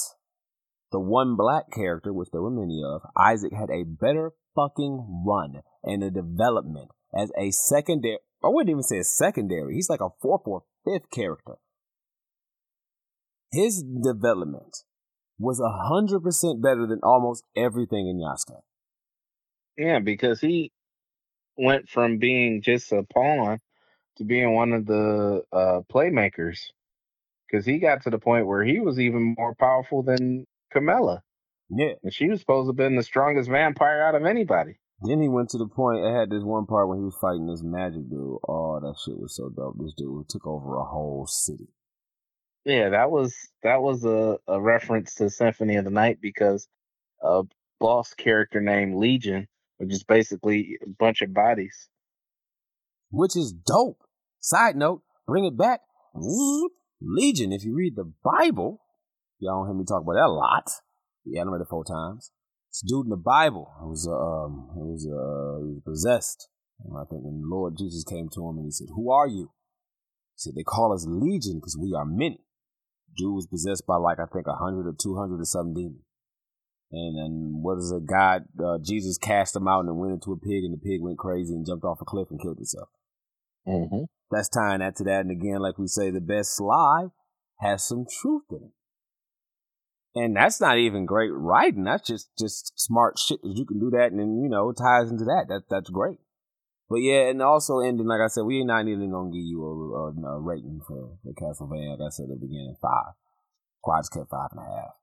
the 0.91 0.99
one 0.99 1.35
black 1.35 1.65
character, 1.73 2.13
which 2.13 2.29
there 2.31 2.41
were 2.41 2.51
many 2.51 2.81
of, 2.85 3.01
Isaac 3.17 3.51
had 3.51 3.69
a 3.69 3.83
better 3.83 4.31
fucking 4.55 5.23
run 5.27 5.61
and 5.83 6.03
a 6.03 6.11
development 6.11 6.89
as 7.17 7.31
a 7.37 7.51
secondary. 7.51 8.19
I 8.43 8.47
wouldn't 8.47 8.69
even 8.69 8.83
say 8.83 8.99
a 8.99 9.03
secondary. 9.03 9.75
He's 9.75 9.89
like 9.89 10.01
a 10.01 10.09
fourth 10.21 10.41
or 10.45 10.63
fifth 10.85 11.09
character. 11.11 11.55
His 13.51 13.83
development 13.83 14.77
was 15.37 15.59
a 15.59 15.87
hundred 15.89 16.21
percent 16.23 16.61
better 16.61 16.87
than 16.87 16.99
almost 17.03 17.43
everything 17.55 18.07
in 18.07 18.19
Yasuke. 18.19 18.61
Yeah, 19.77 19.99
because 19.99 20.39
he 20.39 20.71
went 21.57 21.89
from 21.89 22.17
being 22.17 22.61
just 22.61 22.91
a 22.91 23.03
pawn 23.03 23.59
to 24.17 24.23
being 24.23 24.53
one 24.53 24.73
of 24.73 24.85
the 24.85 25.43
uh 25.51 25.81
playmakers. 25.91 26.59
Because 27.49 27.65
he 27.65 27.77
got 27.77 28.03
to 28.03 28.09
the 28.09 28.17
point 28.19 28.47
where 28.47 28.63
he 28.63 28.79
was 28.79 28.99
even 28.99 29.35
more 29.37 29.53
powerful 29.55 30.01
than 30.01 30.45
Carmilla, 30.71 31.21
Yeah. 31.69 31.93
and 32.01 32.11
she 32.13 32.27
was 32.27 32.39
supposed 32.39 32.65
to 32.65 32.69
have 32.69 32.75
been 32.77 32.95
the 32.95 33.03
strongest 33.03 33.49
vampire 33.49 34.01
out 34.03 34.15
of 34.15 34.25
anybody. 34.25 34.79
Then 35.03 35.21
he 35.21 35.27
went 35.27 35.49
to 35.49 35.57
the 35.59 35.67
point. 35.67 36.03
It 36.05 36.11
had 36.13 36.29
this 36.31 36.43
one 36.43 36.65
part 36.65 36.87
when 36.87 36.97
he 36.99 37.03
was 37.03 37.17
fighting 37.21 37.45
this 37.45 37.61
magic 37.61 38.09
dude. 38.09 38.39
Oh, 38.47 38.79
that 38.79 38.95
shit 39.05 39.19
was 39.19 39.35
so 39.35 39.49
dope. 39.49 39.75
This 39.77 39.93
dude 39.93 40.29
took 40.29 40.47
over 40.47 40.77
a 40.77 40.83
whole 40.85 41.27
city. 41.27 41.67
Yeah, 42.65 42.89
that 42.89 43.11
was 43.11 43.35
that 43.63 43.81
was 43.81 44.05
a, 44.05 44.37
a 44.47 44.59
reference 44.61 45.15
to 45.15 45.29
Symphony 45.29 45.75
of 45.75 45.83
the 45.83 45.91
Night 45.91 46.19
because 46.21 46.67
a 47.21 47.43
boss 47.79 48.13
character 48.13 48.61
named 48.61 48.95
Legion, 48.95 49.47
which 49.83 49.93
is 49.93 50.03
basically 50.03 50.77
a 50.83 50.89
bunch 50.89 51.21
of 51.21 51.33
bodies. 51.33 51.89
which 53.11 53.35
is 53.35 53.53
dope. 53.53 54.01
Side 54.39 54.75
note, 54.75 55.03
bring 55.27 55.45
it 55.45 55.57
back. 55.57 55.81
Legion, 57.01 57.51
if 57.51 57.63
you 57.63 57.75
read 57.75 57.95
the 57.95 58.11
Bible, 58.23 58.81
y'all 59.39 59.59
don't 59.61 59.67
hear 59.67 59.77
me 59.77 59.85
talk 59.85 60.01
about 60.03 60.13
that 60.13 60.27
a 60.27 60.31
lot. 60.31 60.69
Yeah, 61.25 61.41
I 61.41 61.45
read 61.45 61.61
it 61.61 61.67
four 61.69 61.85
times. 61.85 62.31
This 62.71 62.81
dude 62.87 63.05
in 63.05 63.09
the 63.09 63.17
Bible, 63.17 63.71
it 63.81 63.85
was, 63.85 64.07
um, 64.07 64.69
was, 64.75 65.05
uh, 65.07 65.79
possessed. 65.85 66.49
And 66.83 66.97
I 66.97 67.03
think 67.09 67.21
when 67.23 67.41
the 67.41 67.47
Lord 67.47 67.77
Jesus 67.77 68.03
came 68.03 68.29
to 68.33 68.49
him 68.49 68.57
and 68.57 68.65
he 68.65 68.71
said, 68.71 68.87
Who 68.95 69.11
are 69.11 69.27
you? 69.27 69.51
He 70.35 70.37
said, 70.37 70.53
They 70.55 70.63
call 70.63 70.91
us 70.93 71.05
Legion 71.07 71.59
because 71.59 71.77
we 71.79 71.93
are 71.93 72.05
many. 72.05 72.39
Dude 73.15 73.35
was 73.35 73.47
possessed 73.47 73.85
by 73.87 73.95
like, 73.97 74.17
I 74.19 74.25
think, 74.25 74.47
a 74.47 74.55
hundred 74.55 74.87
or 74.87 74.95
two 74.99 75.15
hundred 75.15 75.39
or 75.39 75.45
some 75.45 75.73
demon. 75.73 76.01
And 76.93 77.17
then 77.17 77.61
what 77.63 77.79
is 77.79 77.91
it? 77.91 78.05
God, 78.05 78.45
uh, 78.63 78.77
Jesus 78.77 79.17
cast 79.17 79.55
him 79.55 79.67
out 79.67 79.85
and 79.85 79.97
went 79.97 80.13
into 80.13 80.31
a 80.31 80.37
pig 80.37 80.63
and 80.63 80.73
the 80.73 80.77
pig 80.77 81.01
went 81.01 81.17
crazy 81.17 81.53
and 81.53 81.65
jumped 81.65 81.83
off 81.83 82.01
a 82.01 82.05
cliff 82.05 82.27
and 82.29 82.39
killed 82.39 82.57
himself 82.57 82.89
Mm-hmm. 83.67 84.03
that's 84.29 84.49
tying 84.49 84.79
that 84.79 84.95
to 84.97 85.03
that. 85.05 85.21
And 85.21 85.31
again, 85.31 85.59
like 85.59 85.77
we 85.79 85.87
say, 85.87 86.11
the 86.11 86.21
best 86.21 86.59
lie 86.61 87.07
has 87.61 87.83
some 87.87 88.05
truth 88.21 88.43
in 88.51 88.57
it. 88.57 88.71
And 90.15 90.35
that's 90.35 90.61
not 90.61 90.77
even 90.77 91.05
great 91.07 91.31
writing. 91.33 91.85
That's 91.85 92.07
just 92.07 92.29
just 92.37 92.73
smart 92.79 93.17
shit 93.17 93.41
that 93.41 93.55
you 93.55 93.65
can 93.65 93.79
do 93.79 93.89
that, 93.91 94.11
and 94.11 94.19
then 94.19 94.37
you 94.43 94.47
know 94.49 94.69
it 94.69 94.77
ties 94.77 95.09
into 95.09 95.23
that. 95.23 95.45
That 95.49 95.63
that's 95.71 95.89
great. 95.89 96.19
But 96.87 96.97
yeah, 96.97 97.29
and 97.29 97.41
also 97.41 97.79
ending 97.79 98.05
like 98.05 98.21
I 98.21 98.27
said, 98.27 98.43
we 98.43 98.59
ain't 98.59 98.67
not 98.67 98.87
even 98.87 99.09
gonna 99.09 99.31
give 99.31 99.41
you 99.41 99.63
a, 99.63 99.73
a, 99.73 100.35
a 100.35 100.39
rating 100.39 100.81
for 100.87 101.17
the 101.23 101.33
Castlevania. 101.33 101.97
Like 101.97 102.05
I 102.05 102.09
said 102.11 102.25
at 102.25 102.29
the 102.29 102.45
beginning, 102.45 102.75
five. 102.79 103.13
Quads 103.81 104.09
kept 104.09 104.29
five 104.29 104.49
and 104.51 104.61
a 104.61 104.63
half. 104.63 104.93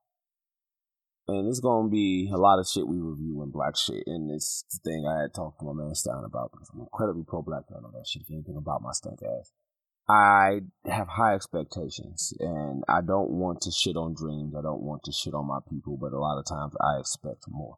And 1.27 1.47
it's 1.47 1.59
gonna 1.59 1.89
be 1.89 2.29
a 2.33 2.37
lot 2.37 2.59
of 2.59 2.67
shit 2.67 2.87
we 2.87 2.99
review 2.99 3.41
in 3.43 3.51
black 3.51 3.77
shit. 3.77 4.03
And 4.07 4.29
this 4.29 4.65
thing 4.83 5.05
I 5.07 5.21
had 5.21 5.33
talked 5.33 5.59
to 5.59 5.65
my 5.65 5.73
man 5.73 5.95
Stein 5.95 6.23
about 6.25 6.51
because 6.51 6.69
I'm 6.73 6.81
incredibly 6.81 7.23
pro 7.23 7.41
black. 7.41 7.63
I 7.69 7.81
know 7.81 7.91
that 7.93 8.07
shit. 8.07 8.23
If 8.23 8.31
anything 8.31 8.57
about 8.57 8.81
my 8.81 8.91
stink 8.91 9.19
ass. 9.23 9.51
I 10.09 10.61
have 10.85 11.07
high 11.07 11.35
expectations 11.35 12.33
and 12.39 12.83
I 12.89 13.01
don't 13.01 13.29
want 13.29 13.61
to 13.61 13.71
shit 13.71 13.95
on 13.95 14.13
dreams. 14.13 14.55
I 14.57 14.61
don't 14.61 14.81
want 14.81 15.03
to 15.03 15.11
shit 15.11 15.33
on 15.33 15.47
my 15.47 15.59
people, 15.69 15.95
but 15.95 16.11
a 16.11 16.19
lot 16.19 16.39
of 16.39 16.45
times 16.45 16.73
I 16.81 16.99
expect 16.99 17.45
more. 17.47 17.77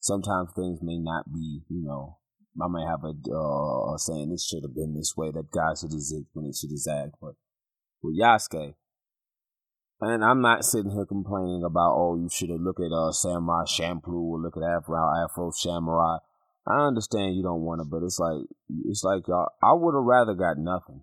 Sometimes 0.00 0.50
things 0.52 0.80
may 0.82 0.98
not 0.98 1.32
be, 1.32 1.62
you 1.68 1.82
know, 1.82 2.18
I 2.60 2.68
may 2.68 2.84
have 2.84 3.04
a 3.04 3.14
uh, 3.32 3.96
saying 3.96 4.30
this 4.30 4.46
should 4.46 4.64
have 4.64 4.74
been 4.74 4.94
this 4.94 5.14
way, 5.16 5.30
that 5.30 5.50
God 5.52 5.78
should 5.78 5.92
have 5.92 6.00
zig 6.00 6.24
when 6.32 6.46
it 6.46 6.56
should 6.56 6.70
have 6.70 6.78
zagged. 6.78 7.14
But 7.20 7.34
with 8.02 8.18
Yasuke, 8.20 8.74
and 10.00 10.24
I'm 10.24 10.40
not 10.40 10.64
sitting 10.64 10.90
here 10.90 11.06
complaining 11.06 11.62
about, 11.64 11.94
oh, 11.96 12.16
you 12.16 12.28
should 12.30 12.50
have 12.50 12.60
looked 12.60 12.80
at 12.80 12.92
uh, 12.92 13.12
Samurai 13.12 13.64
Champloo 13.64 14.32
or 14.32 14.40
look 14.40 14.56
at 14.56 14.62
Afro, 14.62 14.96
Afro 14.96 15.50
Samurai. 15.50 16.18
I 16.66 16.86
understand 16.86 17.36
you 17.36 17.42
don't 17.42 17.62
want 17.62 17.80
to, 17.80 17.84
but 17.84 18.02
it's 18.04 18.18
like, 18.18 18.44
it's 18.86 19.04
like 19.04 19.26
y'all, 19.28 19.48
I 19.62 19.72
would 19.72 19.94
have 19.94 20.04
rather 20.04 20.34
got 20.34 20.58
nothing 20.58 21.02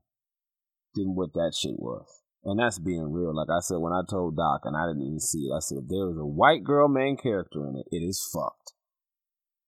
than 0.96 1.16
what 1.16 1.34
that 1.34 1.54
shit 1.58 1.78
was. 1.78 2.06
And 2.44 2.60
that's 2.60 2.80
being 2.80 3.12
real. 3.12 3.36
Like 3.36 3.50
I 3.50 3.60
said, 3.60 3.78
when 3.80 3.94
I 3.94 4.02
told 4.10 4.38
Doc, 4.38 4.62
and 4.64 4.78
I 4.78 4.88
didn't 4.88 5.04
even 5.04 5.20
see 5.20 5.50
it, 5.50 5.56
I 5.56 5.60
said, 5.60 5.80
if 5.80 5.90
there 5.90 6.10
is 6.10 6.18
a 6.18 6.26
white 6.26 6.64
girl 6.64 6.88
main 6.88 7.18
character 7.18 7.68
in 7.68 7.76
it, 7.76 7.88
it 7.92 8.00
is 8.00 8.26
fucked. 8.34 8.74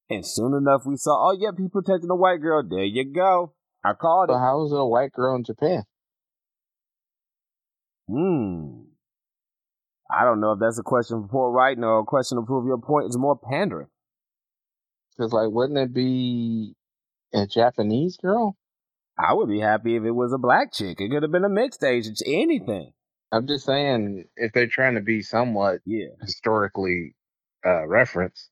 And 0.10 0.26
soon 0.26 0.54
enough, 0.56 0.84
we 0.86 0.96
saw, 0.96 1.30
oh, 1.30 1.38
yep, 1.40 1.56
he 1.58 1.68
protecting 1.68 2.10
a 2.10 2.16
white 2.16 2.42
girl. 2.42 2.64
There 2.68 2.84
you 2.84 3.12
go. 3.14 3.54
I 3.84 3.94
called 3.94 4.30
So 4.30 4.36
it. 4.36 4.40
how 4.40 4.66
is 4.66 4.72
it 4.72 4.80
a 4.80 4.86
white 4.86 5.12
girl 5.12 5.36
in 5.36 5.44
Japan? 5.44 5.84
Hmm. 8.08 8.89
I 10.10 10.24
don't 10.24 10.40
know 10.42 10.54
if 10.54 10.60
that's 10.60 10.80
a 10.80 10.84
question 10.84 11.22
for 11.24 11.28
poor 11.28 11.52
writing 11.52 11.84
or 11.84 12.00
a 12.00 12.04
question 12.06 12.38
to 12.38 12.46
prove 12.46 12.66
your 12.66 12.80
point. 12.80 13.08
It's 13.08 13.18
more 13.18 13.38
pandering. 13.38 13.88
Because 15.18 15.34
like, 15.34 15.50
wouldn't 15.52 15.78
it 15.80 15.94
be 15.94 16.76
a 17.34 17.46
Japanese 17.46 18.18
girl? 18.18 18.58
I 19.18 19.34
would 19.34 19.50
be 19.50 19.60
happy 19.60 19.96
if 19.98 20.04
it 20.04 20.12
was 20.12 20.34
a 20.34 20.38
black 20.38 20.74
chick. 20.74 21.00
It 21.02 21.10
could 21.12 21.24
have 21.24 21.32
been 21.32 21.44
a 21.46 21.50
mixed 21.50 21.84
age. 21.84 22.08
It's 22.08 22.24
anything. 22.26 22.94
I'm 23.32 23.46
just 23.48 23.66
saying, 23.66 24.26
if 24.38 24.54
they're 24.54 24.68
trying 24.68 24.96
to 24.96 25.02
be 25.02 25.22
somewhat 25.22 25.82
Yeah. 25.86 26.08
historically 26.22 27.16
uh, 27.66 27.88
referenced, 27.88 28.50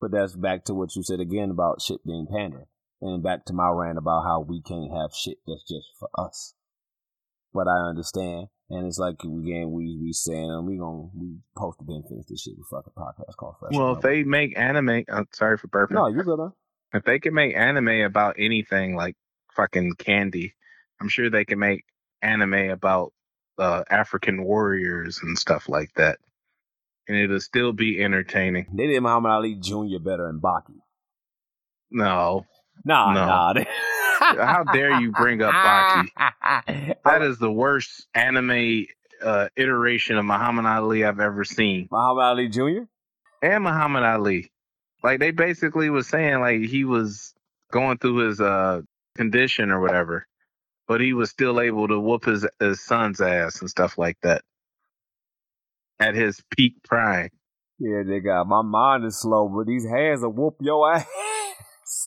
But 0.00 0.12
that's 0.12 0.34
back 0.36 0.64
to 0.64 0.74
what 0.74 0.94
you 0.96 1.02
said 1.02 1.20
again 1.20 1.50
about 1.50 1.82
shit 1.82 2.04
being 2.06 2.26
pandering. 2.30 2.66
And 3.02 3.22
back 3.22 3.44
to 3.46 3.52
my 3.52 3.68
rant 3.70 3.98
about 3.98 4.22
how 4.24 4.40
we 4.40 4.62
can't 4.62 4.90
have 4.92 5.10
shit 5.14 5.38
that's 5.46 5.64
just 5.64 5.88
for 5.98 6.08
us. 6.18 6.54
But 7.52 7.66
I 7.68 7.88
understand. 7.88 8.48
And 8.70 8.86
it's 8.86 8.98
like 8.98 9.16
again, 9.22 9.70
we 9.72 9.98
we 10.00 10.12
saying 10.12 10.50
and 10.50 10.66
we 10.66 10.78
gonna 10.78 11.08
we 11.14 11.36
supposed 11.54 11.78
to 11.78 11.84
been 11.84 12.02
finish 12.08 12.24
this 12.26 12.40
shit 12.42 12.54
with 12.56 12.66
fucking 12.70 12.94
podcast 12.96 13.36
called 13.36 13.56
Fresh. 13.60 13.72
well, 13.74 13.92
if 13.96 14.00
they 14.00 14.22
make 14.24 14.58
anime, 14.58 15.04
I'm 15.12 15.28
sorry 15.32 15.58
for 15.58 15.68
burping. 15.68 15.92
No, 15.92 16.08
you 16.08 16.22
good. 16.22 16.50
If 16.94 17.04
they 17.04 17.18
can 17.18 17.34
make 17.34 17.54
anime 17.56 17.88
about 18.06 18.36
anything 18.38 18.96
like 18.96 19.16
fucking 19.54 19.94
candy, 19.98 20.54
I'm 21.00 21.08
sure 21.08 21.28
they 21.28 21.44
can 21.44 21.58
make 21.58 21.84
anime 22.22 22.70
about 22.70 23.12
uh, 23.58 23.82
African 23.90 24.42
warriors 24.44 25.20
and 25.22 25.36
stuff 25.38 25.68
like 25.68 25.90
that, 25.96 26.18
and 27.06 27.18
it'll 27.18 27.40
still 27.40 27.72
be 27.72 28.02
entertaining. 28.02 28.66
They 28.74 28.86
did 28.86 29.00
Muhammad 29.02 29.32
Ali 29.32 29.56
Jr. 29.56 29.98
better 30.00 30.26
than 30.26 30.40
Baki. 30.40 30.76
No, 31.90 32.46
Nah, 32.84 33.12
No. 33.12 33.26
nah. 33.26 33.52
How 34.18 34.64
dare 34.64 35.00
you 35.00 35.12
bring 35.12 35.42
up 35.42 35.54
Baki? 35.54 36.96
that 37.04 37.22
is 37.22 37.38
the 37.38 37.50
worst 37.50 38.06
anime 38.14 38.86
uh, 39.22 39.48
iteration 39.56 40.16
of 40.16 40.24
Muhammad 40.24 40.66
Ali 40.66 41.04
I've 41.04 41.20
ever 41.20 41.44
seen. 41.44 41.88
Muhammad 41.90 42.24
Ali 42.24 42.48
Jr. 42.48 42.84
and 43.42 43.64
Muhammad 43.64 44.02
Ali. 44.02 44.50
Like 45.02 45.20
they 45.20 45.30
basically 45.30 45.90
was 45.90 46.08
saying 46.08 46.40
like 46.40 46.60
he 46.62 46.84
was 46.84 47.34
going 47.70 47.98
through 47.98 48.28
his 48.28 48.40
uh 48.40 48.80
condition 49.16 49.70
or 49.70 49.80
whatever, 49.80 50.26
but 50.88 51.00
he 51.00 51.12
was 51.12 51.30
still 51.30 51.60
able 51.60 51.88
to 51.88 52.00
whoop 52.00 52.24
his 52.24 52.46
his 52.58 52.80
son's 52.80 53.20
ass 53.20 53.60
and 53.60 53.68
stuff 53.70 53.98
like 53.98 54.16
that 54.22 54.42
at 56.00 56.14
his 56.14 56.42
peak 56.56 56.82
prime. 56.82 57.30
Yeah, 57.78 58.02
they 58.06 58.20
got 58.20 58.46
my 58.46 58.62
mind 58.62 59.04
is 59.04 59.20
slow, 59.20 59.48
but 59.48 59.66
these 59.66 59.84
hands 59.86 60.22
will 60.22 60.32
whoop 60.32 60.56
your 60.60 60.92
ass. 60.94 61.06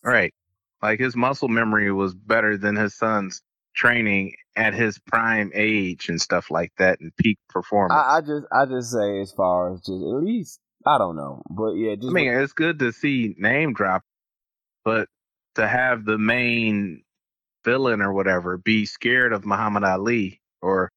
Right. 0.03 0.33
Like 0.81 0.99
his 0.99 1.15
muscle 1.15 1.47
memory 1.47 1.91
was 1.91 2.13
better 2.13 2.57
than 2.57 2.75
his 2.75 2.95
son's 2.95 3.41
training 3.75 4.33
at 4.55 4.73
his 4.73 4.99
prime 4.99 5.51
age 5.53 6.09
and 6.09 6.19
stuff 6.21 6.49
like 6.51 6.71
that 6.77 6.99
and 6.99 7.15
peak 7.17 7.37
performance. 7.49 7.93
I, 7.93 8.17
I 8.17 8.21
just 8.21 8.45
I 8.51 8.65
just 8.65 8.91
say 8.91 9.21
as 9.21 9.31
far 9.31 9.73
as 9.73 9.79
just 9.81 9.91
at 9.91 10.23
least 10.23 10.59
I 10.85 10.97
don't 10.97 11.15
know, 11.15 11.41
but 11.49 11.73
yeah, 11.73 11.95
just 11.95 12.09
I 12.09 12.13
mean, 12.13 12.31
it's 12.33 12.53
good 12.53 12.79
to 12.79 12.91
see 12.91 13.35
name 13.37 13.73
drop, 13.73 14.03
but 14.83 15.07
to 15.55 15.67
have 15.67 16.05
the 16.05 16.17
main 16.17 17.03
villain 17.65 18.01
or 18.01 18.13
whatever 18.13 18.57
be 18.57 18.85
scared 18.85 19.33
of 19.33 19.45
Muhammad 19.45 19.83
Ali 19.83 20.41
or 20.61 20.91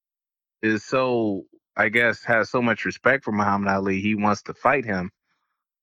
is 0.62 0.84
so, 0.84 1.44
I 1.76 1.88
guess, 1.88 2.22
has 2.24 2.50
so 2.50 2.62
much 2.62 2.84
respect 2.84 3.24
for 3.24 3.32
Muhammad 3.32 3.70
Ali, 3.70 4.00
he 4.00 4.14
wants 4.14 4.42
to 4.42 4.54
fight 4.54 4.84
him. 4.84 5.10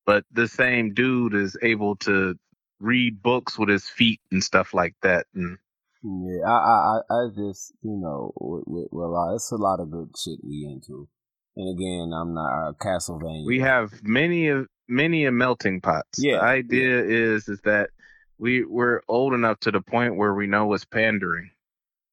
But 0.05 0.23
the 0.31 0.47
same 0.47 0.93
dude 0.93 1.33
is 1.33 1.57
able 1.61 1.97
to 1.97 2.35
read 2.79 3.21
books 3.21 3.57
with 3.57 3.69
his 3.69 3.87
feet 3.87 4.21
and 4.31 4.43
stuff 4.43 4.73
like 4.73 4.95
that. 5.01 5.25
And 5.33 5.57
Yeah, 6.03 6.47
I, 6.47 6.51
I, 6.51 6.99
I 7.09 7.27
just, 7.35 7.73
you 7.81 7.97
know, 7.97 8.31
with, 8.39 8.63
with, 8.67 8.87
with 8.91 9.05
a 9.05 9.09
lot, 9.09 9.35
it's 9.35 9.51
a 9.51 9.55
lot 9.55 9.79
of 9.79 9.91
good 9.91 10.09
shit 10.17 10.39
we 10.43 10.65
into. 10.65 11.07
And 11.55 11.75
again, 11.75 12.11
I'm 12.13 12.35
not 12.35 12.69
uh, 12.69 12.73
Castlevania. 12.73 13.45
we 13.45 13.59
have 13.61 13.91
many 14.03 14.47
of 14.49 14.67
many 14.87 15.25
a 15.25 15.31
melting 15.31 15.81
pots. 15.81 16.19
Yeah, 16.19 16.37
The 16.37 16.43
idea 16.43 17.03
is 17.03 17.49
is 17.49 17.59
that 17.61 17.89
we 18.37 18.63
we're 18.63 19.01
old 19.07 19.33
enough 19.33 19.59
to 19.61 19.71
the 19.71 19.81
point 19.81 20.17
where 20.17 20.35
we 20.35 20.45
know 20.45 20.67
what's 20.67 20.85
pandering. 20.85 21.49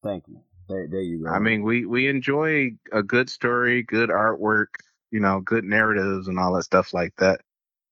Thank 0.03 0.27
you. 0.27 0.41
There, 0.67 0.87
there 0.89 1.01
you 1.01 1.23
go. 1.23 1.29
I 1.29 1.37
mean, 1.37 1.61
we 1.61 1.85
we 1.85 2.07
enjoy 2.07 2.71
a 2.91 3.03
good 3.03 3.29
story, 3.29 3.83
good 3.83 4.09
artwork, 4.09 4.67
you 5.11 5.19
know, 5.19 5.41
good 5.41 5.63
narratives 5.63 6.27
and 6.27 6.39
all 6.39 6.55
that 6.55 6.63
stuff 6.63 6.93
like 6.93 7.13
that. 7.17 7.41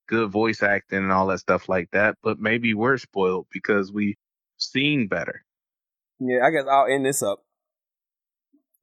Good 0.07 0.31
voice 0.31 0.61
acting 0.61 0.99
and 0.99 1.11
all 1.11 1.27
that 1.27 1.39
stuff 1.39 1.69
like 1.69 1.91
that. 1.91 2.17
But 2.21 2.39
maybe 2.39 2.73
we're 2.73 2.97
spoiled 2.97 3.47
because 3.51 3.91
we 3.91 4.17
seen 4.57 5.07
better. 5.07 5.43
yeah, 6.19 6.39
I 6.45 6.51
guess 6.51 6.65
I'll 6.69 6.87
end 6.87 7.05
this 7.05 7.23
up 7.23 7.39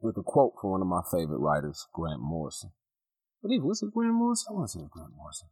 with 0.01 0.17
a 0.17 0.23
quote 0.23 0.55
from 0.61 0.71
one 0.71 0.81
of 0.81 0.87
my 0.87 1.03
favorite 1.11 1.39
writers, 1.39 1.87
Grant 1.93 2.21
Morrison. 2.21 2.71
But 3.43 3.53
even 3.53 3.67
was 3.67 3.83
it 3.83 3.93
Grant 3.93 4.15
Morrison? 4.15 4.47
I 4.51 4.55
want 4.55 4.71
to 4.71 4.79
say 4.79 4.87
Grant 4.91 5.13
Morrison. 5.17 5.49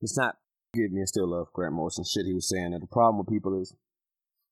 It's 0.00 0.16
not. 0.16 0.36
Give 0.74 0.90
me, 0.90 1.02
I 1.02 1.04
still 1.06 1.28
love 1.28 1.52
Grant 1.52 1.74
Morrison. 1.74 2.04
Shit, 2.04 2.26
he 2.26 2.34
was 2.34 2.48
saying 2.48 2.72
that 2.72 2.80
the 2.80 2.86
problem 2.86 3.18
with 3.18 3.32
people 3.32 3.60
is, 3.60 3.74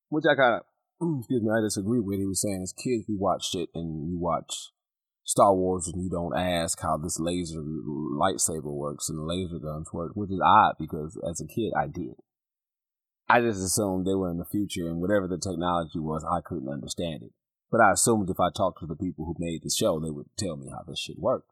which 0.08 0.24
I 0.30 0.36
kind 0.36 0.60
of, 0.60 1.18
excuse 1.18 1.42
me, 1.42 1.50
I 1.50 1.60
disagree 1.60 2.00
with. 2.00 2.18
He 2.18 2.26
was 2.26 2.40
saying 2.40 2.62
as 2.62 2.72
kids 2.72 3.06
we 3.08 3.16
watch 3.16 3.50
shit 3.50 3.68
and 3.74 4.08
you 4.08 4.18
watch 4.18 4.70
Star 5.32 5.54
Wars 5.54 5.88
and 5.88 6.04
you 6.04 6.10
don't 6.10 6.36
ask 6.36 6.78
how 6.82 6.98
this 6.98 7.18
laser 7.18 7.62
lightsaber 7.64 8.68
works 8.68 9.08
and 9.08 9.26
laser 9.26 9.58
guns 9.58 9.88
work, 9.90 10.12
which 10.14 10.30
is 10.30 10.40
odd 10.44 10.74
because 10.78 11.18
as 11.26 11.40
a 11.40 11.46
kid 11.46 11.72
I 11.74 11.86
did. 11.86 12.20
I 13.30 13.40
just 13.40 13.64
assumed 13.64 14.04
they 14.04 14.14
were 14.14 14.30
in 14.30 14.36
the 14.36 14.44
future 14.44 14.90
and 14.90 15.00
whatever 15.00 15.26
the 15.26 15.38
technology 15.38 15.98
was, 15.98 16.22
I 16.22 16.42
couldn't 16.44 16.68
understand 16.68 17.22
it. 17.22 17.32
But 17.70 17.80
I 17.80 17.92
assumed 17.92 18.28
if 18.28 18.38
I 18.38 18.50
talked 18.54 18.80
to 18.80 18.86
the 18.86 18.94
people 18.94 19.24
who 19.24 19.34
made 19.38 19.62
the 19.62 19.70
show, 19.70 19.98
they 19.98 20.10
would 20.10 20.26
tell 20.36 20.58
me 20.58 20.68
how 20.68 20.84
this 20.86 21.00
shit 21.00 21.16
worked. 21.18 21.48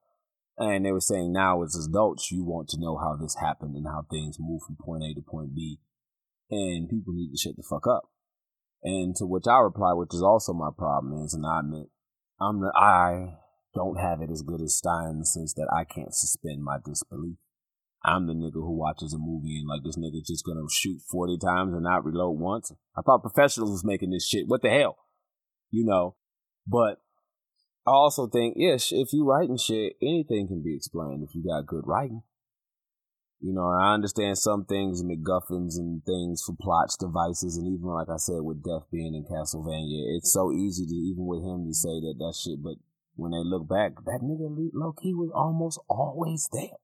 And 0.59 0.85
they 0.85 0.93
were 0.93 1.01
saying 1.01 1.33
now 1.33 1.63
as 1.63 1.89
adults, 1.89 2.31
you 2.31 2.45
want 2.45 2.69
to 2.71 2.81
know 2.81 2.99
how 2.99 3.17
this 3.17 3.37
happened 3.41 3.77
and 3.77 3.87
how 3.87 4.05
things 4.11 4.37
move 4.39 4.61
from 4.67 4.77
point 4.77 5.05
A 5.05 5.15
to 5.15 5.23
point 5.23 5.55
B. 5.55 5.81
And 6.51 6.87
people 6.87 7.15
need 7.15 7.33
to 7.33 7.39
shut 7.39 7.57
the 7.57 7.65
fuck 7.65 7.87
up. 7.87 8.11
And 8.83 9.17
to 9.17 9.25
which 9.25 9.47
I 9.49 9.61
reply, 9.61 9.95
which 9.95 10.13
is 10.13 10.23
also 10.23 10.53
my 10.53 10.69
problem 10.77 11.25
is, 11.25 11.33
and 11.33 11.47
I 11.47 11.61
admit, 11.61 11.89
I'm 12.39 12.61
the, 12.61 12.73
I 12.77 13.40
don't 13.75 14.01
have 14.01 14.21
it 14.21 14.31
as 14.31 14.43
good 14.43 14.61
as 14.61 14.77
Stein 14.77 15.11
in 15.11 15.19
the 15.21 15.27
sense 15.27 15.55
that 15.55 15.69
I 15.73 15.85
can't 15.85 16.15
suspend 16.15 16.63
my 16.63 16.79
disbelief. 16.85 17.37
I'm 18.05 18.27
the 18.27 18.33
nigga 18.33 18.55
who 18.55 18.79
watches 18.79 19.13
a 19.13 19.19
movie 19.19 19.59
and 19.59 19.69
like 19.69 19.83
this 19.85 19.99
nigga 19.99 20.25
just 20.25 20.45
gonna 20.45 20.65
shoot 20.71 21.01
40 21.11 21.39
times 21.39 21.75
and 21.75 21.83
not 21.83 22.05
reload 22.05 22.39
once. 22.39 22.73
I 22.97 23.03
thought 23.03 23.23
professionals 23.23 23.71
was 23.71 23.85
making 23.85 24.11
this 24.11 24.27
shit. 24.27 24.49
What 24.49 24.63
the 24.63 24.71
hell? 24.71 24.97
You 25.71 25.85
know, 25.85 26.17
but 26.67 27.03
I 27.87 27.93
also 27.93 28.27
think, 28.27 28.55
yeah, 28.57 28.77
if 28.77 29.13
you 29.13 29.29
writing 29.29 29.59
shit, 29.59 29.95
anything 30.03 30.49
can 30.49 30.63
be 30.63 30.75
explained 30.75 31.23
if 31.23 31.35
you 31.35 31.43
got 31.43 31.67
good 31.67 31.85
writing. 31.87 32.23
You 33.41 33.55
know, 33.55 33.69
I 33.69 33.95
understand 33.95 34.37
some 34.37 34.67
things, 34.67 35.03
MacGuffins 35.03 35.79
and 35.79 36.05
things 36.05 36.43
for 36.45 36.55
plots, 36.61 36.97
devices, 36.97 37.57
and 37.57 37.67
even 37.67 37.89
like 37.89 38.09
I 38.11 38.19
said, 38.19 38.43
with 38.43 38.63
Death 38.63 38.85
being 38.93 39.15
in 39.15 39.25
Castlevania, 39.25 40.17
it's 40.17 40.33
so 40.33 40.53
easy 40.53 40.85
to 40.85 40.95
even 40.95 41.25
with 41.25 41.43
him 41.43 41.67
to 41.67 41.73
say 41.73 42.01
that 42.01 42.17
that 42.19 42.35
shit. 42.37 42.63
But 42.63 42.77
when 43.17 43.33
they 43.33 43.43
look 43.45 43.69
back, 43.69 43.97
that 44.05 44.21
nigga 44.23 44.71
low 44.73 44.93
key 44.93 45.15
was 45.15 45.31
almost 45.35 45.81
always 45.89 46.49
there. 46.53 46.79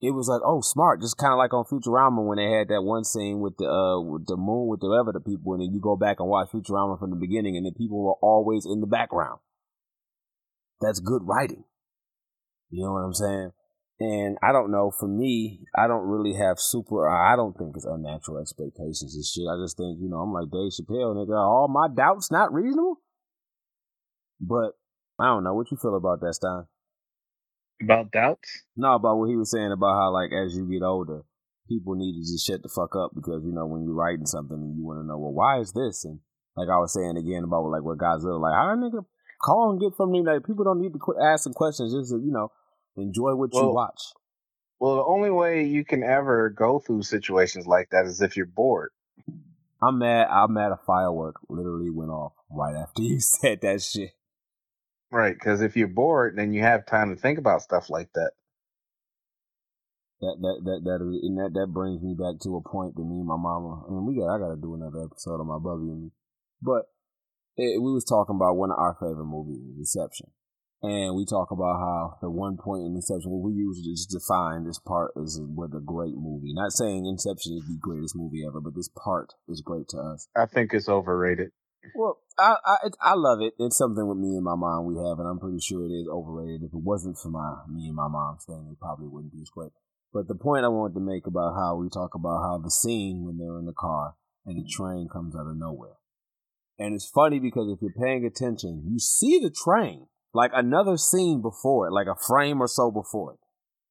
It 0.00 0.12
was 0.12 0.28
like, 0.28 0.42
oh, 0.44 0.60
smart, 0.60 1.00
just 1.00 1.18
kind 1.18 1.32
of 1.32 1.38
like 1.38 1.52
on 1.52 1.64
Futurama 1.64 2.24
when 2.24 2.38
they 2.38 2.46
had 2.46 2.68
that 2.68 2.82
one 2.82 3.02
scene 3.02 3.40
with 3.40 3.56
the 3.58 3.66
uh 3.66 4.00
with 4.00 4.26
the 4.26 4.36
moon 4.36 4.68
with 4.68 4.80
the 4.80 4.86
other 4.86 5.10
the 5.10 5.20
people, 5.20 5.54
and 5.54 5.62
then 5.62 5.74
you 5.74 5.80
go 5.80 5.96
back 5.96 6.20
and 6.20 6.28
watch 6.28 6.50
Futurama 6.54 6.98
from 7.00 7.10
the 7.10 7.16
beginning, 7.16 7.56
and 7.56 7.66
the 7.66 7.72
people 7.72 8.04
were 8.04 8.20
always 8.22 8.64
in 8.64 8.80
the 8.80 8.86
background. 8.86 9.40
That's 10.80 11.00
good 11.00 11.22
writing. 11.24 11.64
You 12.70 12.84
know 12.84 12.92
what 12.92 13.02
I'm 13.02 13.14
saying? 13.14 13.50
And 13.98 14.38
I 14.40 14.52
don't 14.52 14.70
know. 14.70 14.92
For 14.96 15.08
me, 15.08 15.66
I 15.74 15.88
don't 15.88 16.06
really 16.06 16.38
have 16.38 16.60
super. 16.60 17.08
I 17.08 17.34
don't 17.34 17.58
think 17.58 17.74
it's 17.74 17.84
unnatural 17.84 18.38
expectations 18.38 19.16
and 19.16 19.24
shit. 19.24 19.50
I 19.50 19.58
just 19.60 19.76
think 19.76 19.98
you 20.00 20.08
know 20.08 20.22
I'm 20.22 20.32
like 20.32 20.46
Dave 20.46 20.70
Chappelle, 20.70 21.18
nigga. 21.18 21.34
All 21.34 21.66
my 21.66 21.88
doubts 21.92 22.30
not 22.30 22.54
reasonable? 22.54 23.02
But 24.40 24.72
I 25.18 25.26
don't 25.26 25.44
know. 25.44 25.54
What 25.54 25.70
you 25.70 25.76
feel 25.76 25.96
about 25.96 26.20
that, 26.20 26.34
Stein? 26.34 26.66
About 27.82 28.10
doubts? 28.10 28.64
No, 28.76 28.94
about 28.94 29.18
what 29.18 29.30
he 29.30 29.36
was 29.36 29.50
saying 29.50 29.72
about 29.72 29.94
how 29.94 30.12
like 30.12 30.30
as 30.32 30.56
you 30.56 30.68
get 30.68 30.84
older, 30.84 31.22
people 31.68 31.94
need 31.94 32.14
to 32.14 32.20
just 32.20 32.46
shut 32.46 32.62
the 32.62 32.68
fuck 32.68 32.96
up 32.96 33.12
because 33.14 33.44
you 33.44 33.52
know 33.52 33.66
when 33.66 33.84
you're 33.84 33.94
writing 33.94 34.26
something 34.26 34.56
and 34.56 34.76
you 34.76 34.84
want 34.84 34.98
to 34.98 35.06
know 35.06 35.18
well 35.18 35.32
why 35.32 35.60
is 35.60 35.72
this 35.72 36.04
and 36.04 36.18
like 36.56 36.68
I 36.68 36.78
was 36.78 36.92
saying 36.92 37.16
again 37.16 37.44
about 37.44 37.68
like 37.70 37.82
what 37.82 37.98
Godzilla 37.98 38.40
like 38.40 38.54
how 38.54 38.74
that 38.74 38.80
nigga 38.82 39.04
call 39.44 39.70
and 39.70 39.80
get 39.80 39.96
from 39.96 40.10
me 40.10 40.22
like 40.24 40.44
people 40.44 40.64
don't 40.64 40.80
need 40.80 40.92
to 40.92 40.98
quit 40.98 41.18
asking 41.22 41.52
questions 41.52 41.94
just 41.94 42.10
you 42.10 42.32
know 42.32 42.50
enjoy 42.96 43.34
what 43.34 43.54
you 43.54 43.68
watch. 43.68 44.00
Well, 44.80 44.96
the 44.96 45.04
only 45.04 45.30
way 45.30 45.64
you 45.64 45.84
can 45.84 46.04
ever 46.04 46.50
go 46.50 46.78
through 46.78 47.02
situations 47.02 47.66
like 47.66 47.90
that 47.90 48.06
is 48.06 48.20
if 48.20 48.36
you're 48.36 48.46
bored. 48.46 48.90
I'm 49.82 49.98
mad. 49.98 50.28
I'm 50.30 50.52
mad. 50.52 50.72
A 50.72 50.78
firework 50.86 51.36
literally 51.48 51.90
went 51.90 52.10
off 52.10 52.32
right 52.50 52.74
after 52.76 53.02
you 53.02 53.20
said 53.20 53.60
that 53.62 53.82
shit. 53.82 54.10
Right, 55.10 55.34
because 55.34 55.62
if 55.62 55.76
you're 55.76 55.88
bored, 55.88 56.36
then 56.36 56.52
you 56.52 56.62
have 56.62 56.84
time 56.84 57.14
to 57.14 57.20
think 57.20 57.38
about 57.38 57.62
stuff 57.62 57.88
like 57.88 58.12
that. 58.14 58.32
That 60.20 60.36
that 60.40 60.60
that 60.64 60.80
that 60.84 61.00
and 61.00 61.38
that 61.38 61.54
that 61.54 61.72
brings 61.72 62.02
me 62.02 62.12
back 62.18 62.42
to 62.42 62.56
a 62.56 62.68
point 62.68 62.96
that 62.96 63.06
me 63.06 63.22
and 63.22 63.26
my 63.26 63.38
mama. 63.38 63.86
I 63.86 63.90
mean, 63.90 64.04
we 64.04 64.18
got 64.18 64.34
I 64.34 64.38
got 64.38 64.50
to 64.50 64.60
do 64.60 64.74
another 64.74 65.06
episode 65.06 65.40
of 65.40 65.46
my 65.46 65.58
Bubby 65.58 65.88
and 65.94 66.02
me, 66.02 66.10
but 66.60 66.90
it, 67.56 67.80
we 67.80 67.92
was 67.92 68.04
talking 68.04 68.34
about 68.34 68.58
one 68.58 68.70
of 68.70 68.78
our 68.78 68.98
favorite 68.98 69.30
movies, 69.30 69.62
Inception, 69.78 70.34
and 70.82 71.14
we 71.14 71.24
talk 71.24 71.50
about 71.50 71.78
how 71.78 72.18
the 72.20 72.30
one 72.30 72.56
point 72.58 72.82
in 72.82 72.94
Inception, 72.94 73.30
what 73.30 73.46
we 73.46 73.54
usually 73.54 73.94
just 73.94 74.10
define 74.10 74.66
this 74.66 74.78
part 74.78 75.12
is 75.16 75.40
with 75.42 75.70
a 75.74 75.80
great 75.80 76.18
movie. 76.18 76.52
Not 76.52 76.72
saying 76.72 77.06
Inception 77.06 77.54
is 77.54 77.66
the 77.66 77.78
greatest 77.80 78.14
movie 78.14 78.42
ever, 78.46 78.60
but 78.60 78.74
this 78.74 78.90
part 78.90 79.34
is 79.48 79.62
great 79.62 79.88
to 79.90 79.98
us. 79.98 80.28
I 80.36 80.46
think 80.46 80.74
it's 80.74 80.88
overrated. 80.88 81.50
Well, 81.94 82.18
I, 82.38 82.56
I 82.64 82.76
I 83.00 83.14
love 83.14 83.40
it. 83.40 83.54
It's 83.58 83.78
something 83.78 84.06
with 84.06 84.18
me 84.18 84.36
and 84.36 84.44
my 84.44 84.56
mom 84.56 84.86
we 84.86 84.96
have, 84.96 85.18
and 85.18 85.28
I'm 85.28 85.38
pretty 85.38 85.60
sure 85.60 85.84
it 85.84 85.92
is 85.92 86.08
overrated. 86.08 86.62
If 86.62 86.74
it 86.74 86.82
wasn't 86.82 87.18
for 87.18 87.30
my 87.30 87.62
me 87.68 87.86
and 87.86 87.96
my 87.96 88.08
mom's 88.08 88.44
thing, 88.44 88.68
it 88.70 88.80
probably 88.80 89.06
wouldn't 89.06 89.32
be 89.32 89.42
as 89.42 89.50
great. 89.50 89.72
But 90.12 90.28
the 90.28 90.34
point 90.34 90.64
I 90.64 90.68
wanted 90.68 90.94
to 90.94 91.00
make 91.00 91.26
about 91.26 91.54
how 91.54 91.76
we 91.76 91.88
talk 91.88 92.14
about 92.14 92.42
how 92.42 92.58
the 92.58 92.70
scene 92.70 93.24
when 93.24 93.38
they're 93.38 93.58
in 93.58 93.66
the 93.66 93.72
car 93.72 94.14
and 94.46 94.56
the 94.56 94.62
mm-hmm. 94.62 94.82
train 94.82 95.08
comes 95.12 95.36
out 95.36 95.46
of 95.46 95.56
nowhere. 95.56 95.96
And 96.78 96.94
it's 96.94 97.08
funny 97.08 97.38
because 97.38 97.68
if 97.70 97.82
you're 97.82 97.92
paying 97.92 98.24
attention, 98.24 98.84
you 98.86 98.98
see 98.98 99.38
the 99.38 99.50
train 99.50 100.06
like 100.32 100.50
another 100.54 100.96
scene 100.96 101.42
before 101.42 101.88
it, 101.88 101.92
like 101.92 102.06
a 102.06 102.14
frame 102.14 102.60
or 102.60 102.68
so 102.68 102.90
before 102.90 103.32
it. 103.32 103.40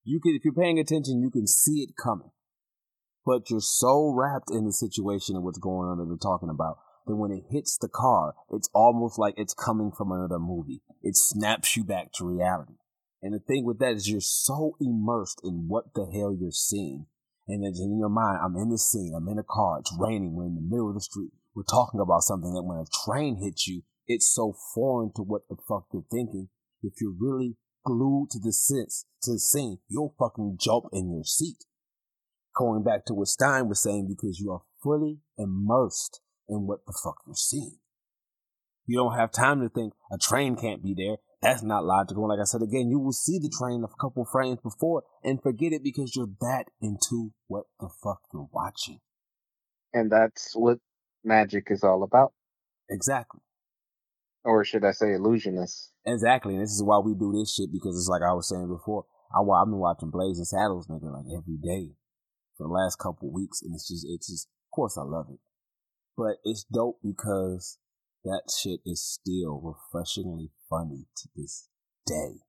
You 0.03 0.19
can, 0.21 0.35
if 0.35 0.45
you're 0.45 0.53
paying 0.53 0.79
attention, 0.79 1.21
you 1.21 1.29
can 1.29 1.47
see 1.47 1.81
it 1.81 1.95
coming. 2.01 2.31
But 3.25 3.49
you're 3.49 3.59
so 3.59 4.13
wrapped 4.15 4.49
in 4.49 4.65
the 4.65 4.71
situation 4.71 5.35
and 5.35 5.43
what's 5.43 5.57
going 5.57 5.89
on 5.89 5.97
that 5.97 6.05
they're 6.05 6.17
talking 6.17 6.49
about 6.49 6.77
that 7.07 7.15
when 7.15 7.31
it 7.31 7.45
hits 7.49 7.77
the 7.77 7.89
car, 7.89 8.35
it's 8.51 8.69
almost 8.73 9.17
like 9.17 9.33
it's 9.37 9.53
coming 9.53 9.91
from 9.91 10.11
another 10.11 10.39
movie. 10.39 10.81
It 11.01 11.15
snaps 11.15 11.75
you 11.75 11.83
back 11.83 12.11
to 12.13 12.25
reality. 12.27 12.73
And 13.21 13.33
the 13.33 13.39
thing 13.39 13.65
with 13.65 13.79
that 13.79 13.93
is 13.93 14.09
you're 14.09 14.21
so 14.21 14.75
immersed 14.79 15.41
in 15.43 15.65
what 15.67 15.93
the 15.95 16.05
hell 16.05 16.35
you're 16.39 16.51
seeing. 16.51 17.07
And 17.47 17.63
then 17.63 17.73
in 17.81 17.97
your 17.97 18.09
mind, 18.09 18.39
I'm 18.43 18.55
in 18.57 18.69
the 18.69 18.77
scene, 18.77 19.13
I'm 19.15 19.27
in 19.29 19.39
a 19.39 19.43
car, 19.43 19.79
it's 19.79 19.95
raining, 19.97 20.35
we're 20.35 20.45
in 20.45 20.55
the 20.55 20.61
middle 20.61 20.89
of 20.89 20.95
the 20.95 21.01
street. 21.01 21.31
We're 21.55 21.63
talking 21.63 21.99
about 21.99 22.21
something 22.21 22.53
that 22.53 22.63
when 22.63 22.77
a 22.77 22.85
train 23.05 23.37
hits 23.41 23.67
you, 23.67 23.83
it's 24.05 24.33
so 24.33 24.53
foreign 24.75 25.11
to 25.15 25.23
what 25.23 25.47
the 25.49 25.55
fuck 25.67 25.85
you're 25.91 26.05
thinking. 26.11 26.49
If 26.83 26.93
you're 27.01 27.15
really 27.17 27.55
glued 27.85 28.29
to 28.31 28.39
the 28.39 28.53
sense, 28.53 29.05
to 29.23 29.33
the 29.33 29.39
scene, 29.39 29.79
you'll 29.87 30.13
fucking 30.19 30.57
jump 30.59 30.85
in 30.91 31.11
your 31.11 31.23
seat. 31.23 31.63
Going 32.55 32.83
back 32.83 33.05
to 33.05 33.13
what 33.13 33.27
Stein 33.27 33.69
was 33.69 33.81
saying, 33.81 34.07
because 34.07 34.39
you 34.39 34.51
are 34.51 34.61
fully 34.83 35.19
immersed 35.37 36.21
in 36.49 36.67
what 36.67 36.85
the 36.85 36.97
fuck 37.03 37.17
you're 37.25 37.35
seeing. 37.35 37.77
You 38.85 38.97
don't 38.97 39.17
have 39.17 39.31
time 39.31 39.61
to 39.61 39.69
think 39.69 39.93
a 40.11 40.17
train 40.17 40.55
can't 40.55 40.81
be 40.81 40.95
there. 40.97 41.17
That's 41.41 41.61
not 41.61 41.85
logical. 41.85 42.27
Like 42.27 42.39
I 42.39 42.45
said 42.45 42.61
again, 42.61 42.89
you 42.89 42.99
will 42.99 43.11
see 43.11 43.37
the 43.37 43.49
train 43.49 43.83
a 43.83 44.01
couple 44.01 44.25
frames 44.25 44.59
before 44.63 45.03
and 45.23 45.41
forget 45.41 45.73
it 45.73 45.83
because 45.83 46.15
you're 46.15 46.29
that 46.41 46.65
into 46.81 47.33
what 47.47 47.65
the 47.79 47.89
fuck 48.03 48.21
you're 48.33 48.49
watching. 48.51 48.99
And 49.93 50.11
that's 50.11 50.53
what 50.55 50.79
magic 51.23 51.67
is 51.69 51.83
all 51.83 52.03
about. 52.03 52.33
Exactly. 52.89 53.41
Or 54.43 54.63
should 54.63 54.85
I 54.85 54.91
say 54.91 55.13
illusionist? 55.13 55.91
Exactly. 56.05 56.53
And 56.53 56.63
this 56.63 56.71
is 56.71 56.81
why 56.81 56.99
we 56.99 57.13
do 57.13 57.33
this 57.37 57.53
shit 57.53 57.71
because 57.71 57.97
it's 57.97 58.09
like 58.09 58.21
I 58.21 58.33
was 58.33 58.47
saying 58.47 58.69
before. 58.69 59.05
I, 59.35 59.41
I've 59.41 59.67
been 59.67 59.77
watching 59.77 60.09
Blazing 60.09 60.45
Saddles, 60.45 60.87
nigga, 60.87 61.11
like 61.11 61.25
every 61.27 61.57
day 61.61 61.91
for 62.57 62.65
the 62.65 62.73
last 62.73 62.97
couple 62.97 63.31
weeks. 63.31 63.61
And 63.61 63.75
it's 63.75 63.87
just, 63.87 64.07
it's 64.09 64.29
just, 64.29 64.47
of 64.47 64.73
course 64.73 64.97
I 64.97 65.03
love 65.03 65.27
it. 65.29 65.39
But 66.17 66.37
it's 66.43 66.63
dope 66.63 66.99
because 67.03 67.77
that 68.25 68.49
shit 68.51 68.79
is 68.85 69.01
still 69.01 69.61
refreshingly 69.61 70.49
funny 70.69 71.05
to 71.15 71.29
this 71.35 71.69
day. 72.05 72.41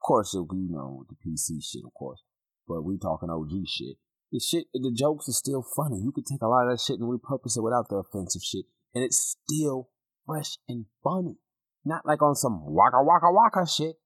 Of 0.00 0.02
course, 0.04 0.34
you 0.34 0.46
know, 0.50 1.04
the 1.08 1.14
PC 1.14 1.62
shit, 1.62 1.82
of 1.86 1.94
course. 1.94 2.22
But 2.66 2.82
we 2.82 2.98
talking 2.98 3.30
OG 3.30 3.66
shit. 3.68 3.96
The 4.32 4.40
shit, 4.40 4.66
the 4.72 4.92
jokes 4.92 5.28
are 5.28 5.32
still 5.32 5.62
funny. 5.76 6.00
You 6.02 6.12
could 6.12 6.26
take 6.26 6.42
a 6.42 6.48
lot 6.48 6.66
of 6.66 6.72
that 6.72 6.82
shit 6.82 7.00
and 7.00 7.08
repurpose 7.08 7.56
it 7.56 7.62
without 7.62 7.88
the 7.88 7.96
offensive 7.96 8.42
shit. 8.42 8.64
And 8.94 9.04
it's 9.04 9.36
still 9.38 9.90
fresh 10.26 10.56
and 10.68 10.86
funny. 11.02 11.36
Not 11.84 12.04
like 12.04 12.22
on 12.22 12.34
some 12.34 12.62
waka 12.64 13.02
waka 13.02 13.30
waka 13.30 13.66
shit. 13.66 13.96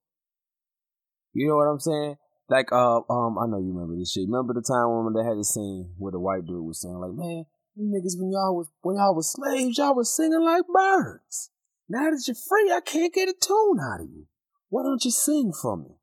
You 1.32 1.48
know 1.48 1.56
what 1.56 1.68
I'm 1.68 1.80
saying? 1.80 2.16
Like, 2.48 2.70
uh, 2.70 3.00
um, 3.08 3.38
I 3.38 3.46
know 3.46 3.58
you 3.58 3.72
remember 3.72 3.96
this 3.98 4.12
shit. 4.12 4.28
Remember 4.28 4.52
the 4.54 4.62
time 4.62 5.04
when 5.04 5.14
they 5.14 5.28
had 5.28 5.38
the 5.38 5.44
scene 5.44 5.94
where 5.98 6.12
the 6.12 6.20
white 6.20 6.46
dude 6.46 6.62
was 6.62 6.80
saying, 6.80 6.94
like, 6.94 7.12
man, 7.12 7.44
you 7.76 7.90
niggas, 7.90 8.18
when 8.18 8.30
y'all 8.30 8.56
was 8.56 8.70
when 8.82 8.96
y'all 8.96 9.14
was 9.14 9.32
slaves, 9.32 9.78
y'all 9.78 9.94
was 9.94 10.14
singing 10.14 10.44
like 10.44 10.62
birds. 10.72 11.50
Now 11.88 12.10
that 12.10 12.22
you're 12.26 12.34
free, 12.34 12.72
I 12.72 12.80
can't 12.80 13.12
get 13.12 13.28
a 13.28 13.34
tune 13.34 13.78
out 13.80 14.00
of 14.00 14.08
you. 14.08 14.26
Why 14.68 14.82
don't 14.82 15.04
you 15.04 15.10
sing 15.10 15.52
for 15.52 15.76
me? 15.76 15.96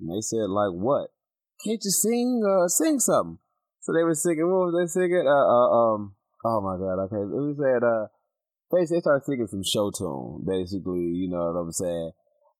And 0.00 0.10
they 0.10 0.20
said, 0.20 0.48
like 0.48 0.72
what? 0.72 1.10
Can't 1.64 1.80
you 1.84 1.90
sing? 1.90 2.42
Uh, 2.42 2.68
sing 2.68 2.98
something. 2.98 3.38
So 3.80 3.92
they 3.92 4.02
were 4.02 4.14
singing. 4.14 4.50
What 4.50 4.72
was 4.72 4.74
they 4.78 4.88
singing? 4.90 5.26
Uh, 5.26 5.30
uh 5.30 5.68
um. 5.70 6.14
Oh 6.44 6.60
my 6.60 6.76
god. 6.76 7.06
Okay. 7.06 7.22
They 7.22 7.54
said, 7.54 7.84
uh, 7.84 8.06
basically 8.70 8.96
they 8.96 9.00
started 9.00 9.24
singing 9.24 9.46
some 9.46 9.64
show 9.64 9.90
tune. 9.90 10.44
Basically, 10.46 11.12
you 11.14 11.28
know 11.30 11.52
what 11.52 11.60
I'm 11.60 11.72
saying. 11.72 12.10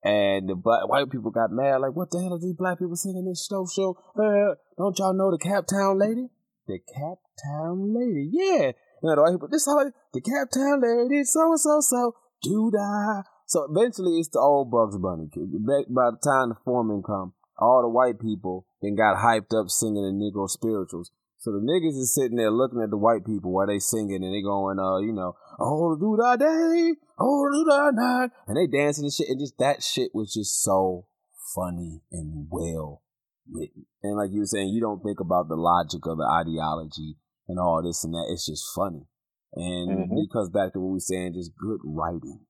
And 0.05 0.49
the 0.49 0.55
black 0.55 0.89
white 0.89 1.11
people 1.11 1.31
got 1.31 1.53
mad, 1.53 1.77
like, 1.77 1.95
what 1.95 2.11
the 2.11 2.19
hell 2.19 2.35
are 2.35 2.39
these 2.39 2.57
black 2.59 2.79
people 2.79 2.97
singing 2.97 3.25
this 3.25 3.47
show 3.49 3.67
show? 3.67 3.97
Uh, 4.19 4.59
don't 4.77 4.99
y'all 4.99 5.15
know 5.15 5.31
the 5.31 5.39
Camptown 5.39 5.99
lady? 5.99 6.27
The 6.67 6.79
Cap 6.79 7.19
Town 7.45 7.95
lady, 7.95 8.31
yeah. 8.33 8.73
You 9.03 9.11
know, 9.11 9.17
the 9.17 9.23
white 9.23 9.33
people, 9.33 9.49
this 9.49 9.67
how 9.67 9.91
the 10.13 10.21
Camptown 10.21 10.83
lady, 10.83 11.25
so 11.25 11.51
and 11.51 11.61
so 11.61 11.81
so, 11.81 12.15
do 12.43 12.71
die. 12.71 13.23
So 13.47 13.67
eventually, 13.69 14.19
it's 14.19 14.29
the 14.29 14.39
old 14.39 14.71
Bugs 14.71 14.97
Bunny. 14.97 15.27
By 15.27 16.11
the 16.15 16.19
time 16.23 16.51
the 16.51 16.57
foreman 16.65 17.03
come, 17.03 17.35
all 17.59 17.83
the 17.83 17.89
white 17.89 18.21
people 18.21 18.67
then 18.81 18.95
got 18.95 19.19
hyped 19.19 19.53
up 19.59 19.69
singing 19.69 20.03
the 20.03 20.15
Negro 20.15 20.49
spirituals. 20.49 21.11
So 21.39 21.51
the 21.51 21.59
niggas 21.59 21.99
is 21.99 22.15
sitting 22.15 22.37
there 22.37 22.53
looking 22.53 22.81
at 22.81 22.91
the 22.91 22.97
white 22.97 23.27
people 23.27 23.53
while 23.53 23.67
they 23.67 23.81
singing 23.81 24.23
and 24.23 24.33
they 24.33 24.43
going, 24.43 24.79
uh, 24.79 24.99
you 24.99 25.13
know, 25.13 25.35
oh 25.59 25.97
do 25.97 26.17
da 26.17 26.37
day, 26.37 26.95
oh 27.19 27.49
do 27.51 27.65
da 27.69 27.91
night, 27.91 28.31
and 28.47 28.57
they 28.57 28.69
dancing 28.69 29.05
and 29.05 29.13
shit. 29.13 29.29
And 29.29 29.41
just 29.41 29.59
that 29.59 29.83
shit 29.83 30.15
was 30.15 30.33
just 30.33 30.63
so 30.63 31.07
funny 31.55 32.03
and 32.13 32.47
well. 32.49 33.03
And 33.47 34.17
like 34.17 34.31
you 34.33 34.41
were 34.41 34.47
saying, 34.47 34.69
you 34.69 34.81
don't 34.81 35.03
think 35.03 35.21
about 35.21 35.49
the 35.49 35.57
logic 35.57 36.07
of 36.07 36.19
the 36.19 36.29
ideology 36.29 37.17
and 37.49 37.59
all 37.59 37.83
this 37.83 38.05
and 38.05 38.15
that. 38.15 38.29
It's 38.31 38.47
just 38.47 38.65
funny. 38.75 39.07
And 39.55 39.91
mm-hmm. 39.91 40.17
it 40.17 40.33
comes 40.33 40.49
back 40.49 40.73
to 40.73 40.81
what 40.81 40.93
we 40.93 40.99
are 40.99 41.01
saying, 41.01 41.35
just 41.35 41.53
good 41.57 41.81
writing. 41.85 42.41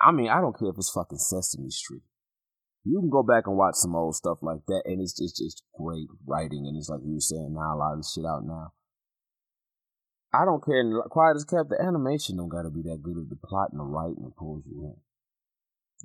I 0.00 0.10
mean, 0.10 0.28
I 0.28 0.40
don't 0.40 0.58
care 0.58 0.70
if 0.70 0.76
it's 0.76 0.90
fucking 0.90 1.18
Sesame 1.18 1.70
Street. 1.70 2.02
You 2.84 2.98
can 2.98 3.10
go 3.10 3.22
back 3.22 3.46
and 3.46 3.56
watch 3.56 3.76
some 3.76 3.94
old 3.94 4.16
stuff 4.16 4.38
like 4.42 4.66
that, 4.66 4.82
and 4.86 5.00
it's 5.00 5.14
just 5.14 5.36
just 5.36 5.62
great 5.78 6.08
writing. 6.26 6.66
And 6.66 6.76
it's 6.76 6.88
like 6.88 7.00
you 7.04 7.14
were 7.14 7.20
saying 7.20 7.54
now, 7.54 7.76
a 7.76 7.78
lot 7.78 7.92
of 7.92 7.98
this 8.00 8.12
shit 8.12 8.26
out 8.26 8.44
now. 8.44 8.72
I 10.34 10.44
don't 10.44 10.64
care. 10.64 10.82
Quiet 11.08 11.36
as 11.36 11.44
kept, 11.44 11.68
the 11.70 11.80
animation 11.80 12.38
don't 12.38 12.48
gotta 12.48 12.70
be 12.70 12.82
that 12.82 13.02
good 13.02 13.18
if 13.22 13.28
the 13.28 13.36
plot 13.36 13.68
and 13.70 13.78
the 13.78 13.84
writing 13.84 14.32
pulls 14.36 14.64
you 14.66 14.82
in. 14.82 14.96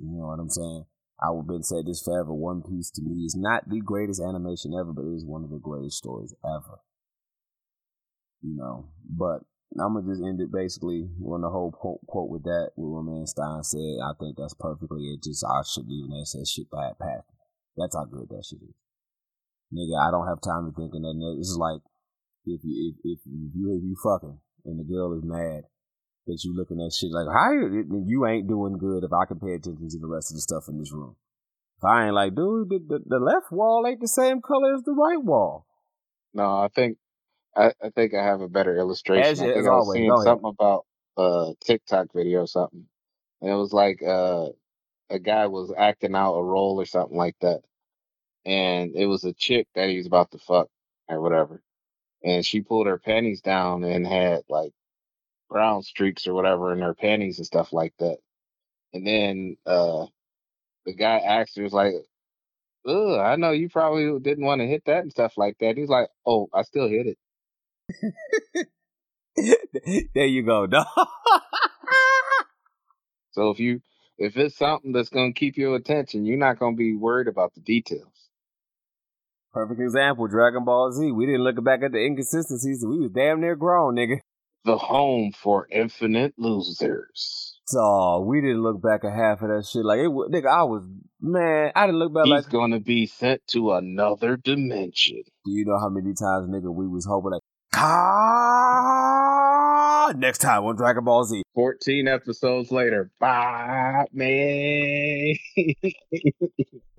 You 0.06 0.18
know 0.18 0.28
what 0.28 0.38
I'm 0.38 0.50
saying? 0.50 0.84
I 1.20 1.30
would 1.30 1.48
been 1.48 1.62
said 1.62 1.86
this 1.86 2.02
forever. 2.02 2.32
One 2.32 2.62
Piece 2.62 2.90
to 2.92 3.02
me 3.02 3.24
is 3.24 3.34
not 3.36 3.68
the 3.68 3.80
greatest 3.80 4.22
animation 4.22 4.72
ever, 4.78 4.92
but 4.92 5.04
it 5.04 5.14
is 5.14 5.24
one 5.24 5.42
of 5.42 5.50
the 5.50 5.58
greatest 5.58 5.98
stories 5.98 6.34
ever. 6.44 6.78
You 8.40 8.54
know, 8.54 8.88
but 9.02 9.42
I'm 9.74 9.94
gonna 9.94 10.06
just 10.06 10.22
end 10.22 10.40
it 10.40 10.52
basically 10.52 11.10
on 11.26 11.42
the 11.42 11.50
whole 11.50 11.72
quote, 11.72 12.06
quote 12.06 12.30
with 12.30 12.44
that. 12.44 12.70
What 12.76 13.02
my 13.02 13.24
Stein 13.24 13.64
said, 13.64 13.98
I 13.98 14.14
think 14.18 14.38
that's 14.38 14.54
perfectly. 14.54 15.10
It 15.10 15.22
just 15.22 15.44
I 15.44 15.62
shouldn't 15.66 15.92
even 15.92 16.14
that 16.14 16.46
shit 16.46 16.70
by 16.70 16.94
path. 16.94 17.26
That's 17.76 17.96
how 17.96 18.04
good 18.04 18.30
that 18.30 18.46
shit 18.46 18.62
is, 18.62 18.78
nigga. 19.74 19.98
I 19.98 20.10
don't 20.10 20.26
have 20.26 20.40
time 20.40 20.70
to 20.70 20.72
think 20.72 20.94
of 20.94 21.02
that. 21.02 21.34
This 21.36 21.50
is 21.50 21.58
like 21.58 21.82
if 22.46 22.62
you 22.62 22.94
if, 23.04 23.18
if 23.18 23.20
you 23.26 23.74
if 23.74 23.82
you 23.82 23.96
fucking 24.02 24.38
and 24.64 24.78
the 24.78 24.84
girl 24.84 25.18
is 25.18 25.24
mad 25.24 25.66
that 26.28 26.44
you 26.44 26.54
looking 26.54 26.80
at 26.80 26.92
shit 26.92 27.10
like 27.10 27.26
how 27.26 27.50
you, 27.52 28.04
you 28.06 28.26
ain't 28.26 28.46
doing 28.46 28.78
good 28.78 29.02
if 29.02 29.12
I 29.12 29.26
can 29.26 29.40
pay 29.40 29.54
attention 29.54 29.88
to 29.88 29.98
the 29.98 30.06
rest 30.06 30.30
of 30.30 30.36
the 30.36 30.40
stuff 30.40 30.68
in 30.68 30.78
this 30.78 30.92
room. 30.92 31.16
If 31.78 31.84
I 31.84 32.06
ain't 32.06 32.14
like, 32.14 32.34
dude, 32.34 32.68
the, 32.68 32.78
the, 32.86 32.98
the 33.06 33.18
left 33.18 33.50
wall 33.50 33.84
ain't 33.86 34.00
the 34.00 34.08
same 34.08 34.40
color 34.40 34.74
as 34.74 34.82
the 34.82 34.92
right 34.92 35.22
wall. 35.22 35.66
No, 36.34 36.44
I 36.44 36.68
think 36.74 36.98
I, 37.56 37.72
I 37.82 37.90
think 37.90 38.14
I 38.14 38.24
have 38.24 38.40
a 38.40 38.48
better 38.48 38.76
illustration. 38.76 39.24
As, 39.24 39.40
I 39.40 39.44
think 39.44 39.56
I 39.66 39.70
was 39.70 39.86
always, 39.86 39.96
seeing 39.96 40.16
something 40.22 40.50
about 40.50 40.86
a 41.16 41.52
TikTok 41.64 42.08
video 42.14 42.42
or 42.42 42.46
something. 42.46 42.86
And 43.40 43.50
it 43.50 43.56
was 43.56 43.72
like 43.72 44.02
uh, 44.02 44.48
a 45.10 45.18
guy 45.18 45.46
was 45.46 45.72
acting 45.76 46.14
out 46.14 46.34
a 46.34 46.44
role 46.44 46.80
or 46.80 46.86
something 46.86 47.16
like 47.16 47.36
that. 47.40 47.62
And 48.44 48.94
it 48.94 49.06
was 49.06 49.24
a 49.24 49.32
chick 49.32 49.66
that 49.74 49.88
he 49.88 49.96
was 49.96 50.06
about 50.06 50.30
to 50.32 50.38
fuck 50.38 50.68
or 51.08 51.20
whatever. 51.20 51.62
And 52.22 52.44
she 52.44 52.60
pulled 52.60 52.86
her 52.86 52.98
panties 52.98 53.40
down 53.40 53.84
and 53.84 54.06
had 54.06 54.42
like 54.48 54.72
brown 55.48 55.82
streaks 55.82 56.26
or 56.26 56.34
whatever 56.34 56.72
in 56.72 56.80
her 56.80 56.94
panties 56.94 57.38
and 57.38 57.46
stuff 57.46 57.72
like 57.72 57.94
that. 57.98 58.18
And 58.92 59.06
then 59.06 59.56
uh, 59.66 60.06
the 60.86 60.94
guy 60.94 61.18
asked 61.18 61.56
her, 61.56 61.62
was 61.62 61.72
like, 61.72 61.94
Ugh, 62.86 63.18
I 63.18 63.36
know 63.36 63.50
you 63.50 63.68
probably 63.68 64.18
didn't 64.20 64.44
want 64.44 64.60
to 64.60 64.66
hit 64.66 64.84
that 64.86 65.02
and 65.02 65.10
stuff 65.10 65.34
like 65.36 65.56
that. 65.60 65.76
He's 65.76 65.88
like, 65.88 66.08
Oh, 66.26 66.48
I 66.54 66.62
still 66.62 66.88
hit 66.88 67.06
it. 67.06 67.18
there 70.14 70.26
you 70.26 70.42
go, 70.42 70.66
dog. 70.68 70.86
so 73.32 73.50
if 73.50 73.60
you 73.60 73.80
If 74.18 74.36
it's 74.36 74.56
something 74.56 74.92
that's 74.92 75.10
gonna 75.10 75.32
keep 75.32 75.56
your 75.56 75.76
attention, 75.76 76.26
you're 76.26 76.38
not 76.38 76.58
gonna 76.58 76.76
be 76.76 76.96
worried 76.96 77.28
about 77.28 77.54
the 77.54 77.60
details. 77.60 78.30
Perfect 79.52 79.80
example, 79.80 80.26
Dragon 80.26 80.64
Ball 80.64 80.92
Z. 80.92 81.12
We 81.12 81.26
didn't 81.26 81.42
look 81.42 81.62
back 81.64 81.82
at 81.82 81.92
the 81.92 81.98
inconsistencies. 81.98 82.84
We 82.84 82.98
was 82.98 83.10
damn 83.10 83.40
near 83.40 83.56
grown, 83.56 83.94
nigga. 83.96 84.18
The 84.64 84.76
home 84.76 85.32
for 85.32 85.66
infinite 85.70 86.34
losers. 86.36 87.54
So 87.66 88.20
we 88.26 88.40
didn't 88.40 88.62
look 88.62 88.80
back 88.82 89.04
at 89.04 89.12
half 89.12 89.42
of 89.42 89.48
that 89.48 89.66
shit. 89.70 89.84
Like 89.84 89.98
it, 90.00 90.08
nigga, 90.08 90.46
I 90.46 90.62
was 90.64 90.82
man. 91.20 91.70
I 91.76 91.86
didn't 91.86 91.98
look 91.98 92.14
back 92.14 92.24
He's 92.24 92.32
like. 92.32 92.48
gonna 92.50 92.80
be 92.80 93.06
sent 93.06 93.46
to 93.48 93.72
another 93.72 94.36
dimension. 94.36 95.22
Do 95.44 95.50
you 95.52 95.64
know 95.66 95.78
how 95.78 95.88
many 95.90 96.14
times, 96.14 96.48
nigga, 96.48 96.72
we 96.74 96.86
was 96.88 97.04
hoping 97.06 97.32
like, 97.32 97.42
ah, 98.78 100.12
next 100.16 100.38
time 100.38 100.64
on 100.64 100.76
Dragon 100.76 101.04
Ball 101.04 101.24
Z. 101.24 101.42
14 101.54 102.08
episodes 102.08 102.70
later, 102.72 103.10
bye, 103.20 104.06
man. 104.12 105.34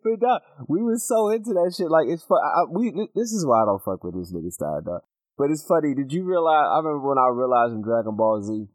But 0.01 0.19
dog, 0.21 0.41
we 0.69 0.81
was 0.81 1.05
so 1.05 1.27
into 1.29 1.49
that 1.53 1.73
shit. 1.75 1.89
Like 1.89 2.07
it's 2.07 2.23
fun. 2.23 2.39
I, 2.41 2.63
we 2.71 2.89
this 3.15 3.33
is 3.33 3.45
why 3.45 3.63
I 3.63 3.65
don't 3.65 3.83
fuck 3.83 4.01
with 4.03 4.15
this 4.15 4.31
nigga 4.31 4.49
style, 4.51 4.81
dog. 4.81 5.01
But 5.39 5.51
it's 5.51 5.63
funny. 5.63 5.95
Did 5.95 6.11
you 6.11 6.25
realize? 6.25 6.67
I 6.67 6.83
remember 6.83 7.07
when 7.07 7.17
I 7.17 7.31
realized 7.31 7.71
in 7.71 7.81
Dragon 7.81 8.17
Ball 8.17 8.43
Z, 8.43 8.67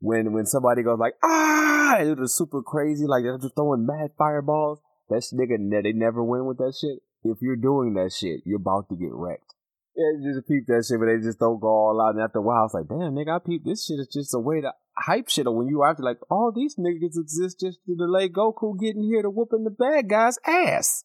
when 0.00 0.34
when 0.34 0.44
somebody 0.44 0.82
goes 0.82 0.98
like 0.98 1.14
ah, 1.24 1.96
it 1.96 2.18
was 2.18 2.36
super 2.36 2.60
crazy. 2.60 3.06
Like 3.06 3.24
they're 3.24 3.38
just 3.38 3.56
throwing 3.56 3.86
mad 3.86 4.10
fireballs. 4.18 4.78
That 5.08 5.24
nigga, 5.32 5.56
they 5.82 5.92
never 5.92 6.22
win 6.22 6.44
with 6.44 6.58
that 6.58 6.76
shit. 6.78 7.00
If 7.24 7.38
you're 7.40 7.56
doing 7.56 7.94
that 7.94 8.12
shit, 8.12 8.42
you're 8.44 8.60
about 8.60 8.90
to 8.90 8.96
get 8.96 9.08
wrecked. 9.10 9.54
Yeah, 9.96 10.20
just 10.20 10.46
peep 10.46 10.66
that 10.66 10.84
shit, 10.86 11.00
but 11.00 11.06
they 11.06 11.16
just 11.24 11.38
don't 11.38 11.60
go 11.60 11.68
all 11.68 12.04
out. 12.04 12.14
And 12.14 12.22
after 12.22 12.40
a 12.40 12.42
while, 12.42 12.66
it's 12.66 12.74
like, 12.74 12.88
damn, 12.88 13.16
nigga, 13.16 13.36
I 13.36 13.38
peep 13.38 13.64
this 13.64 13.86
shit. 13.86 13.98
is 13.98 14.10
just 14.12 14.34
a 14.34 14.38
way 14.38 14.60
to 14.60 14.72
hype 14.98 15.30
shit. 15.30 15.46
Or 15.46 15.56
when 15.56 15.68
you 15.68 15.82
after 15.82 16.02
like, 16.02 16.18
all 16.28 16.52
these 16.54 16.76
niggas 16.76 17.16
exist 17.16 17.60
just 17.60 17.78
to 17.86 17.96
delay 17.96 18.28
Goku 18.28 18.78
getting 18.78 19.04
here 19.04 19.22
to 19.22 19.30
whooping 19.30 19.64
the 19.64 19.70
bad 19.70 20.10
guy's 20.10 20.36
ass. 20.46 21.04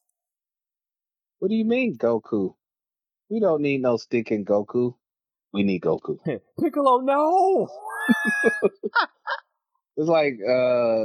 what 1.40 1.48
do 1.48 1.56
you 1.56 1.64
mean, 1.64 1.98
Goku? 1.98 2.56
We 3.32 3.42
don't 3.42 3.64
need 3.64 3.82
no 3.82 3.98
stinking 3.98 4.46
Goku. 4.46 4.96
We 5.54 5.64
need 5.64 5.84
Goku. 5.84 6.20
Piccolo, 6.62 7.00
no. 7.00 7.70
It's 9.98 10.10
like 10.10 10.36
uh 10.48 11.04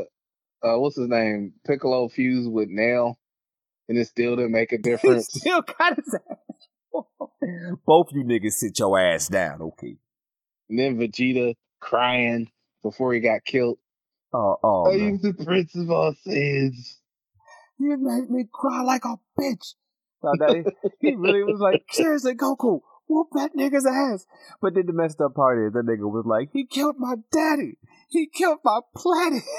uh 0.67 0.79
what's 0.79 0.97
his 0.97 1.09
name? 1.09 1.55
Piccolo 1.67 2.09
fused 2.09 2.51
with 2.51 2.69
Nail 2.71 3.19
and 3.89 3.99
it 3.99 4.07
still 4.09 4.37
didn't 4.37 4.53
make 4.53 4.73
a 4.73 4.79
He 4.83 4.83
difference. 4.83 5.29
still 5.29 5.63
got 5.63 5.97
his 5.97 6.15
ass. 6.15 6.39
Both 7.87 8.09
you 8.13 8.25
niggas 8.25 8.53
sit 8.55 8.79
your 8.79 8.99
ass 8.99 9.29
down, 9.29 9.63
okay? 9.63 9.97
and 10.69 10.79
then 10.79 10.99
Vegeta 10.99 11.55
crying 11.81 12.51
before 12.83 13.15
he 13.15 13.21
got 13.21 13.45
killed. 13.45 13.79
Oh, 14.33 14.57
oh, 14.63 14.87
I 14.91 14.95
am 14.95 15.19
the 15.19 15.33
Prince 15.35 15.75
of 15.77 15.91
all 15.91 16.15
Saiyans. 16.27 16.97
You 17.79 17.97
made 17.99 18.31
me 18.31 18.47
cry 18.53 18.83
like 18.83 19.05
a 19.05 19.17
bitch. 19.41 19.75
So 20.23 20.33
that, 20.39 20.73
he 21.01 21.15
really 21.15 21.43
was 21.43 21.61
like, 21.61 21.85
seriously, 21.91 22.35
Goku, 22.35 22.81
whoop 23.09 23.29
that 23.35 23.51
nigga's 23.57 23.87
ass. 23.87 24.27
But 24.61 24.75
then 24.75 24.87
the 24.87 24.93
messed 24.93 25.21
up 25.21 25.35
part 25.35 25.59
is 25.67 25.73
that 25.73 25.87
nigga 25.87 26.11
was 26.11 26.25
like, 26.27 26.49
he 26.53 26.67
killed 26.67 26.97
my 26.99 27.17
daddy. 27.33 27.79
He 28.09 28.27
killed 28.27 28.59
my 28.65 28.81
planet. 28.95 29.43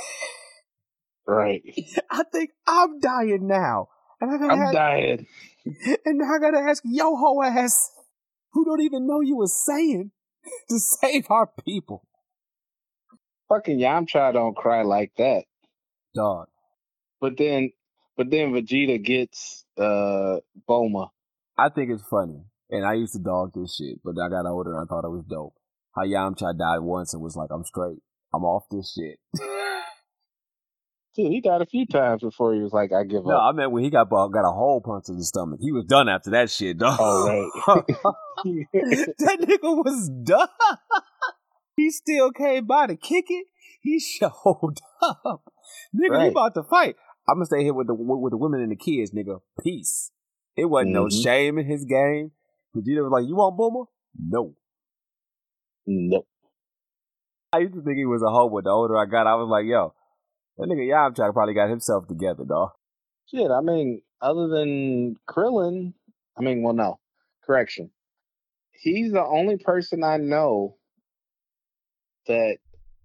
Right. 1.30 1.62
I 2.10 2.24
think 2.32 2.52
I'm 2.66 3.02
dying 3.02 3.48
now. 3.48 3.90
And 4.22 4.32
I 4.32 4.38
gotta 4.38 4.54
I'm 4.54 4.62
ask, 4.62 4.74
dying. 4.74 5.28
and 6.06 6.20
now 6.20 6.34
I 6.34 6.40
gotta 6.40 6.60
ask 6.60 6.82
yo 6.86 7.18
ho 7.18 7.44
ass, 7.44 7.92
who 8.54 8.64
don't 8.64 8.82
even 8.82 9.06
know 9.06 9.20
you 9.20 9.36
was 9.36 9.54
saying 9.54 10.12
to 10.70 10.80
save 10.80 11.30
our 11.30 11.50
people. 11.66 12.08
Fucking 13.50 13.78
Yamcha 13.78 14.32
don't 14.32 14.56
cry 14.56 14.84
like 14.84 15.12
that. 15.18 15.44
Dog. 16.16 16.48
But 17.20 17.38
then 17.38 17.72
but 18.16 18.32
then 18.32 18.54
Vegeta 18.54 19.04
gets 19.04 19.66
uh 19.78 20.38
Bulma. 20.68 21.10
I 21.58 21.70
think 21.70 21.92
it's 21.92 22.04
funny. 22.10 22.44
And 22.70 22.86
I 22.86 22.94
used 22.94 23.14
to 23.14 23.20
dog 23.20 23.52
this 23.56 23.76
shit, 23.76 24.00
but 24.04 24.16
I 24.22 24.30
got 24.30 24.46
older 24.46 24.76
and 24.78 24.82
I 24.82 24.86
thought 24.88 25.06
it 25.06 25.12
was 25.12 25.24
dope. 25.30 25.54
How 25.96 26.04
Yamcha 26.04 26.58
died 26.58 26.80
once 26.82 27.14
and 27.14 27.24
was 27.24 27.36
like, 27.36 27.50
I'm 27.52 27.64
straight. 27.64 28.00
I'm 28.34 28.44
off 28.44 28.64
this 28.70 28.94
shit. 28.94 29.20
Dude, 31.16 31.32
he 31.32 31.42
died 31.42 31.62
a 31.62 31.66
few 31.66 31.88
times 31.88 32.22
before 32.22 32.54
he 32.54 32.62
was 32.62 32.74
like, 32.74 32.92
I 32.94 33.04
give 33.04 33.26
no, 33.26 33.32
up. 33.32 33.38
No, 33.38 33.38
I 33.40 33.52
meant 33.54 33.72
when 33.72 33.84
he 33.84 33.90
got 33.90 34.08
got 34.10 34.48
a 34.48 34.52
hole 34.52 34.82
punch 34.86 35.06
in 35.10 35.18
the 35.18 35.24
stomach. 35.24 35.60
He 35.60 35.72
was 35.72 35.86
done 35.86 36.08
after 36.10 36.30
that 36.32 36.52
shit, 36.52 36.78
dog. 36.78 36.98
Oh 37.00 37.50
wait. 37.66 37.86
that 39.18 39.38
nigga 39.40 39.84
was 39.84 40.10
done. 40.24 40.48
He 41.76 41.90
still 41.90 42.32
came 42.32 42.66
by 42.66 42.88
to 42.88 42.96
kick 42.96 43.26
it. 43.30 43.48
He 43.82 44.00
showed 44.00 44.78
up. 45.02 45.42
Nigga, 45.96 46.12
Right. 46.12 46.32
about 46.32 46.54
to 46.56 46.64
fight. 46.64 46.96
I'm 47.28 47.36
gonna 47.36 47.46
stay 47.46 47.64
here 47.64 47.74
with 47.74 47.88
the 47.88 47.94
with 47.94 48.32
the 48.32 48.38
women 48.38 48.62
and 48.62 48.72
the 48.72 48.76
kids, 48.76 49.12
nigga. 49.12 49.42
Peace. 49.62 50.12
It 50.56 50.66
wasn't 50.66 50.94
no 50.94 51.06
Mhm. 51.06 51.24
shame 51.24 51.58
in 51.58 51.66
his 51.66 51.86
game. 51.86 52.32
Vegeta 52.76 53.04
was 53.04 53.12
like, 53.12 53.28
"You 53.28 53.36
want 53.36 53.58
Bulma?" 53.58 53.86
No. 54.18 54.56
nope. 55.86 56.28
I 57.54 57.60
used 57.60 57.74
to 57.76 57.82
think 57.82 57.98
he 57.98 58.06
was 58.06 58.22
a 58.22 58.30
hoe, 58.30 58.50
but 58.50 58.64
the 58.66 58.70
older 58.72 58.98
I 58.98 59.06
got, 59.06 59.28
I 59.28 59.36
was 59.36 59.48
like, 59.50 59.66
"Yo, 59.66 59.94
that 60.58 60.68
nigga 60.68 60.88
Yamcha 60.88 61.34
probably 61.34 61.54
got 61.54 61.70
himself 61.70 62.08
together, 62.08 62.44
dog." 62.46 62.72
Shit, 63.28 63.52
I 63.52 63.62
mean, 63.62 64.02
other 64.22 64.48
than 64.48 65.16
Krillin, 65.28 65.94
I 66.38 66.42
mean, 66.42 66.62
well, 66.64 66.74
no, 66.74 67.00
correction. 67.44 67.92
He's 68.72 69.12
the 69.12 69.24
only 69.24 69.58
person 69.58 70.04
I 70.04 70.18
know 70.18 70.78
that, 72.28 72.58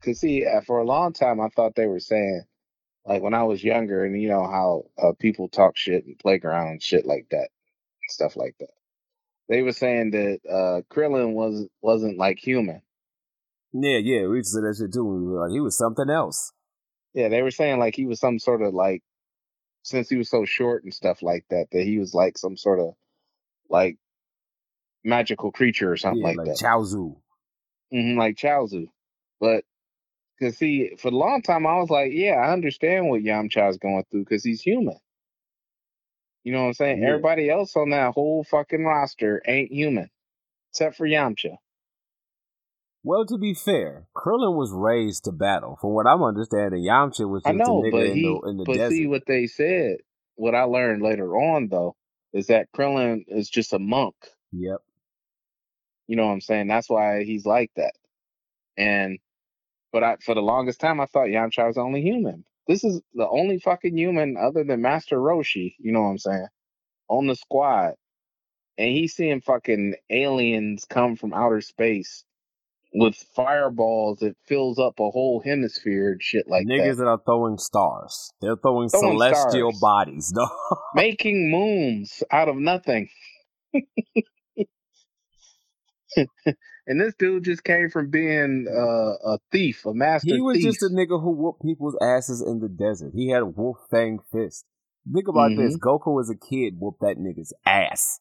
cause 0.04 0.20
see, 0.20 0.44
uh, 0.46 0.60
for 0.60 0.78
a 0.78 0.84
long 0.84 1.12
time 1.12 1.40
I 1.40 1.48
thought 1.48 1.74
they 1.74 1.86
were 1.86 2.00
saying, 2.00 2.44
like 3.04 3.22
when 3.22 3.34
I 3.34 3.42
was 3.44 3.62
younger, 3.62 4.04
and 4.04 4.20
you 4.20 4.28
know 4.28 4.44
how 4.44 4.84
uh, 5.02 5.12
people 5.18 5.48
talk 5.48 5.76
shit 5.76 6.06
in 6.06 6.16
playground 6.16 6.68
and 6.68 6.82
shit 6.82 7.06
like 7.06 7.26
that, 7.30 7.48
stuff 8.08 8.36
like 8.36 8.54
that. 8.60 8.70
They 9.48 9.62
were 9.62 9.72
saying 9.72 10.12
that 10.12 10.38
uh, 10.48 10.82
Krillin 10.94 11.32
was 11.32 11.66
wasn't 11.80 12.18
like 12.18 12.38
human. 12.38 12.82
Yeah, 13.72 13.98
yeah, 13.98 14.26
we 14.26 14.42
said 14.42 14.62
that 14.62 14.76
shit 14.78 14.92
too. 14.92 15.38
Like, 15.38 15.50
he 15.50 15.60
was 15.60 15.76
something 15.76 16.10
else. 16.10 16.52
Yeah, 17.14 17.28
they 17.28 17.42
were 17.42 17.50
saying 17.50 17.78
like 17.78 17.96
he 17.96 18.06
was 18.06 18.20
some 18.20 18.38
sort 18.38 18.62
of 18.62 18.74
like, 18.74 19.02
since 19.82 20.08
he 20.08 20.16
was 20.16 20.30
so 20.30 20.44
short 20.44 20.84
and 20.84 20.94
stuff 20.94 21.22
like 21.22 21.44
that, 21.50 21.68
that 21.72 21.82
he 21.82 21.98
was 21.98 22.14
like 22.14 22.38
some 22.38 22.56
sort 22.56 22.78
of 22.80 22.94
like 23.68 23.96
magical 25.04 25.50
creature 25.50 25.90
or 25.90 25.96
something 25.96 26.20
yeah, 26.20 26.28
like, 26.28 26.36
like 26.36 26.46
that. 26.46 26.58
Chaozu. 26.58 27.16
hmm 27.90 28.18
like 28.18 28.36
Chaozu. 28.36 28.86
But 29.40 29.64
cause 30.40 30.56
see, 30.56 30.92
for 30.98 31.08
a 31.08 31.12
long 31.12 31.42
time 31.42 31.66
I 31.66 31.78
was 31.78 31.90
like, 31.90 32.12
yeah, 32.12 32.34
I 32.34 32.52
understand 32.52 33.08
what 33.08 33.22
Yamcha's 33.22 33.78
going 33.78 34.04
through 34.10 34.24
because 34.24 34.44
he's 34.44 34.60
human. 34.60 34.98
You 36.44 36.52
know 36.52 36.62
what 36.62 36.68
I'm 36.68 36.74
saying? 36.74 37.02
Yeah. 37.02 37.08
Everybody 37.10 37.50
else 37.50 37.76
on 37.76 37.90
that 37.90 38.14
whole 38.14 38.44
fucking 38.44 38.84
roster 38.84 39.42
ain't 39.46 39.70
human, 39.70 40.10
except 40.70 40.96
for 40.96 41.06
Yamcha. 41.06 41.56
Well, 43.04 43.26
to 43.26 43.38
be 43.38 43.54
fair, 43.54 44.06
Krillin 44.16 44.56
was 44.56 44.72
raised 44.72 45.24
to 45.24 45.32
battle. 45.32 45.76
From 45.80 45.90
what 45.90 46.06
I'm 46.06 46.22
understanding, 46.22 46.84
Yamcha 46.84 47.28
was 47.28 47.42
just 47.42 47.54
a 47.54 47.56
know, 47.56 47.82
nigga 47.82 47.90
but 47.90 48.06
in 48.06 48.16
he, 48.16 48.22
the 48.22 48.48
in 48.48 48.56
the 48.58 48.64
but 48.64 48.76
desert. 48.76 48.94
see 48.94 49.06
what 49.06 49.26
they 49.26 49.46
said. 49.46 49.98
What 50.36 50.54
I 50.54 50.62
learned 50.62 51.02
later 51.02 51.36
on 51.36 51.68
though 51.68 51.96
is 52.32 52.46
that 52.46 52.68
Krillin 52.76 53.24
is 53.28 53.50
just 53.50 53.72
a 53.72 53.78
monk. 53.78 54.14
Yep. 54.52 54.78
You 56.06 56.16
know 56.16 56.26
what 56.26 56.32
I'm 56.32 56.40
saying? 56.40 56.68
That's 56.68 56.88
why 56.88 57.24
he's 57.24 57.44
like 57.44 57.70
that. 57.76 57.92
And 58.76 59.18
but 59.92 60.02
I 60.04 60.16
for 60.24 60.34
the 60.34 60.40
longest 60.42 60.80
time 60.80 61.00
I 61.00 61.06
thought 61.06 61.28
Yamcha 61.28 61.66
was 61.66 61.78
only 61.78 62.02
human. 62.02 62.44
This 62.68 62.84
is 62.84 63.00
the 63.14 63.28
only 63.28 63.58
fucking 63.58 63.96
human 63.96 64.36
other 64.36 64.64
than 64.64 64.82
Master 64.82 65.18
Roshi, 65.18 65.74
you 65.80 65.92
know 65.92 66.02
what 66.02 66.10
I'm 66.10 66.18
saying, 66.18 66.46
on 67.08 67.26
the 67.26 67.36
squad. 67.36 67.94
And 68.78 68.90
he's 68.90 69.14
seeing 69.14 69.40
fucking 69.42 69.96
aliens 70.10 70.86
come 70.88 71.16
from 71.16 71.34
outer 71.34 71.60
space 71.60 72.24
with 72.94 73.16
fireballs 73.36 74.20
that 74.20 74.36
fills 74.46 74.78
up 74.78 75.00
a 75.00 75.10
whole 75.10 75.42
hemisphere 75.44 76.12
and 76.12 76.22
shit 76.22 76.48
like 76.48 76.66
that. 76.66 76.72
Niggas 76.72 76.96
that. 76.96 77.04
that. 77.04 77.08
are 77.08 77.20
throwing 77.24 77.58
stars. 77.58 78.30
They're 78.40 78.56
throwing, 78.56 78.88
Throwing 78.90 79.18
celestial 79.18 79.72
stars. 79.72 79.80
bodies. 79.80 80.32
No. 80.36 80.48
Making 80.94 81.50
moons 81.50 82.22
out 82.30 82.48
of 82.48 82.56
nothing. 82.56 83.08
and 86.86 87.00
this 87.00 87.14
dude 87.18 87.44
just 87.44 87.64
came 87.64 87.88
from 87.90 88.10
being 88.10 88.66
uh, 88.68 89.32
a 89.34 89.38
thief, 89.50 89.84
a 89.86 89.94
master 89.94 90.34
he 90.34 90.40
was 90.40 90.56
thief. 90.56 90.64
just 90.66 90.82
a 90.82 90.86
nigga 90.86 91.20
who 91.20 91.30
whooped 91.32 91.62
people's 91.62 91.96
asses 92.02 92.42
in 92.46 92.60
the 92.60 92.68
desert. 92.68 93.12
He 93.14 93.30
had 93.30 93.42
a 93.42 93.46
wolf 93.46 93.78
fang 93.90 94.18
fist. 94.32 94.64
Think 95.12 95.28
about 95.28 95.50
this. 95.56 95.76
Mm-hmm. 95.76 95.88
Goku 95.88 96.20
as 96.20 96.30
a 96.30 96.36
kid 96.36 96.74
whooped 96.78 97.00
that 97.00 97.16
nigga's 97.18 97.52
ass. 97.66 98.20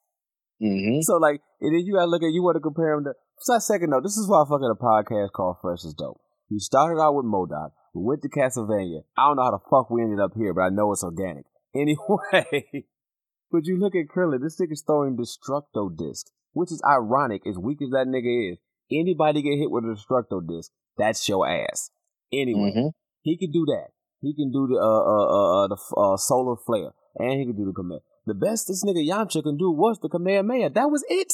hmm 0.60 1.00
So 1.02 1.18
like, 1.18 1.42
and 1.62 1.76
then 1.76 1.86
you 1.86 1.94
gotta 1.96 2.10
look 2.10 2.24
at 2.24 2.32
you 2.34 2.42
want 2.44 2.56
to 2.56 2.62
compare 2.62 2.94
him 2.94 3.04
to. 3.06 3.14
So 3.40 3.58
second 3.60 3.90
note, 3.90 4.04
this 4.04 4.18
is 4.18 4.28
why 4.28 4.42
I 4.42 4.46
fucking 4.50 4.72
a 4.72 4.84
podcast 4.84 5.32
called 5.32 5.58
Fresh 5.62 5.84
is 5.86 5.94
dope. 5.94 6.22
We 6.50 6.60
started 6.60 7.00
out 7.02 7.16
with 7.16 7.26
MODOK. 7.26 7.72
We 7.94 8.04
went 8.04 8.22
to 8.24 8.30
Castlevania. 8.30 9.02
I 9.18 9.28
don't 9.28 9.38
know 9.38 9.44
how 9.44 9.52
the 9.52 9.60
fuck 9.70 9.90
we 9.90 10.02
ended 10.02 10.20
up 10.20 10.32
here, 10.36 10.54
but 10.54 10.62
I 10.62 10.70
know 10.70 10.92
it's 10.92 11.04
organic. 11.04 11.46
Anyway, 11.74 12.86
but 13.50 13.66
you 13.66 13.80
look 13.80 13.94
at 13.96 14.14
Krillin. 14.14 14.42
This 14.42 14.60
nigga's 14.60 14.84
throwing 14.86 15.16
Destructo 15.16 15.96
disc, 15.96 16.28
which 16.54 16.72
is 16.72 16.82
ironic. 16.88 17.46
As 17.48 17.58
weak 17.58 17.82
as 17.82 17.90
that 17.92 18.08
nigga 18.08 18.54
is, 18.54 18.58
anybody 18.92 19.42
get 19.42 19.58
hit 19.58 19.72
with 19.72 19.86
a 19.86 19.96
Destructo 19.96 20.46
disc, 20.48 20.72
that's 20.98 21.28
your 21.28 21.48
ass. 21.48 21.92
Anyway, 22.32 22.72
hmm 22.74 22.88
he 23.22 23.38
can 23.38 23.52
do 23.52 23.66
that. 23.68 23.90
He 24.22 24.34
can 24.36 24.52
do 24.52 24.68
the 24.68 24.78
uh 24.78 24.82
uh 24.82 25.28
uh, 25.30 25.64
uh 25.64 25.68
the 25.68 25.78
uh, 25.98 26.18
solar 26.18 26.56
flare, 26.56 26.92
and 27.18 27.40
he 27.40 27.46
can 27.46 27.56
do 27.56 27.66
the 27.66 27.74
command. 27.74 28.02
The 28.26 28.34
best 28.34 28.68
this 28.68 28.84
nigga 28.84 29.02
Yamcha 29.08 29.44
can 29.44 29.58
do 29.58 29.72
was 29.72 30.00
the 30.00 30.10
Kamehameha. 30.10 30.70
That 30.72 30.90
was 30.90 31.04
it. 31.10 31.34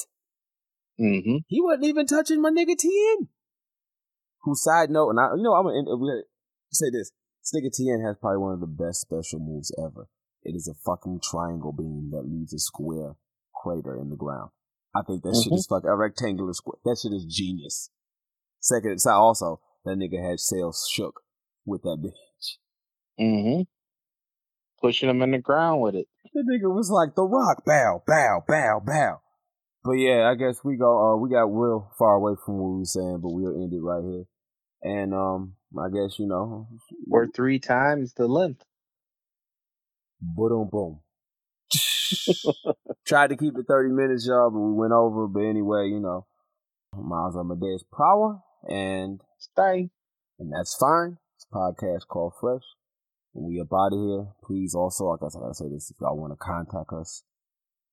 Mm-hmm. 0.99 1.47
He 1.47 1.61
wasn't 1.61 1.85
even 1.85 2.05
touching 2.05 2.41
my 2.41 2.49
nigga 2.49 2.77
Tien. 2.77 3.27
Who 4.43 4.55
side 4.55 4.89
note, 4.89 5.09
and 5.09 5.19
I, 5.19 5.35
you 5.35 5.43
know, 5.43 5.53
I'm 5.53 5.65
gonna 5.65 6.21
say 6.71 6.87
this: 6.91 7.11
this 7.43 7.51
nigga 7.55 7.71
Tien 7.73 8.03
has 8.05 8.15
probably 8.19 8.39
one 8.39 8.53
of 8.53 8.61
the 8.61 8.67
best 8.67 9.01
special 9.01 9.39
moves 9.39 9.73
ever. 9.77 10.07
It 10.43 10.55
is 10.55 10.67
a 10.67 10.79
fucking 10.85 11.19
triangle 11.23 11.73
beam 11.73 12.11
that 12.11 12.23
leaves 12.23 12.53
a 12.53 12.59
square 12.59 13.15
crater 13.53 13.99
in 13.99 14.09
the 14.09 14.15
ground. 14.15 14.51
I 14.97 15.03
think 15.03 15.21
that 15.23 15.29
mm-hmm. 15.29 15.49
shit 15.49 15.53
is 15.53 15.67
fucking 15.67 15.89
a 15.89 15.95
rectangular 15.95 16.53
square. 16.53 16.79
That 16.85 16.97
shit 17.01 17.13
is 17.13 17.25
genius. 17.25 17.89
Second, 18.59 18.99
so 18.99 19.11
also 19.11 19.59
that 19.85 19.97
nigga 19.97 20.21
had 20.27 20.39
Cell 20.39 20.73
shook 20.73 21.21
with 21.65 21.83
that 21.83 22.01
bitch. 22.03 22.57
Mm-hmm. 23.19 23.61
Pushing 24.81 25.09
him 25.09 25.21
in 25.21 25.31
the 25.31 25.39
ground 25.39 25.81
with 25.81 25.95
it. 25.95 26.07
The 26.33 26.41
nigga 26.41 26.73
was 26.73 26.89
like 26.89 27.15
the 27.15 27.23
rock, 27.23 27.63
bow, 27.65 28.03
bow, 28.05 28.43
bow, 28.47 28.81
bow. 28.85 29.21
But 29.83 29.93
yeah, 29.93 30.29
I 30.29 30.35
guess 30.35 30.63
we 30.63 30.77
go. 30.77 31.13
Uh, 31.13 31.17
we 31.17 31.29
got 31.29 31.45
real 31.45 31.91
far 31.97 32.15
away 32.15 32.33
from 32.45 32.57
what 32.57 32.71
we 32.71 32.79
were 32.79 32.85
saying, 32.85 33.19
but 33.21 33.29
we'll 33.29 33.55
end 33.55 33.73
it 33.73 33.81
right 33.81 34.03
here. 34.03 34.25
And 34.83 35.13
um, 35.13 35.53
I 35.79 35.89
guess 35.89 36.19
you 36.19 36.27
know, 36.27 36.67
we're 37.05 37.27
three 37.27 37.59
times 37.59 38.13
the 38.13 38.27
length. 38.27 38.63
Boom, 40.19 40.69
boom. 40.71 40.99
Tried 43.07 43.29
to 43.29 43.37
keep 43.37 43.57
it 43.57 43.65
30 43.67 43.89
minutes, 43.89 44.27
y'all, 44.27 44.49
but 44.51 44.59
we 44.59 44.73
went 44.73 44.93
over. 44.93 45.27
But 45.27 45.41
anyway, 45.41 45.89
you 45.89 45.99
know, 45.99 46.25
Miles 46.93 47.35
on 47.35 47.47
my 47.47 47.53
Amadeus 47.53 47.83
Power 47.95 48.41
and 48.67 49.21
stay. 49.37 49.89
And 50.39 50.51
that's 50.53 50.75
fine. 50.75 51.17
It's 51.35 51.45
a 51.51 51.55
podcast 51.55 52.07
called 52.07 52.33
Fresh. 52.39 52.63
When 53.33 53.49
we 53.49 53.59
up 53.61 53.67
out 53.73 53.93
of 53.93 53.99
here, 53.99 54.27
please 54.43 54.73
also, 54.73 55.09
I 55.09 55.15
guess 55.21 55.35
I 55.35 55.39
gotta 55.39 55.53
say 55.53 55.69
this, 55.69 55.91
if 55.91 55.97
y'all 56.01 56.17
want 56.17 56.33
to 56.33 56.37
contact 56.37 56.91
us 56.93 57.23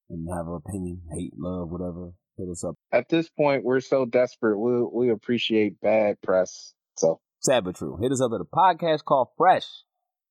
and 0.08 0.26
have 0.34 0.46
an 0.46 0.60
opinion, 0.66 1.02
hate, 1.12 1.32
love, 1.36 1.70
whatever, 1.70 2.12
hit 2.38 2.48
us 2.48 2.64
up. 2.64 2.76
At 2.92 3.08
this 3.08 3.28
point, 3.28 3.64
we're 3.64 3.80
so 3.80 4.06
desperate. 4.06 4.58
We 4.58 5.06
we 5.06 5.10
appreciate 5.10 5.80
bad 5.80 6.20
press. 6.22 6.74
So 6.96 7.20
sad 7.40 7.64
but 7.64 7.76
true. 7.76 7.98
Hit 8.00 8.12
us 8.12 8.22
up 8.22 8.32
at 8.34 8.40
a 8.40 8.44
podcast 8.44 9.04
called 9.04 9.28
Fresh 9.36 9.66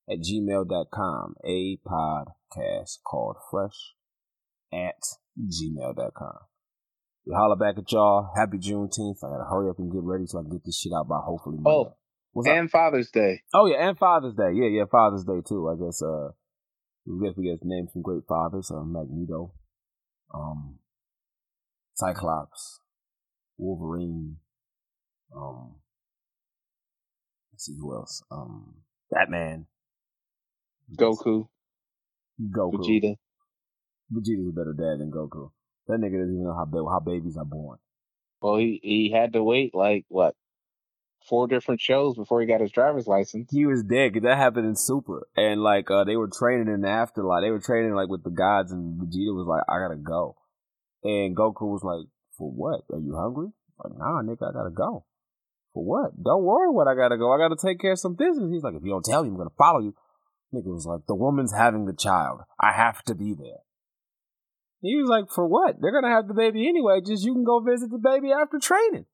at 0.09 0.17
gmail.com. 0.19 1.35
A 1.45 1.77
podcast 1.85 2.97
called 3.05 3.37
Fresh 3.49 3.93
at 4.73 5.01
gmail.com. 5.39 6.37
We 7.25 7.33
holler 7.33 7.55
back 7.55 7.75
at 7.77 7.91
y'all. 7.91 8.29
Happy 8.35 8.57
Juneteenth. 8.57 9.23
I 9.23 9.29
gotta 9.29 9.49
hurry 9.49 9.69
up 9.69 9.79
and 9.79 9.91
get 9.91 10.01
ready 10.03 10.25
so 10.25 10.39
I 10.39 10.41
can 10.41 10.51
get 10.51 10.65
this 10.65 10.77
shit 10.77 10.91
out 10.93 11.07
by 11.07 11.19
hopefully 11.23 11.57
Monday. 11.59 11.89
Oh, 11.89 11.95
What's 12.33 12.49
and 12.49 12.65
up? 12.67 12.71
Father's 12.71 13.11
Day. 13.11 13.41
Oh 13.53 13.65
yeah, 13.67 13.87
and 13.87 13.97
Father's 13.97 14.33
Day. 14.33 14.51
Yeah, 14.53 14.67
yeah, 14.67 14.83
Father's 14.91 15.23
Day 15.23 15.39
too. 15.47 15.69
I 15.69 15.75
guess 15.81 16.01
uh 16.01 16.29
we 17.05 17.25
guess 17.25 17.37
we 17.37 17.45
get 17.45 17.59
named 17.63 17.89
some 17.93 18.01
great 18.01 18.23
fathers, 18.27 18.71
uh, 18.73 18.83
Magneto, 18.83 19.53
um 20.33 20.79
Cyclops, 21.93 22.79
Wolverine, 23.57 24.37
um 25.35 25.75
let's 27.53 27.65
see 27.65 27.75
who 27.79 27.93
else. 27.95 28.21
Um 28.31 28.75
Batman. 29.11 29.67
Goku. 30.91 31.47
Goku. 32.41 32.73
Vegeta. 32.73 33.15
Vegeta's 34.11 34.49
a 34.49 34.51
better 34.51 34.73
dad 34.73 34.99
than 34.99 35.11
Goku. 35.11 35.51
That 35.87 35.99
nigga 35.99 36.19
doesn't 36.19 36.33
even 36.33 36.43
know 36.43 36.53
how 36.53 36.67
how 36.89 36.99
babies 36.99 37.37
are 37.37 37.45
born. 37.45 37.79
Well, 38.41 38.57
he 38.57 38.79
he 38.83 39.11
had 39.11 39.33
to 39.33 39.43
wait 39.43 39.73
like 39.73 40.05
what 40.09 40.35
four 41.27 41.47
different 41.47 41.81
shows 41.81 42.15
before 42.15 42.41
he 42.41 42.47
got 42.47 42.61
his 42.61 42.71
driver's 42.71 43.07
license. 43.07 43.49
He 43.51 43.65
was 43.65 43.83
dead. 43.83 44.13
That 44.21 44.37
happened 44.37 44.67
in 44.67 44.75
Super, 44.75 45.27
and 45.35 45.61
like 45.61 45.89
uh, 45.89 46.03
they 46.03 46.15
were 46.15 46.29
training 46.29 46.67
in 46.73 46.81
the 46.81 46.89
afterlife. 46.89 47.41
They 47.43 47.51
were 47.51 47.59
training 47.59 47.95
like 47.95 48.09
with 48.09 48.23
the 48.23 48.31
gods, 48.31 48.71
and 48.71 48.99
Vegeta 48.99 49.33
was 49.35 49.47
like, 49.47 49.63
"I 49.67 49.79
gotta 49.79 49.99
go," 49.99 50.35
and 51.03 51.35
Goku 51.35 51.71
was 51.71 51.83
like, 51.83 52.07
"For 52.37 52.49
what? 52.49 52.81
Are 52.91 52.99
you 52.99 53.15
hungry?" 53.15 53.49
Like, 53.83 53.97
nah, 53.97 54.21
nigga, 54.21 54.49
I 54.49 54.53
gotta 54.53 54.71
go. 54.71 55.05
For 55.73 55.83
what? 55.83 56.11
Don't 56.21 56.43
worry, 56.43 56.69
what 56.69 56.87
I 56.87 56.95
gotta 56.95 57.17
go. 57.17 57.33
I 57.33 57.37
gotta 57.37 57.57
take 57.59 57.79
care 57.79 57.93
of 57.93 57.99
some 57.99 58.13
business. 58.13 58.51
He's 58.51 58.63
like, 58.63 58.75
if 58.75 58.83
you 58.83 58.91
don't 58.91 59.03
tell 59.03 59.23
me, 59.23 59.29
I'm 59.29 59.37
gonna 59.37 59.49
follow 59.57 59.79
you. 59.79 59.95
Nigga 60.53 60.73
was 60.73 60.85
like, 60.85 61.05
the 61.07 61.15
woman's 61.15 61.53
having 61.53 61.85
the 61.85 61.93
child. 61.93 62.41
I 62.59 62.71
have 62.71 63.01
to 63.03 63.15
be 63.15 63.33
there. 63.33 63.63
He 64.81 64.95
was 64.97 65.07
like, 65.07 65.31
for 65.33 65.47
what? 65.47 65.77
They're 65.81 65.93
gonna 65.93 66.13
have 66.13 66.27
the 66.27 66.33
baby 66.33 66.67
anyway. 66.67 66.99
Just 67.05 67.25
you 67.25 67.33
can 67.33 67.43
go 67.43 67.59
visit 67.59 67.89
the 67.89 67.97
baby 67.97 68.31
after 68.31 68.59
training. 68.59 69.05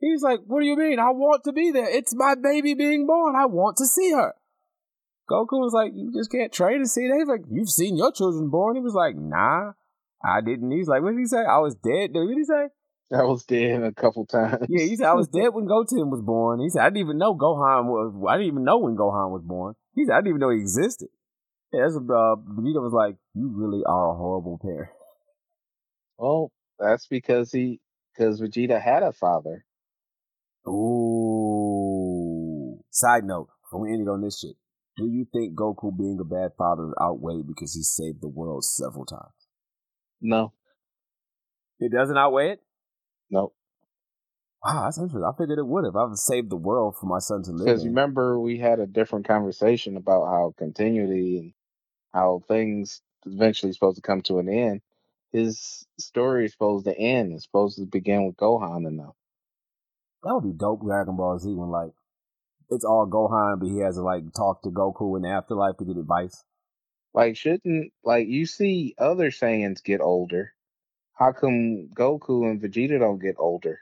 He 0.00 0.10
was 0.10 0.22
like, 0.22 0.40
what 0.46 0.60
do 0.60 0.66
you 0.66 0.76
mean? 0.76 0.98
I 0.98 1.10
want 1.10 1.44
to 1.44 1.52
be 1.52 1.70
there. 1.70 1.88
It's 1.88 2.14
my 2.14 2.34
baby 2.34 2.74
being 2.74 3.06
born. 3.06 3.36
I 3.36 3.46
want 3.46 3.76
to 3.76 3.86
see 3.86 4.12
her. 4.12 4.34
Goku 5.30 5.60
was 5.60 5.74
like, 5.74 5.92
you 5.94 6.10
just 6.12 6.32
can't 6.32 6.52
train 6.52 6.80
to 6.80 6.88
see 6.88 7.06
that. 7.06 7.16
He's 7.18 7.28
like, 7.28 7.44
you've 7.50 7.68
seen 7.68 7.96
your 7.96 8.10
children 8.10 8.48
born. 8.48 8.76
He 8.76 8.82
was 8.82 8.94
like, 8.94 9.14
nah, 9.14 9.72
I 10.24 10.40
didn't. 10.40 10.70
He's 10.70 10.88
like, 10.88 11.02
what 11.02 11.10
did 11.10 11.20
he 11.20 11.26
say? 11.26 11.44
I 11.44 11.58
was 11.58 11.74
dead. 11.76 12.10
What 12.14 12.26
did 12.26 12.38
he 12.38 12.44
say? 12.44 12.68
I 13.12 13.24
was 13.24 13.44
dead 13.44 13.82
a 13.82 13.92
couple 13.92 14.24
times. 14.24 14.66
Yeah, 14.68 14.86
he 14.86 14.96
said 14.96 15.06
I 15.06 15.14
was 15.14 15.28
dead 15.28 15.48
when 15.48 15.66
Goten 15.66 16.10
was 16.10 16.22
born. 16.22 16.60
He 16.60 16.70
said 16.70 16.82
I 16.82 16.90
didn't 16.90 16.98
even 16.98 17.18
know 17.18 17.34
Gohan 17.34 17.86
was. 17.86 18.14
I 18.28 18.36
didn't 18.36 18.52
even 18.52 18.64
know 18.64 18.78
when 18.78 18.96
Gohan 18.96 19.30
was 19.30 19.42
born. 19.44 19.74
He 19.94 20.04
said 20.04 20.12
I 20.14 20.18
didn't 20.18 20.28
even 20.28 20.40
know 20.40 20.50
he 20.50 20.60
existed. 20.60 21.08
Yeah, 21.72 21.82
that's 21.82 21.94
what 21.94 22.12
uh, 22.14 22.36
Vegeta 22.36 22.82
was 22.82 22.92
like. 22.92 23.16
You 23.34 23.48
really 23.54 23.82
are 23.86 24.12
a 24.12 24.16
horrible 24.16 24.58
parent. 24.60 24.90
Well, 26.18 26.52
that's 26.78 27.06
because 27.06 27.52
he 27.52 27.80
because 28.14 28.40
Vegeta 28.40 28.80
had 28.80 29.02
a 29.02 29.12
father. 29.12 29.64
Ooh. 30.68 31.90
Side 32.90 33.24
note, 33.24 33.48
before 33.62 33.80
we 33.82 33.92
ended 33.92 34.08
on 34.08 34.20
this 34.22 34.40
shit, 34.40 34.56
do 34.96 35.06
you 35.06 35.26
think 35.32 35.54
Goku 35.54 35.96
being 35.96 36.18
a 36.20 36.24
bad 36.24 36.50
father 36.58 36.92
outweighed 37.00 37.46
because 37.46 37.74
he 37.74 37.82
saved 37.82 38.20
the 38.20 38.28
world 38.28 38.64
several 38.64 39.06
times? 39.06 39.32
No. 40.20 40.52
It 41.78 41.92
doesn't 41.92 42.18
outweigh 42.18 42.50
it? 42.50 42.60
No. 43.30 43.52
Wow, 44.64 44.84
that's 44.84 44.98
interesting. 44.98 45.24
I 45.24 45.32
figured 45.38 45.58
it 45.58 45.66
would 45.66 45.84
have. 45.84 45.96
I've 45.96 46.16
saved 46.16 46.50
the 46.50 46.56
world 46.56 46.96
for 47.00 47.06
my 47.06 47.18
son 47.18 47.42
to 47.44 47.50
live. 47.52 47.66
Because 47.66 47.86
remember, 47.86 48.38
we 48.38 48.58
had 48.58 48.78
a 48.78 48.86
different 48.86 49.26
conversation 49.26 49.96
about 49.96 50.26
how 50.26 50.54
continuity 50.58 51.38
and 51.38 51.52
how 52.12 52.42
things 52.46 53.00
eventually 53.26 53.72
supposed 53.72 53.96
to 53.96 54.02
come 54.02 54.20
to 54.22 54.38
an 54.38 54.48
end. 54.48 54.82
His 55.32 55.86
story 55.98 56.44
is 56.44 56.52
supposed 56.52 56.86
to 56.86 56.98
end. 56.98 57.32
It's 57.32 57.44
supposed 57.44 57.78
to 57.78 57.86
begin 57.86 58.26
with 58.26 58.36
Gohan 58.36 58.86
and 58.86 58.98
them. 58.98 59.12
That 60.22 60.34
would 60.34 60.44
be 60.44 60.58
dope. 60.58 60.82
Dragon 60.82 61.16
Ball 61.16 61.38
Z 61.38 61.48
when 61.54 61.70
like 61.70 61.92
it's 62.68 62.84
all 62.84 63.06
Gohan, 63.06 63.60
but 63.60 63.68
he 63.68 63.78
has 63.78 63.96
to 63.96 64.02
like 64.02 64.24
talk 64.36 64.62
to 64.62 64.70
Goku 64.70 65.16
in 65.16 65.22
the 65.22 65.28
afterlife 65.30 65.76
to 65.78 65.84
get 65.84 65.96
advice. 65.96 66.44
Like, 67.14 67.36
shouldn't 67.36 67.92
like 68.04 68.28
you 68.28 68.46
see 68.46 68.94
other 68.98 69.30
Saiyans 69.30 69.82
get 69.82 70.00
older? 70.00 70.52
How 71.14 71.32
come 71.32 71.88
Goku 71.94 72.50
and 72.50 72.60
Vegeta 72.60 72.98
don't 72.98 73.20
get 73.20 73.36
older? 73.38 73.80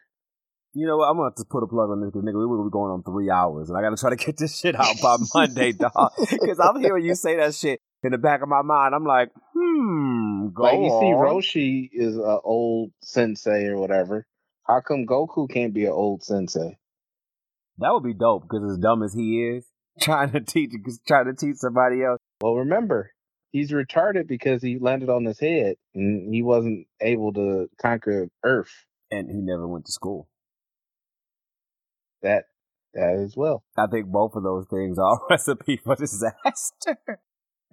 You 0.79 0.87
know 0.87 0.99
what? 0.99 1.11
I'm 1.11 1.17
gonna 1.17 1.31
have 1.31 1.35
to 1.35 1.45
put 1.45 1.65
a 1.65 1.67
plug 1.67 1.91
on 1.91 2.01
this 2.01 2.13
because 2.13 2.23
nigga, 2.23 2.39
we 2.39 2.47
will 2.47 2.65
be 2.65 2.71
going 2.71 2.93
on 2.93 3.03
three 3.03 3.29
hours, 3.29 3.69
and 3.69 3.77
I 3.77 3.83
gotta 3.83 3.97
try 3.97 4.11
to 4.11 4.17
get 4.17 4.37
this 4.37 4.57
shit 4.57 4.77
out 4.79 4.95
by 5.03 5.17
Monday, 5.35 5.73
dog. 5.73 6.13
Because 6.17 6.61
I'm 6.61 6.81
hearing 6.81 7.05
you 7.05 7.17
say 7.17 7.37
that 7.37 7.57
shit 7.57 7.81
in 8.05 8.13
the 8.13 8.19
back 8.19 8.43
of 8.43 8.49
my 8.49 8.63
mind. 8.63 8.95
I'm 8.95 9.05
like, 9.05 9.31
hmm. 9.55 10.51
Go 10.55 10.63
like 10.63 10.75
you 10.75 10.85
on. 10.85 11.01
see, 11.01 11.51
Roshi 11.51 11.89
is 11.93 12.15
an 12.15 12.39
old 12.45 12.93
sensei 13.03 13.67
or 13.67 13.77
whatever. 13.77 14.25
How 14.69 14.81
come 14.81 15.05
Goku 15.05 15.51
can't 15.51 15.75
be 15.75 15.85
an 15.87 15.91
old 15.91 16.23
sensei? 16.23 16.79
That 17.79 17.93
would 17.93 18.05
be 18.05 18.15
dope 18.15 18.43
because 18.43 18.71
as 18.71 18.79
dumb 18.79 19.03
as 19.03 19.13
he 19.13 19.57
is, 19.57 19.67
trying 20.01 20.31
to 20.31 20.41
teach 20.41 20.71
trying 21.09 21.27
to 21.27 21.35
teach 21.35 21.57
somebody 21.57 22.05
else. 22.05 22.21
Well, 22.41 22.55
remember, 22.55 23.11
he's 23.51 23.73
retarded 23.73 24.29
because 24.29 24.63
he 24.63 24.79
landed 24.79 25.09
on 25.09 25.25
his 25.25 25.41
head 25.41 25.75
and 25.93 26.33
he 26.33 26.43
wasn't 26.43 26.87
able 27.01 27.33
to 27.33 27.69
conquer 27.83 28.29
Earth. 28.45 28.85
And 29.11 29.29
he 29.29 29.39
never 29.41 29.67
went 29.67 29.87
to 29.87 29.93
school. 29.93 30.29
That 32.23 32.45
that 32.95 33.21
as 33.25 33.35
well. 33.37 33.63
I 33.77 33.87
think 33.87 34.07
both 34.07 34.35
of 34.35 34.43
those 34.43 34.67
things 34.69 34.99
are 34.99 35.17
a 35.17 35.19
recipe 35.31 35.77
for 35.83 35.95
disaster. 35.97 36.97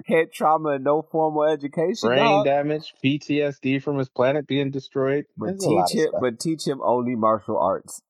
Head 0.06 0.34
trauma 0.34 0.72
and 0.72 0.84
no 0.84 1.02
formal 1.10 1.46
education. 1.46 2.10
Brain 2.10 2.20
dog. 2.20 2.46
damage, 2.46 2.94
PTSD 3.04 3.82
from 3.82 3.98
his 3.98 4.10
planet 4.10 4.46
being 4.46 4.70
destroyed. 4.70 5.24
But 5.38 5.60
teach 5.60 5.94
him, 5.94 6.10
but 6.20 6.40
teach 6.40 6.68
him 6.68 6.82
only 6.84 7.16
martial 7.16 7.58
arts. 7.58 8.02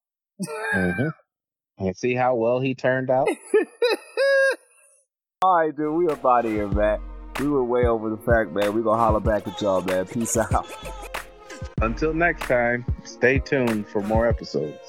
mm-hmm. 0.74 1.10
And 1.78 1.94
see 1.98 2.16
how 2.16 2.36
well 2.36 2.62
he 2.62 2.74
turned 2.74 3.10
out. 3.10 3.28
All 5.42 5.58
right, 5.58 5.76
dude, 5.76 5.94
we 5.94 6.08
up 6.08 6.26
out 6.26 6.46
of 6.46 6.52
here, 6.52 6.70
man. 6.70 7.00
We 7.38 7.50
were 7.50 7.66
way 7.66 7.86
over 7.86 8.10
the 8.10 8.16
fact, 8.18 8.54
man. 8.54 8.74
We 8.74 8.82
gonna 8.82 8.98
holler 8.98 9.20
back 9.20 9.46
at 9.46 9.62
y'all, 9.62 9.82
man. 9.82 10.06
Peace 10.08 10.38
out. 10.38 10.66
Until 11.82 12.14
next 12.14 12.44
time, 12.48 12.86
stay 13.04 13.40
tuned 13.40 13.90
for 13.90 14.02
more 14.02 14.26
episodes. 14.26 14.80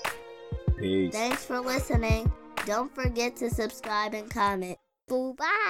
Peace. 0.78 1.12
Thanks 1.12 1.44
for 1.44 1.60
listening. 1.60 2.30
Don't 2.66 2.94
forget 2.94 3.36
to 3.36 3.50
subscribe 3.50 4.14
and 4.14 4.30
comment. 4.30 4.78
Bye. 5.08 5.66